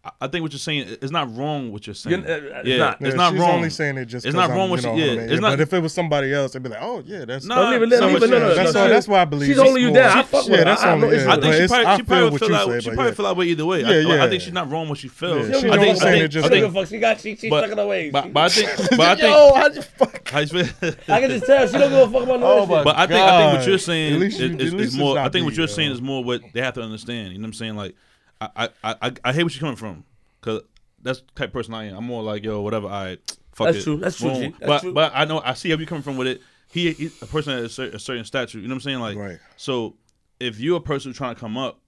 I- 0.04 0.10
I 0.22 0.28
think 0.28 0.42
what 0.42 0.52
you're 0.52 0.58
saying 0.58 0.98
is 1.00 1.12
not 1.12 1.36
wrong. 1.38 1.72
What 1.72 1.86
you're 1.86 1.94
saying. 1.94 2.22
You're- 2.24 2.34
uh, 2.34 2.60
it's 2.62 2.68
yeah, 2.68 2.78
not. 2.78 2.98
it's 3.02 3.10
Yeah, 3.12 3.16
not 3.16 3.32
she's 3.34 3.40
wrong. 3.40 3.52
only 3.52 3.70
saying 3.70 3.98
it 4.00 4.06
just 4.06 4.26
It's 4.26 4.34
'cause 4.34 4.42
not 4.42 4.50
I'm, 4.50 4.58
wrong 4.58 4.66
you 4.66 4.72
what 4.72 4.80
she- 4.82 4.86
know, 4.88 4.96
yeah, 4.96 5.06
I 5.06 5.16
mean, 5.16 5.30
it's 5.30 5.42
not- 5.42 5.52
But 5.52 5.60
if 5.62 5.74
it 5.74 5.80
was 5.80 5.94
somebody 5.94 6.34
else, 6.34 6.54
they'd 6.54 6.64
be 6.64 6.70
like, 6.70 6.80
"Oh 6.82 7.04
yeah, 7.06 7.26
that's 7.26 7.46
Nah, 7.46 7.56
Don't 7.62 7.72
leave 7.74 7.82
it, 7.84 7.90
let 7.90 8.00
so 8.00 8.08
leave 8.08 8.16
it, 8.24 8.30
no, 8.32 8.40
no, 8.40 8.56
that's 8.56 8.74
no, 8.74 8.82
why 8.82 8.88
no. 8.88 8.94
that's 8.94 9.08
why 9.08 9.22
I 9.22 9.26
believe 9.26 9.48
She's 9.50 9.58
it's 9.58 9.64
holding 9.64 9.84
you 9.84 9.90
more- 9.90 9.98
down. 9.98 10.18
I 10.18 10.24
fuck 10.24 10.44
with 10.44 10.50
yeah, 10.54 10.58
her. 10.58 10.64
that's 10.66 10.82
I 10.82 10.86
have 10.86 10.94
on 10.96 11.02
no 11.02 11.08
the 11.10 11.16
issue 11.16 11.26
yeah, 11.26 11.32
I 11.32 11.36
with 11.36 11.44
think 11.44 11.54
she 11.54 11.68
probably, 11.68 11.86
she 11.86 11.98
feel 11.98 12.06
probably 12.06 12.24
what 12.24 12.32
would 12.32 12.40
feel 12.40 12.50
you 12.50 12.54
that 12.56 12.66
say, 12.66 12.80
she 12.82 12.90
probably 12.96 13.06
yeah. 13.06 13.12
feel 13.14 13.26
that 13.26 13.38
way 13.38 13.46
either 13.46 13.66
way. 13.68 13.82
Yeah, 13.82 13.88
I, 13.88 14.16
yeah. 14.16 14.24
I 14.26 14.30
think 14.30 14.42
she's 14.42 14.54
not 14.54 14.72
wrong 14.72 14.90
what 14.90 14.98
she 14.98 15.08
feels. 15.08 15.46
She 15.46 15.54
I 15.54 15.62
don't 15.76 15.80
think, 15.86 15.98
saying 15.98 16.22
it 16.24 16.28
just 16.30 16.46
I 16.46 16.48
She 16.48 16.62
don't 16.62 16.62
think, 16.62 16.74
give 16.74 16.82
fuck. 16.82 16.90
She 16.90 17.00
got 17.00 17.22
she 17.22 17.36
she's 17.36 17.50
but- 17.52 17.60
stuck 17.60 17.72
in 17.74 17.78
her 17.78 17.86
ways. 17.86 18.12
but, 18.12 18.34
but 18.34 18.40
I 18.42 18.50
think, 18.50 18.70
but 18.98 19.00
I 19.02 19.16
think, 19.16 19.22
Yo, 19.30 19.54
how 19.54 19.68
you 19.68 19.82
fuck? 19.84 20.30
how 20.32 20.40
you 20.40 20.48
feel- 20.48 20.94
I 21.10 21.20
can 21.22 21.30
just 21.30 21.46
tell 21.46 21.68
she 21.68 21.74
don't 21.78 21.90
give 21.92 22.00
a 22.00 22.12
fuck 22.12 22.24
about 22.24 22.40
no 22.40 22.46
Oh, 22.48 22.60
shit. 22.68 22.84
But 22.86 22.98
I 22.98 23.06
think 23.06 23.20
I 23.22 23.38
think 23.44 23.60
what 23.60 23.68
you're 23.68 23.78
saying 23.78 24.22
is, 24.24 24.40
you- 24.40 24.46
is, 24.48 24.52
at 24.52 24.60
least 24.60 24.74
is 24.74 24.84
it's 24.88 24.96
more. 24.98 25.20
I 25.20 25.30
think 25.30 25.46
what 25.46 25.54
you're 25.54 25.68
saying 25.68 25.92
is 25.92 26.02
more 26.02 26.24
what 26.24 26.42
they 26.54 26.62
have 26.62 26.74
to 26.74 26.82
understand. 26.82 27.34
You 27.34 27.38
know 27.38 27.44
what 27.44 27.48
I'm 27.50 27.54
saying? 27.54 27.76
Like, 27.76 27.94
I 28.42 28.50
I 28.56 28.70
I, 28.84 28.96
I- 29.02 29.12
I 29.26 29.34
hate 29.34 29.44
where 29.44 29.52
you're 29.52 29.60
coming 29.60 29.76
from 29.76 30.04
because 30.40 30.62
that's 31.02 31.20
the 31.22 31.28
type 31.36 31.50
of 31.50 31.54
person 31.54 31.74
I 31.74 31.86
am. 31.86 31.98
I'm 31.98 32.06
more 32.06 32.24
like 32.24 32.44
yo, 32.44 32.62
whatever. 32.62 32.88
I 32.88 33.18
fuck 33.54 33.68
That's 33.68 33.78
it. 33.80 33.84
true. 33.84 33.98
That's 33.98 34.18
true, 34.18 34.30
Boom. 34.32 34.42
G. 34.42 34.48
That's 34.60 34.66
but 34.68 34.82
true. 34.82 34.94
but 34.94 35.12
I 35.16 35.26
know 35.26 35.42
I 35.44 35.54
see 35.54 35.70
how 35.70 35.78
you 35.78 35.86
coming 35.86 36.04
from 36.04 36.18
with 36.18 36.28
it. 36.28 36.42
He, 36.70 36.92
he's 36.94 37.22
a 37.22 37.26
person 37.28 37.54
at 37.58 37.64
a 37.66 37.70
certain, 37.70 37.96
a 37.96 38.00
certain 38.00 38.24
stature. 38.26 38.58
You 38.60 38.68
know 38.68 38.74
what 38.74 38.78
I'm 38.78 38.82
saying? 38.82 39.00
Like, 39.00 39.18
Right. 39.18 39.40
so 39.58 39.96
if 40.40 40.60
you're 40.60 40.78
a 40.78 40.82
person 40.82 41.10
who's 41.10 41.18
trying 41.18 41.36
to 41.36 41.40
come 41.40 41.58
up. 41.58 41.80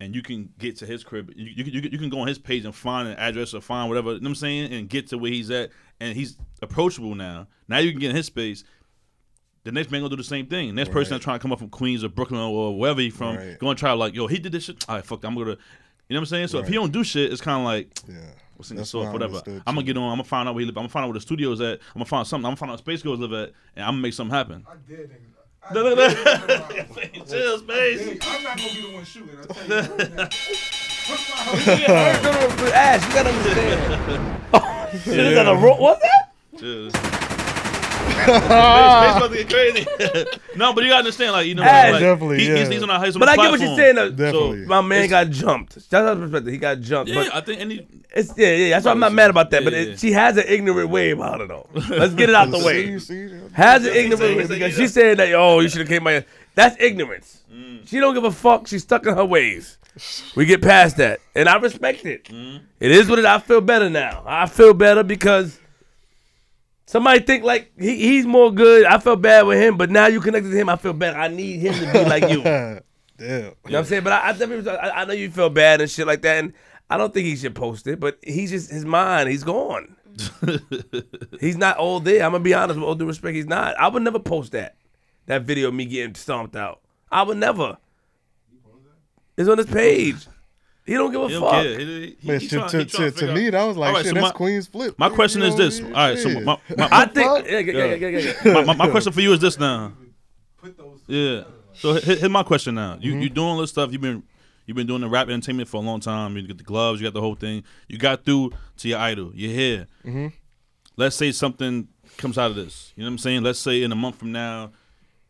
And 0.00 0.16
you 0.16 0.22
can 0.22 0.48
get 0.58 0.76
to 0.78 0.86
his 0.86 1.04
crib. 1.04 1.32
You, 1.36 1.44
you, 1.44 1.64
you, 1.64 1.80
can- 1.80 1.92
you 1.92 1.98
can 1.98 2.08
go 2.10 2.18
on 2.18 2.26
his 2.26 2.36
page 2.36 2.64
and 2.64 2.74
find 2.74 3.06
an 3.06 3.16
address 3.18 3.54
or 3.54 3.60
find 3.60 3.88
whatever. 3.88 4.08
You 4.14 4.18
know 4.18 4.22
what 4.24 4.28
I'm 4.30 4.34
saying? 4.34 4.72
And 4.72 4.88
get 4.88 5.06
to 5.10 5.18
where 5.18 5.30
he's 5.30 5.48
at. 5.52 5.70
And 6.00 6.16
he's 6.16 6.36
approachable 6.60 7.14
now. 7.14 7.46
Now 7.68 7.78
you 7.78 7.92
can 7.92 8.00
get 8.00 8.10
in 8.10 8.16
his 8.16 8.26
space 8.26 8.64
the 9.62 9.70
next 9.70 9.92
man 9.92 10.00
gonna 10.00 10.10
do 10.10 10.16
the 10.16 10.24
same 10.24 10.46
thing. 10.46 10.74
Next 10.74 10.88
person 10.90 11.12
Right. 11.12 11.16
that's 11.18 11.24
trying 11.24 11.38
to 11.38 11.42
come 11.42 11.52
up 11.52 11.60
from 11.60 11.68
Queens 11.68 12.02
or 12.02 12.08
Brooklyn 12.08 12.40
or 12.40 12.76
wherever 12.76 13.00
he 13.00 13.10
from, 13.10 13.36
Right. 13.36 13.56
going 13.60 13.76
to 13.76 13.80
try 13.80 13.92
like, 13.92 14.12
yo, 14.12 14.26
he 14.26 14.40
did 14.40 14.50
this 14.50 14.64
shit. 14.64 14.84
All 14.88 14.96
right, 14.96 15.04
fuck, 15.06 15.20
that, 15.20 15.28
I'm 15.28 15.36
gonna, 15.36 15.56
you 16.12 16.14
know 16.14 16.20
what 16.20 16.22
I'm 16.22 16.26
saying? 16.26 16.48
So 16.48 16.58
if 16.58 16.68
he 16.68 16.74
don't 16.74 16.92
do 16.92 17.02
shit, 17.04 17.32
it's 17.32 17.40
kind 17.40 17.58
of 17.58 17.64
like, 17.64 17.88
Yeah. 18.08 18.14
what's 18.56 18.70
in 18.70 18.76
the 18.76 18.80
That's 18.82 18.90
source, 18.90 19.08
I 19.08 19.12
whatever. 19.12 19.36
understood, 19.38 19.62
I'm 19.66 19.74
gonna 19.74 19.86
get 19.86 19.96
on. 19.96 20.04
I'm 20.04 20.10
gonna 20.12 20.24
find 20.24 20.48
out 20.48 20.54
where 20.54 20.60
he 20.60 20.66
live. 20.66 20.76
I'm 20.76 20.82
gonna 20.82 20.88
find 20.90 21.04
out 21.04 21.08
where 21.08 21.14
the 21.14 21.20
studio's 21.20 21.60
at. 21.60 21.78
I'm 21.94 21.98
gonna 22.00 22.04
find 22.04 22.26
something. 22.26 22.44
I'm 22.44 22.50
gonna 22.50 22.56
find 22.56 22.70
out 22.70 22.74
where 22.74 22.78
Space 22.96 23.02
Girls 23.02 23.18
live 23.20 23.32
at, 23.32 23.52
and 23.76 23.84
I'm 23.84 23.92
gonna 23.94 24.02
make 24.02 24.12
something 24.14 24.34
happen. 24.34 24.66
I 24.68 24.74
did. 24.88 25.10
nigga. 25.10 25.16
I 25.70 25.74
No, 25.74 25.82
no, 25.84 25.94
did, 25.94 25.98
no. 25.98 26.04
nigga. 26.34 27.26
Chill, 27.30 27.58
Space. 27.58 28.18
I'm 28.22 28.42
not 28.44 28.56
gonna 28.58 28.68
be 28.70 28.80
the 28.82 28.88
one 28.94 29.04
shooting. 29.04 29.38
I 29.38 29.40
tell 29.46 29.66
you 29.66 29.74
right 31.86 32.22
now. 32.22 32.32
Ash, 32.74 33.06
you 33.06 33.14
gotta 33.14 33.30
understand. 33.30 34.42
Oh, 34.54 34.88
shit, 34.92 35.18
is 35.18 35.34
that 35.34 35.48
a 35.48 35.54
ro- 35.56 35.76
What's 35.76 36.02
that? 36.02 36.30
Chill. 36.58 36.90
Space, 38.02 38.24
Space 38.26 39.16
about 39.16 39.28
to 39.30 39.44
get 39.44 39.50
crazy. 39.50 40.38
no, 40.56 40.72
but 40.72 40.84
you 40.84 40.90
gotta 40.90 40.98
understand, 41.00 41.32
like 41.32 41.46
you 41.46 41.54
know, 41.54 41.62
Ash. 41.62 41.92
like, 41.92 42.00
Definitely, 42.00 42.38
he, 42.38 42.46
he's, 42.50 42.58
yeah. 42.58 42.68
he's 42.70 42.82
on 42.82 42.90
a 42.90 43.04
he's 43.04 43.16
on 43.16 43.20
But 43.20 43.28
a 43.28 43.32
I 43.32 43.36
get 43.36 43.50
what 43.50 43.60
you're 43.60 43.68
platform. 43.74 43.76
saying. 43.76 43.94
Though. 43.96 44.10
Definitely. 44.10 44.62
So 44.62 44.68
my 44.68 44.80
man 44.80 45.08
got 45.08 45.30
jumped. 45.30 45.74
That's 45.74 46.08
how 46.08 46.14
perspective. 46.14 46.52
He 46.52 46.58
got 46.58 46.80
jumped. 46.80 47.10
Yeah, 47.10 47.24
but 47.24 47.34
I 47.34 47.40
think 47.40 47.60
any 47.60 47.86
it's 48.14 48.36
yeah, 48.36 48.54
yeah. 48.54 48.70
That's 48.70 48.84
why 48.84 48.92
I'm 48.92 49.00
not 49.00 49.12
mad 49.12 49.30
about 49.30 49.50
that. 49.50 49.62
Yeah, 49.62 49.64
but 49.64 49.72
yeah. 49.72 49.92
it, 49.92 50.00
she 50.00 50.12
has 50.12 50.36
an 50.36 50.44
ignorant 50.46 50.90
way 50.90 51.10
about 51.10 51.40
it 51.40 51.48
though. 51.48 51.68
Let's 51.74 52.14
get 52.14 52.28
it 52.28 52.34
out 52.34 52.50
the 52.50 52.58
way. 52.58 52.98
see, 52.98 53.30
Has 53.52 53.86
an 53.86 53.92
He 53.92 54.00
ignorant 54.00 54.36
way 54.36 54.46
because 54.46 54.74
she 54.74 54.86
said 54.86 55.18
that 55.18 55.32
oh 55.34 55.60
you 55.60 55.68
should 55.68 55.80
have 55.80 55.88
came 55.88 56.04
by. 56.04 56.24
That's 56.54 56.76
ignorance. 56.80 57.42
Mm. 57.52 57.88
She 57.88 57.98
don't 57.98 58.14
give 58.14 58.24
a 58.24 58.30
fuck. 58.32 58.66
She's 58.66 58.82
stuck 58.82 59.06
in 59.06 59.14
her 59.14 59.24
ways. 59.24 59.78
We 60.36 60.46
get 60.46 60.62
past 60.62 60.96
that, 60.98 61.20
and 61.34 61.48
I 61.48 61.56
respect 61.56 62.06
it. 62.06 62.24
Mm. 62.24 62.62
It 62.80 62.90
is 62.90 63.10
what 63.10 63.18
it. 63.18 63.26
I 63.26 63.38
feel 63.38 63.60
better 63.60 63.90
now. 63.90 64.22
I 64.26 64.46
feel 64.46 64.72
better 64.72 65.02
because 65.02 65.58
somebody 66.86 67.20
think 67.20 67.44
like 67.44 67.72
he, 67.78 67.96
he's 67.96 68.26
more 68.26 68.50
good. 68.52 68.84
I 68.86 68.98
felt 68.98 69.22
bad 69.22 69.46
with 69.46 69.58
him, 69.58 69.76
but 69.76 69.90
now 69.90 70.06
you 70.06 70.20
connected 70.20 70.50
to 70.50 70.56
him. 70.56 70.68
I 70.68 70.76
feel 70.76 70.92
bad. 70.92 71.14
I 71.14 71.28
need 71.28 71.60
him 71.60 71.74
to 71.74 71.92
be 71.92 72.04
like 72.04 72.28
you. 72.30 72.42
Damn. 72.42 72.80
You 73.18 73.38
know 73.40 73.54
what 73.62 73.74
I'm 73.74 73.84
saying? 73.84 74.04
But 74.04 74.12
I, 74.14 74.28
I, 74.28 74.32
definitely- 74.32 74.70
I, 74.70 75.02
I 75.02 75.04
know 75.04 75.12
you 75.12 75.30
feel 75.30 75.50
bad 75.50 75.80
and 75.80 75.90
shit 75.90 76.06
like 76.06 76.22
that, 76.22 76.38
and 76.42 76.52
I 76.90 76.96
don't 76.96 77.12
think 77.14 77.26
he 77.26 77.36
should 77.36 77.54
post 77.54 77.86
it. 77.86 78.00
But 78.00 78.18
he's 78.22 78.50
just 78.50 78.70
his 78.70 78.84
mind. 78.84 79.28
He's 79.28 79.44
gone. 79.44 79.96
he's 81.40 81.56
not 81.56 81.78
all 81.78 82.00
there. 82.00 82.24
I'm 82.24 82.32
gonna 82.32 82.44
be 82.44 82.52
honest 82.54 82.78
with 82.78 82.86
all 82.86 82.94
due 82.94 83.06
respect. 83.06 83.34
He's 83.34 83.46
not. 83.46 83.78
I 83.78 83.88
would 83.88 84.02
never 84.02 84.18
post 84.18 84.52
that. 84.52 84.76
That 85.26 85.42
video 85.42 85.68
of 85.68 85.74
me 85.74 85.84
getting 85.86 86.14
stomped 86.14 86.56
out. 86.56 86.80
I 87.10 87.22
would 87.22 87.36
never. 87.38 87.78
It's 89.36 89.48
on 89.48 89.56
his 89.58 89.66
page. 89.66 90.26
He 90.84 90.94
don't 90.94 91.12
give 91.12 91.20
a 91.22 91.28
He 91.28 91.34
fuck. 91.38 91.52
don't. 91.52 91.64
He, 91.80 92.16
he, 92.20 92.28
Man, 92.28 92.40
he 92.40 92.48
to, 92.48 92.56
trying- 92.56 92.68
to, 92.70 92.78
he 92.78 92.84
trying 92.86 93.04
to, 93.04 93.10
to 93.12 93.18
figure 93.18 93.34
me, 93.34 93.46
out- 93.48 93.52
that 93.52 93.64
was 93.64 93.76
like, 93.76 93.88
All 93.88 93.94
right, 93.94 94.04
shit, 94.04 94.08
so 94.08 94.14
that's 94.20 94.24
my- 94.24 94.30
Queen's 94.32 94.66
flip. 94.66 94.98
My 94.98 95.06
You 95.08 95.14
question 95.14 95.40
know, 95.40 95.46
is 95.46 95.56
this. 95.56 95.78
yeah, 95.80 95.86
All 95.86 95.92
right, 95.92 96.18
so 96.18 96.28
yeah. 96.28 96.40
my, 96.40 96.58
my, 96.76 96.84
I 96.86 96.88
my, 96.90 97.06
think. 97.06 97.46
Yeah, 97.48 97.58
yeah, 97.58 97.58
yeah, 97.58 97.94
yeah, 97.94 98.08
yeah, 98.18 98.32
yeah. 98.44 98.52
my, 98.52 98.64
my, 98.64 98.74
my 98.74 98.90
question 98.90 99.12
for 99.12 99.20
you 99.20 99.32
is 99.32 99.38
this 99.40 99.58
now. 99.58 99.92
Yeah. 101.06 101.44
So 101.74 101.94
hit, 101.94 102.18
here's 102.18 102.28
my 102.30 102.42
question 102.42 102.74
now. 102.76 102.96
You 103.00 103.16
you 103.16 103.28
doing 103.28 103.48
all 103.48 103.58
this 103.58 103.70
stuff. 103.70 103.90
You've 103.92 104.00
been 104.00 104.22
you've 104.66 104.76
been 104.76 104.86
doing 104.86 105.00
the 105.00 105.08
rap 105.08 105.28
entertainment 105.28 105.68
for 105.68 105.78
a 105.78 105.80
long 105.80 106.00
time. 106.00 106.36
You 106.36 106.46
get 106.46 106.58
the 106.58 106.64
gloves. 106.64 107.00
You 107.00 107.06
got 107.06 107.14
the 107.14 107.20
whole 107.20 107.34
thing. 107.34 107.64
You 107.88 107.98
got 107.98 108.24
through 108.24 108.52
to 108.78 108.88
your 108.88 108.98
idol. 108.98 109.32
You're 109.34 109.52
here. 109.52 109.86
Mm-hmm. 110.04 110.28
Let's 110.96 111.16
say 111.16 111.32
something 111.32 111.88
comes 112.18 112.38
out 112.38 112.50
of 112.50 112.56
this. 112.56 112.92
You 112.94 113.02
know 113.02 113.08
what 113.08 113.12
I'm 113.14 113.18
saying? 113.18 113.42
Let's 113.42 113.58
say 113.58 113.82
in 113.82 113.90
a 113.90 113.96
month 113.96 114.16
from 114.16 114.30
now, 114.32 114.70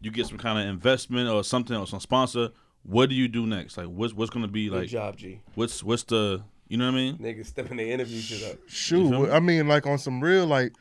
you 0.01 0.11
get 0.11 0.27
some 0.27 0.37
kind 0.39 0.59
of 0.59 0.67
investment 0.67 1.31
or 1.31 1.43
something 1.45 1.77
or 1.77 1.87
some 1.87 2.01
sponsor. 2.01 2.51
What 2.85 3.09
do 3.09 3.15
you 3.15 3.29
do 3.29 3.47
next? 3.47 3.77
Like 3.77 3.87
what's 3.87 4.13
what's 4.13 4.31
gonna 4.31 4.49
be 4.49 4.69
Good 4.69 4.81
like? 4.81 4.89
job, 4.89 5.17
G. 5.17 5.41
What's 5.55 5.83
what's 5.83 6.03
the 6.05 6.43
you 6.73 6.79
know 6.79 6.87
what 6.87 6.95
I 6.95 6.97
mean? 6.97 7.19
Niggas 7.19 7.47
stepping 7.47 7.77
the 7.77 7.91
interview 7.91 8.19
shit 8.19 8.51
up. 8.51 8.59
Shoot, 8.67 9.31
I 9.31 9.41
mean, 9.41 9.69
like 9.69 9.87
on 9.87 9.99
some 9.99 10.23
real, 10.25 10.47
like, 10.47 10.73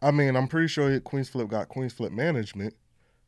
I 0.00 0.12
mean, 0.12 0.36
I'm 0.36 0.46
pretty 0.46 0.68
sure 0.68 1.00
Queens 1.00 1.28
Flip 1.28 1.48
got 1.48 1.68
Queens 1.68 1.92
Flip 1.92 2.12
management, 2.12 2.74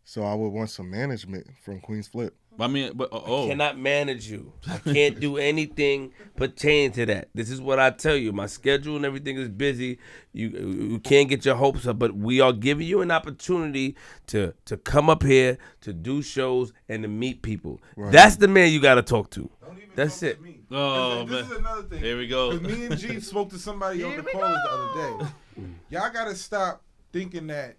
so 0.05 0.23
I 0.23 0.33
would 0.33 0.51
want 0.51 0.71
some 0.71 0.89
management 0.89 1.49
from 1.61 1.81
Queens 1.81 2.07
Flip. 2.07 2.37
I 2.59 2.67
mean, 2.69 2.93
but 2.95 3.13
uh, 3.13 3.21
oh, 3.25 3.49
cannot 3.49 3.79
manage 3.79 4.31
you. 4.31 4.53
I 4.69 4.79
can't 4.79 5.19
do 5.19 5.37
anything 5.39 6.13
pertaining 6.37 6.93
to 6.93 7.07
that. 7.07 7.29
This 7.35 7.51
is 7.51 7.61
what 7.61 7.79
I 7.79 7.91
tell 7.91 8.17
you. 8.17 8.33
My 8.33 8.47
schedule 8.47 8.97
and 8.97 9.05
everything 9.05 9.37
is 9.37 9.49
busy. 9.49 9.99
You 10.33 10.49
you 10.49 10.99
can't 11.01 11.29
get 11.29 11.45
your 11.45 11.57
hopes 11.57 11.87
up, 11.87 11.99
but 11.99 12.15
we 12.15 12.41
are 12.41 12.53
giving 12.53 12.87
you 12.87 13.01
an 13.01 13.11
opportunity 13.11 13.97
to 14.29 14.55
to 14.67 14.77
come 14.77 15.09
up 15.09 15.23
here 15.23 15.59
to 15.81 15.93
do 15.93 16.23
shows 16.23 16.73
and 16.89 17.03
to 17.03 17.09
meet 17.09 17.43
people. 17.43 17.81
That's 17.97 18.37
the 18.37 18.49
man 18.49 18.71
you 18.71 18.81
got 18.81 18.97
to 18.97 19.03
talk 19.03 19.31
to. 19.31 19.51
Don't 19.61 19.79
even 19.79 19.91
That's 19.95 20.21
talk 20.21 20.21
to 20.21 20.31
it. 20.31 20.43
me. 20.43 20.61
Oh, 20.71 21.25
this, 21.25 21.43
man. 21.43 21.53
is 21.53 21.59
another 21.59 21.83
thing. 21.83 21.99
Here 22.01 22.19
we 22.19 22.27
go. 22.27 22.59
Me 22.59 22.87
and 22.87 22.99
G 22.99 23.21
spoke 23.21 23.51
to 23.51 23.59
somebody 23.59 24.03
on 24.05 24.17
the 24.17 24.23
callers 24.23 24.59
the 24.65 24.71
other 24.71 25.29
day. 25.59 25.67
Y'all 25.91 26.13
gotta 26.13 26.35
stop 26.35 26.83
thinking 27.13 27.47
that 27.49 27.77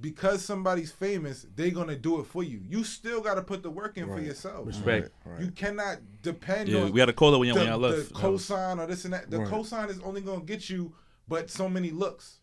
because 0.00 0.44
somebody's 0.44 0.90
famous, 0.90 1.46
they're 1.54 1.70
gonna 1.70 1.96
do 1.96 2.20
it 2.20 2.26
for 2.26 2.42
you. 2.42 2.60
You 2.68 2.84
still 2.84 3.20
gotta 3.20 3.42
put 3.42 3.62
the 3.62 3.70
work 3.70 3.96
in 3.98 4.06
for 4.08 4.20
yourself. 4.20 4.66
Respect. 4.66 5.10
Right. 5.24 5.40
You 5.40 5.50
cannot 5.50 5.98
depend 6.22 6.68
Yeah, 6.68 6.80
on 6.82 6.92
we 6.92 6.96
got 6.98 7.06
to 7.06 7.12
call 7.12 7.34
it 7.34 7.38
when 7.38 7.48
y'all, 7.48 7.54
the, 7.56 7.60
when 7.60 7.68
y'all 7.70 7.78
left. 7.78 8.08
the 8.08 8.14
cosign 8.14 8.78
or 8.78 8.86
this 8.86 9.04
and 9.04 9.12
that. 9.14 9.30
The 9.30 9.40
Right. 9.40 9.48
cosign 9.48 9.90
is 9.90 10.00
only 10.00 10.20
gonna 10.20 10.40
get 10.44 10.70
you, 10.70 10.94
but 11.28 11.50
so 11.50 11.68
many 11.68 11.90
looks. 11.90 12.36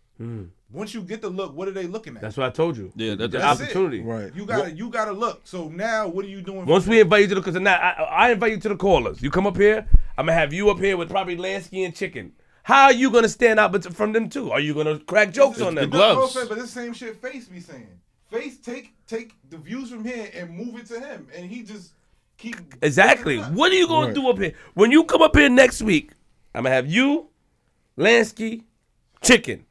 Once 0.71 0.93
you 0.95 1.01
get 1.01 1.21
the 1.21 1.29
look, 1.29 1.55
what 1.55 1.67
are 1.67 1.71
they 1.71 1.85
looking 1.85 2.13
at? 2.13 2.19
Mm. 2.19 2.21
That's 2.21 2.37
what 2.37 2.47
I 2.47 2.49
told 2.49 2.75
you. 2.75 2.91
Yeah, 2.95 3.13
that- 3.15 3.29
the 3.31 3.37
That's 3.37 3.59
it. 3.59 3.63
opportunity. 3.65 4.01
Right. 4.01 4.35
you 4.35 4.45
gotta 4.45 4.71
you 4.71 4.89
gotta 4.89 5.11
look. 5.11 5.41
So 5.45 5.69
now, 5.69 6.07
what 6.07 6.25
are 6.25 6.27
you 6.29 6.41
doing? 6.41 6.65
Once 6.65 6.87
we 6.87 6.97
them? 6.97 7.05
invite 7.05 7.21
you 7.21 7.27
to 7.29 7.35
the, 7.35 7.41
because 7.41 7.61
now 7.61 7.75
I, 7.75 7.91
I 8.03 8.31
invite 8.31 8.51
you 8.51 8.59
to 8.61 8.69
the 8.69 8.75
callers. 8.75 9.21
You 9.21 9.29
come 9.29 9.45
up 9.47 9.55
here. 9.57 9.87
I'm 10.17 10.25
gonna 10.25 10.33
have 10.33 10.51
you 10.53 10.69
up 10.71 10.79
here 10.79 10.97
with 10.97 11.09
probably 11.09 11.37
Lansky 11.37 11.85
and 11.85 11.95
Chicken. 11.95 12.33
How 12.67 12.83
are 12.87 12.91
you 12.93 13.09
gonna 13.11 13.29
stand 13.29 13.61
out 13.61 13.81
from 13.93 14.11
them 14.11 14.27
too? 14.27 14.51
Are 14.51 14.59
you 14.59 14.73
gonna 14.73 14.99
crack 14.99 15.31
jokes 15.31 15.61
on 15.61 15.75
them? 15.75 15.89
the 15.89 15.95
gloves. 15.97 16.35
No, 16.35 16.47
but 16.49 16.57
this 16.57 16.69
same 16.71 16.91
shit 16.91 17.15
Face 17.21 17.45
be 17.45 17.61
saying. 17.61 17.87
Face 18.29 18.57
take 18.57 18.91
take 19.07 19.31
the 19.49 19.55
views 19.57 19.89
from 19.89 20.03
here 20.03 20.29
and 20.35 20.49
move 20.49 20.75
it 20.77 20.85
to 20.87 20.99
him, 20.99 21.29
and 21.33 21.49
he 21.49 21.63
just 21.63 21.91
keep 22.37 22.57
Exactly. 22.81 23.35
building 23.35 23.51
it 23.51 23.53
up. 23.53 23.57
What 23.57 23.71
are 23.71 23.75
you 23.75 23.87
gonna 23.87 24.07
Right. 24.07 24.15
do 24.15 24.27
up 24.29 24.37
here? 24.37 24.51
When 24.73 24.91
you 24.91 25.05
come 25.05 25.21
up 25.21 25.33
here 25.33 25.47
next 25.47 25.81
week, 25.81 26.11
I'm 26.53 26.63
gonna 26.63 26.75
have 26.75 26.87
you, 26.91 27.29
Lansky, 27.97 28.63
Chicken. 29.21 29.65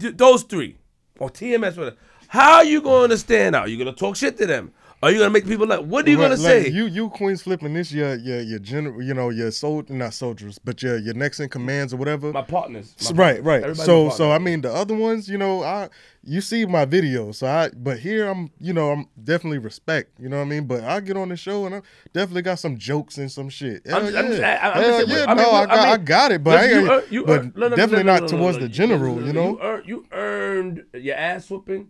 Th- 0.00 0.16
those 0.16 0.42
three. 0.44 0.78
Or 1.18 1.28
TMS 1.28 1.76
whatever. 1.76 1.96
How 2.28 2.54
are 2.56 2.64
you 2.64 2.80
gonna 2.80 3.18
stand 3.18 3.54
out? 3.54 3.68
You 3.70 3.76
gonna 3.76 3.92
talk 3.92 4.16
shit 4.16 4.38
to 4.38 4.46
them? 4.46 4.72
Are 5.02 5.10
you 5.12 5.18
gonna 5.18 5.30
make 5.30 5.46
people 5.46 5.66
like 5.66 5.80
what 5.80 6.06
are 6.06 6.10
you 6.10 6.16
Right, 6.18 6.30
gonna 6.30 6.40
like, 6.42 6.64
say? 6.64 6.68
You 6.70 6.86
you 6.86 7.10
Queens 7.10 7.42
flipping 7.42 7.74
this 7.74 7.92
your 7.92 8.14
your 8.16 8.40
your 8.40 8.58
general 8.58 9.02
you 9.02 9.12
know 9.12 9.28
your 9.28 9.50
soldier 9.50 9.92
not 9.92 10.14
soldiers 10.14 10.58
but 10.58 10.82
your 10.82 10.96
your 10.96 11.12
next 11.14 11.38
in 11.38 11.48
commands 11.50 11.92
or 11.92 11.98
whatever. 11.98 12.32
my 12.32 12.40
partners. 12.42 12.94
my 13.04 13.10
right, 13.16 13.44
right. 13.44 13.56
Everybody's 13.62 13.84
So 13.84 14.08
so 14.08 14.32
I 14.32 14.38
mean 14.38 14.62
the 14.62 14.72
other 14.72 14.94
ones, 14.94 15.28
you 15.28 15.36
know, 15.36 15.62
I 15.62 15.90
you 16.24 16.40
see 16.40 16.64
my 16.64 16.86
videos, 16.86 17.36
so 17.36 17.46
I 17.46 17.68
but 17.76 17.98
here 17.98 18.26
I'm 18.26 18.50
you 18.58 18.72
know 18.72 18.90
I'm 18.90 19.06
definitely 19.22 19.58
respect, 19.58 20.18
you 20.18 20.30
know 20.30 20.38
what 20.38 20.46
I 20.46 20.48
mean. 20.48 20.64
But 20.64 20.82
I 20.82 21.00
get 21.00 21.16
on 21.18 21.28
the 21.28 21.36
show 21.36 21.66
and 21.66 21.74
I 21.74 21.82
definitely 22.14 22.42
got 22.42 22.58
some 22.58 22.78
jokes 22.78 23.18
and 23.18 23.30
some 23.30 23.50
shit. 23.50 23.86
Hell 23.86 23.98
I'm 23.98 24.04
just- 24.06 24.16
I'm 24.16 24.26
just- 24.28 24.40
yeah, 24.40 24.58
I- 24.62 24.70
I'm 24.78 24.82
Hell 24.82 25.00
just- 25.00 25.12
yeah. 25.12 25.24
I 25.28 25.34
mean, 25.34 25.44
no, 25.44 25.50
I 25.50 25.60
I 25.62 25.66
got 25.66 25.78
I 25.88 25.96
mean, 25.98 26.04
got 26.06 26.32
it, 26.32 26.42
but 26.42 26.58
I 26.58 26.64
ain't, 26.64 26.72
you 26.72 26.90
earn- 26.90 27.02
you 27.10 27.24
but 27.24 27.38
earn- 27.40 27.52
no, 27.54 27.60
no, 27.60 27.68
no, 27.68 27.76
definitely 27.76 28.04
no, 28.04 28.14
no, 28.14 28.20
not 28.20 28.30
no, 28.30 28.36
no, 28.38 28.42
towards 28.42 28.58
the 28.58 28.68
general, 28.68 29.22
you 29.26 29.32
know. 29.34 29.82
You 29.84 30.06
earned 30.10 30.84
your 30.94 31.16
ass 31.16 31.48
whooping, 31.50 31.88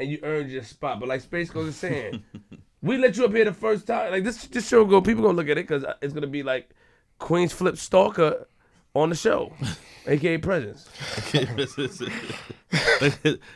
and 0.00 0.10
you 0.10 0.18
earned 0.22 0.50
your 0.50 0.62
spot. 0.62 0.98
But 1.00 1.08
like 1.08 1.20
Space 1.20 1.50
Ghost 1.50 1.68
is 1.68 1.76
saying, 1.76 2.22
we 2.82 2.96
let 2.96 3.16
you 3.16 3.24
up 3.26 3.32
here 3.32 3.44
the 3.44 3.52
first 3.52 3.86
time. 3.86 4.10
Like 4.10 4.24
this, 4.24 4.44
this 4.46 4.66
show 4.68 4.84
go. 4.84 5.00
People 5.00 5.22
gonna 5.22 5.36
look 5.36 5.48
at 5.48 5.58
it 5.58 5.68
because 5.68 5.84
it's 6.00 6.12
gonna 6.14 6.26
be 6.26 6.42
like 6.42 6.70
Queens 7.18 7.52
Flip 7.52 7.76
Stalker 7.76 8.46
on 8.94 9.10
the 9.10 9.14
show, 9.14 9.52
aka 10.06 10.38
Presence. 10.38 10.88
his, 11.30 11.74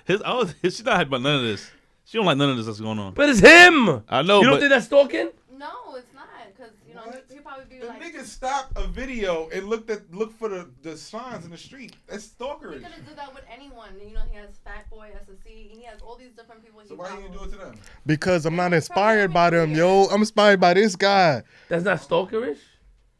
his, 0.04 0.22
I 0.22 0.34
was, 0.34 0.54
she's 0.62 0.84
not 0.84 0.96
happy 0.98 1.08
about 1.08 1.22
none 1.22 1.36
of 1.36 1.42
this. 1.42 1.70
She 2.04 2.18
don't 2.18 2.26
like 2.26 2.36
none 2.36 2.50
of 2.50 2.56
this 2.56 2.66
that's 2.66 2.80
going 2.80 2.98
on. 2.98 3.14
But 3.14 3.30
it's 3.30 3.40
him. 3.40 4.02
I 4.08 4.22
know, 4.22 4.40
You 4.40 4.44
don't 4.46 4.54
but- 4.54 4.60
think 4.60 4.70
that's 4.70 4.86
stalking? 4.86 5.30
No, 5.56 5.94
it's 5.96 6.12
not, 6.14 6.26
cause 6.58 6.70
you 6.86 6.94
know 6.94 7.02
he, 7.28 7.34
he 7.34 7.40
probably 7.54 7.76
be 7.76 7.80
The 7.80 7.86
like. 7.88 8.02
nigga 8.02 8.24
stopped 8.24 8.72
a 8.76 8.86
video 8.86 9.48
and 9.50 9.66
looked 9.68 9.90
at 9.90 10.12
looked 10.14 10.38
for 10.38 10.48
the, 10.48 10.68
the 10.82 10.96
signs 10.96 11.44
in 11.44 11.50
the 11.50 11.56
street. 11.56 11.94
That's 12.06 12.24
He 12.38 12.44
stalkerish. 12.44 12.82
could 12.82 12.84
have 12.92 13.06
did 13.06 13.16
that 13.16 13.34
with 13.34 13.44
anyone. 13.52 13.90
You 14.06 14.14
know, 14.14 14.20
he 14.30 14.36
has 14.38 14.50
Fat 14.64 14.88
Boy, 14.90 15.10
SSE, 15.14 15.70
and 15.72 15.78
he 15.80 15.84
has 15.84 16.00
all 16.02 16.16
these 16.16 16.32
different 16.32 16.64
people. 16.64 16.80
So 16.84 16.94
he 16.94 17.00
why 17.00 17.10
you 17.10 17.16
didn't 17.16 17.32
do 17.32 17.38
follows. 17.38 17.52
it 17.52 17.58
to 17.58 17.64
them? 17.64 17.74
Because 18.06 18.46
I'm 18.46 18.56
not 18.56 18.72
inspired 18.72 19.32
by 19.32 19.50
them, 19.50 19.72
yo. 19.72 20.04
I'm 20.06 20.20
inspired 20.20 20.60
by 20.60 20.74
this 20.74 20.96
guy. 20.96 21.42
That's 21.68 21.84
not 21.84 21.98
stalkerish. 22.00 22.58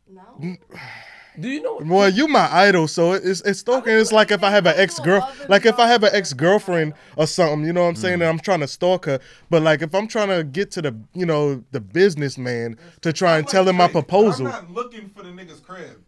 No. 0.09 0.23
Do 1.39 1.49
you 1.49 1.63
know? 1.63 1.81
Well, 1.85 2.09
you 2.09 2.29
my 2.29 2.49
idol, 2.53 2.87
so 2.87 3.13
it's 3.13 3.41
it's 3.41 3.61
stalking. 3.61 3.93
It's 3.93 4.13
like 4.13 4.31
if 4.31 4.45
I 4.45 4.51
have 4.51 4.67
an 4.67 4.75
ex 4.77 5.01
girl, 5.01 5.29
like 5.49 5.67
if 5.67 5.79
I 5.79 5.89
have 5.89 6.05
an 6.05 6.11
ex 6.13 6.33
girlfriend 6.33 6.95
or 7.17 7.27
something, 7.27 7.65
you 7.67 7.73
know 7.73 7.83
what 7.83 7.89
I'm 7.89 7.97
saying? 7.97 8.15
And 8.15 8.23
mm-hmm. 8.23 8.31
I'm 8.31 8.39
trying 8.39 8.61
to 8.61 8.69
stalk 8.69 9.07
her, 9.07 9.19
but 9.51 9.63
like 9.63 9.83
if 9.83 9.95
I'm 9.95 10.07
trying 10.07 10.29
to 10.29 10.45
get 10.45 10.71
to 10.73 10.83
the, 10.83 10.97
you 11.13 11.27
know, 11.27 11.65
the 11.73 11.81
businessman 11.81 12.79
to 13.01 13.13
try 13.13 13.39
and 13.39 13.49
tell 13.49 13.69
him 13.69 13.77
my 13.77 13.89
proposal. 13.89 14.47
I'm 14.47 14.53
not 14.53 14.71
looking 14.71 15.09
for 15.09 15.25
the 15.25 15.31
nigga's 15.31 15.61
crib. 15.61 16.03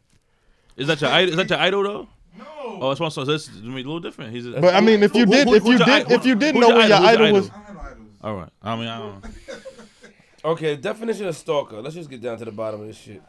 Is 0.76 0.86
that 0.86 1.00
your 1.00 1.10
idol? 1.10 1.30
Is 1.30 1.36
that 1.36 1.50
your 1.50 1.58
idol 1.58 1.82
though? 1.82 2.08
No. 2.38 2.44
Oh, 2.80 2.88
that's 2.90 3.00
one. 3.00 3.10
So 3.10 3.24
that's 3.24 3.48
a 3.48 3.52
little 3.52 3.98
different. 3.98 4.32
He's. 4.32 4.46
A, 4.46 4.60
But 4.60 4.74
I 4.74 4.80
mean, 4.80 5.02
if 5.02 5.14
you 5.14 5.24
Who- 5.24 5.32
did, 5.32 5.48
who- 5.48 5.54
if 5.54 5.64
you 5.64 5.78
did, 5.78 6.10
if 6.10 6.24
you 6.24 6.36
did 6.36 6.54
Who's 6.54 6.60
know 6.60 6.68
your 6.68 6.76
where 6.76 6.88
your 6.88 6.98
idol? 6.98 7.26
Your 7.26 7.26
idol 7.28 7.32
was, 7.32 7.50
I 7.50 7.54
don't 7.54 7.64
have 7.66 7.76
idols. 7.78 8.08
all 8.22 8.36
right. 8.36 8.50
I 8.62 8.76
mean, 8.76 8.88
I 8.88 8.98
don't. 8.98 9.24
Okay, 10.44 10.76
definition 10.76 11.26
of 11.26 11.36
stalker. 11.36 11.82
Let's 11.82 11.96
just 11.96 12.08
get 12.08 12.20
down 12.22 12.38
to 12.38 12.44
the 12.44 12.52
bottom 12.52 12.80
of 12.80 12.86
this 12.86 12.96
shit. 12.96 13.20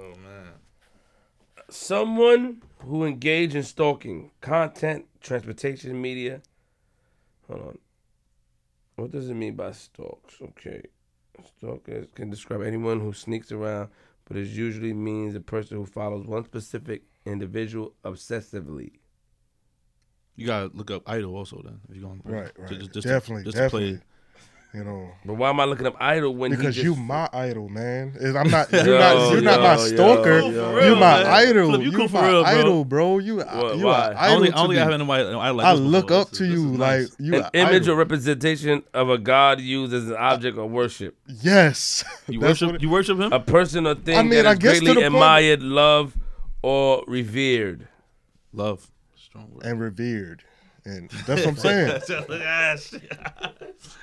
Oh 0.00 0.12
man. 0.22 0.48
Someone 1.82 2.60
who 2.80 3.04
engage 3.06 3.54
in 3.54 3.62
stalking, 3.62 4.32
content, 4.42 5.06
transportation, 5.22 5.98
media. 5.98 6.42
Hold 7.48 7.62
on. 7.62 7.78
What 8.96 9.12
does 9.12 9.30
it 9.30 9.34
mean 9.34 9.54
by 9.54 9.72
stalks? 9.72 10.34
Okay. 10.42 10.82
Stalkers 11.56 12.06
can 12.14 12.28
describe 12.28 12.60
anyone 12.60 13.00
who 13.00 13.14
sneaks 13.14 13.50
around, 13.50 13.88
but 14.26 14.36
it 14.36 14.48
usually 14.48 14.92
means 14.92 15.34
a 15.34 15.40
person 15.40 15.78
who 15.78 15.86
follows 15.86 16.26
one 16.26 16.44
specific 16.44 17.02
individual 17.24 17.94
obsessively. 18.04 18.90
You 20.36 20.46
gotta 20.46 20.70
look 20.74 20.90
up 20.90 21.08
idol 21.08 21.34
also 21.34 21.62
then 21.64 21.80
if 21.88 21.96
you're 21.96 22.04
going. 22.04 22.20
right, 22.24 22.52
right, 22.58 22.68
Just, 22.68 22.92
just 22.92 23.06
definitely, 23.06 23.44
To, 23.44 23.50
just 23.52 23.56
definitely, 23.56 23.92
To 23.92 23.98
play. 23.98 24.06
You 24.72 24.84
know, 24.84 25.10
But 25.24 25.34
why 25.34 25.50
am 25.50 25.58
I 25.58 25.64
looking 25.64 25.86
up 25.86 25.96
idol 26.00 26.34
when 26.36 26.52
because 26.52 26.76
he 26.76 26.82
you 26.82 26.94
my 26.94 27.28
idol, 27.32 27.68
man. 27.68 28.16
I'm 28.36 28.48
not, 28.50 28.70
you're 28.72 28.86
Yo, 28.86 28.98
not, 28.98 29.32
you're 29.32 29.40
not 29.42 29.60
my 29.60 29.74
yo, 29.76 29.80
yo, 29.82 29.94
stalker. 29.96 30.38
yo, 30.40 30.48
you 30.48 30.54
yo. 30.90 30.94
my 30.94 31.00
man. 31.22 31.26
idol. 31.26 31.68
Flip, 31.70 31.80
you 31.82 31.90
you 31.90 31.96
cool 31.96 32.08
my 32.08 32.28
real, 32.28 32.42
bro. 32.44 32.52
idol, 32.52 32.84
bro. 32.84 33.18
You, 33.18 33.36
What, 33.38 33.78
you 33.78 33.86
why? 33.86 34.12
are 34.12 34.14
I 34.16 34.28
don't 34.28 34.42
idol 34.42 34.42
I 34.42 34.46
don't 34.46 34.52
to 34.52 34.68
think 34.68 34.78
I 34.86 34.90
have 34.90 34.98
nobody. 35.00 35.24
I 35.38 35.50
like. 35.50 35.66
I 35.66 35.72
look 35.72 36.06
before. 36.08 36.20
up 36.22 36.30
to 36.30 36.44
is- 36.44 36.50
you 36.50 36.72
is 36.72 36.78
like 36.78 37.00
nice. 37.00 37.16
you. 37.18 37.34
an 37.36 37.50
image 37.54 37.82
idol. 37.82 37.94
or 37.94 37.98
representation 37.98 38.82
of 38.94 39.10
a 39.10 39.18
god 39.18 39.60
used 39.60 39.92
as 39.92 40.08
an 40.08 40.16
object 40.16 40.56
of 40.56 40.70
worship. 40.70 41.16
Yes. 41.26 42.04
You 42.28 42.38
worship. 42.40 42.74
it- 42.74 42.82
You 42.82 42.90
worship 42.90 43.18
him. 43.18 43.32
A 43.32 43.40
person 43.40 43.86
or 43.88 43.96
thing 43.96 44.16
I 44.18 44.22
mean, 44.22 44.30
that 44.34 44.46
I 44.46 44.52
is 44.52 44.58
guess 44.60 44.78
greatly 44.80 45.02
admired, 45.02 45.62
loved, 45.62 46.16
or 46.62 47.02
revered. 47.08 47.88
Love. 48.52 48.88
Strong 49.16 49.50
word. 49.54 49.64
and 49.64 49.80
revered. 49.80 50.44
And 50.90 51.10
that's 51.26 51.46
what 51.46 51.48
I'm 51.48 51.56
saying. 51.56 52.00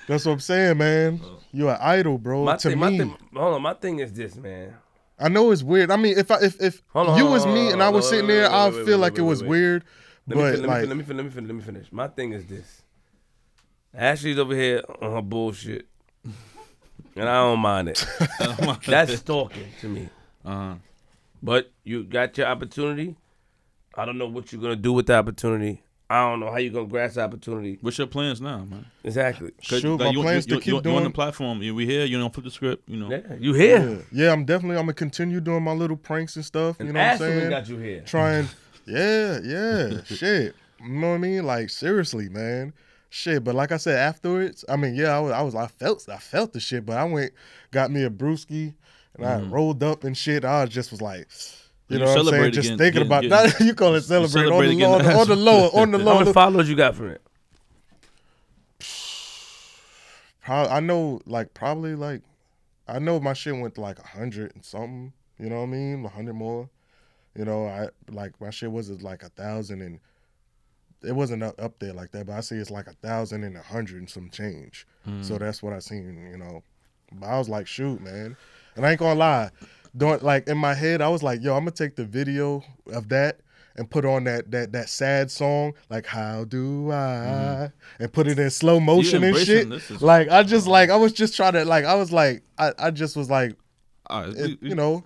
That's 0.08 0.26
what 0.26 0.32
I'm 0.32 0.40
saying, 0.40 0.78
man. 0.78 1.20
You're 1.52 1.72
an 1.72 1.80
idol, 1.82 2.18
bro. 2.18 2.46
My 2.46 2.56
to 2.58 2.70
thing, 2.70 2.80
me, 2.80 2.92
my 2.92 2.98
thing, 2.98 3.18
hold 3.36 3.56
on. 3.56 3.62
My 3.62 3.74
thing 3.74 4.00
is 4.00 4.14
this, 4.14 4.36
man. 4.38 4.74
I 5.20 5.28
know 5.30 5.52
it's 5.52 5.64
weird. 5.64 5.92
I 5.92 5.98
mean, 5.98 6.18
if 6.18 6.32
I 6.32 6.38
if 6.42 6.62
if 6.62 6.82
on, 6.96 7.18
you 7.18 7.26
was 7.26 7.46
on, 7.46 7.54
me 7.54 7.62
hold 7.64 7.74
and 7.74 7.84
I 7.84 7.90
was 7.90 8.06
wait, 8.06 8.10
sitting 8.12 8.28
wait, 8.28 8.34
there, 8.36 8.50
wait, 8.50 8.56
I'd 8.56 8.74
wait, 8.74 8.86
feel 8.86 8.98
wait, 8.98 9.02
like 9.02 9.14
wait, 9.14 9.20
it 9.20 9.24
was 9.24 9.42
wait. 9.44 9.50
weird. 9.50 9.84
Let 10.28 10.38
me, 10.38 10.44
But 10.44 10.52
fin- 10.52 10.62
let, 10.62 10.70
like, 10.70 10.82
me 10.82 10.88
let 10.88 10.98
me 10.98 11.04
fin- 11.04 11.18
let 11.18 11.24
me 11.26 11.32
fin- 11.32 11.48
let 11.48 11.56
me 11.56 11.62
finish. 11.62 11.92
My 11.92 12.08
thing 12.08 12.32
is 12.34 12.46
this. 12.46 12.82
Ashley's 13.94 14.38
over 14.40 14.56
here 14.56 14.82
on 15.02 15.12
her 15.12 15.22
bullshit, 15.22 15.88
and 17.16 17.28
I 17.28 17.36
don't 17.42 17.60
mind 17.60 17.90
it. 17.90 18.06
That's 18.88 19.18
stalking 19.18 19.68
to 19.82 19.88
me. 19.88 20.10
Uh-huh. 20.46 20.76
But 21.44 21.72
you 21.84 22.04
got 22.04 22.38
your 22.38 22.48
opportunity. 22.48 23.16
I 23.96 24.06
don't 24.06 24.18
know 24.18 24.28
what 24.28 24.52
you're 24.52 24.62
gonna 24.62 24.76
do 24.76 24.94
with 24.94 25.08
the 25.08 25.16
opportunity. 25.16 25.82
I 26.10 26.30
don't 26.30 26.40
know 26.40 26.50
how 26.50 26.58
you're 26.58 26.72
gonna 26.72 26.88
grasp 26.88 27.16
the 27.16 27.22
opportunity. 27.22 27.78
What's 27.82 27.98
your 27.98 28.08
plans 28.08 28.40
now, 28.40 28.60
man? 28.60 28.86
Exactly. 29.04 29.52
'Cause, 29.68 29.82
Shoot, 29.82 30.00
like, 30.00 30.08
my 30.08 30.12
you, 30.12 30.22
plans 30.22 30.48
you, 30.48 30.56
to 30.56 30.62
keep 30.62 30.86
you, 30.86 30.92
you 30.92 30.98
on 30.98 31.04
the 31.04 31.10
platform. 31.10 31.62
You, 31.62 31.76
we 31.76 31.86
here. 31.86 32.06
You 32.06 32.18
don't 32.18 32.34
flip 32.34 32.46
the 32.46 32.52
script. 32.52 32.88
You 32.88 32.98
know. 32.98 33.12
Yeah, 33.12 33.36
you 33.40 33.54
here. 33.54 33.80
yeah, 33.80 34.26
yeah, 34.26 34.32
I'm 34.32 34.46
definitely 34.46 34.78
I'm 34.78 34.84
gonna 34.84 34.94
continue 34.94 35.42
doing 35.42 35.64
my 35.64 35.74
little 35.74 35.98
pranks 35.98 36.38
and 36.38 36.46
stuff. 36.46 36.80
And 36.80 36.88
you 36.88 36.94
know 36.94 37.00
what 37.00 37.06
I'm 37.08 37.14
Ashley 37.14 37.28
saying? 37.28 37.50
got 37.50 37.68
you 37.68 37.78
here. 37.78 38.02
Trying, 38.06 38.48
yeah, 38.86 39.40
yeah, 39.44 40.04
shit. 40.06 40.56
You 40.82 40.90
know 40.90 41.10
what 41.10 41.16
I 41.16 41.18
mean? 41.18 41.44
Like 41.46 41.70
seriously, 41.70 42.30
man. 42.30 42.74
Shit, 43.10 43.44
but 43.44 43.56
like 43.56 43.72
I 43.72 43.78
said 43.78 43.98
afterwards, 43.98 44.64
I 44.68 44.76
mean, 44.76 44.96
yeah, 44.96 45.16
I 45.16 45.20
was, 45.20 45.32
I 45.32 45.42
was, 45.42 45.56
I 45.56 45.68
felt, 45.68 46.08
I 46.10 46.18
felt 46.18 46.54
the 46.54 46.60
shit, 46.60 46.86
but 46.86 46.98
I 46.98 47.06
went, 47.06 47.32
got 47.72 47.90
me 47.90 48.04
a 48.04 48.10
brewski, 48.10 48.76
and 49.16 49.26
I 49.26 49.40
mm-hmm. 49.40 49.54
rolled 49.54 49.82
up 49.82 50.04
and 50.04 50.16
shit. 50.16 50.44
I 50.44 50.66
just 50.66 50.92
was 50.92 51.02
like, 51.02 51.28
you 51.90 51.98
You 51.98 52.00
know, 52.00 52.12
what 52.12 52.20
I'm 52.20 52.26
saying, 52.26 52.52
just 52.52 52.68
thinking 52.70 52.78
getting- 52.78 53.02
about 53.08 53.22
getting- 53.24 53.50
that. 53.50 53.60
you 53.66 53.74
call 53.74 53.96
it 53.96 54.02
celebrate 54.02 54.52
on 54.52 54.58
the 54.68 54.76
low, 54.76 54.94
on 54.94 55.04
the, 55.04 55.14
on 55.14 55.28
the 55.28 55.36
low, 55.36 55.70
on 55.70 55.92
the 55.92 55.98
How 56.00 56.04
low. 56.04 56.20
many 56.20 56.34
followers 56.34 56.70
you 56.70 56.76
got 56.76 56.96
from 56.96 57.10
it? 57.12 57.22
Pro- 60.42 60.68
I 60.68 60.80
know, 60.80 61.22
like 61.26 61.54
probably 61.54 61.96
like, 61.96 62.22
I 62.88 63.00
know 63.00 63.20
my 63.20 63.34
shit 63.34 63.56
went 63.56 63.76
to 63.76 63.82
like 63.82 64.00
a 64.00 64.08
hundred 64.08 64.54
and 64.56 64.64
something. 64.64 65.14
You 65.40 65.50
know 65.50 65.58
what 65.58 65.64
I 65.64 65.68
mean? 65.68 66.06
A 66.06 66.10
hundred 66.10 66.34
more. 66.36 66.70
You 67.36 67.46
know, 67.46 67.68
I 67.68 67.90
like 68.10 68.40
my 68.42 68.50
shit 68.50 68.72
was 68.72 68.90
like 69.04 69.24
a 69.24 69.30
thousand 69.30 69.82
and 69.82 70.00
it 71.04 71.12
wasn't 71.12 71.44
up, 71.44 71.62
up 71.62 71.78
there 71.80 71.94
like 71.94 72.12
that, 72.12 72.26
but 72.26 72.34
I 72.34 72.40
see 72.40 72.56
it's 72.56 72.72
like 72.72 72.88
a 72.88 72.94
thousand 72.94 73.44
and 73.44 73.56
a 73.56 73.62
hundred 73.62 73.98
and 73.98 74.10
some 74.10 74.30
change. 74.30 74.88
So 75.22 75.36
hmm. 75.36 75.44
that's 75.44 75.62
what 75.62 75.74
I 75.74 75.80
seen. 75.80 76.28
You 76.32 76.38
know, 76.38 76.64
but 77.14 77.28
I 77.28 77.38
was 77.38 77.48
like, 77.50 77.68
shoot, 77.68 78.02
man, 78.02 78.36
and 78.76 78.86
I 78.86 78.92
ain't 78.92 79.00
gonna 79.00 79.20
lie. 79.20 79.52
Don't 79.98 80.24
like 80.24 80.48
in 80.48 80.58
my 80.58 80.74
head, 80.74 81.02
I 81.02 81.10
was 81.10 81.24
like, 81.24 81.42
yo, 81.42 81.54
I'm 81.56 81.62
gonna 81.62 81.72
take 81.72 81.96
the 81.96 82.06
video 82.06 82.64
of 82.94 83.10
that 83.10 83.40
and 83.76 83.90
put 83.90 84.06
on 84.06 84.24
that 84.26 84.52
that 84.52 84.72
that 84.72 84.90
sad 84.90 85.32
song, 85.32 85.74
like 85.90 86.06
how 86.06 86.44
do 86.46 86.92
I, 86.92 86.96
mm-hmm. 86.96 88.04
and 88.04 88.14
put 88.14 88.28
it 88.28 88.40
in 88.40 88.50
slow 88.50 88.80
motion 88.80 89.24
and 89.24 89.38
shit. 89.38 90.02
Like 90.02 90.30
I 90.30 90.44
just 90.44 90.68
like 90.68 90.90
I 90.90 90.96
was 90.96 91.14
just 91.14 91.36
trying 91.36 91.54
to 91.54 91.66
like 91.66 91.86
I 91.86 91.96
was 91.96 92.12
like 92.12 92.44
I, 92.58 92.74
I 92.80 92.92
just 92.92 93.16
was 93.16 93.30
like 93.30 93.56
right, 94.10 94.30
it- 94.30 94.36
we- 94.36 94.58
we- 94.62 94.70
you 94.70 94.76
know 94.76 95.04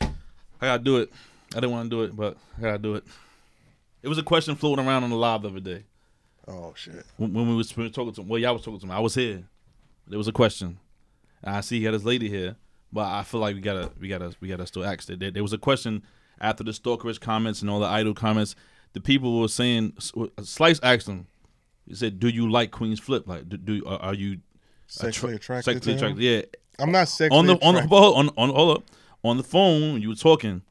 I 0.00 0.66
gotta 0.66 0.82
do 0.82 0.98
it. 0.98 1.10
I 1.52 1.56
didn't 1.56 1.72
want 1.72 1.90
to 1.90 1.96
do 1.96 2.02
it, 2.04 2.16
but 2.16 2.36
I 2.58 2.62
gotta 2.62 2.78
do 2.78 2.94
it. 2.94 3.04
It 4.02 4.08
was 4.08 4.18
a 4.18 4.22
question 4.22 4.54
floating 4.56 4.86
around 4.86 5.04
on 5.04 5.10
the 5.10 5.16
live 5.16 5.42
the 5.42 5.48
other 5.48 5.60
day 5.60 5.84
Oh 6.48 6.72
shit. 6.76 7.04
when, 7.16 7.32
when 7.32 7.48
we 7.48 7.54
was 7.54 7.76
were 7.76 7.88
talking 7.88 8.12
to 8.12 8.20
him. 8.20 8.28
Well, 8.28 8.38
y'all 8.40 8.52
was 8.54 8.62
talking 8.62 8.80
to 8.80 8.86
him. 8.86 8.90
I 8.90 9.00
was 9.00 9.14
here. 9.14 9.44
There 10.06 10.18
was 10.18 10.28
a 10.28 10.32
question. 10.32 10.78
And 11.42 11.56
I 11.56 11.60
see 11.60 11.78
he 11.78 11.84
had 11.84 11.94
his 11.94 12.04
lady 12.04 12.28
here, 12.28 12.56
but 12.92 13.06
I 13.06 13.22
feel 13.22 13.40
like 13.40 13.54
we 13.54 13.60
gotta 13.60 13.90
we 13.98 14.08
gotta 14.08 14.34
we 14.40 14.48
gotta 14.48 14.66
still 14.66 14.84
ask 14.84 15.08
it. 15.08 15.20
There, 15.20 15.30
there 15.30 15.42
was 15.42 15.52
a 15.52 15.58
question 15.58 16.02
after 16.40 16.62
the 16.64 16.72
stalkerish 16.72 17.20
comments 17.20 17.60
and 17.62 17.70
all 17.70 17.80
the 17.80 17.86
idol 17.86 18.14
comments. 18.14 18.54
The 18.92 19.00
people 19.00 19.40
were 19.40 19.48
saying, 19.48 19.94
uh, 20.16 20.26
Slice 20.42 20.78
asked 20.82 21.08
him. 21.08 21.26
He 21.88 21.94
said, 21.94 22.20
"Do 22.20 22.28
you 22.28 22.50
like 22.50 22.70
Queen's 22.70 23.00
Flip? 23.00 23.26
Like, 23.26 23.48
do, 23.48 23.56
do 23.56 23.82
are 23.86 23.98
are 23.98 24.14
you 24.14 24.38
Sexually 24.86 25.36
attracted 25.36 25.72
sexually 25.72 25.96
attracted? 25.96 26.22
Yeah, 26.22 26.42
I'm 26.78 26.92
not 26.92 27.08
sexually 27.08 27.38
on 27.38 27.46
the 27.46 27.54
on 27.64 27.74
the 27.74 27.86
hold 27.86 28.16
on 28.16 28.28
on 28.36 28.50
hold 28.50 28.76
up 28.76 28.84
on 29.24 29.38
the 29.38 29.42
phone 29.42 30.02
you 30.02 30.10
were 30.10 30.14
talking. 30.14 30.62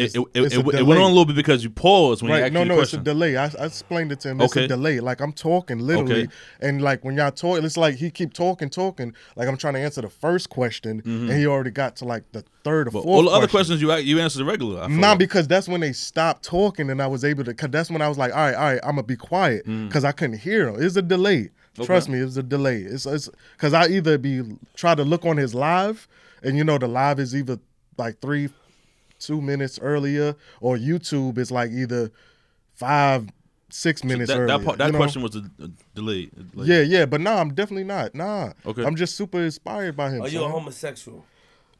It, 0.00 0.16
it, 0.16 0.26
it, 0.34 0.52
it, 0.56 0.82
went 0.86 0.98
on 1.00 1.04
a 1.04 1.08
little 1.08 1.24
bit 1.26 1.36
because 1.36 1.62
you 1.62 1.70
paused 1.70 2.22
when 2.22 2.30
he 2.30 2.34
Right, 2.34 2.44
asked 2.44 2.52
no, 2.54 2.62
you 2.62 2.68
no, 2.68 2.80
it's 2.80 2.94
a 2.94 2.98
delay. 2.98 3.36
I, 3.36 3.44
I 3.58 3.66
explained 3.66 4.12
it 4.12 4.20
to 4.20 4.30
him. 4.30 4.40
It's 4.40 4.52
Okay. 4.56 4.64
a 4.64 4.68
delay. 4.68 5.00
Like 5.00 5.20
I'm 5.20 5.32
talking 5.32 5.78
literally, 5.78 6.22
Okay. 6.24 6.28
and 6.60 6.80
like 6.80 7.04
when 7.04 7.16
y'all 7.16 7.30
talk, 7.30 7.62
it's 7.62 7.76
like 7.76 7.96
he 7.96 8.10
keep 8.10 8.32
talking, 8.32 8.70
talking. 8.70 9.14
Like 9.36 9.46
I'm 9.48 9.56
trying 9.56 9.74
to 9.74 9.80
answer 9.80 10.00
the 10.00 10.08
first 10.08 10.48
question, 10.50 11.02
and 11.04 11.30
he 11.30 11.46
already 11.46 11.70
got 11.70 11.96
to 11.96 12.04
like 12.06 12.24
the 12.32 12.44
third 12.64 12.88
or 12.88 12.90
Mm-hmm. 12.90 12.96
But 12.98 13.02
fourth. 13.04 13.16
all 13.18 13.22
the 13.24 13.30
other 13.30 13.46
question. 13.48 13.78
questions 13.78 13.82
you 13.82 14.14
you 14.16 14.20
answered 14.20 14.46
regular. 14.46 14.88
Nah, 14.88 15.10
like. 15.10 15.18
because 15.18 15.46
that's 15.46 15.68
when 15.68 15.80
they 15.80 15.92
stopped 15.92 16.44
talking, 16.44 16.88
and 16.90 17.02
I 17.02 17.06
was 17.06 17.24
able 17.24 17.44
to. 17.44 17.52
Cause 17.54 17.70
that's 17.70 17.90
when 17.90 18.00
I 18.02 18.08
was 18.08 18.16
like, 18.18 18.32
all 18.32 18.38
right, 18.38 18.54
all 18.54 18.64
right, 18.72 18.80
I'm 18.82 18.92
gonna 18.92 19.02
be 19.02 19.16
quiet, 19.16 19.66
because 19.66 20.04
I 20.04 20.12
couldn't 20.12 20.38
hear 20.38 20.68
him. 20.68 20.76
It's 20.82 20.96
a 20.96 21.02
delay. 21.02 21.50
Trust 21.82 22.08
Mm. 22.08 22.12
Me, 22.12 22.18
it's 22.20 22.36
a 22.36 22.42
delay. 22.42 22.78
It's 22.82 23.06
it's 23.06 23.28
because 23.56 23.72
I 23.74 23.86
either 23.88 24.18
be 24.18 24.42
try 24.74 24.94
to 24.94 25.04
look 25.04 25.24
on 25.24 25.36
his 25.36 25.54
live, 25.54 26.08
and 26.42 26.56
you 26.56 26.64
know 26.64 26.78
the 26.78 26.88
live 26.88 27.18
is 27.20 27.34
either 27.34 27.58
like 27.96 28.18
three, 28.20 28.48
two 29.20 29.40
minutes 29.40 29.78
earlier, 29.80 30.34
or 30.60 30.76
YouTube 30.76 31.38
is 31.38 31.50
like 31.52 31.70
either 31.70 32.10
five, 32.74 33.28
six 33.68 34.00
So 34.02 34.08
minutes 34.08 34.30
that, 34.30 34.38
earlier. 34.38 34.58
that, 34.58 34.64
part, 34.64 34.78
that 34.78 34.86
you 34.86 34.92
know? 34.92 34.98
question 34.98 35.22
was 35.22 35.36
a, 35.36 35.42
a 35.62 35.68
delay. 35.94 36.30
Like, 36.54 36.66
Yeah, 36.66 36.80
yeah, 36.80 37.06
but 37.06 37.20
nah, 37.20 37.36
I'm 37.40 37.54
definitely 37.54 37.84
not. 37.84 38.14
Nah, 38.14 38.52
Okay. 38.66 38.84
I'm 38.84 38.96
just 38.96 39.14
super 39.16 39.40
inspired 39.42 39.96
by 39.96 40.10
him. 40.10 40.22
Are 40.22 40.28
you 40.28 40.42
a 40.42 40.48
homosexual? 40.48 41.24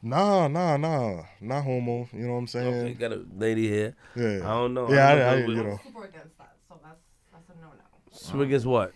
Nah, 0.03 0.47
nah, 0.47 0.77
nah, 0.77 1.23
not 1.41 1.63
homo. 1.63 2.07
You 2.13 2.25
know 2.25 2.33
what 2.33 2.39
I'm 2.39 2.47
saying? 2.47 2.73
Okay, 2.73 2.93
got 2.93 3.11
a 3.11 3.23
lady 3.37 3.67
here. 3.67 3.95
Yeah. 4.15 4.37
I 4.43 4.53
don't 4.53 4.73
know. 4.73 4.89
Yeah, 4.91 5.07
I 5.07 5.11
I, 5.11 5.15
don't 5.15 5.27
I, 5.27 5.41
know. 5.41 5.53
you 5.53 5.63
know. 5.63 5.79
Super 5.83 6.05
against 6.05 6.37
that, 6.39 6.55
so 6.67 6.79
that's 6.83 7.01
that's 7.31 7.49
a 7.49 7.61
no 7.61 7.67
no. 7.67 7.77
Swig 8.11 8.51
is 8.51 8.65
what? 8.65 8.93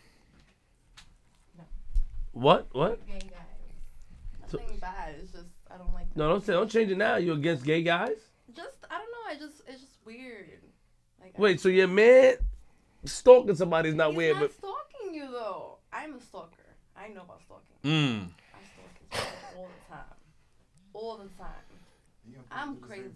What? 2.31 2.67
What? 2.71 3.05
Gay 3.07 3.19
guys. 3.19 4.51
Nothing 4.51 4.77
bad. 4.79 5.15
It's 5.21 5.31
just 5.31 5.45
I 5.71 5.77
don't 5.77 5.93
like. 5.93 6.07
No, 6.15 6.29
don't 6.29 6.43
say. 6.43 6.53
Don't 6.53 6.69
change 6.71 6.91
it 6.91 6.97
now. 6.97 7.17
You 7.17 7.33
against 7.33 7.63
gay 7.63 7.81
guys? 7.83 8.17
Just 8.55 8.77
I 8.89 8.97
don't 8.97 9.11
know. 9.11 9.23
I 9.29 9.35
just 9.35 9.61
it's 9.67 9.81
just 9.81 9.97
weird. 10.05 10.61
Like 11.19 11.33
I- 11.37 11.41
Wait, 11.41 11.59
so 11.59 11.69
your 11.69 11.87
man 11.87 12.35
stalking 13.05 13.55
somebody 13.55 13.89
is 13.89 13.95
not 13.95 14.09
He's 14.09 14.17
weird, 14.17 14.35
not 14.35 14.41
but 14.43 14.53
stalking 14.53 15.13
you 15.13 15.27
though. 15.31 15.77
I'm 15.93 16.15
a 16.15 16.21
stalker. 16.21 16.51
I 16.97 17.07
know 17.09 17.21
about 17.21 17.41
stalking. 17.41 17.75
Mm. 17.83 18.27
I 18.53 18.59
stalk 18.63 19.27
his 19.27 19.57
all 19.57 19.67
the 19.67 19.93
time. 19.93 20.05
All 20.93 21.17
the 21.17 21.29
time. 21.43 22.45
I'm 22.51 22.77
crazy. 22.77 23.09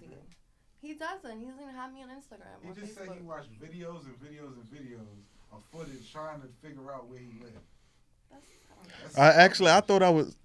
He 0.81 0.93
doesn't. 0.93 1.39
He 1.39 1.45
doesn't 1.45 1.61
even 1.61 1.75
have 1.75 1.93
me 1.93 2.03
on 2.03 2.09
Instagram 2.09 2.55
He 2.63 2.69
or 2.69 2.73
just 2.73 2.95
said 2.95 3.07
he 3.07 3.13
Facebook. 3.15 3.23
watched 3.23 3.51
videos 3.61 4.05
and 4.05 4.15
videos 4.21 4.53
and 4.53 4.63
videos 4.71 5.07
of 5.51 5.61
footage 5.73 6.11
trying 6.11 6.41
to 6.41 6.47
figure 6.61 6.91
out 6.93 7.07
where 7.09 7.19
he 7.19 7.31
lived. 7.41 7.55
That's, 8.31 8.45
I 8.71 8.75
don't 8.75 8.87
know. 8.87 8.93
That's 9.03 9.17
I 9.17 9.27
actually 9.43 9.71
I 9.71 9.81
thought 9.81 10.03
I 10.03 10.09
was 10.09 10.35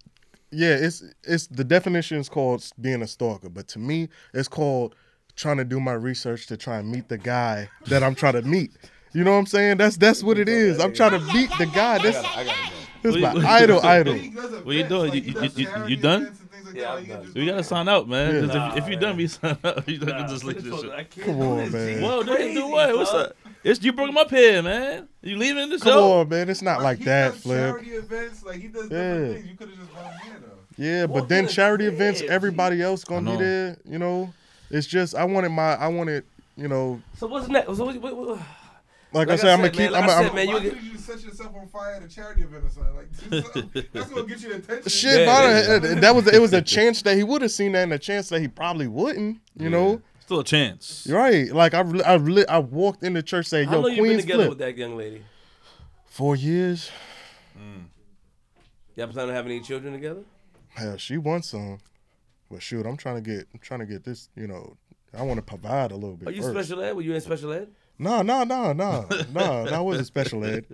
yeah, 0.51 0.75
it's 0.75 1.03
it's 1.23 1.47
the 1.47 1.63
definition 1.63 2.17
is 2.17 2.29
called 2.29 2.65
being 2.79 3.01
a 3.01 3.07
stalker, 3.07 3.49
but 3.49 3.67
to 3.69 3.79
me 3.79 4.09
it's 4.33 4.47
called 4.47 4.95
trying 5.35 5.57
to 5.57 5.65
do 5.65 5.79
my 5.79 5.93
research 5.93 6.47
to 6.47 6.57
try 6.57 6.77
and 6.77 6.89
meet 6.89 7.09
the 7.09 7.17
guy 7.17 7.69
that 7.87 8.03
I'm 8.03 8.15
trying 8.15 8.33
to 8.33 8.41
meet. 8.41 8.71
You 9.13 9.23
know 9.23 9.31
what 9.31 9.37
I'm 9.39 9.45
saying? 9.45 9.77
That's 9.77 9.97
that's 9.97 10.23
what 10.23 10.37
it 10.37 10.47
is. 10.49 10.79
I'm 10.79 10.93
trying 10.93 11.11
to 11.11 11.19
meet 11.33 11.49
the 11.57 11.65
guy. 11.67 11.99
That's 11.99 12.17
this 13.01 13.15
my 13.17 13.33
What 13.33 13.41
you- 13.43 13.47
idol 13.47 13.79
idol. 13.81 14.13
He 14.15 14.29
does 14.29 14.51
What 14.65 14.75
you 14.75 14.83
doing? 14.87 15.11
like, 15.11 15.25
You- 15.25 15.41
you- 15.41 15.49
you- 15.55 15.85
you 15.89 15.95
done? 15.95 16.21
events 16.23 16.39
and 16.41 16.51
things 16.51 16.65
like 16.67 16.75
Yeah. 16.75 16.89
I'm 16.89 16.95
Like, 16.95 17.07
you 17.07 17.13
done. 17.13 17.31
We 17.35 17.45
gotta 17.45 17.63
sign 17.63 17.87
out, 17.87 18.09
man. 18.09 18.47
Nah, 18.47 18.71
if, 18.71 18.77
if 18.83 18.89
you 18.89 18.95
done, 18.97 19.17
we 19.17 19.27
sign 19.27 19.57
out. 19.63 19.87
You 19.87 19.99
done 19.99 20.27
just 20.27 20.43
leave 20.43 20.63
this 20.63 20.81
shit. 20.81 21.23
Come 21.23 21.39
on, 21.41 21.71
man. 21.71 22.01
Whoa, 22.01 22.23
do 22.23 22.35
do 22.53 22.67
what? 22.67 22.97
What's 22.97 23.11
up? 23.11 23.35
It's 23.65 23.83
you 23.83 23.93
brought 23.93 24.09
him 24.09 24.17
up 24.17 24.29
here, 24.29 24.61
man. 24.61 25.07
You 25.23 25.37
leaving 25.37 25.69
the 25.69 25.79
Come 25.79 25.91
show? 25.91 26.11
on, 26.19 26.29
man. 26.29 26.49
It's 26.49 26.61
not 26.61 26.83
like 26.83 26.99
he 26.99 27.05
that, 27.05 27.31
does 27.33 27.41
Flip. 27.41 27.57
Charity 27.71 27.89
events, 27.91 28.43
like 28.43 28.61
he 28.61 28.67
does 28.67 28.83
Yeah. 28.83 28.97
different 28.97 29.33
things. 29.33 29.47
You 29.47 29.55
could 29.57 29.69
have 29.69 29.79
just 29.79 29.91
run 29.93 30.03
here 30.23 30.33
though. 30.39 30.83
Yeah, 30.83 31.05
Walk 31.05 31.21
but 31.21 31.29
then 31.29 31.39
in 31.39 31.45
the 31.45 31.51
charity 31.51 31.85
events, 31.87 32.19
crib, 32.21 32.31
everybody 32.31 32.81
else 32.83 33.03
gonna 33.03 33.31
be 33.31 33.37
there. 33.37 33.77
You 33.89 33.97
know, 33.97 34.31
it's 34.69 34.85
just 34.85 35.15
I 35.15 35.23
wanted 35.25 35.49
my 35.49 35.73
I 35.75 35.87
wanted 35.87 36.25
you 36.55 36.67
know 36.67 37.01
so 37.17 37.25
what's 37.27 37.47
next? 37.47 37.75
So 37.75 37.85
what, 37.85 37.99
what, 37.99 38.15
what, 38.15 38.27
like, 38.29 38.39
Like 39.13 39.29
I 39.29 39.33
I 39.33 39.35
said, 39.37 39.49
I'm 39.53 39.59
gonna 39.59 39.71
keep. 39.71 39.89
like 39.89 40.03
I'm, 40.03 40.09
I 40.11 40.27
I'm, 40.29 40.35
man, 40.35 40.47
Why 40.47 40.53
you 40.57 40.69
couldn't 40.69 40.83
you 40.85 40.97
set 40.99 41.23
yourself 41.23 41.55
on 41.55 41.67
fire 41.67 41.95
at 41.95 42.03
a 42.03 42.07
charity 42.07 42.43
event 42.43 42.65
or 42.65 42.69
something? 42.69 42.95
Like 42.95 43.91
that's 43.93 44.09
gonna 44.11 44.27
get 44.27 44.41
you 44.43 44.53
attention. 44.53 44.89
Shit, 44.89 45.21
Yeah, 45.27 45.79
but 45.79 45.83
yeah, 45.89 45.95
that 46.01 46.13
was 46.13 46.27
it 46.27 46.39
was 46.39 46.53
a 46.53 46.61
chance 46.61 47.01
that 47.01 47.17
he 47.17 47.23
would 47.23 47.41
have 47.41 47.51
seen 47.51 47.71
that, 47.71 47.81
and 47.83 47.93
a 47.93 47.97
chance 47.99 48.29
that 48.29 48.41
he 48.41 48.47
probably 48.47 48.87
wouldn't. 48.87 49.39
You 49.57 49.71
know, 49.71 50.01
Still 50.25 50.39
a 50.39 50.43
chance. 50.43 51.05
Right. 51.07 51.51
Like 51.53 51.75
I, 51.75 51.81
I, 52.03 52.15
re- 52.15 52.47
I 52.47 52.57
walked 52.57 53.03
in 53.03 53.13
the 53.13 53.21
church 53.21 53.45
saying, 53.45 53.67
How 53.67 53.75
"Yo, 53.75 53.81
long 53.81 53.91
you 53.91 53.97
been 53.97 54.05
Queens 54.05 54.21
together 54.23 54.39
flip." 54.45 54.49
with 54.49 54.57
that 54.57 54.75
young 54.75 54.97
lady? 54.97 55.23
Four 56.07 56.35
years. 56.35 56.89
Mm. 57.55 57.85
Y'all 58.95 59.07
plan 59.09 59.29
on 59.29 59.35
having 59.35 59.51
any 59.51 59.61
children 59.61 59.93
together? 59.93 60.21
Hell, 60.69 60.97
she 60.97 61.17
wants 61.17 61.49
some, 61.49 61.77
but 62.49 62.63
shoot, 62.63 62.87
I'm 62.87 62.97
trying 62.97 63.15
to 63.15 63.21
get, 63.21 63.47
I'm 63.53 63.59
trying 63.59 63.81
to 63.81 63.85
get 63.85 64.03
this. 64.03 64.29
You 64.35 64.47
know, 64.47 64.75
I 65.15 65.21
want 65.21 65.37
to 65.37 65.43
provide 65.43 65.91
a 65.91 65.95
little 65.95 66.17
bit. 66.17 66.29
Are 66.29 66.31
you 66.31 66.41
first. 66.41 66.69
special 66.69 66.83
ed? 66.83 66.95
Were 66.95 67.03
you 67.03 67.13
in 67.13 67.21
special 67.21 67.51
ed? 67.53 67.67
No, 67.99 68.23
no, 68.23 68.43
no, 68.43 68.73
no, 68.73 69.07
no. 69.31 69.67
I 69.71 69.79
wasn't 69.79 70.07
special 70.07 70.43
ed. 70.43 70.65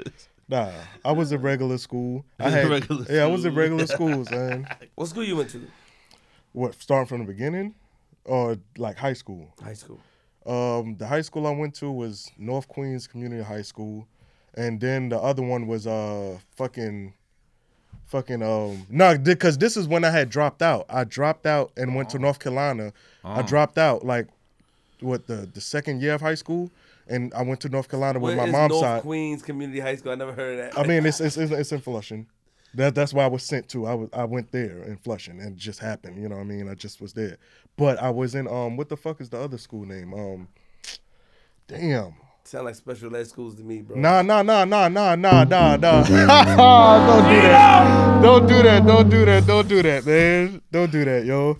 Nah, 0.47 0.71
I 1.03 1.11
was 1.11 1.31
in 1.33 1.41
regular 1.41 1.77
school. 1.77 2.25
I 2.39 2.49
had, 2.49 2.69
Regular 2.69 3.05
yeah, 3.09 3.23
I 3.23 3.27
was 3.27 3.43
in 3.45 3.53
regular 3.53 3.85
school, 3.85 4.25
man. 4.31 4.67
What 4.95 5.07
school 5.07 5.23
you 5.23 5.35
went 5.35 5.49
to? 5.51 5.67
What, 6.53 6.73
starting 6.81 7.07
from 7.07 7.19
the 7.19 7.31
beginning, 7.31 7.75
or 8.25 8.57
like 8.77 8.97
high 8.97 9.13
school? 9.13 9.53
High 9.63 9.73
school. 9.73 9.99
Um, 10.45 10.95
the 10.97 11.05
high 11.05 11.21
school 11.21 11.45
I 11.45 11.51
went 11.51 11.75
to 11.75 11.91
was 11.91 12.31
North 12.37 12.67
Queens 12.67 13.07
Community 13.07 13.43
High 13.43 13.61
School, 13.61 14.07
and 14.55 14.79
then 14.79 15.09
the 15.09 15.19
other 15.19 15.43
one 15.43 15.67
was 15.67 15.85
uh 15.85 16.37
fucking, 16.55 17.13
fucking 18.05 18.41
um 18.41 18.85
no, 18.89 19.17
because 19.17 19.57
this 19.57 19.77
is 19.77 19.87
when 19.87 20.03
I 20.03 20.09
had 20.09 20.29
dropped 20.29 20.61
out. 20.61 20.85
I 20.89 21.03
dropped 21.03 21.45
out 21.45 21.71
and 21.77 21.95
went 21.95 22.09
to 22.11 22.19
North 22.19 22.39
Carolina. 22.39 22.91
I 23.23 23.43
dropped 23.43 23.77
out 23.77 24.03
like, 24.03 24.27
what 24.99 25.27
the 25.27 25.47
the 25.53 25.61
second 25.61 26.01
year 26.01 26.13
of 26.13 26.21
high 26.21 26.35
school, 26.35 26.71
and 27.07 27.33
I 27.33 27.43
went 27.43 27.59
to 27.61 27.69
North 27.69 27.89
Carolina 27.89 28.19
with 28.19 28.35
my 28.35 28.45
is 28.45 28.51
mom's 28.51 28.71
North 28.71 28.81
side. 28.83 29.01
Queens 29.01 29.43
Community 29.43 29.79
High 29.79 29.95
School? 29.95 30.11
I 30.11 30.15
never 30.15 30.33
heard 30.33 30.59
of 30.59 30.75
that. 30.75 30.79
I 30.79 30.87
mean, 30.87 31.05
it's, 31.05 31.19
it's 31.21 31.37
it's 31.37 31.51
it's 31.51 31.71
in 31.71 31.81
Flushing. 31.81 32.27
That 32.73 32.95
that's 32.95 33.13
why 33.13 33.25
I 33.25 33.27
was 33.27 33.43
sent 33.43 33.67
to. 33.69 33.85
I 33.85 33.93
was 33.93 34.09
I 34.13 34.23
went 34.23 34.51
there 34.51 34.83
in 34.83 34.97
Flushing, 34.97 35.39
and 35.39 35.53
it 35.53 35.57
just 35.57 35.79
happened. 35.79 36.21
You 36.21 36.29
know 36.29 36.35
what 36.35 36.41
I 36.41 36.45
mean? 36.45 36.69
I 36.69 36.73
just 36.73 37.01
was 37.01 37.13
there. 37.13 37.37
But 37.77 38.01
I 38.01 38.09
was 38.09 38.35
in 38.35 38.47
um 38.47 38.77
what 38.77 38.89
the 38.89 38.97
fuck 38.97 39.21
is 39.21 39.29
the 39.29 39.39
other 39.39 39.57
school 39.57 39.85
name? 39.85 40.13
Um, 40.13 40.47
damn. 41.67 42.13
Sound 42.43 42.65
like 42.65 42.75
special 42.75 43.15
ed 43.15 43.27
schools 43.27 43.55
to 43.55 43.63
me, 43.63 43.81
bro. 43.81 43.95
Nah, 43.97 44.21
nah, 44.23 44.41
nah, 44.41 44.65
nah, 44.65 44.87
nah, 44.87 45.15
nah, 45.15 45.43
nah, 45.43 45.75
nah. 45.77 46.03
don't 46.03 46.07
do 46.07 46.21
that. 47.41 48.21
Don't 48.21 48.47
do 48.47 48.63
that. 48.63 48.85
Don't 48.85 49.09
do 49.09 49.25
that. 49.25 49.47
Don't 49.47 49.67
do 49.69 49.81
that, 49.83 50.05
man. 50.05 50.61
Don't 50.71 50.91
do 50.91 51.05
that, 51.05 51.23
yo. 51.25 51.59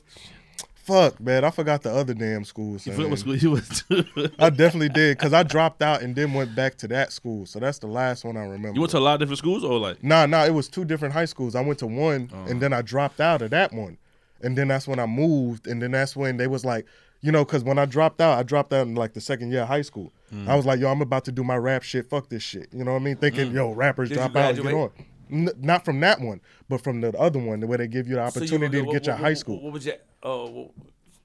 Fuck, 0.84 1.22
man. 1.22 1.46
I 1.46 1.52
forgot 1.52 1.84
the 1.84 1.92
other 1.94 2.16
damn 2.16 2.44
schools. 2.44 2.86
You 2.86 2.94
forgot 2.94 3.04
man. 3.04 3.10
what 3.12 3.20
school 3.20 3.36
you 3.36 3.52
went 3.52 3.76
to? 3.88 4.32
I 4.40 4.50
definitely 4.50 4.90
did 4.90 5.18
because 5.18 5.32
I 5.32 5.44
dropped 5.44 5.84
out 5.84 6.02
and 6.02 6.16
then 6.16 6.34
went 6.34 6.56
back 6.56 6.76
to 6.80 6.88
that 6.90 7.12
school. 7.14 7.46
So 7.46 7.60
that's 7.60 7.78
the 7.80 7.88
last 7.88 8.26
one 8.26 8.36
I 8.36 8.42
remember. 8.42 8.74
You 8.74 8.82
went 8.82 8.92
to 8.92 8.98
a 8.98 9.00
lot 9.00 9.14
of 9.14 9.20
different 9.20 9.38
schools, 9.38 9.64
or 9.64 9.78
like? 9.80 10.04
Nah, 10.04 10.26
nah, 10.26 10.46
it 10.46 10.54
was 10.54 10.68
two 10.68 10.84
different 10.84 11.14
high 11.14 11.26
schools. 11.26 11.54
I 11.56 11.62
went 11.62 11.80
to 11.80 11.88
one 11.88 12.32
Oh. 12.34 12.50
and 12.50 12.60
then 12.60 12.74
I 12.74 12.82
dropped 12.82 13.22
out 13.22 13.44
of 13.44 13.52
that 13.52 13.72
one. 13.72 13.98
And 14.44 14.58
then 14.58 14.68
that's 14.68 14.88
when 14.88 15.00
I 15.00 15.06
moved. 15.06 15.68
And 15.68 15.82
then 15.82 15.92
that's 15.92 16.16
when 16.16 16.38
they 16.38 16.48
was 16.48 16.64
like, 16.66 16.86
you 17.22 17.32
know, 17.32 17.46
because 17.46 17.64
when 17.64 17.78
I 17.78 17.86
dropped 17.86 18.20
out, 18.22 18.38
I 18.40 18.44
dropped 18.44 18.74
out 18.74 18.88
in 18.88 18.96
like 18.96 19.14
the 19.14 19.22
second 19.22 19.52
year 19.52 19.62
of 19.62 19.68
high 19.68 19.84
school. 19.84 20.12
Mm. 20.34 20.48
I 20.48 20.56
was 20.56 20.66
like, 20.66 20.80
yo, 20.80 20.90
I'm 20.90 21.02
about 21.02 21.26
to 21.26 21.32
do 21.32 21.44
my 21.44 21.56
rap 21.58 21.84
shit. 21.84 22.10
Fuck 22.10 22.30
this 22.30 22.42
shit. 22.44 22.68
You 22.74 22.84
know 22.84 22.94
what 22.94 23.02
I 23.02 23.06
mean? 23.06 23.18
Thinking, 23.18 23.52
yo, 23.52 23.72
rappers 23.72 24.10
Did 24.10 24.16
drop 24.16 24.36
out 24.36 24.56
and 24.56 24.64
get 24.64 24.74
on. 24.74 24.90
N- 25.32 25.50
not 25.60 25.86
from 25.86 26.00
that 26.02 26.20
one, 26.20 26.42
but 26.68 26.82
from 26.84 27.00
the 27.02 27.18
other 27.18 27.40
one 27.40 27.62
where 27.68 27.78
they 27.78 27.88
give 27.88 28.08
you 28.08 28.16
the 28.16 28.30
So 28.32 28.40
you 28.40 28.46
opportunity 28.46 28.78
to 28.80 28.84
get 28.84 28.88
what- 28.88 29.06
your 29.06 29.16
what- 29.16 29.22
high 29.24 29.34
school. 29.36 29.62
What 29.62 29.74
was 29.74 29.86
your? 29.86 29.96
Oh, 30.24 30.50
what- 30.50 30.72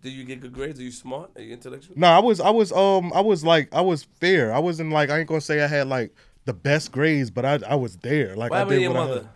did 0.03 0.13
you 0.13 0.25
get 0.25 0.41
good 0.41 0.53
grades? 0.53 0.79
Are 0.79 0.83
you 0.85 0.93
smart? 0.93 1.31
Are 1.37 1.43
you 1.43 1.53
intellectual? 1.55 1.97
No, 1.99 2.07
I 2.09 2.21
was 2.21 2.39
I 2.41 2.51
was 2.51 2.71
um 2.73 3.13
I 3.15 3.21
was 3.21 3.43
like 3.45 3.75
I 3.75 3.81
was 3.81 4.05
fair. 4.21 4.53
I 4.53 4.59
wasn't 4.61 4.93
like 4.93 5.11
I 5.11 5.19
ain't 5.19 5.29
gonna 5.29 5.41
say 5.41 5.63
I 5.63 5.67
had 5.67 5.89
like 5.89 6.15
the 6.45 6.53
best 6.53 6.93
grades, 6.93 7.31
but 7.31 7.45
I 7.45 7.59
I 7.67 7.75
was 7.75 7.97
there. 7.97 8.37
Like 8.37 8.51
What 8.53 8.61
I 8.61 8.69
did 8.69 8.83
your 8.83 8.93
what 8.93 9.01
I 9.01 9.07
mother? 9.07 9.21
had. 9.23 9.31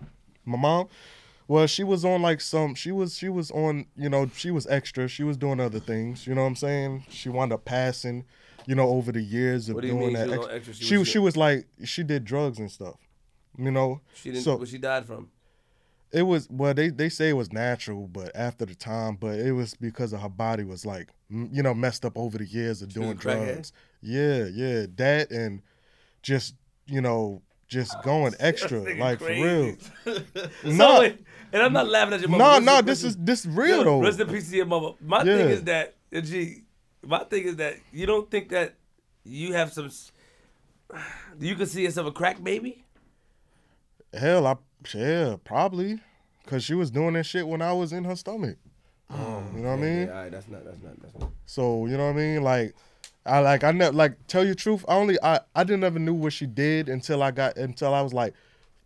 My 0.44 0.58
mom? 0.58 0.88
Well, 1.50 1.66
she 1.66 1.82
was 1.82 2.04
on 2.04 2.22
like 2.22 2.40
some 2.40 2.76
she 2.76 2.92
was 2.92 3.16
she 3.18 3.28
was 3.28 3.50
on, 3.50 3.86
you 3.96 4.08
know, 4.08 4.30
she 4.36 4.52
was 4.52 4.68
extra. 4.68 5.08
She 5.08 5.24
was 5.24 5.36
doing 5.36 5.58
other 5.58 5.80
things, 5.80 6.24
you 6.24 6.32
know 6.32 6.42
what 6.42 6.46
I'm 6.46 6.54
saying? 6.54 7.06
She 7.08 7.28
wound 7.28 7.52
up 7.52 7.64
passing, 7.64 8.24
you 8.66 8.76
know, 8.76 8.88
over 8.88 9.10
the 9.10 9.20
years 9.20 9.68
of 9.68 9.74
What 9.74 9.80
do 9.80 9.88
you 9.88 9.94
doing 9.94 10.12
mean 10.12 10.22
she 10.22 10.30
that. 10.30 10.38
was 10.38 10.46
ex- 10.46 10.54
extra? 10.54 10.74
She 10.74 10.84
She 10.84 10.96
was 10.98 11.08
she 11.08 11.18
was 11.18 11.36
like 11.36 11.66
she 11.82 12.04
did 12.04 12.24
drugs 12.24 12.60
and 12.60 12.70
stuff. 12.70 12.94
You 13.58 13.72
know? 13.72 14.00
She 14.14 14.30
didn't. 14.30 14.44
So 14.44 14.58
what 14.58 14.68
she 14.68 14.78
died 14.78 15.06
from? 15.06 15.28
It 16.12 16.22
was 16.22 16.48
well, 16.48 16.72
they 16.72 16.88
they 16.88 17.08
say 17.08 17.30
it 17.30 17.32
was 17.32 17.52
natural, 17.52 18.06
but 18.06 18.30
after 18.36 18.64
the 18.64 18.76
time, 18.76 19.16
but 19.16 19.40
it 19.40 19.50
was 19.50 19.74
because 19.74 20.12
of 20.12 20.20
her 20.20 20.28
body 20.28 20.62
was 20.62 20.86
like, 20.86 21.08
you 21.30 21.64
know, 21.64 21.74
messed 21.74 22.04
up 22.04 22.16
over 22.16 22.38
the 22.38 22.46
years 22.46 22.80
of 22.80 22.92
She 22.92 23.00
doing 23.00 23.16
drugs. 23.16 23.72
Yeah, 24.00 24.44
yeah, 24.44 24.86
that 24.94 25.32
and 25.32 25.62
just 26.22 26.54
you 26.86 27.00
know, 27.00 27.42
just 27.70 27.96
going 28.02 28.34
extra, 28.40 28.80
like 28.98 29.18
for 29.20 29.26
crazy. 29.26 29.78
real. 30.04 30.22
So 30.62 30.70
Nah. 30.70 31.00
wait, 31.00 31.18
and 31.52 31.62
I'm 31.62 31.72
not 31.72 31.88
laughing 31.88 32.14
at 32.14 32.20
your 32.20 32.28
mother. 32.28 32.60
No, 32.60 32.74
no, 32.76 32.82
this 32.82 33.02
is 33.04 33.16
this 33.16 33.46
real 33.46 33.84
though. 33.84 34.00
Rest 34.00 34.20
in 34.20 34.28
peace 34.28 34.50
to 34.50 34.56
your 34.56 34.66
mother. 34.66 34.90
My 35.00 35.22
Yeah. 35.24 35.36
thing 35.36 35.48
is 35.48 35.62
that, 35.64 35.94
G, 36.12 36.62
my 37.02 37.24
thing 37.24 37.44
is 37.44 37.56
that 37.56 37.76
you 37.92 38.04
don't 38.04 38.30
think 38.30 38.50
that 38.50 38.74
you 39.24 39.54
have 39.54 39.72
some. 39.72 39.90
You 41.38 41.54
can 41.54 41.66
see 41.66 41.82
yourself 41.84 42.08
a 42.08 42.12
crack 42.12 42.42
baby? 42.42 42.84
Hell, 44.12 44.46
I 44.46 44.56
yeah, 44.94 45.36
probably, 45.44 46.00
cause 46.46 46.64
she 46.64 46.74
was 46.74 46.90
doing 46.90 47.14
that 47.14 47.24
shit 47.24 47.46
when 47.46 47.62
I 47.62 47.72
was 47.72 47.92
in 47.92 48.02
her 48.04 48.16
stomach. 48.16 48.56
Um, 49.08 49.52
you 49.54 49.62
know 49.62 49.68
what 49.70 49.74
I 49.74 49.82
mean? 49.82 50.08
all 50.08 50.14
right, 50.14 50.30
that's 50.32 50.48
not. 50.48 50.64
That's 50.64 50.82
not. 50.82 51.00
That's 51.02 51.14
not. 51.18 51.30
So 51.46 51.86
you 51.86 51.96
know 51.96 52.06
what 52.06 52.14
I 52.14 52.16
mean? 52.16 52.42
Like, 52.42 52.74
I 53.30 53.38
like 53.38 53.64
I 53.64 53.70
never 53.70 53.92
like 53.92 54.26
tell 54.26 54.42
you 54.42 54.50
the 54.50 54.56
truth. 54.56 54.84
I 54.88 54.94
only 54.94 55.16
I 55.22 55.40
I 55.54 55.64
didn't 55.64 55.84
ever 55.84 55.98
knew 55.98 56.14
what 56.14 56.32
she 56.32 56.46
did 56.46 56.88
until 56.88 57.22
I 57.22 57.30
got 57.30 57.56
until 57.56 57.94
I 57.94 58.02
was 58.02 58.12
like 58.12 58.34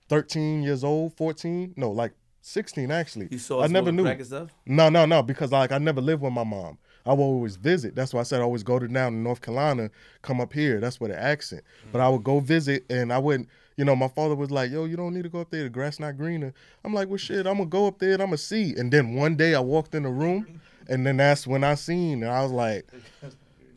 thirteen 0.09 0.62
years 0.62 0.84
old, 0.84 1.16
fourteen. 1.16 1.72
No, 1.76 1.90
like 1.90 2.12
sixteen 2.42 2.90
actually. 2.90 3.28
You 3.30 3.38
saw. 3.38 3.62
I 3.62 3.68
never 3.68 3.90
knew. 3.90 4.03
crack 4.05 4.18
and 4.18 4.26
stuff. 4.26 4.51
No, 4.66 4.90
no, 4.90 5.07
no, 5.07 5.22
because 5.22 5.51
like 5.51 5.72
I 5.72 5.78
never 5.78 6.01
lived 6.01 6.22
with 6.22 6.32
my 6.32 6.45
mom. 6.45 6.78
I 7.07 7.12
would 7.12 7.22
always 7.22 7.57
visit. 7.57 7.95
That's 7.95 8.14
why 8.14 8.20
I 8.20 8.22
said 8.24 8.40
I 8.40 8.45
always 8.45 8.62
go 8.62 8.78
to 8.78 8.88
down 8.88 9.12
to 9.12 9.18
North 9.18 9.40
Carolina, 9.40 9.90
come 10.22 10.40
up 10.40 10.53
here. 10.53 10.80
That's 10.80 11.01
where 11.01 11.09
the 11.09 11.20
accent. 11.20 11.62
Mm. 11.62 11.92
But 11.92 12.01
I 12.01 12.09
would 12.09 12.24
go 12.24 12.40
visit 12.40 12.84
and 12.88 13.12
I 13.12 13.18
wouldn't, 13.18 13.49
you 13.76 13.84
know, 13.84 13.95
my 13.95 14.09
father 14.09 14.34
was 14.34 14.51
like, 14.51 14.70
yo, 14.70 14.86
you 14.86 14.97
don't 14.97 15.12
need 15.12 15.24
to 15.24 15.28
go 15.28 15.40
up 15.40 15.51
there. 15.51 15.64
The 15.64 15.68
grass 15.68 16.01
not 16.01 16.16
greener. 16.16 16.55
I'm 16.82 16.95
like, 16.95 17.09
well, 17.09 17.18
shit, 17.18 17.47
I'm 17.47 17.59
going 17.59 17.59
to 17.59 17.66
go 17.66 17.86
up 17.86 17.99
there 17.99 18.12
and 18.12 18.22
I'm 18.22 18.28
going 18.28 18.38
to 18.38 18.42
see. 18.42 18.74
And 18.74 18.90
then 18.90 19.14
one 19.14 19.36
day 19.36 19.55
I 19.55 19.61
walked 19.61 19.95
in 19.95 20.05
the 20.05 20.09
room 20.09 20.62
and 20.88 21.07
then 21.07 21.18
that's 21.18 21.47
when 21.47 21.62
I 21.62 21.74
seen 21.74 22.22
and 22.22 22.32
I 22.32 22.42
was 22.42 22.53
like, 22.53 22.86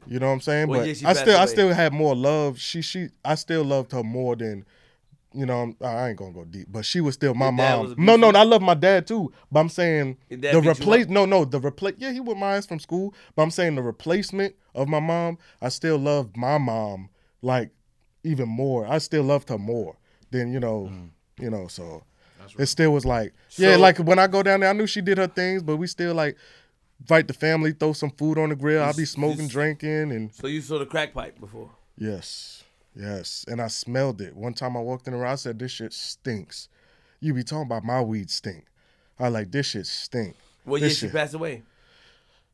you 0.07 0.19
know 0.19 0.27
what 0.27 0.33
I'm 0.33 0.41
saying? 0.41 0.67
What 0.67 0.79
but 0.79 0.87
I 1.05 1.13
still, 1.13 1.37
I 1.37 1.45
still 1.45 1.73
had 1.73 1.93
more 1.93 2.15
love. 2.15 2.59
She, 2.59 2.81
she, 2.81 3.09
I 3.23 3.35
still 3.35 3.63
loved 3.63 3.91
her 3.91 4.03
more 4.03 4.35
than, 4.35 4.65
you 5.33 5.45
know, 5.45 5.73
I 5.81 6.09
ain't 6.09 6.17
gonna 6.17 6.31
go 6.33 6.45
deep, 6.45 6.67
but 6.71 6.85
she 6.85 7.01
was 7.01 7.15
still 7.15 7.33
my 7.33 7.51
mom. 7.51 7.95
No, 7.97 8.15
no. 8.15 8.29
I 8.29 8.43
love 8.43 8.61
my 8.61 8.73
dad 8.73 9.05
too. 9.07 9.31
But 9.51 9.59
I'm 9.59 9.69
saying 9.69 10.17
the 10.29 10.61
replace. 10.61 11.07
No, 11.07 11.25
no, 11.25 11.45
the 11.45 11.59
replace. 11.59 11.95
Yeah, 11.97 12.11
he 12.11 12.19
whipped 12.19 12.39
my 12.39 12.55
ass 12.55 12.65
from 12.65 12.79
school. 12.79 13.13
But 13.35 13.43
I'm 13.43 13.51
saying 13.51 13.75
the 13.75 13.83
replacement 13.83 14.55
of 14.73 14.87
my 14.87 14.99
mom. 14.99 15.37
I 15.61 15.69
still 15.69 15.97
love 15.97 16.35
my 16.35 16.57
mom 16.57 17.09
like 17.41 17.71
even 18.23 18.49
more. 18.49 18.87
I 18.87 18.97
still 18.97 19.23
loved 19.23 19.49
her 19.49 19.57
more 19.57 19.97
than 20.31 20.51
you 20.51 20.59
know, 20.59 20.91
you 21.39 21.49
know. 21.49 21.67
So 21.67 22.03
it 22.57 22.65
still 22.67 22.91
was 22.93 23.05
like, 23.05 23.33
yeah, 23.57 23.75
like 23.75 23.97
when 23.97 24.19
I 24.19 24.27
go 24.27 24.41
down 24.41 24.61
there, 24.61 24.69
I 24.69 24.73
knew 24.73 24.87
she 24.87 25.01
did 25.01 25.17
her 25.17 25.27
things, 25.27 25.61
but 25.61 25.77
we 25.77 25.87
still 25.87 26.15
like 26.15 26.37
invite 26.99 27.27
the 27.27 27.33
family, 27.33 27.71
throw 27.73 27.93
some 27.93 28.11
food 28.11 28.37
on 28.37 28.49
the 28.49 28.55
grill. 28.55 28.83
I'll 28.83 28.93
be 28.93 29.05
smoking, 29.05 29.47
drinking, 29.47 30.11
and 30.11 30.33
So 30.33 30.47
you 30.47 30.61
saw 30.61 30.79
the 30.79 30.85
crack 30.85 31.13
pipe 31.13 31.39
before. 31.39 31.69
Yes, 31.97 32.63
yes. 32.95 33.45
And 33.47 33.61
I 33.61 33.67
smelled 33.67 34.21
it. 34.21 34.35
One 34.35 34.53
time 34.53 34.77
I 34.77 34.81
walked 34.81 35.07
in 35.07 35.13
the 35.13 35.19
room, 35.19 35.27
I 35.29 35.35
said, 35.35 35.59
This 35.59 35.71
shit 35.71 35.93
stinks. 35.93 36.69
You 37.19 37.33
be 37.33 37.43
talking 37.43 37.65
about 37.65 37.83
my 37.83 38.01
weed 38.01 38.29
stink. 38.29 38.65
I 39.19 39.29
like 39.29 39.51
this 39.51 39.67
shit 39.67 39.87
stink. 39.87 40.35
What 40.63 40.79
year 40.81 40.89
This 40.89 40.99
she 40.99 41.07
shit- 41.07 41.15
passed 41.15 41.33
away? 41.33 41.63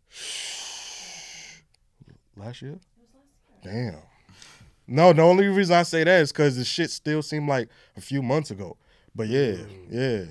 Last 2.35 2.61
year? 2.61 2.79
Damn. 3.63 3.97
No, 4.87 5.13
the 5.13 5.21
only 5.21 5.47
reason 5.47 5.75
I 5.75 5.83
say 5.83 6.03
that 6.03 6.21
is 6.21 6.31
because 6.31 6.57
the 6.57 6.65
shit 6.65 6.91
still 6.91 7.21
seemed 7.21 7.47
like 7.47 7.69
a 7.95 8.01
few 8.01 8.21
months 8.21 8.51
ago. 8.51 8.75
But 9.15 9.27
yeah, 9.27 9.53
mm. 9.53 9.67
yeah. 9.89 10.25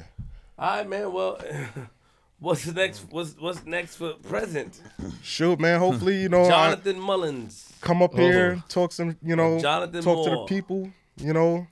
All 0.59 0.77
right, 0.79 0.89
man. 0.89 1.13
Well, 1.13 1.41
what's 2.43 2.65
the 2.65 2.73
next? 2.73 3.07
Mm. 3.09 3.13
What's 3.13 3.37
what's 3.39 3.65
next 3.65 3.97
for 3.97 4.13
present? 4.15 4.81
Shoot, 5.23 5.61
man. 5.61 5.79
Hopefully, 5.79 6.21
you 6.21 6.29
know, 6.29 6.45
I 6.45 6.49
Jonathan 6.49 6.99
Mullins. 7.01 7.73
come 7.81 8.03
up 8.03 8.15
here, 8.15 8.63
talk 8.69 8.93
some, 8.93 9.17
you 9.23 9.37
know, 9.37 9.61
Jonathan 9.61 10.03
talk 10.03 10.25
to 10.25 10.31
the 10.31 10.45
people, 10.45 10.91
you 11.17 11.33
know. 11.33 11.67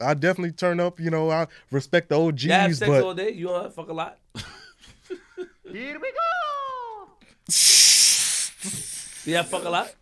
I 0.00 0.14
definitely 0.14 0.52
turn 0.52 0.78
up, 0.78 1.00
you 1.00 1.10
know, 1.10 1.28
I 1.30 1.48
respect 1.72 2.10
the 2.10 2.20
OGs, 2.20 2.44
You 2.44 2.52
have 2.52 2.76
sex 2.76 2.88
but 2.88 3.02
all 3.02 3.14
day. 3.14 3.32
You 3.32 3.48
don't 3.48 3.74
fuck 3.74 3.88
a 3.88 3.92
lot. 3.92 4.16
Here 5.72 5.98
we 5.98 6.12
go. 6.12 7.08
Yeah, 9.24 9.42
fuck 9.42 9.64
a 9.64 9.68
lot. 9.68 9.92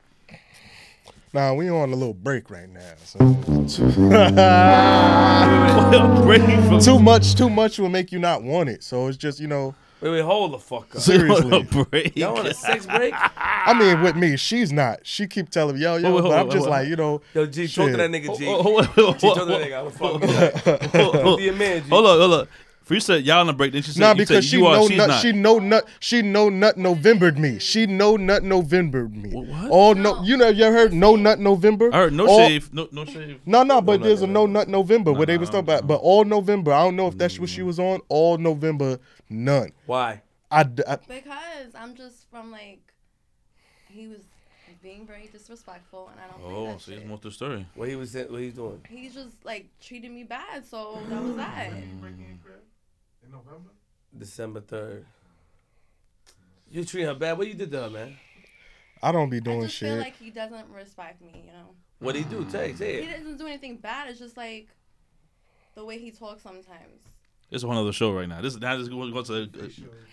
Nah, 1.33 1.55
we 1.55 1.69
on 1.71 1.93
a 1.93 1.97
little 1.97 2.15
break 2.15 2.51
right 2.51 2.69
now. 2.69 2.93
So. 3.05 3.19
Break 6.25 6.43
from- 6.43 6.81
too 6.81 6.99
much, 6.99 7.35
too 7.35 7.49
much 7.51 7.79
will 7.79 7.89
make 7.89 8.13
you 8.13 8.19
not 8.19 8.43
want 8.43 8.69
it. 8.69 8.83
So 8.85 9.07
it's 9.09 9.17
just 9.17 9.41
you 9.41 9.47
know, 9.47 9.75
Wait, 10.01 10.11
wait, 10.11 10.21
hold 10.21 10.53
the 10.53 10.59
fuck 10.59 10.95
up. 10.95 11.01
seriously. 11.01 11.63
break. 11.91 12.15
Y'all 12.17 12.39
on 12.39 12.47
a 12.47 12.53
sex 12.55 12.85
break? 12.87 13.15
I 13.17 13.73
mean, 13.79 14.03
with 14.03 14.15
me, 14.17 14.37
she's 14.37 14.71
not. 14.73 15.01
She 15.05 15.27
keep 15.27 15.49
telling 15.49 15.77
me, 15.77 15.83
yo, 15.83 15.97
yo, 15.97 16.09
Wait, 16.09 16.15
wait, 16.17 16.23
but 16.23 16.23
hold 16.23 16.35
I'm 16.35 16.47
on, 16.47 16.51
just 16.51 16.59
hold 16.67 16.71
like, 16.71 16.89
you 16.89 16.97
know, 16.97 17.23
Yo, 17.35 17.47
G, 17.47 17.67
talk 17.67 17.87
to 17.87 17.93
Shit. 17.93 17.97
that 17.99 18.11
nigga, 18.11 18.39
G. 18.39 18.45
Hold 18.45 18.81
on, 18.81 18.85
G, 19.19 19.21
talk 19.21 19.39
to 19.39 19.45
that 19.47 19.61
nigga. 19.63 19.87
I'm 19.87 19.91
fuck. 19.93 20.93
Talk 20.93 21.39
to 21.39 21.43
your 21.43 21.55
man, 21.55 21.83
G. 21.83 21.89
Hold 21.89 22.07
on, 22.07 22.19
hold 22.19 22.35
on. 22.43 22.49
For 22.83 22.95
you 22.95 23.01
said 23.01 23.25
y'all 23.25 23.41
on 23.41 23.49
the 23.49 23.53
break, 23.53 23.73
then 23.73 23.83
she 23.83 23.91
said 23.91 24.01
nah, 24.01 24.13
you 24.13 24.19
said 24.19 24.29
because 24.29 24.45
she 24.45 24.59
you 24.59 24.67
are, 24.67 24.77
know 24.77 24.87
she's 24.87 24.97
nut, 24.97 25.09
not. 25.09 25.21
she 25.21 25.33
know 25.33 25.59
nut, 25.59 25.89
she 25.99 26.23
know 26.23 26.49
nut 26.49 26.77
Novembered 26.79 27.37
me. 27.37 27.59
She 27.59 27.85
know 27.87 28.15
nut 28.15 28.45
Novembered 28.45 29.13
me. 29.13 29.31
what? 29.31 29.71
All 29.73 29.97
no, 29.97 30.23
you 30.23 30.37
know, 30.37 30.51
you 30.51 30.63
heard 30.67 30.93
no 30.93 31.17
nut 31.17 31.41
November? 31.41 31.93
I 31.93 31.97
heard 32.03 32.13
no 32.13 32.29
All- 32.29 32.47
shave, 32.47 32.73
no 32.73 32.87
no 32.93 33.05
shave. 33.05 33.41
No, 33.45 33.65
no, 33.65 33.81
but 33.81 34.05
there's 34.05 34.23
a 34.23 34.29
no 34.29 34.47
nut 34.47 34.69
November 34.69 35.13
where 35.13 35.27
they 35.27 35.37
was 35.37 35.49
talking 35.49 35.65
about, 35.65 35.89
but 35.89 35.97
all 35.97 36.25
November. 36.25 36.73
I 36.73 36.85
don't 36.85 36.95
know 36.95 37.09
if 37.09 37.19
that's 37.19 37.41
what 37.41 37.49
Mm. 37.49 37.55
she 37.57 37.63
was 37.63 37.81
on. 37.81 38.03
All 38.09 38.39
November, 38.39 39.01
none. 39.29 39.73
Why? 39.87 40.23
I, 40.51 40.63
d- 40.63 40.83
I- 40.87 40.97
Because 40.97 41.75
I'm 41.75 41.95
just 41.95 42.31
from 42.31 42.51
like, 42.53 42.93
he 43.89 44.07
was 44.09 44.21
being 44.83 45.07
very 45.07 45.29
disrespectful, 45.33 46.11
and 46.13 46.21
I 46.21 46.27
don't. 46.29 46.53
Oh, 46.53 46.65
like 46.65 46.81
so 46.81 46.91
he's 46.93 47.01
shit. 47.01 47.09
more 47.09 47.19
to 47.19 47.29
the 47.29 47.35
story. 47.35 47.67
What 47.75 47.89
he 47.89 47.97
was 47.97 48.11
saying, 48.11 48.31
what 48.31 48.41
he's 48.41 48.55
doing? 48.55 48.81
He's 48.89 49.15
just 49.15 49.45
like 49.45 49.69
treated 49.81 50.11
me 50.11 50.25
bad, 50.25 50.65
so 50.67 50.99
that 51.09 51.23
was 51.23 51.37
that. 51.37 51.71
Mm. 51.71 52.05
In 53.25 53.31
November? 53.33 53.71
December 54.17 54.61
third. 54.61 55.05
You 56.71 56.85
treat 56.85 57.05
her 57.05 57.15
bad. 57.15 57.39
What 57.39 57.47
you 57.49 57.55
did 57.55 57.71
to 57.73 57.83
her, 57.83 57.91
man? 57.91 58.17
I 59.03 59.13
don't 59.13 59.31
be 59.31 59.41
doing 59.41 59.57
I 59.57 59.59
doing 59.61 59.69
just 59.69 59.79
shit. 59.79 59.89
feel 59.91 59.99
like 59.99 60.17
he 60.17 60.31
doesn't 60.31 60.69
respect 60.71 61.21
me, 61.23 61.43
you 61.47 61.53
know. 61.53 61.75
What 61.99 62.15
he 62.15 62.25
do? 62.25 62.47
Say, 62.51 62.75
say 62.75 63.03
He 63.03 63.11
doesn't 63.11 63.37
do 63.39 63.47
anything 63.47 63.77
bad. 63.77 64.11
It's 64.11 64.19
just 64.19 64.37
like 64.37 64.69
the 65.75 65.85
way 65.85 65.99
he 65.99 66.11
talks 66.11 66.43
sometimes. 66.43 67.03
This 67.51 67.61
is 67.61 67.65
one 67.67 67.77
other 67.77 67.93
show 67.93 68.13
right 68.13 68.29
now. 68.29 68.41
This 68.41 68.55
is 68.55 68.61
now 68.61 68.77
this 68.77 68.85
is 68.85 68.89
going 68.89 69.13
to. 69.13 69.35
Uh, 69.35 69.69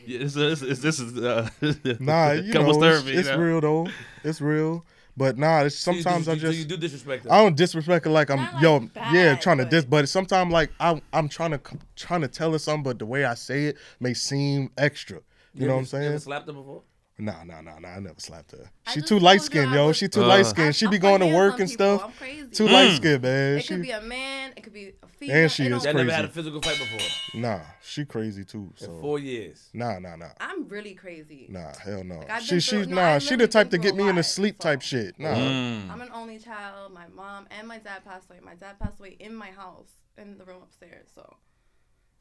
yeah, 0.06 0.20
this 0.20 0.36
is 0.36 0.60
this 0.60 0.62
is, 0.62 0.82
this 0.82 1.00
is 1.00 1.18
uh, 1.18 1.50
Nah, 2.00 2.32
you 2.34 2.54
know, 2.54 2.70
it's, 2.70 2.78
therapy. 2.78 3.12
it's 3.14 3.28
you 3.28 3.36
know? 3.36 3.42
real 3.42 3.62
though. 3.62 3.88
It's 4.24 4.40
real. 4.42 4.86
But 5.16 5.38
nah, 5.38 5.62
it's, 5.62 5.76
So 5.78 5.92
you 5.92 6.02
sometimes 6.02 6.26
do- 6.26 6.32
I 6.32 6.36
so 6.36 6.40
just 6.42 6.60
you 6.60 6.66
do 6.66 6.78
disrespect 6.78 7.24
her. 7.26 7.32
I 7.32 7.42
don't 7.44 7.56
disrespect 7.56 8.06
it 8.06 8.10
like 8.10 8.30
I'm 8.30 8.38
like, 8.40 8.62
yo 8.62 8.90
yeah 9.12 9.36
trying 9.36 9.58
to 9.58 9.64
but- 9.64 9.70
dis, 9.72 9.86
but 9.86 10.10
sometimes 10.10 10.52
like 10.52 10.72
I 10.80 11.02
I'm 11.12 11.28
trying 11.30 11.52
to 11.52 11.62
trying 11.96 12.22
to 12.22 12.28
tell 12.28 12.52
her 12.52 12.60
something, 12.60 12.84
but 12.84 13.00
the 13.00 13.06
way 13.06 13.26
I 13.26 13.34
say 13.36 13.66
it 13.66 13.78
may 14.00 14.14
seem 14.14 14.70
extra. 14.78 15.20
You, 15.56 15.68
know 15.68 15.74
what 15.76 15.80
I'm 15.80 15.80
ever- 15.80 15.82
You 15.82 15.86
saying? 15.86 16.06
ever 16.06 16.20
slapped 16.20 16.48
her 16.48 16.54
before? 16.54 16.82
Nah, 17.20 17.43
nah, 17.43 17.61
nah, 17.61 17.78
nah. 17.78 17.89
I 17.89 17.99
never 17.99 18.20
slapped 18.20 18.51
her. 18.53 18.72
I 18.88 18.91
She 18.93 19.01
too 19.01 19.20
light 19.20 19.41
skinned, 19.43 19.72
yo. 19.72 19.88
was- 19.88 19.97
She 19.97 20.07
too 20.07 20.24
Uh. 20.24 20.28
light 20.28 20.45
skinned. 20.47 20.70
I- 20.70 20.72
She 20.72 20.88
I 20.88 20.89
be 20.89 20.97
going 20.97 21.20
to 21.22 21.28
work 21.28 21.59
and 21.59 21.70
people. 21.70 21.97
stuff. 21.99 22.03
I'm 22.05 22.11
crazy. 22.14 22.47
Too 22.49 22.64
Mm. 22.66 22.72
light 22.72 22.95
skinned, 22.95 23.22
man. 23.22 23.57
It 23.57 23.61
She 23.61 23.68
could 23.76 23.81
be 23.84 23.91
a 23.91 24.02
man. 24.02 24.53
It 24.57 24.64
could 24.64 24.73
be 24.73 24.94
a 25.03 25.07
female. 25.07 25.35
And 25.38 25.52
she 25.52 25.64
is 25.65 25.69
don't- 25.69 25.84
Y'all 25.84 25.94
never 25.94 26.06
crazy. 26.06 26.15
had 26.15 26.26
a 26.26 26.30
physical 26.30 26.61
fight 26.64 26.77
before. 26.80 27.40
nah, 27.40 27.61
she 27.84 28.03
crazy 28.06 28.44
too. 28.44 28.73
In 28.81 28.99
four 28.99 29.19
years. 29.19 29.69
nah, 29.73 29.99
nah, 29.99 30.15
nah. 30.15 30.30
I'm 30.40 30.68
really 30.68 30.95
crazy. 30.95 31.45
Nah, 31.49 31.72
hell 31.77 32.03
no. 32.03 32.18
Like, 32.18 32.30
I've 32.31 32.41
she 32.44 32.49
been 32.56 32.60
she 32.61 32.69
through- 32.72 32.85
no, 32.88 32.95
nah, 32.95 33.07
I've 33.14 33.23
she 33.23 33.35
the 33.35 33.48
type 33.48 33.69
to 33.69 33.77
get 33.77 33.95
me 33.95 34.03
in 34.10 34.15
the 34.15 34.22
lot, 34.22 34.26
sleep 34.26 34.56
so- 34.60 34.69
type 34.69 34.81
shit. 34.81 35.19
Nah. 35.19 35.35
Mm. 35.35 35.90
I'm 35.91 36.02
an 36.02 36.10
only 36.14 36.40
child. 36.40 36.94
My 36.94 37.07
mom 37.10 37.48
and 37.52 37.68
my 37.68 37.77
dad 37.77 38.03
passed 38.03 38.27
away. 38.31 38.40
My 38.41 38.56
dad 38.56 38.80
passed 38.80 38.99
away 38.99 39.18
in 39.19 39.35
my 39.35 39.52
house, 39.52 39.91
in 40.18 40.40
the 40.40 40.45
room 40.45 40.64
upstairs. 40.64 41.10
So, 41.14 41.38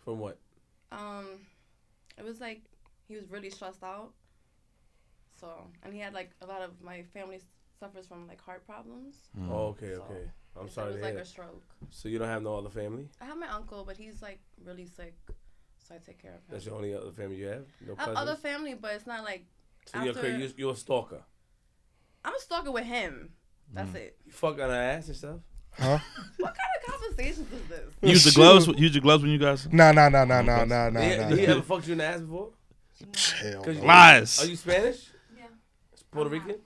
From 0.05 0.19
what? 0.19 0.39
um, 0.93 1.47
it 2.19 2.25
was 2.25 2.41
like 2.43 2.61
he 3.09 3.17
was 3.17 3.31
really 3.31 3.49
stressed 3.49 3.83
out. 3.83 4.13
So, 5.43 5.49
and 5.83 5.93
he 5.93 5.99
had 5.99 6.15
like 6.15 6.31
a 6.41 6.47
lot 6.47 6.63
of 6.63 6.71
my 6.81 7.03
family 7.13 7.41
suffers 7.81 8.07
from 8.07 8.29
like 8.29 8.41
heart 8.41 8.65
problems. 8.65 9.17
Mm. 9.37 9.51
Oh, 9.51 9.75
okay, 9.75 9.95
So, 9.97 10.03
okay. 10.09 10.31
I'm 10.59 10.71
sorry 10.71 10.91
it 10.91 10.93
to 10.93 10.99
was 10.99 11.07
hear. 11.07 11.15
like 11.17 11.23
a 11.25 11.27
stroke. 11.27 11.65
So 11.91 12.09
you 12.09 12.19
don't 12.21 12.29
have 12.29 12.45
no 12.45 12.57
other 12.57 12.71
family? 12.71 13.09
I 13.21 13.25
have 13.25 13.37
my 13.37 13.49
uncle, 13.49 13.83
but 13.85 13.97
he's 13.97 14.23
like 14.23 14.39
really 14.65 14.87
sick, 14.87 15.17
so 15.79 15.97
I 15.97 15.99
take 15.99 16.23
care 16.23 16.31
of 16.31 16.37
him. 16.37 16.45
That's 16.51 16.67
the 16.67 16.73
only 16.75 16.95
other 16.95 17.11
family 17.11 17.37
you 17.37 17.47
have? 17.47 17.65
No 17.85 17.95
I 17.99 18.05
have 18.05 18.15
other 18.15 18.37
family, 18.37 18.75
but 18.75 18.93
it's 18.95 19.07
not 19.07 19.25
like 19.25 19.45
so 19.87 20.01
you're, 20.05 20.15
after- 20.15 20.39
you're, 20.39 20.49
you're 20.57 20.73
a 20.75 20.77
stalker. 20.77 21.23
I'm 22.25 22.35
a 22.37 22.39
stalker 22.39 22.71
with 22.71 22.85
him. 22.85 23.31
That's 23.75 23.91
mm. 23.91 23.97
it. 23.97 24.19
You 24.25 24.31
fuck 24.31 24.61
on 24.61 24.71
her 24.71 24.77
ass 24.77 25.09
and 25.09 25.17
stuff? 25.17 25.41
Huh? 25.73 25.99
What 26.37 26.55
kind 26.55 26.71
of 26.79 26.93
conversations 26.93 27.49
is 27.53 27.69
this? 27.69 27.95
Use 28.03 28.25
the 28.25 28.31
gloves. 28.31 28.69
Use 28.79 28.93
the 28.93 29.01
gloves 29.01 29.25
when 29.25 29.33
you 29.33 29.39
guys. 29.39 29.67
Nah, 29.73 29.91
nah, 29.91 30.09
nah, 30.09 30.25
nah, 30.25 30.41
nah, 30.43 30.65
nah, 30.65 30.89
nah, 30.91 31.01
Did, 31.01 31.11
he, 31.11 31.17
nah. 31.19 31.29
did 31.31 31.39
he 31.39 31.47
ever 31.47 31.63
fucked 31.63 31.87
you 31.89 31.93
in 31.93 31.99
the 31.99 32.05
ass 32.05 32.21
before? 32.21 32.51
Hell 33.41 33.63
'Cause 33.65 33.79
no. 33.79 33.85
Lies. 33.87 34.45
Are 34.45 34.47
you 34.47 34.55
Spanish? 34.57 35.09
Yeah. 36.13 36.15
Puerto 36.15 36.31
Rican? 36.31 36.57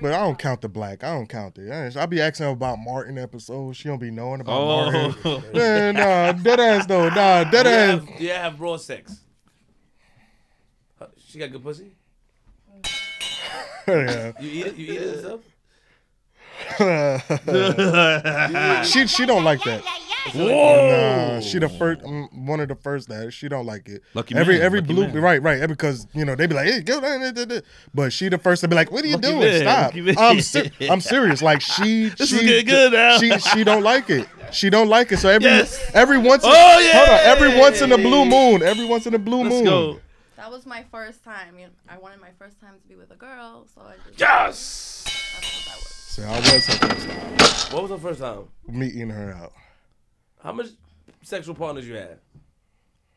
But 0.00 0.12
I 0.12 0.18
don't 0.24 0.38
count 0.38 0.60
the 0.60 0.68
black. 0.68 1.04
I 1.04 1.14
don't 1.14 1.26
count 1.28 1.56
it. 1.58 1.70
I 1.96 2.02
I 2.02 2.06
be 2.06 2.20
asking 2.20 2.46
her 2.46 2.52
about 2.52 2.78
Martin 2.78 3.16
episodes. 3.18 3.78
She 3.78 3.88
don't 3.88 3.98
be 4.00 4.10
knowing 4.10 4.40
about 4.40 4.60
Oh. 4.60 4.90
Martin. 4.92 5.42
Yeah, 5.54 5.92
nah, 5.92 6.32
dead 6.32 6.60
ass 6.60 6.86
though. 6.86 7.08
Nah, 7.08 7.44
dead 7.44 7.62
Do 7.62 7.68
ass. 7.68 7.90
have, 8.08 8.18
do 8.18 8.24
you 8.24 8.30
have 8.30 8.60
raw 8.60 8.76
sex? 8.76 9.20
She 11.18 11.38
got 11.38 11.50
good 11.52 11.62
pussy. 11.62 11.92
yeah. 13.88 14.32
You 14.40 14.50
eat 14.50 14.66
it. 14.66 14.76
You 14.76 14.92
eat 14.92 15.00
it 15.00 15.18
stuff. 15.20 15.40
she 18.84 19.06
she 19.06 19.26
don't 19.26 19.44
like 19.44 19.62
that. 19.64 19.82
Nah, 20.34 21.40
she 21.40 21.58
the 21.60 21.68
first 21.68 22.02
um, 22.04 22.28
one 22.46 22.58
of 22.60 22.66
the 22.68 22.74
first 22.74 23.08
that 23.08 23.32
she 23.32 23.48
don't 23.48 23.64
like 23.66 23.88
it. 23.88 24.02
Lucky 24.14 24.34
every 24.34 24.54
man, 24.56 24.62
every 24.64 24.80
lucky 24.80 24.92
blue 24.92 25.06
man. 25.08 25.20
right 25.22 25.40
right 25.42 25.68
because 25.68 26.06
you 26.14 26.24
know 26.24 26.34
they 26.34 26.46
be 26.48 26.54
like 26.54 26.66
hey 26.66 26.80
go 26.80 27.00
down, 27.00 27.20
da, 27.20 27.30
da, 27.30 27.44
da." 27.44 27.60
but 27.94 28.12
she 28.12 28.28
the 28.28 28.38
first 28.38 28.62
to 28.62 28.68
be 28.68 28.74
like 28.74 28.90
what 28.90 29.04
are 29.04 29.08
you 29.08 29.14
Lucky 29.16 29.28
doing 29.28 29.40
man, 29.40 29.60
stop. 29.60 29.94
I'm 30.18 30.40
ser- 30.40 30.70
I'm 30.90 31.00
serious 31.00 31.42
like 31.42 31.60
she 31.60 32.08
This 32.08 32.30
she 32.30 32.36
is 32.36 32.42
getting 32.42 32.66
good 32.66 32.92
now. 32.92 33.18
she 33.18 33.30
she 33.38 33.62
don't 33.62 33.84
like 33.84 34.10
it 34.10 34.26
she 34.50 34.68
don't 34.68 34.88
like 34.88 35.12
it 35.12 35.18
so 35.18 35.28
every 35.28 35.46
Yes. 35.48 35.90
every 35.94 36.18
once 36.18 36.42
in, 36.44 36.50
Oh, 36.52 36.78
yeah. 36.80 36.92
hold 36.92 37.08
on 37.08 37.18
every 37.24 37.56
once 37.58 37.80
in 37.80 37.92
a 37.92 37.96
blue 37.98 38.24
moon 38.24 38.62
every 38.62 38.84
once 38.84 39.06
in 39.06 39.14
a 39.14 39.18
blue 39.18 39.42
Let's 39.44 39.54
moon 39.54 39.64
go. 39.64 40.00
That 40.36 40.50
was 40.50 40.66
my 40.66 40.84
first 40.92 41.24
time. 41.24 41.56
I 41.88 41.98
wanted 41.98 42.20
my 42.20 42.28
first 42.38 42.60
time 42.60 42.74
to 42.80 42.88
be 42.88 42.94
with 42.94 43.10
a 43.10 43.16
girl, 43.16 43.66
so 43.74 43.80
I 43.80 43.94
just. 44.06 44.20
Yes. 44.20 45.02
That's 46.16 46.18
what 46.18 46.24
was. 46.24 46.24
so 46.24 46.28
I 46.28 46.40
was 46.40 46.70
her 46.70 46.78
first 46.88 47.06
time 47.08 47.72
What 47.72 47.82
was 47.82 47.90
the 47.90 47.98
first 47.98 48.20
time? 48.20 48.44
Me 48.68 48.86
meeting 48.86 49.10
her 49.10 49.32
out 49.34 49.52
How 50.42 50.52
much 50.52 50.66
sexual 51.22 51.54
partners 51.54 51.86
you 51.86 51.94
had? 51.94 52.18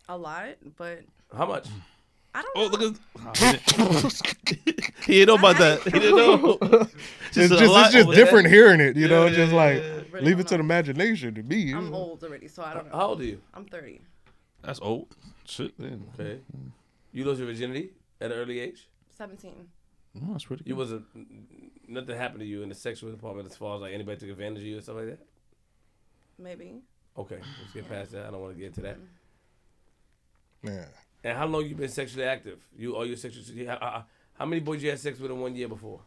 A 0.09 0.17
lot, 0.17 0.55
but 0.77 1.01
How 1.35 1.45
much? 1.45 1.67
I 2.33 2.41
don't 2.43 2.51
Oh, 2.55 2.67
know. 2.67 2.77
look 2.77 2.95
at. 3.41 3.59
he 5.05 5.13
didn't 5.13 5.27
know 5.27 5.35
about 5.35 5.57
that. 5.57 5.81
He 5.83 5.89
didn't 5.91 6.15
know. 6.15 6.57
it's 6.61 7.35
just 7.35 7.51
it's 7.53 7.91
just 7.91 8.09
different 8.11 8.45
there. 8.45 8.53
hearing 8.53 8.79
it 8.81 8.95
you 8.95 9.07
know 9.07 9.25
Yeah, 9.25 9.33
just 9.35 9.51
yeah, 9.51 9.57
like 9.57 9.81
yeah. 9.81 10.01
Really 10.11 10.25
leave 10.25 10.37
don't 10.37 10.41
it 10.41 10.47
to 10.49 10.53
the 10.57 10.59
imagination 10.59 11.35
to 11.35 11.43
me 11.43 11.57
you 11.57 11.77
I'm 11.77 11.89
know. 11.91 11.97
old 11.97 12.23
already, 12.23 12.47
so 12.47 12.63
I 12.63 12.73
don't 12.73 12.89
know. 12.91 12.95
How 12.97 13.07
old 13.07 13.21
are 13.21 13.25
you? 13.25 13.41
I'm 13.53 13.65
30. 13.65 14.01
That's 14.63 14.79
old. 14.81 15.15
Shit. 15.45 15.77
Man. 15.79 16.03
Okay. 16.19 16.39
You 17.13 17.25
lost 17.25 17.39
your 17.39 17.47
virginity 17.47 17.91
at 18.21 18.31
an 18.31 18.37
early 18.37 18.59
age. 18.59 18.87
17. 19.17 19.53
Oh, 20.17 20.31
that's 20.31 20.45
pretty. 20.45 20.63
You 20.65 20.75
wasn't 20.75 21.05
nothing 21.89 22.15
happened 22.17 22.39
to 22.41 22.45
you 22.45 22.61
in 22.63 22.69
the 22.69 22.75
sexual 22.75 23.11
department 23.11 23.49
as 23.49 23.57
far 23.57 23.75
as 23.75 23.81
like 23.81 23.93
anybody 23.93 24.17
took 24.19 24.29
advantage 24.29 24.59
of 24.59 24.65
you 24.67 24.77
or 24.77 24.81
stuff 24.81 24.95
like 24.97 25.07
that. 25.07 25.19
Maybe. 26.37 26.81
Okay, 27.17 27.39
let's 27.61 27.73
get 27.73 27.89
past 27.89 28.11
that. 28.13 28.25
I 28.27 28.31
don't 28.31 28.41
want 28.41 28.53
to 28.53 28.59
get 28.59 28.67
into 28.67 28.81
that. 28.81 28.95
Mm-hmm. 30.63 30.67
yeah 30.69 30.85
And 31.23 31.37
how 31.37 31.45
long 31.47 31.65
you 31.65 31.75
been 31.75 31.89
sexually 31.89 32.25
active? 32.25 32.59
You 32.77 32.95
are 32.95 33.05
your 33.05 33.17
sexually? 33.17 33.65
How, 33.65 33.77
how, 33.81 34.05
how 34.37 34.45
many 34.45 34.61
boys 34.61 34.81
you 34.81 34.89
had 34.89 34.99
sex 34.99 35.19
with 35.19 35.31
in 35.31 35.39
one 35.39 35.55
year 35.55 35.67
before? 35.67 35.99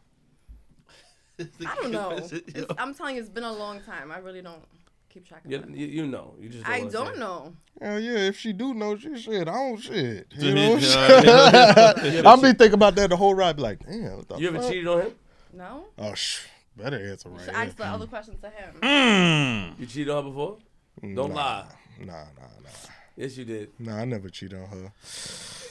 I 1.40 1.74
don't 1.82 1.90
know. 1.90 2.10
It's, 2.12 2.32
I'm 2.78 2.94
telling 2.94 3.16
you, 3.16 3.20
it's 3.22 3.30
been 3.30 3.44
a 3.44 3.52
long 3.52 3.80
time. 3.80 4.10
I 4.12 4.18
really 4.18 4.42
don't 4.42 4.62
keep 5.10 5.26
track 5.26 5.44
of 5.44 5.50
You, 5.50 5.58
it. 5.58 5.68
you, 5.70 5.86
you 5.86 6.06
know. 6.06 6.34
You 6.38 6.48
just. 6.48 6.64
Don't 6.64 6.72
I 6.72 6.80
don't 6.88 7.14
say. 7.14 7.20
know. 7.20 7.52
Hell 7.80 8.00
yeah, 8.00 8.18
if 8.28 8.38
she 8.38 8.52
do 8.52 8.72
know, 8.74 8.96
she 8.96 9.18
shit. 9.18 9.48
I 9.48 9.52
don't 9.52 9.78
shit. 9.78 10.28
You 10.38 10.54
know. 10.54 12.22
I'll 12.24 12.36
be 12.40 12.52
thinking 12.52 12.74
about 12.74 12.94
that 12.96 13.10
the 13.10 13.16
whole 13.16 13.34
ride. 13.34 13.56
Be 13.56 13.62
like, 13.62 13.80
damn. 13.84 14.16
What 14.18 14.28
the 14.28 14.36
You 14.38 14.48
ever 14.48 14.60
fuck? 14.60 14.70
cheated 14.70 14.86
on 14.88 15.00
him? 15.02 15.12
No? 15.52 15.84
Oh, 15.98 16.14
sh- 16.14 16.46
better 16.76 16.96
answer 16.96 17.28
You 17.28 17.34
right. 17.36 17.44
should 17.44 17.54
ask 17.54 17.76
the 17.76 17.84
other 17.86 18.06
question 18.06 18.38
to 18.38 18.48
him. 18.48 18.74
Mm. 18.80 19.78
You 19.80 19.86
cheated 19.86 20.10
on 20.10 20.24
her 20.24 20.30
before? 20.30 20.58
Don't 21.02 21.16
nah, 21.30 21.34
lie. 21.34 21.64
Nah, 22.00 22.12
nah, 22.12 22.48
nah. 22.62 22.70
Yes, 23.16 23.36
you 23.36 23.44
did. 23.44 23.70
Nah, 23.78 23.98
I 23.98 24.04
never 24.06 24.30
cheated 24.30 24.58
on 24.58 24.68
her. 24.68 24.92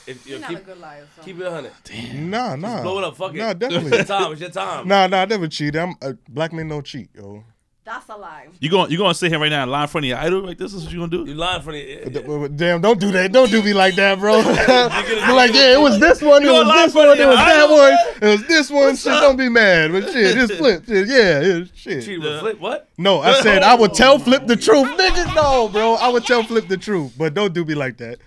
If 0.06 0.26
You're 0.26 0.36
you 0.36 0.42
not 0.42 0.54
a 0.54 0.56
good 0.64 0.78
liar, 0.80 1.06
so. 1.16 1.22
keep 1.22 1.38
it 1.40 1.46
a 1.46 1.50
hundred. 1.50 1.72
Nah, 2.14 2.56
nah. 2.56 2.82
blow 2.82 2.98
it 2.98 3.04
up, 3.04 3.16
fuck 3.16 3.34
it. 3.34 3.38
Nah, 3.38 3.50
It's 3.50 3.60
your 3.60 3.70
definitely. 3.70 4.04
time. 4.04 4.32
It's 4.32 4.40
your 4.40 4.50
time. 4.50 4.88
nah, 4.88 5.06
nah, 5.06 5.22
I 5.22 5.24
never 5.26 5.48
cheated. 5.48 5.76
I'm 5.76 5.94
uh, 6.02 6.12
black 6.28 6.52
men 6.52 6.68
don't 6.68 6.84
cheat, 6.84 7.10
yo. 7.14 7.44
That's 7.84 8.08
a 8.08 8.16
lie. 8.16 8.46
You 8.60 8.70
going 8.70 8.92
you 8.92 8.98
gonna 8.98 9.12
sit 9.12 9.32
here 9.32 9.40
right 9.40 9.48
now 9.48 9.62
and 9.62 9.70
lie 9.70 9.82
in 9.82 9.88
front 9.88 10.04
of 10.04 10.08
your 10.08 10.18
idol? 10.18 10.42
Like 10.42 10.56
this 10.56 10.72
is 10.72 10.84
what 10.84 10.92
you 10.92 11.00
gonna 11.00 11.10
do? 11.10 11.24
You 11.28 11.34
lying 11.34 11.62
for 11.62 11.72
the. 11.72 12.04
D- 12.10 12.22
but 12.24 12.56
Damn, 12.56 12.80
don't 12.80 13.00
do 13.00 13.10
that. 13.10 13.32
Don't 13.32 13.50
do 13.50 13.60
me 13.60 13.72
like 13.72 13.96
that, 13.96 14.20
bro. 14.20 14.40
Be 14.42 15.32
like, 15.32 15.52
yeah, 15.52 15.74
it 15.74 15.80
was 15.80 15.98
this 15.98 16.22
one, 16.22 16.44
it 16.44 16.52
was 16.52 16.72
this 16.72 16.94
one, 16.94 17.18
it 17.18 17.26
was 17.26 17.36
that 17.36 17.64
idol, 17.64 17.76
one, 17.76 17.90
man? 17.90 18.14
it 18.22 18.26
was 18.38 18.46
this 18.46 18.70
one. 18.70 18.94
Shit, 18.94 19.12
don't 19.12 19.36
be 19.36 19.48
mad. 19.48 19.90
But 19.90 20.04
shit, 20.12 20.38
it's 20.38 20.54
flip. 20.58 20.86
Shit, 20.86 21.08
yeah, 21.08 21.40
it's 21.40 21.76
shit. 21.76 22.04
Cheated 22.04 22.22
with 22.22 22.38
flip. 22.40 22.60
What? 22.60 22.88
No, 22.98 23.20
I 23.20 23.40
said 23.40 23.64
I 23.64 23.74
would 23.74 23.94
tell 23.94 24.18
Flip 24.20 24.46
the 24.46 24.56
truth. 24.56 24.86
Niggas, 24.98 25.34
no, 25.34 25.68
bro. 25.68 25.94
I 25.94 26.08
would 26.08 26.24
tell 26.24 26.44
Flip 26.44 26.68
the 26.68 26.76
truth, 26.76 27.14
but 27.18 27.34
don't 27.34 27.52
do 27.52 27.64
me 27.64 27.74
like 27.74 27.96
that. 27.96 28.18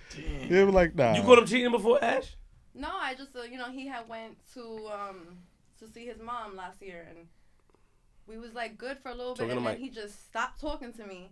Yeah, 0.50 0.64
like 0.64 0.94
nah. 0.94 1.14
You 1.14 1.22
caught 1.22 1.38
him 1.38 1.46
cheating 1.46 1.70
before, 1.70 2.02
Ash? 2.04 2.36
No, 2.74 2.90
I 2.92 3.14
just, 3.14 3.34
uh, 3.34 3.42
you 3.42 3.56
know, 3.56 3.70
he 3.70 3.86
had 3.86 4.06
went 4.06 4.36
to 4.52 4.60
um 4.92 5.38
to 5.78 5.88
see 5.88 6.04
his 6.04 6.20
mom 6.20 6.56
last 6.56 6.82
year, 6.82 7.06
and 7.08 7.26
we 8.26 8.38
was 8.38 8.54
like 8.54 8.76
good 8.78 8.98
for 8.98 9.10
a 9.10 9.14
little 9.14 9.34
Talking 9.34 9.48
bit, 9.48 9.56
and 9.58 9.66
then 9.66 9.72
Mike. 9.74 9.78
he 9.82 9.90
just 9.90 10.26
stopped 10.26 10.60
talking 10.60 10.92
to 10.94 11.06
me, 11.06 11.30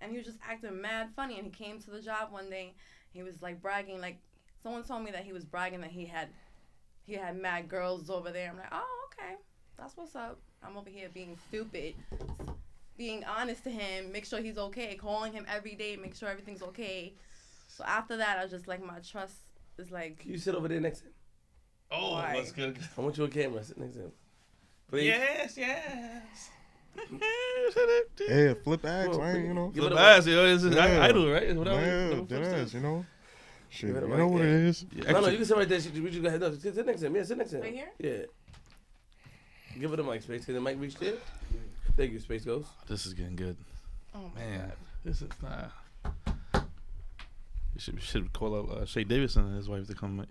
and 0.00 0.10
he 0.10 0.16
was 0.18 0.26
just 0.26 0.38
acting 0.48 0.80
mad 0.80 1.10
funny. 1.14 1.36
And 1.36 1.44
he 1.44 1.50
came 1.50 1.80
to 1.80 1.90
the 1.90 2.00
job 2.00 2.32
one 2.32 2.48
day, 2.50 2.74
he 3.12 3.22
was 3.22 3.42
like 3.42 3.60
bragging, 3.60 4.00
like 4.00 4.18
someone 4.62 4.82
told 4.84 5.04
me 5.04 5.10
that 5.10 5.24
he 5.24 5.32
was 5.32 5.44
bragging 5.44 5.80
that 5.80 5.90
he 5.90 6.06
had 6.06 6.28
he 7.06 7.14
had 7.14 7.36
mad 7.36 7.68
girls 7.68 8.10
over 8.10 8.30
there. 8.30 8.50
I'm 8.50 8.56
like, 8.56 8.72
oh 8.72 9.08
okay, 9.12 9.34
that's 9.78 9.96
what's 9.96 10.14
up. 10.16 10.38
I'm 10.62 10.76
over 10.76 10.90
here 10.90 11.08
being 11.12 11.36
stupid. 11.48 11.94
Being 12.96 13.24
honest 13.24 13.64
to 13.64 13.70
him, 13.70 14.12
make 14.12 14.26
sure 14.26 14.40
he's 14.40 14.58
okay, 14.58 14.94
calling 14.94 15.32
him 15.32 15.46
every 15.48 15.74
day, 15.74 15.96
make 15.96 16.14
sure 16.14 16.28
everything's 16.28 16.62
okay. 16.62 17.14
So 17.68 17.82
after 17.84 18.18
that, 18.18 18.36
I 18.38 18.42
was 18.42 18.50
just 18.50 18.68
like, 18.68 18.84
my 18.84 18.98
trust 18.98 19.36
is 19.78 19.90
like, 19.90 20.18
Can 20.20 20.32
you 20.32 20.38
sit 20.38 20.54
over 20.54 20.68
there 20.68 20.80
next 20.80 20.98
to 20.98 21.04
him? 21.06 21.12
Oh, 21.90 22.12
Why? 22.12 22.34
that's 22.36 22.52
good. 22.52 22.78
I 22.98 23.00
want 23.00 23.16
you 23.16 23.24
on 23.24 23.30
camera. 23.30 23.64
Sit 23.64 23.78
next 23.78 23.94
to 23.94 24.00
him. 24.02 24.12
Please. 24.90 25.06
Yes, 25.06 25.56
yes. 25.56 26.50
Yeah, 28.28 28.54
Flip 28.64 28.84
ass, 28.84 29.08
Well, 29.08 29.18
man. 29.20 29.44
You 29.46 29.54
know, 29.54 29.70
Flip 29.74 29.92
a- 29.92 29.98
ass, 30.00 30.26
yo. 30.26 30.44
It's 30.44 30.64
Yeah. 30.64 31.02
idol, 31.04 31.30
right? 31.30 31.42
It's 31.44 31.56
whatever. 31.58 31.80
yeah, 31.80 32.14
dead 32.16 32.28
Flip 32.28 32.42
ass. 32.44 32.74
You 32.74 32.80
know, 32.80 33.06
shit. 33.70 33.88
Give 33.94 33.96
it 33.96 34.02
You 34.02 34.06
right 34.08 34.18
know 34.18 34.28
what 34.28 34.40
it 34.42 34.44
there. 34.44 34.66
is. 34.66 34.84
Yeah, 34.94 35.12
No, 35.12 35.20
no, 35.20 35.28
you 35.28 35.36
can 35.36 35.46
sit 35.46 35.56
right 35.56 35.68
there. 35.68 35.78
We 36.02 36.10
just 36.10 36.22
go 36.22 36.28
ahead. 36.28 36.40
No, 36.40 36.52
sit 36.54 36.74
sit 36.74 36.86
next 36.86 37.00
to 37.00 37.06
him. 37.06 37.16
Yeah, 37.16 37.22
sit 37.22 37.38
next 37.38 37.50
to 37.50 37.56
him. 37.56 37.62
Right 37.62 37.74
here? 37.74 37.88
Yeah. 37.98 39.78
Give 39.80 39.92
it 39.92 40.00
a 40.00 40.02
mic, 40.02 40.22
Space. 40.22 40.44
Can 40.44 40.54
the 40.54 40.60
mic 40.60 40.78
reach 40.80 40.96
there? 40.96 41.14
Thank 41.96 42.12
you, 42.12 42.18
Space 42.20 42.44
Ghost. 42.44 42.68
This 42.88 43.06
is 43.06 43.14
getting 43.14 43.36
good. 43.36 43.56
oh 44.14 44.30
my 44.34 44.40
Man, 44.40 44.72
this 45.04 45.22
is 45.22 45.28
not. 45.42 45.70
You 46.54 47.78
should, 47.78 48.02
should 48.02 48.32
call 48.32 48.54
up 48.58 48.70
uh, 48.70 48.84
Shay 48.84 49.04
Davidson 49.04 49.44
and 49.46 49.56
his 49.56 49.68
wife 49.68 49.86
to 49.86 49.94
come 49.94 50.18
like, 50.18 50.28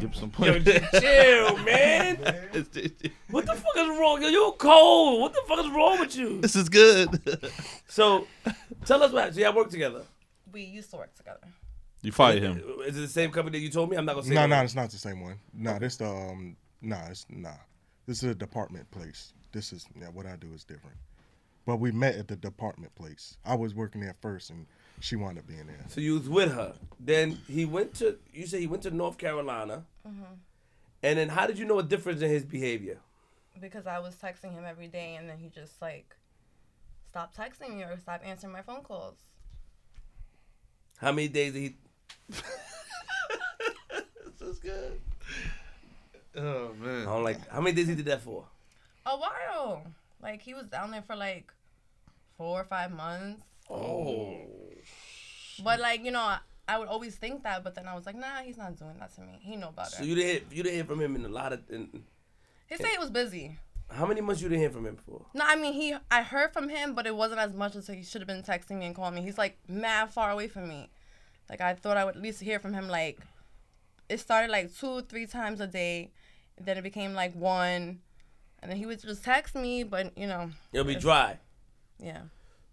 give 0.00 0.14
some 0.14 0.32
Yo, 0.38 0.58
chill, 0.60 1.56
man. 1.58 2.16
What 3.30 3.46
the 3.46 3.54
fuck 3.54 3.76
is 3.76 3.98
wrong? 3.98 4.22
Yo, 4.22 4.28
you 4.28 4.54
cold. 4.58 5.20
What 5.20 5.32
the 5.32 5.42
fuck 5.46 5.60
is 5.60 5.70
wrong 5.70 6.00
with 6.00 6.16
you? 6.16 6.40
this 6.40 6.56
is 6.56 6.68
good. 6.68 7.20
So, 7.88 8.26
tell 8.84 9.02
us 9.02 9.12
about. 9.12 9.34
So 9.34 9.40
y'all 9.40 9.54
work 9.54 9.70
together. 9.70 10.02
we 10.52 10.62
used 10.62 10.90
to 10.90 10.96
work 10.96 11.14
together. 11.14 11.40
you 12.02 12.12
fired 12.12 12.42
him. 12.42 12.62
Is 12.86 12.96
it 12.96 13.00
the 13.00 13.08
same 13.08 13.30
company 13.30 13.58
that 13.58 13.64
you 13.64 13.70
told 13.70 13.90
me? 13.90 13.96
I'm 13.96 14.04
not 14.04 14.14
gonna 14.14 14.26
say. 14.26 14.34
No, 14.34 14.42
the 14.42 14.48
no, 14.48 14.56
name. 14.56 14.64
it's 14.64 14.74
not 14.74 14.90
the 14.90 14.98
same 14.98 15.20
one. 15.20 15.38
Nah, 15.54 15.78
this 15.78 15.96
the 15.96 16.06
um, 16.08 16.56
nah, 16.82 17.06
it's 17.08 17.26
nah. 17.28 17.50
This 18.06 18.22
is 18.22 18.30
a 18.30 18.34
department 18.34 18.90
place. 18.90 19.32
This 19.52 19.72
is 19.72 19.86
yeah. 19.98 20.08
What 20.08 20.26
I 20.26 20.36
do 20.36 20.52
is 20.54 20.64
different. 20.64 20.96
But 21.66 21.80
we 21.80 21.92
met 21.92 22.14
at 22.16 22.28
the 22.28 22.36
department 22.36 22.94
place. 22.94 23.36
I 23.44 23.54
was 23.54 23.74
working 23.74 24.00
there 24.00 24.16
first, 24.20 24.50
and 24.50 24.66
she 25.00 25.16
wound 25.16 25.38
up 25.38 25.46
being 25.46 25.66
there. 25.66 25.84
So 25.88 26.00
you 26.00 26.14
was 26.14 26.28
with 26.28 26.52
her. 26.52 26.74
Then 27.00 27.38
he 27.48 27.64
went 27.64 27.94
to. 27.94 28.18
You 28.32 28.46
say 28.46 28.60
he 28.60 28.66
went 28.66 28.82
to 28.84 28.90
North 28.90 29.18
Carolina. 29.18 29.84
Mm-hmm. 30.06 30.34
And 31.02 31.18
then 31.18 31.28
how 31.28 31.46
did 31.46 31.58
you 31.58 31.64
know 31.64 31.78
a 31.78 31.82
difference 31.82 32.22
in 32.22 32.30
his 32.30 32.44
behavior? 32.44 32.98
Because 33.60 33.86
I 33.86 33.98
was 33.98 34.16
texting 34.16 34.52
him 34.52 34.64
every 34.66 34.88
day 34.88 35.16
and 35.16 35.28
then 35.28 35.38
he 35.38 35.48
just 35.48 35.80
like 35.80 36.16
stopped 37.10 37.36
texting 37.36 37.76
me 37.76 37.82
or 37.82 37.96
stopped 37.98 38.24
answering 38.24 38.52
my 38.52 38.62
phone 38.62 38.82
calls. 38.82 39.16
How 40.98 41.12
many 41.12 41.28
days 41.28 41.52
did 41.52 41.62
he? 41.62 41.76
This 44.38 44.50
is 44.50 44.58
good. 44.60 45.00
Oh 46.36 46.70
man. 46.80 46.88
I 46.90 46.96
man. 46.96 47.04
don't 47.06 47.24
like. 47.24 47.48
How 47.48 47.60
many 47.60 47.74
days 47.74 47.88
he 47.88 47.94
did 47.94 48.04
that 48.06 48.22
for? 48.22 48.44
A 49.04 49.16
while. 49.16 49.82
Like 50.22 50.42
he 50.42 50.54
was 50.54 50.66
down 50.66 50.90
there 50.90 51.02
for 51.02 51.16
like 51.16 51.52
four 52.36 52.60
or 52.60 52.64
five 52.64 52.92
months. 52.92 53.44
Oh. 53.68 54.36
But 55.64 55.80
like, 55.80 56.04
you 56.04 56.10
know, 56.10 56.20
I, 56.20 56.38
I 56.66 56.78
would 56.78 56.88
always 56.88 57.14
think 57.16 57.42
that, 57.44 57.64
but 57.64 57.74
then 57.74 57.86
I 57.88 57.94
was 57.94 58.06
like, 58.06 58.14
nah, 58.16 58.42
he's 58.44 58.56
not 58.58 58.76
doing 58.78 58.96
that 59.00 59.14
to 59.16 59.20
me. 59.22 59.38
He 59.40 59.56
know 59.56 59.68
about 59.68 59.88
So 59.88 60.02
you 60.04 60.14
didn't 60.14 60.30
hear, 60.30 60.40
you 60.50 60.62
didn't 60.62 60.74
hear 60.76 60.84
from 60.84 61.00
him 61.00 61.16
in 61.16 61.24
a 61.24 61.28
lot 61.28 61.52
of. 61.52 61.60
In, 61.70 61.88
he 62.66 62.76
said 62.76 62.86
he 62.86 62.98
was 62.98 63.10
busy. 63.10 63.56
how 63.90 64.04
many 64.06 64.20
months 64.20 64.42
you 64.42 64.48
didn't 64.48 64.60
hear 64.60 64.70
from 64.70 64.86
him 64.86 64.96
for? 64.96 65.24
No, 65.34 65.44
I 65.46 65.56
mean 65.56 65.72
he 65.72 65.94
I 66.10 66.22
heard 66.22 66.52
from 66.52 66.68
him, 66.68 66.94
but 66.94 67.06
it 67.06 67.16
wasn't 67.16 67.40
as 67.40 67.54
much 67.54 67.74
as 67.76 67.86
he 67.86 68.02
should 68.02 68.20
have 68.20 68.28
been 68.28 68.42
texting 68.42 68.78
me 68.78 68.86
and 68.86 68.94
calling 68.94 69.14
me. 69.14 69.22
He's 69.22 69.38
like 69.38 69.56
mad 69.66 70.10
far 70.10 70.30
away 70.30 70.48
from 70.48 70.68
me. 70.68 70.90
Like 71.48 71.60
I 71.62 71.74
thought 71.74 71.96
I 71.96 72.04
would 72.04 72.16
at 72.16 72.22
least 72.22 72.40
hear 72.42 72.58
from 72.58 72.74
him 72.74 72.88
like 72.88 73.18
it 74.10 74.20
started 74.20 74.50
like 74.50 74.74
two, 74.76 75.02
three 75.02 75.26
times 75.26 75.60
a 75.60 75.66
day. 75.66 76.10
Then 76.60 76.76
it 76.76 76.82
became 76.82 77.14
like 77.14 77.34
one. 77.34 78.00
And 78.60 78.70
then 78.70 78.76
he 78.76 78.86
would 78.86 79.00
just 79.00 79.22
text 79.24 79.54
me, 79.54 79.84
but 79.84 80.16
you 80.18 80.26
know, 80.26 80.50
It'll 80.72 80.84
be 80.84 80.96
dry. 80.96 81.38
yeah. 81.98 82.22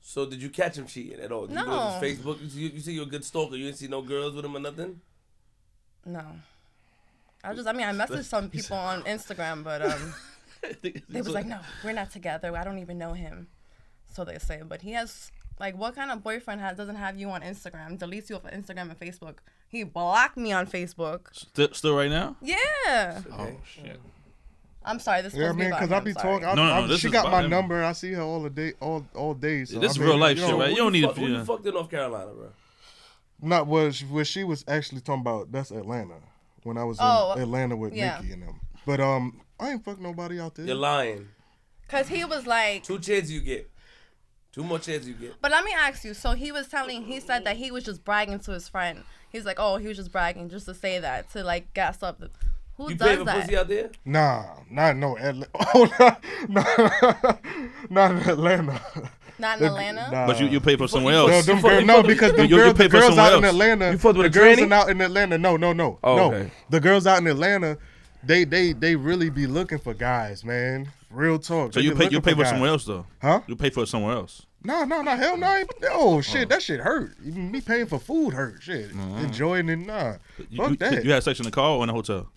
So 0.07 0.23
did 0.27 0.40
you 0.40 0.49
catch 0.49 0.77
him 0.77 0.86
cheating 0.86 1.19
at 1.19 1.32
all? 1.32 1.48
Did 1.48 1.57
you 1.57 1.65
go 1.65 1.72
No. 1.72 1.99
to 1.99 2.06
his 2.06 2.19
Facebook? 2.19 2.40
You 2.40 2.49
see, 2.49 2.68
you 2.68 2.80
see 2.80 2.94
you're 2.94 3.03
a 3.06 3.07
good 3.07 3.26
stalker. 3.26 3.56
You 3.56 3.65
didn't 3.65 3.80
see 3.80 3.88
no 3.88 4.03
girls 4.03 4.36
with 4.36 4.45
him 4.45 4.56
or 4.56 4.60
nothing. 4.60 5.02
No. 6.06 6.23
I 7.44 7.56
just 7.56 7.68
I 7.68 7.73
mean 7.73 7.88
I 7.88 7.91
messaged 7.91 8.26
some 8.26 8.52
people 8.52 8.77
on 8.77 9.02
Instagram, 9.03 9.64
but 9.64 9.82
um 9.82 10.14
they 10.84 11.02
was 11.22 11.30
like, 11.30 11.48
no, 11.48 11.60
we're 11.84 11.94
not 11.94 12.11
together. 12.11 12.56
I 12.56 12.64
don't 12.64 12.77
even 12.77 12.99
know 12.99 13.14
him. 13.14 13.48
So 14.14 14.23
they 14.23 14.38
say, 14.38 14.61
but 14.64 14.84
he 14.84 14.91
has 14.91 15.32
like, 15.60 15.76
what 15.76 15.95
kind 15.95 16.11
of 16.11 16.23
boyfriend 16.23 16.61
has 16.61 16.77
doesn't 16.77 16.98
have 16.98 17.18
you 17.18 17.32
on 17.32 17.41
Instagram? 17.41 17.98
Deletes 17.98 18.30
you 18.30 18.36
off 18.36 18.45
of 18.45 18.52
Instagram 18.52 18.91
and 18.91 18.99
Facebook. 18.99 19.38
He 19.68 19.84
blocked 19.84 20.38
me 20.38 20.52
on 20.52 20.68
Facebook. 20.68 21.34
Still, 21.34 21.69
still 21.73 21.95
right 21.95 22.11
now? 22.11 22.36
Yeah. 22.44 23.22
Oh 23.32 23.57
shit. 23.65 23.99
I'm 24.86 24.99
sorry. 24.99 25.22
This 25.22 25.34
is 25.34 25.40
Yeah, 25.40 25.45
I 25.45 25.48
supposed 25.49 25.57
to 25.60 25.64
mean, 25.64 25.70
be 25.72 25.76
because 25.76 25.91
I 25.91 25.98
him, 25.98 26.03
be 26.03 26.14
talking. 26.14 26.41
No, 26.41 26.53
no, 26.56 26.64
I, 26.64 26.82
no, 26.82 26.88
this 26.88 26.99
she 27.02 27.07
is 27.07 27.14
got 27.14 27.22
about 27.28 27.32
my 27.32 27.44
him. 27.44 27.49
number. 27.49 27.84
I 27.84 27.91
see 27.94 28.12
her 28.14 28.22
all 28.22 28.41
the 28.44 28.49
day, 28.49 28.74
all 28.80 29.06
all 29.16 29.34
day. 29.34 29.66
So 29.66 29.80
This 29.80 29.90
I 29.90 29.91
is 29.94 29.99
mean, 29.99 30.07
real 30.10 30.18
life 30.18 30.38
you 30.38 30.44
shit, 30.44 30.52
know, 30.52 30.60
right? 30.60 30.70
You 30.70 30.76
don't 30.78 30.91
need 30.94 31.03
fuck, 31.06 31.16
to. 31.16 31.22
Who 31.22 31.28
yeah. 31.28 31.38
you 31.40 31.45
fucked 31.45 31.66
in 31.66 31.74
North 31.74 31.90
Carolina, 31.90 32.32
bro? 32.32 32.49
Not 33.41 33.68
was 33.68 34.02
where 34.06 34.26
she 34.26 34.44
was 34.44 34.64
actually 34.68 35.02
talking 35.02 35.22
about. 35.22 35.52
That's 35.52 35.72
Atlanta. 35.72 36.16
When 36.64 36.78
I 36.78 36.84
was 36.84 36.98
Oh, 36.99 37.34
in 37.36 37.41
Atlanta 37.44 37.76
with 37.76 37.94
yeah. 37.94 38.20
Nikki 38.20 38.34
and 38.34 38.44
them. 38.44 38.60
But 38.86 38.99
um, 38.99 39.41
I 39.60 39.72
ain't 39.72 39.84
fuck 39.84 39.99
nobody 39.99 40.40
out 40.40 40.56
there. 40.56 40.66
You're 40.66 40.76
lying. 40.76 41.28
Cause 41.88 42.07
he 42.07 42.26
was 42.26 42.48
like, 42.48 42.84
Two 42.84 42.98
chances 42.99 43.32
you 43.32 43.41
get. 43.41 43.70
Two 44.52 44.64
more 44.64 44.80
chances 44.80 45.07
you 45.07 45.14
get. 45.16 45.34
but 45.41 45.52
let 45.52 45.64
me 45.64 45.72
ask 45.78 46.03
you. 46.03 46.14
So 46.14 46.32
he 46.32 46.52
was 46.52 46.68
telling, 46.70 47.03
he 47.03 47.20
said 47.20 47.44
that 47.44 47.57
he 47.57 47.70
was 47.72 47.84
just 47.84 48.03
bragging 48.06 48.40
to 48.40 48.52
his 48.52 48.68
friend. 48.70 49.03
He's 49.32 49.45
like, 49.45 49.57
oh, 49.60 49.78
he 49.78 49.88
was 49.90 49.98
just 49.98 50.12
bragging 50.14 50.49
just 50.49 50.66
to 50.66 50.74
say 50.74 50.98
that 50.99 51.30
to 51.34 51.44
like 51.44 51.74
gas 51.74 52.02
up. 52.02 52.20
The, 52.20 52.32
who 52.77 52.89
You 52.89 52.95
pay 52.97 53.06
does 53.06 53.18
for 53.19 53.23
that? 53.26 53.41
pussy 53.43 53.57
out 53.57 53.68
there? 53.68 53.89
Nah, 54.06 54.45
not 54.69 54.95
no 54.97 55.18
Atlanta. 55.18 55.47
Oh, 55.73 55.88
not, 55.99 56.23
not, 56.49 57.41
not 57.89 58.11
in 58.11 58.18
Atlanta. 58.30 58.81
Not 59.38 59.60
in 59.60 59.65
Atlanta. 59.65 60.10
Nah. 60.11 60.27
But 60.27 60.39
you, 60.39 60.47
you 60.47 60.60
pay 60.61 60.76
for 60.77 60.88
somewhere 60.88 61.14
No, 61.15 61.27
else. 61.27 61.45
them 61.45 61.61
girl, 61.61 61.84
no, 61.85 62.03
because 62.03 62.31
the 62.34 62.43
you- 62.47 62.56
you 62.57 62.64
girls, 62.64 62.73
pay 62.73 62.84
the 62.88 62.89
girls 62.89 63.15
someone 63.15 63.26
out 63.34 63.38
in. 63.39 63.43
Atlanta, 63.45 63.91
You 63.91 63.97
fucked 63.97 64.18
with 64.18 64.31
the 64.34 64.39
a 64.39 64.43
girls 64.43 64.57
tranny? 64.60 64.64
in 64.64 64.73
out 64.73 64.89
in 64.89 65.02
Atlanta. 65.02 65.38
No, 65.38 65.57
no, 65.57 65.73
no, 65.73 65.99
Oh, 66.03 66.15
no. 66.15 66.34
okay. 66.34 66.52
The 66.69 66.80
girls 66.80 67.06
out 67.07 67.18
in 67.19 67.27
Atlanta, 67.27 67.77
they 68.23 68.43
they 68.45 68.72
they 68.73 68.95
really 68.95 69.30
be 69.30 69.45
looking 69.47 69.77
for 69.77 69.93
guys, 69.93 70.43
man. 70.45 70.89
Real 71.11 71.38
talk. 71.39 71.73
So 71.73 71.80
They 71.80 71.85
you 71.85 71.95
pay 71.95 72.10
you 72.10 72.22
pay 72.22 72.31
for 72.34 72.43
guys. 72.43 72.49
somewhere 72.52 72.69
else 72.69 72.85
though. 72.85 73.06
Huh? 73.22 73.41
You 73.47 73.56
pay 73.56 73.69
for 73.69 73.84
it 73.84 73.88
somewhere 73.88 74.15
else. 74.15 74.45
No, 74.64 74.84
no, 74.84 75.02
no, 75.03 75.15
hell 75.15 75.38
no. 75.38 75.45
I 75.47 75.65
Oh 75.91 76.22
shit, 76.22 76.45
oh. 76.45 76.49
that 76.49 76.61
shit 76.64 76.80
hurt. 76.80 77.15
Even 77.26 77.52
me 77.52 77.61
paying 77.61 77.85
for 77.85 77.99
food 77.99 78.34
hurt. 78.34 78.64
Shit, 78.64 78.89
mm-hmm. 78.89 79.18
enjoying 79.26 79.69
it, 79.69 79.76
nah. 79.80 80.15
You, 80.49 80.57
Fuck 80.57 80.69
you, 80.72 80.76
that. 80.77 81.06
you 81.06 81.11
had 81.11 81.23
sex 81.23 81.39
in 81.39 81.45
the 81.45 81.52
car 81.52 81.72
or 81.72 81.84
in 81.84 81.88
the 81.88 81.93
hotel? 81.93 82.27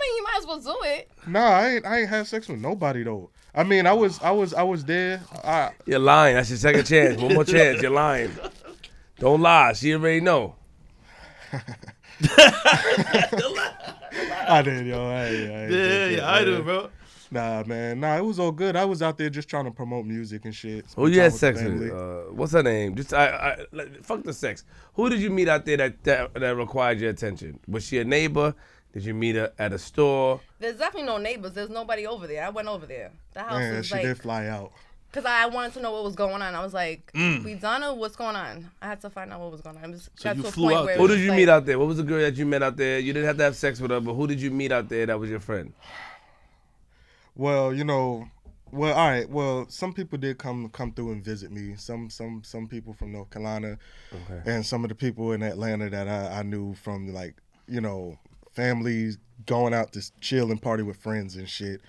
Mean, 0.00 0.16
you 0.16 0.22
might 0.24 0.36
as 0.38 0.46
well 0.46 0.58
do 0.60 0.76
it. 0.88 1.10
Nah, 1.26 1.40
I 1.40 1.68
ain't 1.68 1.86
I 1.86 1.98
ain't 2.00 2.08
had 2.08 2.26
sex 2.26 2.48
with 2.48 2.60
nobody 2.60 3.02
though. 3.04 3.30
I 3.54 3.64
mean, 3.64 3.86
I 3.86 3.92
was 3.92 4.20
I 4.22 4.30
was 4.30 4.54
I 4.54 4.62
was 4.62 4.84
there. 4.84 5.22
I 5.44 5.70
You're 5.86 5.98
lying. 5.98 6.36
That's 6.36 6.50
your 6.50 6.58
second 6.58 6.84
chance. 6.86 7.20
One 7.20 7.34
more 7.34 7.44
chance. 7.44 7.82
You're 7.82 7.90
lying. 7.90 8.30
Don't 9.18 9.40
lie. 9.40 9.72
She 9.74 9.92
already 9.94 10.20
know. 10.20 10.54
I 14.48 14.62
did, 14.64 14.86
yo. 14.86 15.04
I, 15.06 15.24
ain't- 15.26 15.50
I 15.50 15.62
ain't 15.62 15.70
did 15.70 16.18
shit, 16.18 16.22
man. 16.48 16.62
bro. 16.62 16.90
Nah, 17.32 17.62
man. 17.64 18.00
Nah, 18.00 18.16
it 18.16 18.24
was 18.24 18.40
all 18.40 18.50
good. 18.50 18.74
I 18.74 18.84
was 18.84 19.02
out 19.02 19.16
there 19.16 19.30
just 19.30 19.48
trying 19.48 19.64
to 19.66 19.70
promote 19.70 20.04
music 20.04 20.44
and 20.44 20.54
shit. 20.54 20.84
Who 20.96 21.02
spend 21.06 21.14
you 21.14 21.20
had 21.20 21.32
sex 21.32 21.62
with? 21.62 21.92
Uh, 21.92 22.32
what's 22.32 22.52
her 22.52 22.62
name? 22.62 22.96
Just 22.96 23.14
I, 23.14 23.26
I 23.28 23.56
like, 23.70 24.02
fuck 24.04 24.24
the 24.24 24.32
sex. 24.32 24.64
Who 24.94 25.08
did 25.08 25.20
you 25.20 25.30
meet 25.30 25.48
out 25.48 25.64
there 25.64 25.76
that, 25.76 26.02
that 26.04 26.34
that 26.34 26.56
required 26.56 26.98
your 27.00 27.10
attention? 27.10 27.60
Was 27.68 27.84
she 27.86 27.98
a 27.98 28.04
neighbor? 28.04 28.54
Did 28.92 29.04
you 29.04 29.14
meet 29.14 29.36
her 29.36 29.52
at 29.58 29.72
a 29.72 29.78
store? 29.78 30.40
There's 30.58 30.76
definitely 30.76 31.06
no 31.06 31.18
neighbors. 31.18 31.52
There's 31.52 31.70
nobody 31.70 32.06
over 32.06 32.26
there. 32.26 32.44
I 32.44 32.48
went 32.50 32.66
over 32.68 32.86
there. 32.86 33.12
The 33.34 33.40
house 33.40 33.52
Man, 33.60 33.74
is 33.76 33.86
she 33.86 33.94
like, 33.94 34.02
did 34.02 34.18
fly 34.18 34.46
out. 34.48 34.72
cause 35.12 35.24
I 35.24 35.46
wanted 35.46 35.74
to 35.74 35.80
know 35.80 35.92
what 35.92 36.02
was 36.04 36.16
going 36.16 36.42
on. 36.42 36.54
I 36.56 36.62
was 36.62 36.74
like, 36.74 37.12
Mm. 37.12 37.44
we 37.44 37.54
done 37.54 37.84
or 37.84 37.94
what's 37.96 38.16
going 38.16 38.34
on? 38.36 38.68
I 38.82 38.86
had 38.88 39.00
to 39.02 39.10
find 39.10 39.32
out 39.32 39.40
what 39.40 39.52
was 39.52 39.60
going 39.60 39.76
on. 39.76 39.84
It 39.84 39.90
was, 39.92 40.10
So 40.16 40.24
got 40.30 40.36
you 40.36 40.42
to 40.42 40.50
flew 40.52 40.64
point 40.66 40.76
out 40.78 40.84
where. 40.86 40.96
Who 40.96 41.06
did 41.08 41.20
you 41.20 41.28
like- 41.28 41.36
meet 41.36 41.48
out 41.48 41.66
there? 41.66 41.78
What 41.78 41.86
was 41.88 41.98
the 41.98 42.02
girl 42.02 42.20
that 42.20 42.34
you 42.36 42.46
met 42.46 42.62
out 42.64 42.76
there? 42.76 42.98
You 42.98 43.12
didn't 43.12 43.26
have 43.28 43.36
to 43.36 43.44
have 43.44 43.54
sex 43.56 43.80
with 43.80 43.90
her, 43.92 44.00
but 44.00 44.14
who 44.14 44.26
did 44.26 44.40
you 44.40 44.50
meet 44.50 44.72
out 44.72 44.88
there 44.88 45.06
that 45.06 45.18
was 45.20 45.30
your 45.30 45.40
friend? 45.40 45.72
Well, 47.36 47.72
you 47.72 47.84
know, 47.84 48.28
well, 48.72 48.94
all 48.94 49.08
right. 49.08 49.28
Well, 49.28 49.66
some 49.68 49.92
people 49.92 50.18
did 50.18 50.38
come 50.38 50.68
come 50.70 50.92
through 50.92 51.12
and 51.12 51.24
visit 51.24 51.50
me. 51.50 51.74
Some 51.76 52.10
some 52.10 52.42
some 52.44 52.66
people 52.68 52.92
from 52.92 53.12
North 53.12 53.30
Carolina, 53.30 53.78
and 54.44 54.64
some 54.66 54.84
of 54.84 54.88
the 54.90 54.94
people 54.94 55.32
in 55.32 55.42
Atlanta 55.42 55.88
that 55.90 56.08
I, 56.08 56.40
I 56.40 56.42
knew 56.42 56.74
from 56.74 57.12
like 57.12 57.36
you 57.66 57.80
know 57.80 58.18
families 58.52 59.18
going 59.46 59.72
out 59.74 59.92
to 59.92 60.10
chill 60.20 60.50
and 60.50 60.60
party 60.60 60.82
with 60.82 60.96
friends 60.96 61.36
and 61.36 61.48
shit. 61.48 61.80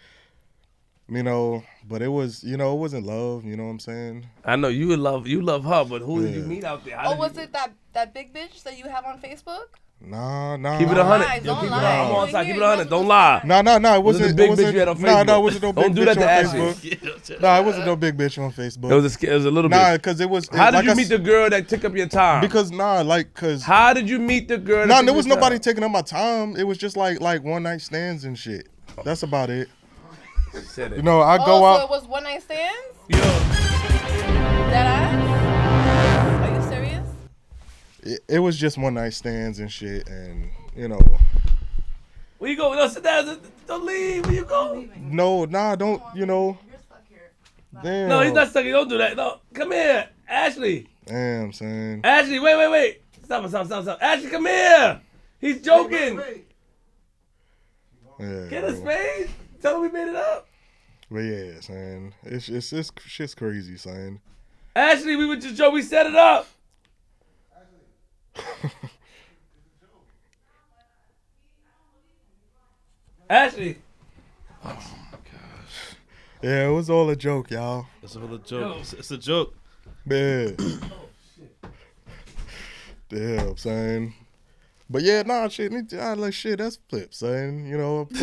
You 1.09 1.23
know, 1.23 1.63
but 1.88 2.01
it 2.01 2.07
was 2.07 2.41
you 2.43 2.55
know 2.55 2.73
it 2.73 2.79
wasn't 2.79 3.05
love. 3.05 3.43
You 3.43 3.57
know 3.57 3.65
what 3.65 3.71
I'm 3.71 3.79
saying? 3.79 4.27
I 4.45 4.55
know 4.55 4.69
you 4.69 4.88
would 4.88 4.99
love 4.99 5.27
you 5.27 5.41
love 5.41 5.65
her, 5.65 5.83
but 5.83 6.01
who 6.01 6.21
did 6.25 6.35
you 6.35 6.43
meet 6.43 6.63
out 6.63 6.85
there? 6.85 6.97
How 6.97 7.13
Oh, 7.13 7.17
was 7.17 7.35
you- 7.35 7.41
it 7.43 7.51
that 7.53 7.73
that 7.93 8.13
big 8.13 8.33
bitch 8.33 8.63
that 8.63 8.77
you 8.77 8.85
have 8.85 9.03
on 9.05 9.19
Facebook? 9.19 9.65
Nah, 10.03 10.57
nah. 10.57 10.78
Keep 10.80 10.90
it 10.90 10.98
a 10.98 11.03
hundred. 11.06 11.26
lie, 11.26 11.36
Yo, 11.36 11.41
don't 11.44 11.56
keep 11.61 11.64
it 11.64 11.68
a 11.68 11.69
lie. 11.72 11.80
hundred. 11.80 12.10
I'm 12.11 12.15
on 12.15 12.32
side. 12.32 12.45
Keep 12.48 12.56
it 12.56 12.61
a 12.61 12.65
hundred. 12.65 12.90
Don't 12.90 13.07
lie. 13.07 13.41
Nah, 13.45 13.61
nah, 13.61 13.78
nah. 13.78 13.95
It 13.95 14.03
Was 14.03 14.19
it 14.19 14.23
wasn't. 14.23 14.30
the 14.30 14.36
big 14.36 14.45
it 14.45 14.49
wasn't, 14.49 14.68
bitch 14.68 14.73
you 14.73 14.80
had 14.80 14.88
on 14.90 14.98
Facebook. 14.98 15.02
Nah, 15.02 15.23
no, 15.23 15.34
Facebook? 15.34 15.38
it 15.38 15.44
wasn't 15.44 15.64
no 15.64 15.73
big 15.73 15.84
Don't 15.86 15.94
do 15.95 16.02
bitch 16.02 16.06
that 16.06 16.14
to 16.15 16.23
on 16.23 16.30
Ashley. 16.30 16.90
Facebook. 16.90 17.41
Nah, 17.41 17.60
it 17.60 17.65
wasn't 17.65 17.86
no 17.86 17.95
big 17.95 18.18
bitch 18.18 18.44
on 18.44 18.52
Facebook. 18.52 18.91
It 18.91 18.95
was 18.95 19.06
a, 19.06 19.10
sk- 19.11 19.23
it 19.23 19.34
was 19.34 19.45
a 19.45 19.52
little 19.52 19.69
bit. 19.69 19.76
nah, 19.78 19.91
bit. 19.91 20.02
because 20.02 20.19
it 20.19 20.30
was. 20.30 20.49
How 20.52 20.72
did 20.72 20.78
like 20.78 20.86
you 20.86 20.91
I 20.91 20.94
meet 20.95 21.03
s- 21.03 21.10
the 21.10 21.19
girl 21.19 21.49
that 21.49 21.68
took 21.69 21.86
up 21.86 21.95
your 21.95 22.07
time? 22.07 22.41
Because 22.41 22.72
nah, 22.72 23.02
like, 23.02 23.34
cause 23.36 23.64
how 23.64 23.94
did 23.94 24.10
you 24.10 24.19
meet 24.19 24.48
the 24.48 24.57
girl? 24.57 24.80
that 24.80 24.88
nah, 24.88 24.95
took 24.98 25.06
there 25.06 25.14
your 25.14 25.15
was 25.18 25.28
nobody 25.28 25.56
time? 25.57 25.61
taking 25.61 25.84
up 25.84 25.91
my 25.91 26.02
time. 26.02 26.56
It 26.57 26.64
was 26.64 26.78
just 26.80 26.98
like 26.98 27.22
like 27.22 27.44
one 27.44 27.64
night 27.64 27.82
stands 27.82 28.26
and 28.26 28.38
shit. 28.38 28.68
That's 29.06 29.22
about 29.23 29.49
it. 29.49 29.69
Said 30.65 30.91
it. 30.94 30.98
You 30.98 31.03
know, 31.03 31.22
I 31.22 31.38
go 31.38 31.44
oh, 31.44 31.45
go 31.45 31.60
so 31.60 31.65
out. 31.65 31.84
it 31.84 31.90
was 31.90 32.06
one 32.07 32.23
night 32.23 32.41
stands? 32.41 32.76
Yo, 33.07 33.18
That 34.72 34.86
ass? 34.88 35.10
Are 38.03 38.10
you 38.10 38.15
serious? 38.15 38.19
It, 38.28 38.36
it 38.36 38.40
was 38.40 38.57
just 38.57 38.78
one 38.78 38.94
night 38.95 39.14
stands 39.14 39.60
and 39.60 39.72
shit, 39.72 40.07
and 40.07 40.49
you 40.76 40.88
know, 40.88 40.99
where 42.38 42.49
you 42.52 42.57
go? 42.57 42.73
No, 42.73 42.88
sit 42.88 43.03
down. 43.03 43.40
Don't 43.68 43.86
leave. 43.86 44.26
Where 44.26 44.36
you 44.36 44.45
go? 44.45 44.88
no, 44.98 45.45
nah, 45.45 45.76
don't, 45.76 46.02
you 46.15 46.26
know, 46.26 46.57
You're 46.69 46.80
stuck 46.80 47.03
here. 47.10 47.32
damn. 47.84 48.10
No, 48.10 48.22
he's 48.22 48.34
not 48.34 48.49
stuck. 48.49 48.64
Here. 48.64 48.73
Don't 48.73 48.90
do 48.90 48.98
that. 48.98 49.15
No, 49.15 49.40
come 49.53 49.72
here, 49.72 50.10
Ashley. 50.28 50.88
Damn, 51.06 51.52
son. 51.53 52.02
Ashley, 52.03 52.40
wait, 52.40 52.56
wait, 52.57 52.72
wait. 52.72 53.02
Stop, 53.23 53.48
stop, 53.49 53.65
stop, 53.65 53.84
stop. 53.84 53.98
Ashley, 54.02 54.30
come 54.30 54.45
here. 54.45 55.02
He's 55.40 55.61
joking. 55.61 56.19
Yeah, 58.19 58.45
Get 58.49 58.64
a 58.64 58.73
bro. 58.73 58.82
spade. 58.82 59.30
Tell 59.61 59.76
him 59.78 59.82
we 59.82 59.90
made 59.90 60.10
it 60.10 60.15
up. 60.15 60.48
But 61.10 61.19
yeah, 61.19 61.60
son, 61.60 62.14
it's 62.23 62.48
it's 62.49 62.72
it's 62.72 62.91
shit's 63.06 63.36
crazy, 63.36 63.78
son. 63.78 64.19
Ashley, 64.76 65.15
we 65.15 65.26
were 65.26 65.36
just 65.36 65.56
joking. 65.56 65.73
We 65.73 65.82
set 65.82 66.06
it 66.07 66.15
up. 66.15 66.48
Ashley. 73.30 73.78
Oh 74.64 74.70
my 74.70 75.18
gosh. 75.24 75.95
Yeah, 76.41 76.68
it 76.68 76.72
was 76.72 76.90
all 76.90 77.10
a 77.10 77.16
joke, 77.16 77.52
y'all. 77.52 77.86
It's 78.03 78.16
a 78.16 78.20
joke. 78.20 78.78
It's, 78.80 78.94
it's 78.94 79.12
a 79.12 79.18
joke. 79.18 79.56
Man. 80.06 80.58
Damn, 83.10 83.58
son. 83.58 84.14
But 84.91 85.03
yeah, 85.03 85.22
nah, 85.26 85.47
shit, 85.47 85.72
me- 85.72 85.84
I 85.97 86.13
like 86.15 86.34
shit. 86.34 86.59
That's 86.59 86.77
flip, 86.89 87.13
son. 87.13 87.65
You 87.65 87.77
know. 87.77 88.09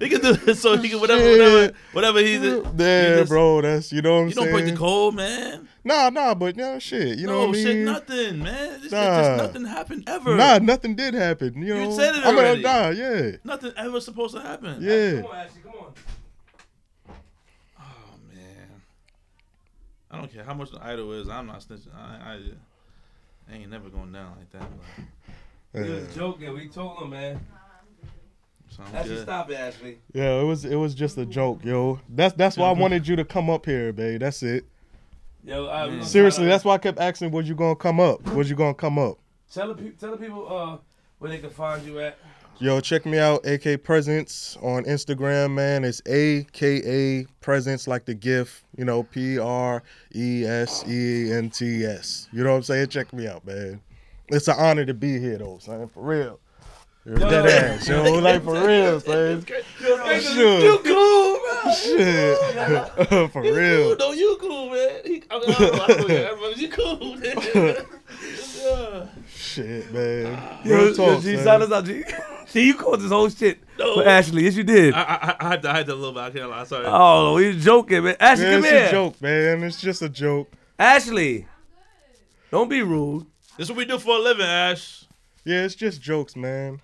He 0.00 0.08
can 0.08 0.20
do 0.20 0.36
it 0.46 0.54
so 0.56 0.76
he 0.76 0.88
can 0.90 1.00
whatever 1.00 1.20
Shit. 1.20 1.38
whatever 1.40 1.72
whatever 1.92 2.18
he's. 2.20 2.40
he 2.40 2.48
yeah, 2.76 3.16
just- 3.16 3.28
bro. 3.28 3.60
That's 3.60 3.90
you 3.90 4.00
know 4.00 4.14
what 4.14 4.20
I'm 4.20 4.26
You 4.28 4.32
saying. 4.34 4.46
don't 4.46 4.54
break 4.60 4.70
the 4.72 4.78
code, 4.78 5.14
man. 5.16 5.68
Nah, 5.82 6.10
nah, 6.10 6.34
but 6.34 6.56
yeah, 6.56 6.78
shit. 6.78 7.18
You 7.18 7.26
know 7.26 7.32
no 7.32 7.38
what 7.40 7.48
I 7.48 7.52
mean? 7.52 7.64
shit, 7.64 7.76
nothing, 7.84 8.38
man. 8.44 8.80
This, 8.80 8.92
Nah. 8.92 9.18
just 9.18 9.42
nothing 9.42 9.64
happened 9.64 10.04
ever. 10.06 10.36
Nah, 10.36 10.58
nothing 10.58 10.94
did 10.94 11.14
happen. 11.14 11.60
You 11.62 11.74
know. 11.74 11.90
said 11.96 12.14
it 12.14 12.24
I 12.24 12.30
mean, 12.30 12.38
already. 12.38 12.62
nah, 12.62 12.88
yeah, 12.90 13.30
Nothing 13.42 13.72
ever 13.76 14.00
supposed 14.00 14.34
to 14.36 14.40
happen. 14.40 14.76
yeah. 14.80 15.22
Come 15.22 15.30
on, 15.30 15.36
Ashley. 15.36 15.60
Come 15.62 15.72
on. 15.80 15.92
Oh 17.80 18.18
man, 18.32 18.82
I 20.12 20.18
don't 20.18 20.32
care 20.32 20.44
how 20.44 20.54
much 20.54 20.70
the 20.70 20.78
idol 20.84 21.12
is. 21.12 21.28
I'm 21.28 21.46
not 21.46 21.60
snitching. 21.60 21.92
I, 21.96 22.34
I, 22.34 22.40
I 23.50 23.56
ain't 23.56 23.70
never 23.70 23.88
going 23.88 24.12
down 24.12 24.34
like 24.36 24.50
that. 24.52 24.68
But, 25.72 25.82
He 25.82 25.88
yeah. 25.88 25.94
was 25.96 26.14
joking. 26.14 26.54
We 26.54 26.68
told 26.68 27.02
him, 27.02 27.10
man. 27.10 27.40
so 28.68 28.82
I'm 28.82 29.06
good. 29.06 29.22
stop 29.22 29.50
it, 29.50 29.54
Ashley. 29.54 29.98
Yeah, 30.12 30.40
it 30.40 30.44
was 30.44 30.64
it 30.64 30.76
was 30.76 30.94
just 30.94 31.16
a 31.18 31.26
joke, 31.26 31.64
yo. 31.64 32.00
That's 32.08 32.34
that's 32.34 32.56
why 32.56 32.68
I 32.68 32.72
wanted 32.72 33.06
you 33.06 33.16
to 33.16 33.24
come 33.24 33.48
up 33.50 33.66
here, 33.66 33.92
babe. 33.92 34.20
That's 34.20 34.42
it. 34.42 34.66
Yo, 35.44 35.66
all 35.66 35.88
right, 35.88 35.98
we 35.98 36.04
Seriously, 36.04 36.46
that's 36.46 36.64
why 36.64 36.74
I 36.74 36.78
kept 36.78 36.98
asking, 36.98 37.30
was 37.30 37.48
you 37.48 37.54
gonna 37.54 37.76
come 37.76 38.00
up? 38.00 38.22
Was 38.34 38.50
you 38.50 38.56
gonna 38.56 38.74
come 38.74 38.98
up? 38.98 39.18
Tell 39.52 39.68
the, 39.68 39.82
pe- 39.82 39.90
tell 39.90 40.10
the 40.10 40.16
people 40.18 40.46
uh, 40.54 40.76
where 41.18 41.30
they 41.30 41.38
can 41.38 41.48
find 41.50 41.86
you 41.86 42.00
at. 42.00 42.18
Yo, 42.60 42.80
check 42.80 43.06
me 43.06 43.18
out, 43.18 43.46
AK 43.46 43.84
Presents 43.84 44.56
on 44.62 44.82
Instagram, 44.84 45.52
man. 45.52 45.84
It's 45.84 46.02
AKA 46.06 47.24
Presents 47.40 47.86
like 47.86 48.04
the 48.04 48.14
gift, 48.14 48.64
you 48.76 48.84
know, 48.84 49.04
P 49.04 49.38
R 49.38 49.80
E 50.12 50.44
S 50.44 50.84
E 50.88 51.30
N 51.32 51.50
T 51.50 51.84
S. 51.84 52.28
You 52.32 52.42
know 52.42 52.50
what 52.50 52.56
I'm 52.56 52.62
saying? 52.64 52.88
Check 52.88 53.12
me 53.12 53.28
out, 53.28 53.46
man. 53.46 53.80
It's 54.28 54.48
an 54.48 54.56
honor 54.58 54.84
to 54.84 54.92
be 54.94 55.20
here, 55.20 55.38
though, 55.38 55.58
son. 55.60 55.88
For 55.88 56.02
real. 56.02 56.40
Dead 57.06 57.46
ass, 57.46 57.88
yo. 57.88 58.02
Like, 58.18 58.42
for 58.42 58.66
real, 58.66 58.98
son. 59.00 59.46
Sure. 59.46 60.58
You 60.60 60.78
cool, 60.84 61.38
bro. 61.38 61.72
Shit. 61.72 63.32
For 63.32 63.44
You 63.44 63.56
real. 63.56 63.96
cool, 63.96 63.96
no, 63.98 64.12
you 64.12 64.36
cool, 64.40 64.70
man. 64.70 65.00
He, 65.04 65.22
I 65.30 65.38
mean, 65.38 65.48
I 65.48 65.58
don't 65.58 65.68
know, 65.68 65.84
I 65.84 65.86
don't 65.86 66.40
know, 66.40 66.50
you 66.56 66.68
cool, 66.68 67.14
man. 67.16 67.34
yeah. 68.58 69.06
Shit, 69.58 69.92
man. 69.92 70.60
Yo, 70.64 70.76
Real 70.76 70.86
yo, 70.88 70.94
talk, 70.94 71.22
G, 71.22 71.34
son. 71.34 71.44
shout 71.44 71.62
us 71.62 71.72
out, 71.72 71.84
G. 71.84 72.04
G, 72.52 72.66
you 72.68 72.74
caused 72.74 73.02
this 73.02 73.10
whole 73.10 73.28
shit 73.28 73.58
No. 73.76 73.96
for 73.96 74.08
Ashley. 74.08 74.44
Yes, 74.44 74.54
you 74.54 74.62
did. 74.62 74.94
I, 74.94 75.00
I, 75.02 75.36
I 75.40 75.48
had 75.50 75.62
to, 75.62 75.70
I 75.70 75.76
had 75.78 75.86
to 75.86 75.94
a 75.94 75.96
little 75.96 76.12
bit. 76.12 76.20
I 76.20 76.30
can't 76.30 76.48
lie. 76.48 76.62
Sorry. 76.64 76.84
oh, 76.86 77.36
he's 77.38 77.64
joking, 77.64 78.04
man. 78.04 78.16
Ashley, 78.20 78.44
Yeah, 78.44 78.50
come 78.52 78.64
it's 78.64 78.70
here. 78.72 78.86
a 78.86 78.90
joke, 78.92 79.20
man. 79.20 79.62
It's 79.64 79.80
just 79.80 80.00
a 80.02 80.08
joke. 80.08 80.48
Ashley, 80.78 81.46
don't 82.52 82.68
be 82.70 82.82
rude. 82.82 83.26
This 83.56 83.66
is 83.66 83.70
what 83.72 83.78
we 83.78 83.84
do 83.84 83.98
for 83.98 84.14
a 84.16 84.20
living, 84.20 84.46
Ash. 84.46 85.04
Yeah, 85.44 85.64
it's 85.64 85.74
just 85.74 86.00
jokes, 86.00 86.36
man. 86.36 86.80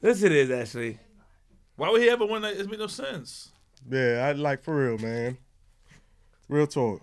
Yes, 0.00 0.22
it 0.22 0.30
is, 0.30 0.50
Ashley. 0.52 0.98
Why 1.74 1.90
would 1.90 2.00
he 2.00 2.08
ever 2.10 2.26
win 2.26 2.42
that? 2.42 2.56
It 2.56 2.70
make 2.70 2.78
no 2.78 2.86
sense. 2.86 3.50
Yeah, 3.90 4.24
I 4.24 4.32
like 4.32 4.62
for 4.62 4.76
real, 4.76 4.98
man. 4.98 5.36
Real 6.48 6.68
talk. 6.68 7.02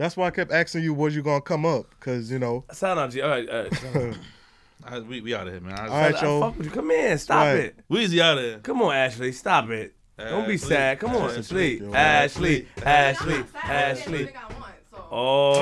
That's 0.00 0.16
why 0.16 0.28
I 0.28 0.30
kept 0.30 0.50
asking 0.50 0.82
you, 0.82 0.94
was 0.94 1.14
you 1.14 1.20
gonna 1.22 1.42
come 1.42 1.66
up? 1.66 1.84
Cause 2.00 2.30
you 2.30 2.38
know. 2.38 2.64
Sound 2.72 2.98
out, 2.98 3.10
G. 3.10 3.20
All 3.20 3.28
right, 3.28 3.46
all 3.50 3.62
right. 3.64 4.16
I, 4.86 4.98
we 5.00 5.20
we 5.20 5.34
out 5.34 5.46
of 5.46 5.52
here, 5.52 5.60
man. 5.60 5.78
I, 5.78 5.88
All 5.88 6.00
right, 6.00 6.14
I 6.14 6.22
yo. 6.22 6.40
fuck 6.40 6.56
with 6.56 6.66
you. 6.68 6.72
Come 6.72 6.90
in. 6.90 7.18
Stop 7.18 7.36
Right. 7.44 7.56
it. 7.64 7.76
Weezy 7.90 8.18
out 8.18 8.38
of 8.38 8.44
here. 8.44 8.58
Come 8.60 8.80
on, 8.80 8.94
Ashley. 8.94 9.30
Stop 9.32 9.68
it. 9.68 9.94
Don't 10.16 10.48
be 10.48 10.56
sad. 10.56 11.00
Come 11.00 11.10
on, 11.16 11.28
Ashley. 11.30 11.42
sleep. 11.42 11.80
Yo. 11.82 11.92
Ashley. 11.92 12.66
Ashley. 12.82 13.34
I'm 13.34 13.40
not 13.40 13.48
sad. 13.52 13.62
I 13.70 13.74
Ashley. 13.90 14.24
think 14.24 14.36
I 14.38 14.44
want, 14.54 14.74
so. 14.90 15.04
Oh. 15.10 15.60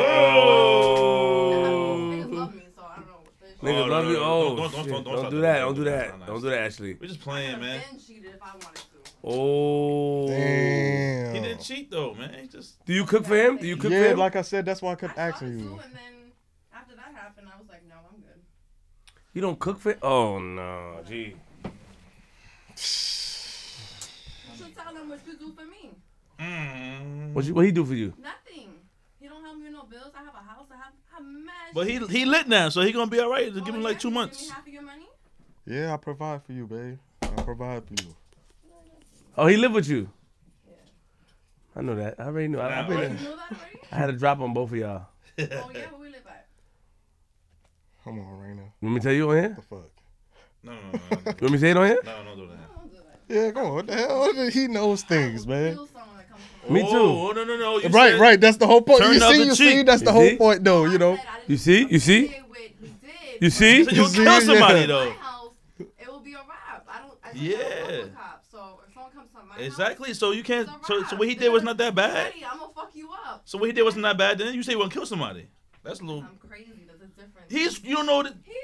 Niggas 2.13 2.33
love 2.33 2.55
me, 2.55 2.63
so 2.77 2.83
I 2.83 2.95
don't 2.95 3.07
know 3.09 3.15
what 3.25 3.41
this 3.41 3.53
Niggas 3.61 3.83
Oh, 3.83 3.87
no, 3.87 3.93
love 3.93 4.05
no, 4.05 4.11
you. 4.11 4.17
no, 4.17 4.23
Oh, 4.23 4.57
don't- 4.57 4.57
don't- 4.57 4.71
shit. 4.71 4.93
don't- 4.93 4.93
don't 4.93 5.05
don't 5.05 5.19
start 5.19 5.31
do 5.33 5.41
that. 5.41 5.53
that. 5.55 5.59
Don't 5.61 5.75
do 5.75 5.85
that. 5.85 6.27
Don't 6.27 6.41
do 6.43 6.51
that, 6.51 6.59
Ashley. 6.63 6.95
We're 7.01 7.07
just 7.09 7.21
I 7.21 7.25
playing, 7.25 7.47
could've 7.57 7.61
man. 7.69 7.81
been 7.91 8.01
cheated 8.01 8.31
if 8.35 8.43
I 8.43 8.53
wanted 8.53 8.77
to. 8.77 8.98
Oh. 9.25 10.29
Damn. 10.29 11.35
He 11.35 11.41
didn't 11.41 11.61
cheat 11.61 11.91
though, 11.91 12.15
man. 12.15 12.35
He 12.41 12.47
just 12.49 12.85
Do 12.85 12.93
you 12.93 13.05
cook 13.05 13.27
for 13.27 13.37
him? 13.37 13.57
Do 13.59 13.67
you 13.67 13.77
cook 13.77 13.91
for 13.91 13.99
Yeah, 13.99 14.11
him? 14.13 14.19
like 14.19 14.37
I 14.37 14.43
said, 14.43 14.65
that's 14.65 14.81
why 14.81 14.91
I 14.91 14.93
I 14.93 14.97
kept 14.97 15.13
started 15.15 15.35
asking 15.35 15.59
to, 15.59 15.65
you. 15.65 15.81
and 15.85 15.95
then 15.95 16.33
after 16.73 16.95
that 16.97 17.13
happened, 17.15 17.49
I 17.55 17.59
was 17.59 17.69
like, 17.69 17.83
no, 17.89 17.97
I'm 18.11 18.21
good. 18.21 18.41
You 19.35 19.43
don't 19.43 19.59
cook 19.59 19.81
for? 19.81 19.97
Oh 20.03 20.39
no, 20.39 21.01
gee. 21.07 21.35
You 21.65 21.71
should 24.57 24.77
tell 24.77 24.95
them 24.95 25.09
what 25.09 25.21
you 25.27 25.37
do 25.37 25.53
for 25.53 25.65
me. 25.67 25.91
Mm. 26.41 27.33
What 27.33 27.45
you, 27.45 27.55
what 27.55 27.65
he 27.65 27.73
do 27.73 27.85
for 27.85 27.95
you? 27.95 28.15
Nothing. 28.23 28.71
He 29.21 29.27
don't 29.27 29.43
help 29.43 29.57
me 29.59 29.65
with 29.65 29.73
no 29.73 29.83
bills. 29.85 30.13
I 30.17 30.23
have 30.25 30.35
a 30.35 30.39
house. 30.39 30.67
I 30.71 30.77
have, 30.77 30.93
I 31.13 31.17
have 31.17 31.25
mad 31.27 31.75
But 31.75 31.89
he 31.89 31.99
shit. 31.99 32.11
he 32.11 32.25
lit 32.25 32.47
now, 32.49 32.69
so 32.69 32.81
he 32.83 32.93
gonna 32.93 33.11
be 33.11 33.19
all 33.19 33.31
right. 33.31 33.47
Just 33.53 33.63
Oh, 33.63 33.65
give 33.65 33.75
him 33.75 33.81
yeah? 33.83 33.89
like 33.89 33.99
two 33.99 34.09
You 34.09 34.13
give 34.15 34.21
months. 34.21 34.49
half 34.49 34.67
of 34.67 34.73
your 34.73 34.83
money? 34.83 35.07
Yeah, 35.67 35.93
I 35.93 35.97
provide 35.97 36.43
for 36.45 36.53
you, 36.53 36.67
babe. 36.67 36.99
I 37.23 37.43
provide 37.43 37.83
for 37.85 37.95
you. 38.05 38.15
Oh, 39.39 39.47
he 39.47 39.57
lived 39.57 39.75
with 39.75 39.89
you. 39.89 40.09
Yeah. 40.69 40.75
I 41.77 41.83
know 41.83 41.95
that. 41.97 42.17
I 42.19 42.25
already 42.25 42.49
knew. 42.49 42.59
I, 42.59 42.81
I, 42.81 42.83
been 42.83 42.97
right. 42.97 43.11
You 43.11 43.17
there. 43.17 43.25
know 43.31 43.37
that? 43.37 43.59
I 43.93 43.97
had 43.97 44.11
a 44.11 44.13
drop 44.13 44.41
on 44.41 44.53
both 44.53 44.71
of 44.73 44.77
y'all. 44.77 45.07
oh, 45.07 45.07
yeah, 45.39 45.47
where 45.47 46.01
we 46.01 46.09
live 46.09 46.23
at? 46.29 46.47
Come 48.05 48.19
on, 48.19 48.27
Raina. 48.41 48.65
Let 48.83 48.91
me 48.93 49.01
tell 49.01 49.13
you 49.13 49.31
on 49.31 49.37
here. 49.37 49.49
What 49.51 49.57
The 49.57 49.63
fuck. 49.63 49.91
No, 50.65 50.73
no, 50.73 50.79
no, 50.81 50.91
no, 50.93 51.17
no, 51.25 51.35
Let 51.41 51.51
me 51.53 51.59
say 51.59 51.71
it 51.71 51.77
on 51.77 51.87
here. 51.87 52.01
no, 52.05 52.25
don't 52.25 52.37
do 52.37 52.47
that. 52.49 52.77
Don't 52.77 52.91
do 52.91 52.97
that. 52.97 53.05
Yeah, 53.29 53.51
come 53.53 53.67
on. 53.67 53.75
What 53.75 53.87
the 53.87 53.95
hell? 53.95 54.49
He 54.51 54.67
knows 54.69 55.03
things, 55.03 55.47
I 55.47 55.51
man. 55.51 55.75
feel 55.75 55.87
someone 55.87 56.17
that 56.17 56.29
comes 56.31 56.43
from 56.65 56.75
Me 56.75 56.81
too. 56.81 56.89
Oh, 56.97 57.33
no, 57.33 57.45
no, 57.45 57.57
no. 57.57 57.79
You 57.79 57.89
Right, 57.91 58.13
said- 58.13 58.21
right. 58.21 58.41
That's 58.41 58.57
the 58.57 58.67
whole 58.67 58.83
point. 58.83 59.03
Turn 59.03 59.13
you 59.15 59.21
see, 59.21 59.25
other 59.27 59.37
you 59.37 59.55
see, 59.55 59.73
cheek. 59.77 59.87
that's 59.87 60.03
the 60.03 60.13
whole 60.13 60.29
see? 60.29 60.37
point, 60.37 60.65
though. 60.65 60.87
You 60.87 60.99
know. 60.99 61.13
I 61.13 61.17
said 61.17 61.27
I 61.29 61.37
didn't 61.39 61.51
You 61.51 61.57
see? 61.59 61.87
You 61.93 61.99
see? 62.01 62.27
say 62.29 62.43
what 62.49 62.59
he 62.59 62.69
did, 62.69 63.43
You 63.43 63.51
see? 63.51 63.85
So 63.85 63.91
you'll 63.93 64.07
see, 64.09 64.17
kill 64.17 64.25
yeah. 64.25 64.41
somebody 64.41 64.81
my 64.81 64.87
though. 64.87 65.11
house, 65.13 65.53
it 65.79 66.09
will 66.09 66.21
be 66.21 66.33
a 66.33 66.37
wrap. 66.39 66.89
I 66.91 66.99
don't. 67.01 67.19
I 67.23 67.33
just 67.33 67.43
Yeah. 67.45 68.05
Exactly. 69.59 70.15
So 70.15 70.31
you 70.33 70.43
can't. 70.43 70.69
So, 70.87 71.03
so 71.05 71.17
what 71.17 71.29
he 71.29 71.35
did 71.35 71.51
was 71.51 71.63
not 71.63 71.77
that 71.79 71.95
bad. 71.95 72.27
ready, 72.33 72.45
I'm 72.45 72.59
gonna 72.59 72.73
fuck 72.75 72.91
you 72.95 73.11
up. 73.27 73.43
So 73.45 73.59
what 73.59 73.67
he 73.67 73.73
did 73.73 73.83
wasn't 73.83 74.03
that 74.05 74.17
bad. 74.19 74.39
Then 74.39 74.55
you 74.55 74.63
say 74.63 74.73
you 74.73 74.79
want 74.79 74.93
to 74.93 74.99
kill 74.99 75.07
somebody. 75.07 75.49
That's 75.83 76.01
a 76.01 76.05
little. 76.05 76.23
I'm 76.23 76.37
crazy. 76.49 76.73
There's 76.87 77.01
a 77.01 77.07
difference. 77.07 77.51
He's. 77.51 77.83
You 77.85 77.97
don't 77.97 78.07
know 78.07 78.23
that. 78.23 78.35
He's 78.45 78.55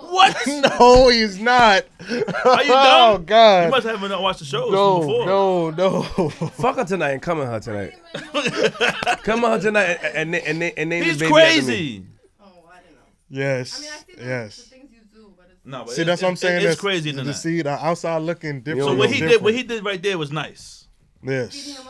normal. 0.00 0.14
What? 0.14 0.36
no, 0.78 1.08
he's 1.08 1.38
not. 1.38 1.84
Are 2.00 2.14
you 2.14 2.24
Oh? 2.74 3.22
God. 3.24 3.64
You 3.66 3.70
must 3.70 3.86
have 3.86 4.00
not 4.02 4.20
watched 4.22 4.40
the 4.40 4.44
shows 4.44 4.70
no, 4.70 5.00
before. 5.00 5.26
no, 5.26 5.70
no. 5.70 6.02
Fuck 6.50 6.76
her 6.76 6.84
tonight 6.84 7.12
and 7.12 7.22
come 7.22 7.40
at 7.40 7.46
her 7.46 7.60
tonight. 7.60 7.94
I 8.14 8.20
didn't 8.42 8.46
even 8.58 8.72
know- 8.80 9.14
Come 9.22 9.44
at 9.44 9.52
her 9.52 9.60
tonight 9.60 9.98
and 10.14 10.34
and 10.34 10.34
and, 10.34 10.62
and, 10.62 10.78
and 10.78 10.90
name 10.90 11.04
He's 11.04 11.18
this 11.18 11.30
baby 11.30 11.40
after 11.40 11.60
me. 11.60 11.66
crazy. 11.66 12.06
Oh, 12.40 12.44
I 12.70 12.76
didn't 12.80 12.94
know. 12.96 13.00
yes. 13.30 13.78
I 13.78 13.80
mean, 13.82 13.90
I 13.90 13.96
see 13.96 14.12
the, 14.12 14.22
the 14.22 14.28
yes. 14.28 14.58
things 14.58 14.92
you 14.92 15.00
do, 15.12 15.32
but 15.36 15.46
it's. 15.50 15.53
No, 15.64 15.84
but 15.84 15.94
See, 15.94 16.02
it- 16.02 16.04
that's 16.04 16.20
what 16.22 16.28
I'm 16.28 16.34
it- 16.34 16.38
saying. 16.38 16.56
It's 16.56 16.64
that's- 16.64 16.80
crazy 16.80 17.10
than 17.10 17.24
to 17.24 17.30
that. 17.32 17.34
see 17.38 17.62
the 17.62 17.70
outside 17.70 18.18
looking 18.22 18.60
different. 18.60 18.80
So 18.82 18.86
So 18.88 18.92
Yo, 18.92 18.98
what 18.98 19.10
is 19.10 19.14
he 19.16 19.20
did, 19.26 19.42
what 19.42 19.54
he 19.54 19.62
did 19.62 19.84
right 19.84 20.02
there 20.02 20.18
was 20.18 20.30
nice. 20.32 20.88
Yes. 21.22 21.80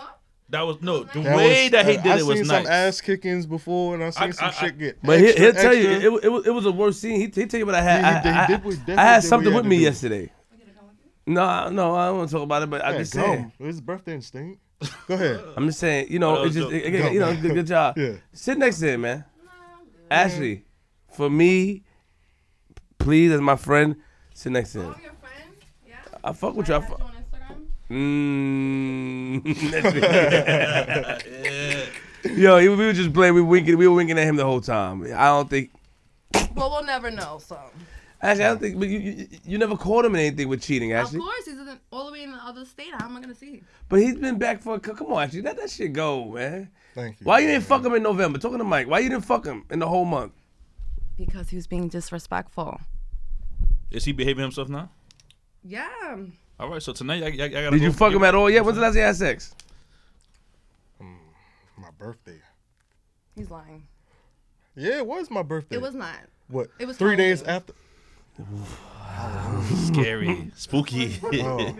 That 0.50 0.60
was 0.62 0.80
no, 0.82 1.02
the 1.04 1.20
That 1.20 1.36
way 1.36 1.62
was- 1.64 1.70
that 1.72 1.86
he 1.86 1.96
did 1.96 2.06
I 2.06 2.18
it 2.18 2.22
was 2.26 2.28
nice. 2.28 2.30
I've 2.30 2.36
seen 2.36 2.44
some 2.46 2.66
ass 2.66 3.00
kickings 3.00 3.46
before, 3.46 3.94
and 3.94 4.04
I 4.04 4.10
seen 4.10 4.28
I- 4.28 4.30
some 4.30 4.48
I- 4.48 4.50
shit 4.52 4.78
get. 4.78 4.98
But 5.02 5.18
he, 5.18 5.26
extra, 5.28 5.42
he'll 5.44 5.52
tell 5.54 5.74
you, 5.74 5.90
it, 5.90 6.04
it, 6.24 6.28
was, 6.32 6.46
it 6.46 6.50
was 6.50 6.66
a 6.66 6.72
worse 6.72 6.98
scene. 7.00 7.16
He, 7.16 7.22
he 7.40 7.46
tell 7.46 7.58
you 7.58 7.66
what 7.66 7.74
I 7.74 7.82
had. 7.82 8.00
Yeah, 8.02 8.22
he 8.22 8.28
I, 8.28 8.32
he 8.32 8.38
I, 8.38 8.46
did 8.58 8.64
what- 8.64 8.98
I 8.98 9.02
had 9.02 9.24
something 9.24 9.50
he 9.50 9.54
with 9.56 9.64
had 9.64 9.70
me 9.70 9.76
do. 9.78 9.82
yesterday. 9.82 10.32
We 10.52 10.58
gonna 10.58 10.70
come 10.78 10.86
with 10.88 10.96
you? 11.26 11.32
No, 11.34 11.68
no, 11.70 11.94
I 11.96 12.06
don't 12.08 12.18
want 12.18 12.28
to 12.30 12.34
talk 12.36 12.42
about 12.44 12.62
it, 12.62 12.70
but 12.70 12.84
I'm 12.84 12.98
just 12.98 13.14
gum. 13.14 13.24
saying. 13.24 13.52
It 13.58 13.62
was 13.64 13.74
his 13.76 13.80
birthday 13.80 14.14
instinct. 14.14 14.60
Go 15.08 15.14
ahead. 15.14 15.40
I'm 15.56 15.66
just 15.66 15.80
saying, 15.80 16.08
you 16.10 16.18
know, 16.20 16.44
it's 16.44 16.54
just, 16.54 16.68
so- 16.68 16.74
again, 16.76 17.12
you 17.14 17.18
know, 17.20 17.34
good, 17.34 17.54
good 17.54 17.66
job. 17.66 17.96
Yeah. 17.98 18.12
Sit 18.32 18.58
next 18.58 18.78
to 18.80 18.90
him, 18.92 19.00
man. 19.00 19.24
No, 19.42 19.50
Ashley, 20.10 20.64
for 21.16 21.28
me, 21.30 21.82
please, 23.04 23.30
as 23.32 23.40
my 23.40 23.56
friend, 23.56 23.96
sit 24.34 24.50
next 24.52 24.72
to 24.72 24.80
Oh, 24.80 24.82
him. 24.82 24.94
I'm 24.96 25.02
your 25.02 25.12
friend? 25.12 25.50
Yeah? 25.86 25.94
I 26.24 26.32
fuck 26.32 26.54
with 26.56 26.68
you. 26.68 26.74
I 26.74 26.78
I 26.78 26.80
add 26.80 26.88
fuck. 26.88 27.00
you? 27.90 27.94
Mmm. 27.96 29.70
That's 29.70 29.94
it. 29.96 31.26
yeah. 32.24 32.30
Yo, 32.34 32.58
he- 32.58 32.68
we 32.70 32.76
were 32.76 32.92
just 32.94 33.12
playing. 33.12 33.34
We 33.34 33.42
were 33.42 33.48
winking. 33.48 33.76
We 33.76 33.86
were 33.86 33.94
winking 33.94 34.18
at 34.18 34.26
him 34.26 34.36
the 34.36 34.44
whole 34.44 34.60
time. 34.62 35.02
I 35.04 35.26
don't 35.26 35.48
think. 35.50 35.70
Well, 36.54 36.70
we'll 36.70 36.84
never 36.84 37.10
know, 37.10 37.38
so. 37.44 37.58
Actually, 38.22 38.44
I 38.44 38.48
don't 38.48 38.58
think. 38.60 38.78
But 38.78 38.88
you, 38.88 38.98
you, 38.98 39.28
you 39.44 39.58
never 39.58 39.76
caught 39.76 40.06
him 40.06 40.14
in 40.14 40.20
anything 40.22 40.48
with 40.48 40.62
cheating, 40.62 40.92
actually. 40.94 41.18
Of 41.18 41.24
course, 41.24 41.44
he's 41.44 41.58
in, 41.58 41.78
all 41.92 42.06
the 42.06 42.12
way 42.12 42.22
in 42.22 42.32
the 42.32 42.38
other 42.38 42.64
state. 42.64 42.92
How 42.98 43.04
am 43.06 43.16
I 43.18 43.20
gonna 43.20 43.34
see? 43.34 43.62
But 43.90 44.00
he's 44.00 44.16
been 44.16 44.38
back 44.38 44.62
for. 44.62 44.76
a 44.76 44.80
cou- 44.80 44.94
Come 44.94 45.08
on, 45.12 45.22
actually, 45.24 45.42
let 45.42 45.58
that 45.58 45.68
shit 45.70 45.92
go, 45.92 46.24
man. 46.32 46.70
Thank 46.94 47.20
you. 47.20 47.24
Why 47.26 47.40
you 47.40 47.48
didn't 47.48 47.64
fuck 47.64 47.84
him 47.84 47.92
in 47.94 48.02
November? 48.02 48.38
Talking 48.38 48.58
to 48.58 48.64
Mike. 48.64 48.88
Why 48.88 49.00
you 49.00 49.10
didn't 49.10 49.26
fuck 49.26 49.44
him 49.44 49.64
in 49.70 49.78
the 49.80 49.88
whole 49.88 50.06
month? 50.06 50.32
Because 51.18 51.50
he 51.50 51.56
was 51.56 51.66
being 51.66 51.88
disrespectful. 51.88 52.80
Is 53.94 54.04
he 54.04 54.12
behaving 54.12 54.42
himself 54.42 54.68
now? 54.68 54.90
Yeah. 55.62 56.16
All 56.60 56.68
right. 56.68 56.82
So 56.82 56.92
tonight, 56.92 57.22
I, 57.22 57.26
I, 57.26 57.28
I 57.28 57.48
gotta. 57.48 57.70
Did 57.70 57.78
go 57.80 57.84
you 57.86 57.92
fuck 57.92 58.12
him 58.12 58.24
at 58.24 58.34
all? 58.34 58.50
Yeah. 58.50 58.60
When's 58.60 58.76
the 58.76 58.82
last 58.82 58.92
time 58.92 58.98
you 59.00 59.04
had 59.06 59.16
sex? 59.16 59.54
Um, 61.00 61.18
my 61.78 61.88
birthday. 61.98 62.40
He's 63.36 63.50
lying. 63.50 63.86
Yeah, 64.76 64.98
it 64.98 65.06
was 65.06 65.30
my 65.30 65.42
birthday. 65.42 65.76
It 65.76 65.82
was 65.82 65.94
not. 65.94 66.16
what? 66.48 66.68
it 66.78 66.86
was 66.86 66.96
three 66.96 67.16
days 67.16 67.40
Halloween. 67.42 67.56
after. 67.56 67.74
Scary, 69.92 70.50
spooky. 70.56 71.18
Oh. 71.22 71.76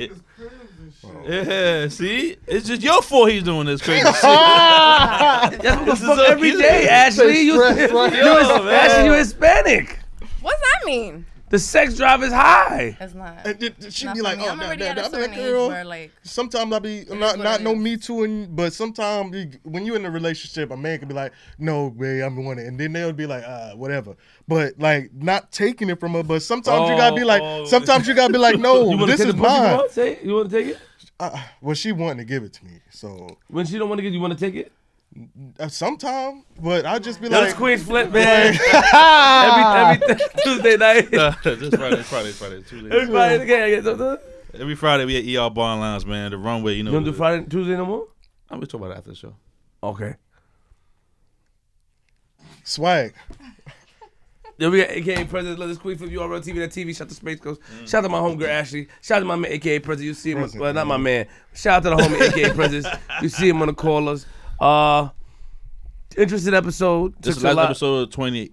yeah. 1.27 1.89
See, 1.89 2.36
it's 2.47 2.66
just 2.69 2.81
your 2.82 3.03
fault. 3.03 3.31
He's 3.31 3.43
doing 3.43 3.66
this 3.66 3.82
crazy 3.82 4.05
shit. 4.05 4.23
That's 4.23 5.65
what 5.65 5.78
the 5.78 5.85
This 5.85 6.01
is 6.01 6.07
fuck 6.07 6.16
so 6.19 6.24
every 6.24 6.51
cute. 6.51 6.62
day, 6.62 6.89
Ashley. 6.89 7.41
You, 7.41 7.55
stress, 7.55 7.91
right? 7.93 8.12
you, 8.12 8.19
Yo, 8.24 8.39
His- 8.39 8.49
man. 8.65 8.69
Ashley, 8.74 9.05
you 9.07 9.12
Hispanic. 9.15 9.99
What's 10.41 10.61
that 10.61 10.86
mean? 10.86 11.27
The 11.55 11.60
sex 11.60 11.94
drive 11.97 12.20
is 12.24 12.32
high. 12.32 12.97
It's 13.01 13.14
not. 13.14 13.47
And 13.47 13.62
it- 13.62 13.93
she'd 13.93 14.06
not 14.06 14.16
be 14.16 14.22
like, 14.22 14.39
me. 14.39 14.44
oh, 14.44 14.51
I'm 14.51 14.59
that, 14.59 14.66
already 14.66 14.82
that, 14.82 14.98
at 14.98 14.98
a 14.98 15.02
that, 15.02 15.10
certain 15.12 15.31
that 15.31 15.39
age 15.39 15.47
girl. 15.47 15.68
where 15.68 15.85
like 15.85 16.10
Sometimes 16.24 16.72
I 16.72 16.78
be 16.81 17.05
not 17.10 17.39
not 17.39 17.62
no 17.62 17.76
me 17.76 17.97
too, 17.97 18.24
and 18.24 18.56
but 18.56 18.72
sometimes 18.72 19.36
you, 19.36 19.52
when 19.62 19.86
you're 19.86 19.94
in 19.94 20.05
a 20.05 20.10
relationship, 20.10 20.72
a 20.72 20.76
man 20.76 20.98
could 20.98 21.06
be 21.06 21.14
like, 21.14 21.32
no, 21.60 21.90
babe, 21.90 22.24
I'm 22.24 22.35
the 22.35 22.40
one, 22.43 22.59
and 22.59 22.76
then 22.76 22.93
they'll 22.93 23.12
be 23.12 23.26
like, 23.26 23.44
uh, 23.44 23.74
whatever. 23.76 24.16
But 24.48 24.81
like 24.81 25.12
not 25.14 25.52
taking 25.52 25.90
it 25.90 26.01
from 26.01 26.14
her. 26.14 26.24
But 26.24 26.43
sometimes 26.43 26.90
you 26.90 26.97
gotta 26.97 27.14
be 27.14 27.22
Oh, 27.22 27.26
like, 27.26 27.43
oh. 27.43 27.64
sometimes 27.66 28.09
you 28.09 28.14
gotta 28.14 28.32
be 28.32 28.40
like, 28.40 28.59
no, 28.68 29.06
this 29.06 29.20
is 29.20 29.26
the 29.26 29.32
pussy 29.35 29.43
from 29.44 29.76
mine. 29.76 29.89
Say. 29.90 30.18
You 30.24 30.35
want 30.35 30.51
to 30.51 30.56
take 30.60 30.74
it? 30.74 30.78
Uh, 31.20 31.40
well, 31.60 31.76
she 31.76 31.93
wanted 31.93 32.18
to 32.18 32.24
give 32.24 32.43
it 32.43 32.52
to 32.55 32.64
me, 32.64 32.81
so 32.90 33.39
When 33.47 33.64
she 33.64 33.78
don't 33.78 33.89
want 33.89 34.01
to 34.01 34.02
get, 34.02 34.12
you 34.12 34.18
want 34.18 34.36
to 34.36 34.40
take 34.44 34.56
it? 34.56 34.72
Uh, 35.59 35.69
sometime. 35.69 36.45
But 36.61 36.86
I'll 36.86 37.01
just 37.01 37.20
be 37.20 37.28
Yo, 37.28 37.39
like, 37.39 37.51
it's 37.51 37.55
Queens 37.55 37.85
Flip, 37.85 38.11
man. 38.11 38.59
every, 40.01 40.12
every 40.12 40.24
Tuesday 40.43 40.77
night. 40.77 41.11
Just 41.11 41.77
Friday, 41.77 42.03
Friday, 42.03 42.32
Friday, 42.32 42.62
Tuesday. 42.62 42.91
Everybody 42.91 43.35
again. 43.36 43.85
You 43.85 44.19
Every 44.55 44.74
Friday 44.74 45.05
we 45.05 45.36
at 45.39 45.43
ER 45.43 45.51
Bar 45.51 45.73
and 45.73 45.81
Lounge, 45.81 46.07
man. 46.07 46.31
The 46.31 46.39
runway, 46.39 46.74
you 46.74 46.82
know. 46.82 46.93
don't 46.93 47.05
do 47.05 47.12
Friday, 47.12 47.45
Tuesday 47.47 47.77
no 47.77 47.86
more? 47.86 48.09
I'm 48.51 48.59
gonna 48.59 48.66
talk 48.66 48.81
about 48.81 48.93
it 48.93 48.99
after 48.99 49.11
the 49.11 49.16
show. 49.16 49.35
Okay. 49.82 50.15
swag. 52.62 53.15
Then 54.57 54.70
we 54.70 54.78
got 54.78 54.91
AKA 54.91 55.24
President. 55.24 55.59
Let 55.59 55.69
us 55.69 55.78
Queen 55.78 55.97
Flip. 55.97 56.11
You 56.11 56.23
all 56.23 56.28
TV. 56.28 56.55
That 56.57 56.70
TV. 56.70 56.97
Shout 56.97 57.09
to 57.09 57.15
Space 57.15 57.41
Ghost. 57.41 57.61
Shout 57.86 57.99
out 57.99 58.03
to 58.03 58.09
my 58.09 58.19
homegirl 58.19 58.49
Ashley. 58.49 58.89
Shout 59.03 59.16
out 59.16 59.20
to 59.20 59.24
my 59.27 59.36
man 59.36 59.51
AKA 59.53 59.81
President. 59.81 60.07
You 60.07 60.15
see 60.15 60.31
him. 60.31 60.39
President, 60.39 60.62
well, 60.62 60.73
not 60.73 60.86
my 60.86 60.97
man. 60.97 61.27
Shout 61.55 61.85
out 61.85 61.91
to 61.91 61.97
the 61.97 62.03
homie 62.03 62.28
AKA 62.28 62.55
President. 62.55 63.01
You 63.20 63.28
see 63.28 63.49
him 63.49 63.61
on 63.62 63.69
the 63.69 63.74
callers. 63.74 64.27
Uh, 64.65 65.09
interesting 66.16 66.55
episode. 66.55 67.15
This 67.20 67.35
Took 67.35 67.36
is 67.36 67.43
a 67.45 67.47
last 67.49 67.57
lot- 67.57 67.65
episode 67.70 68.03
of 68.09 68.11
28. 68.15 68.53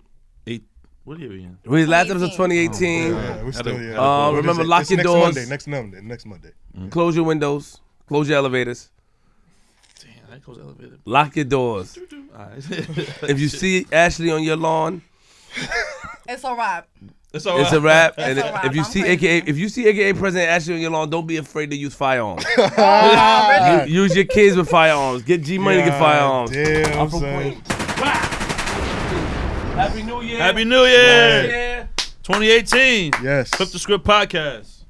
What 1.04 1.18
are 1.18 1.22
you 1.22 1.32
in? 1.32 1.58
We 1.66 1.86
last 1.88 2.10
episode 2.12 2.32
2018. 2.34 3.10
2018. 3.10 3.14
Yeah, 3.14 3.44
we 3.44 3.52
still, 3.52 3.76
Had 3.78 3.86
yeah. 3.86 4.00
Uh, 4.00 4.26
What 4.32 4.32
is 4.32 4.38
remember, 4.38 4.62
it? 4.62 4.68
lock 4.68 4.82
It's 4.82 4.90
your 4.92 4.98
next 4.98 5.08
doors. 5.08 5.24
Monday, 5.36 5.50
next 5.50 5.68
Monday. 5.68 6.02
Next 6.02 6.26
Monday. 6.28 6.52
Close 6.92 7.16
your 7.16 7.26
windows. 7.26 7.80
Close 8.08 8.30
your 8.30 8.38
elevators. 8.38 8.90
Damn, 10.00 10.36
I 10.36 10.40
close 10.40 10.58
the 10.58 10.64
elevator. 10.64 10.98
Lock 11.06 11.36
your 11.36 11.46
doors. 11.46 11.98
All 12.38 12.46
right. 12.46 12.58
If 13.30 13.40
you 13.40 13.48
see 13.48 13.88
Ashley 13.92 14.30
on 14.32 14.44
your 14.44 14.58
lawn, 14.58 15.02
It's 16.30 16.44
a 16.44 16.54
wrap. 16.56 16.88
It's 17.34 17.46
all 17.46 17.60
It's 17.62 17.72
right. 17.72 17.78
a 17.78 17.82
wrap. 17.82 18.14
It's 18.18 18.28
and 18.28 18.40
a 18.40 18.46
if- 18.46 18.54
wrap. 18.54 18.66
if 18.66 18.76
you 18.76 18.82
I'm 18.82 18.92
see 18.92 19.00
crazy. 19.02 19.14
AKA, 19.28 19.38
if 19.50 19.58
you 19.58 19.70
see 19.70 19.88
AKA 19.88 20.14
President 20.14 20.50
Ashley 20.52 20.74
on 20.76 20.82
your 20.82 20.92
lawn, 20.92 21.10
don't 21.10 21.26
be 21.26 21.38
afraid 21.38 21.70
to 21.72 21.78
use 21.78 21.94
firearms. 21.96 22.44
Oh. 22.58 23.84
Use 23.88 24.16
your 24.16 24.26
kids 24.26 24.58
with 24.58 24.70
firearms. 24.70 25.24
Get 25.24 25.42
G 25.44 25.58
money 25.58 25.78
to 25.78 25.84
get 25.86 25.98
firearms. 26.00 26.52
Damn, 26.52 27.00
I'm 27.00 27.10
from 27.10 27.20
son. 27.22 27.42
Queens. 27.42 27.68
Happy 29.76 30.04
New 30.04 30.22
Year. 30.22 30.40
Happy 30.40 30.64
New 30.66 30.84
Year, 30.84 31.46
Yeah. 31.50 31.86
2018. 32.24 33.14
Yes. 33.24 33.50
Flip 33.50 33.70
the 33.70 33.80
script 33.80 34.06
podcast. 34.06 34.81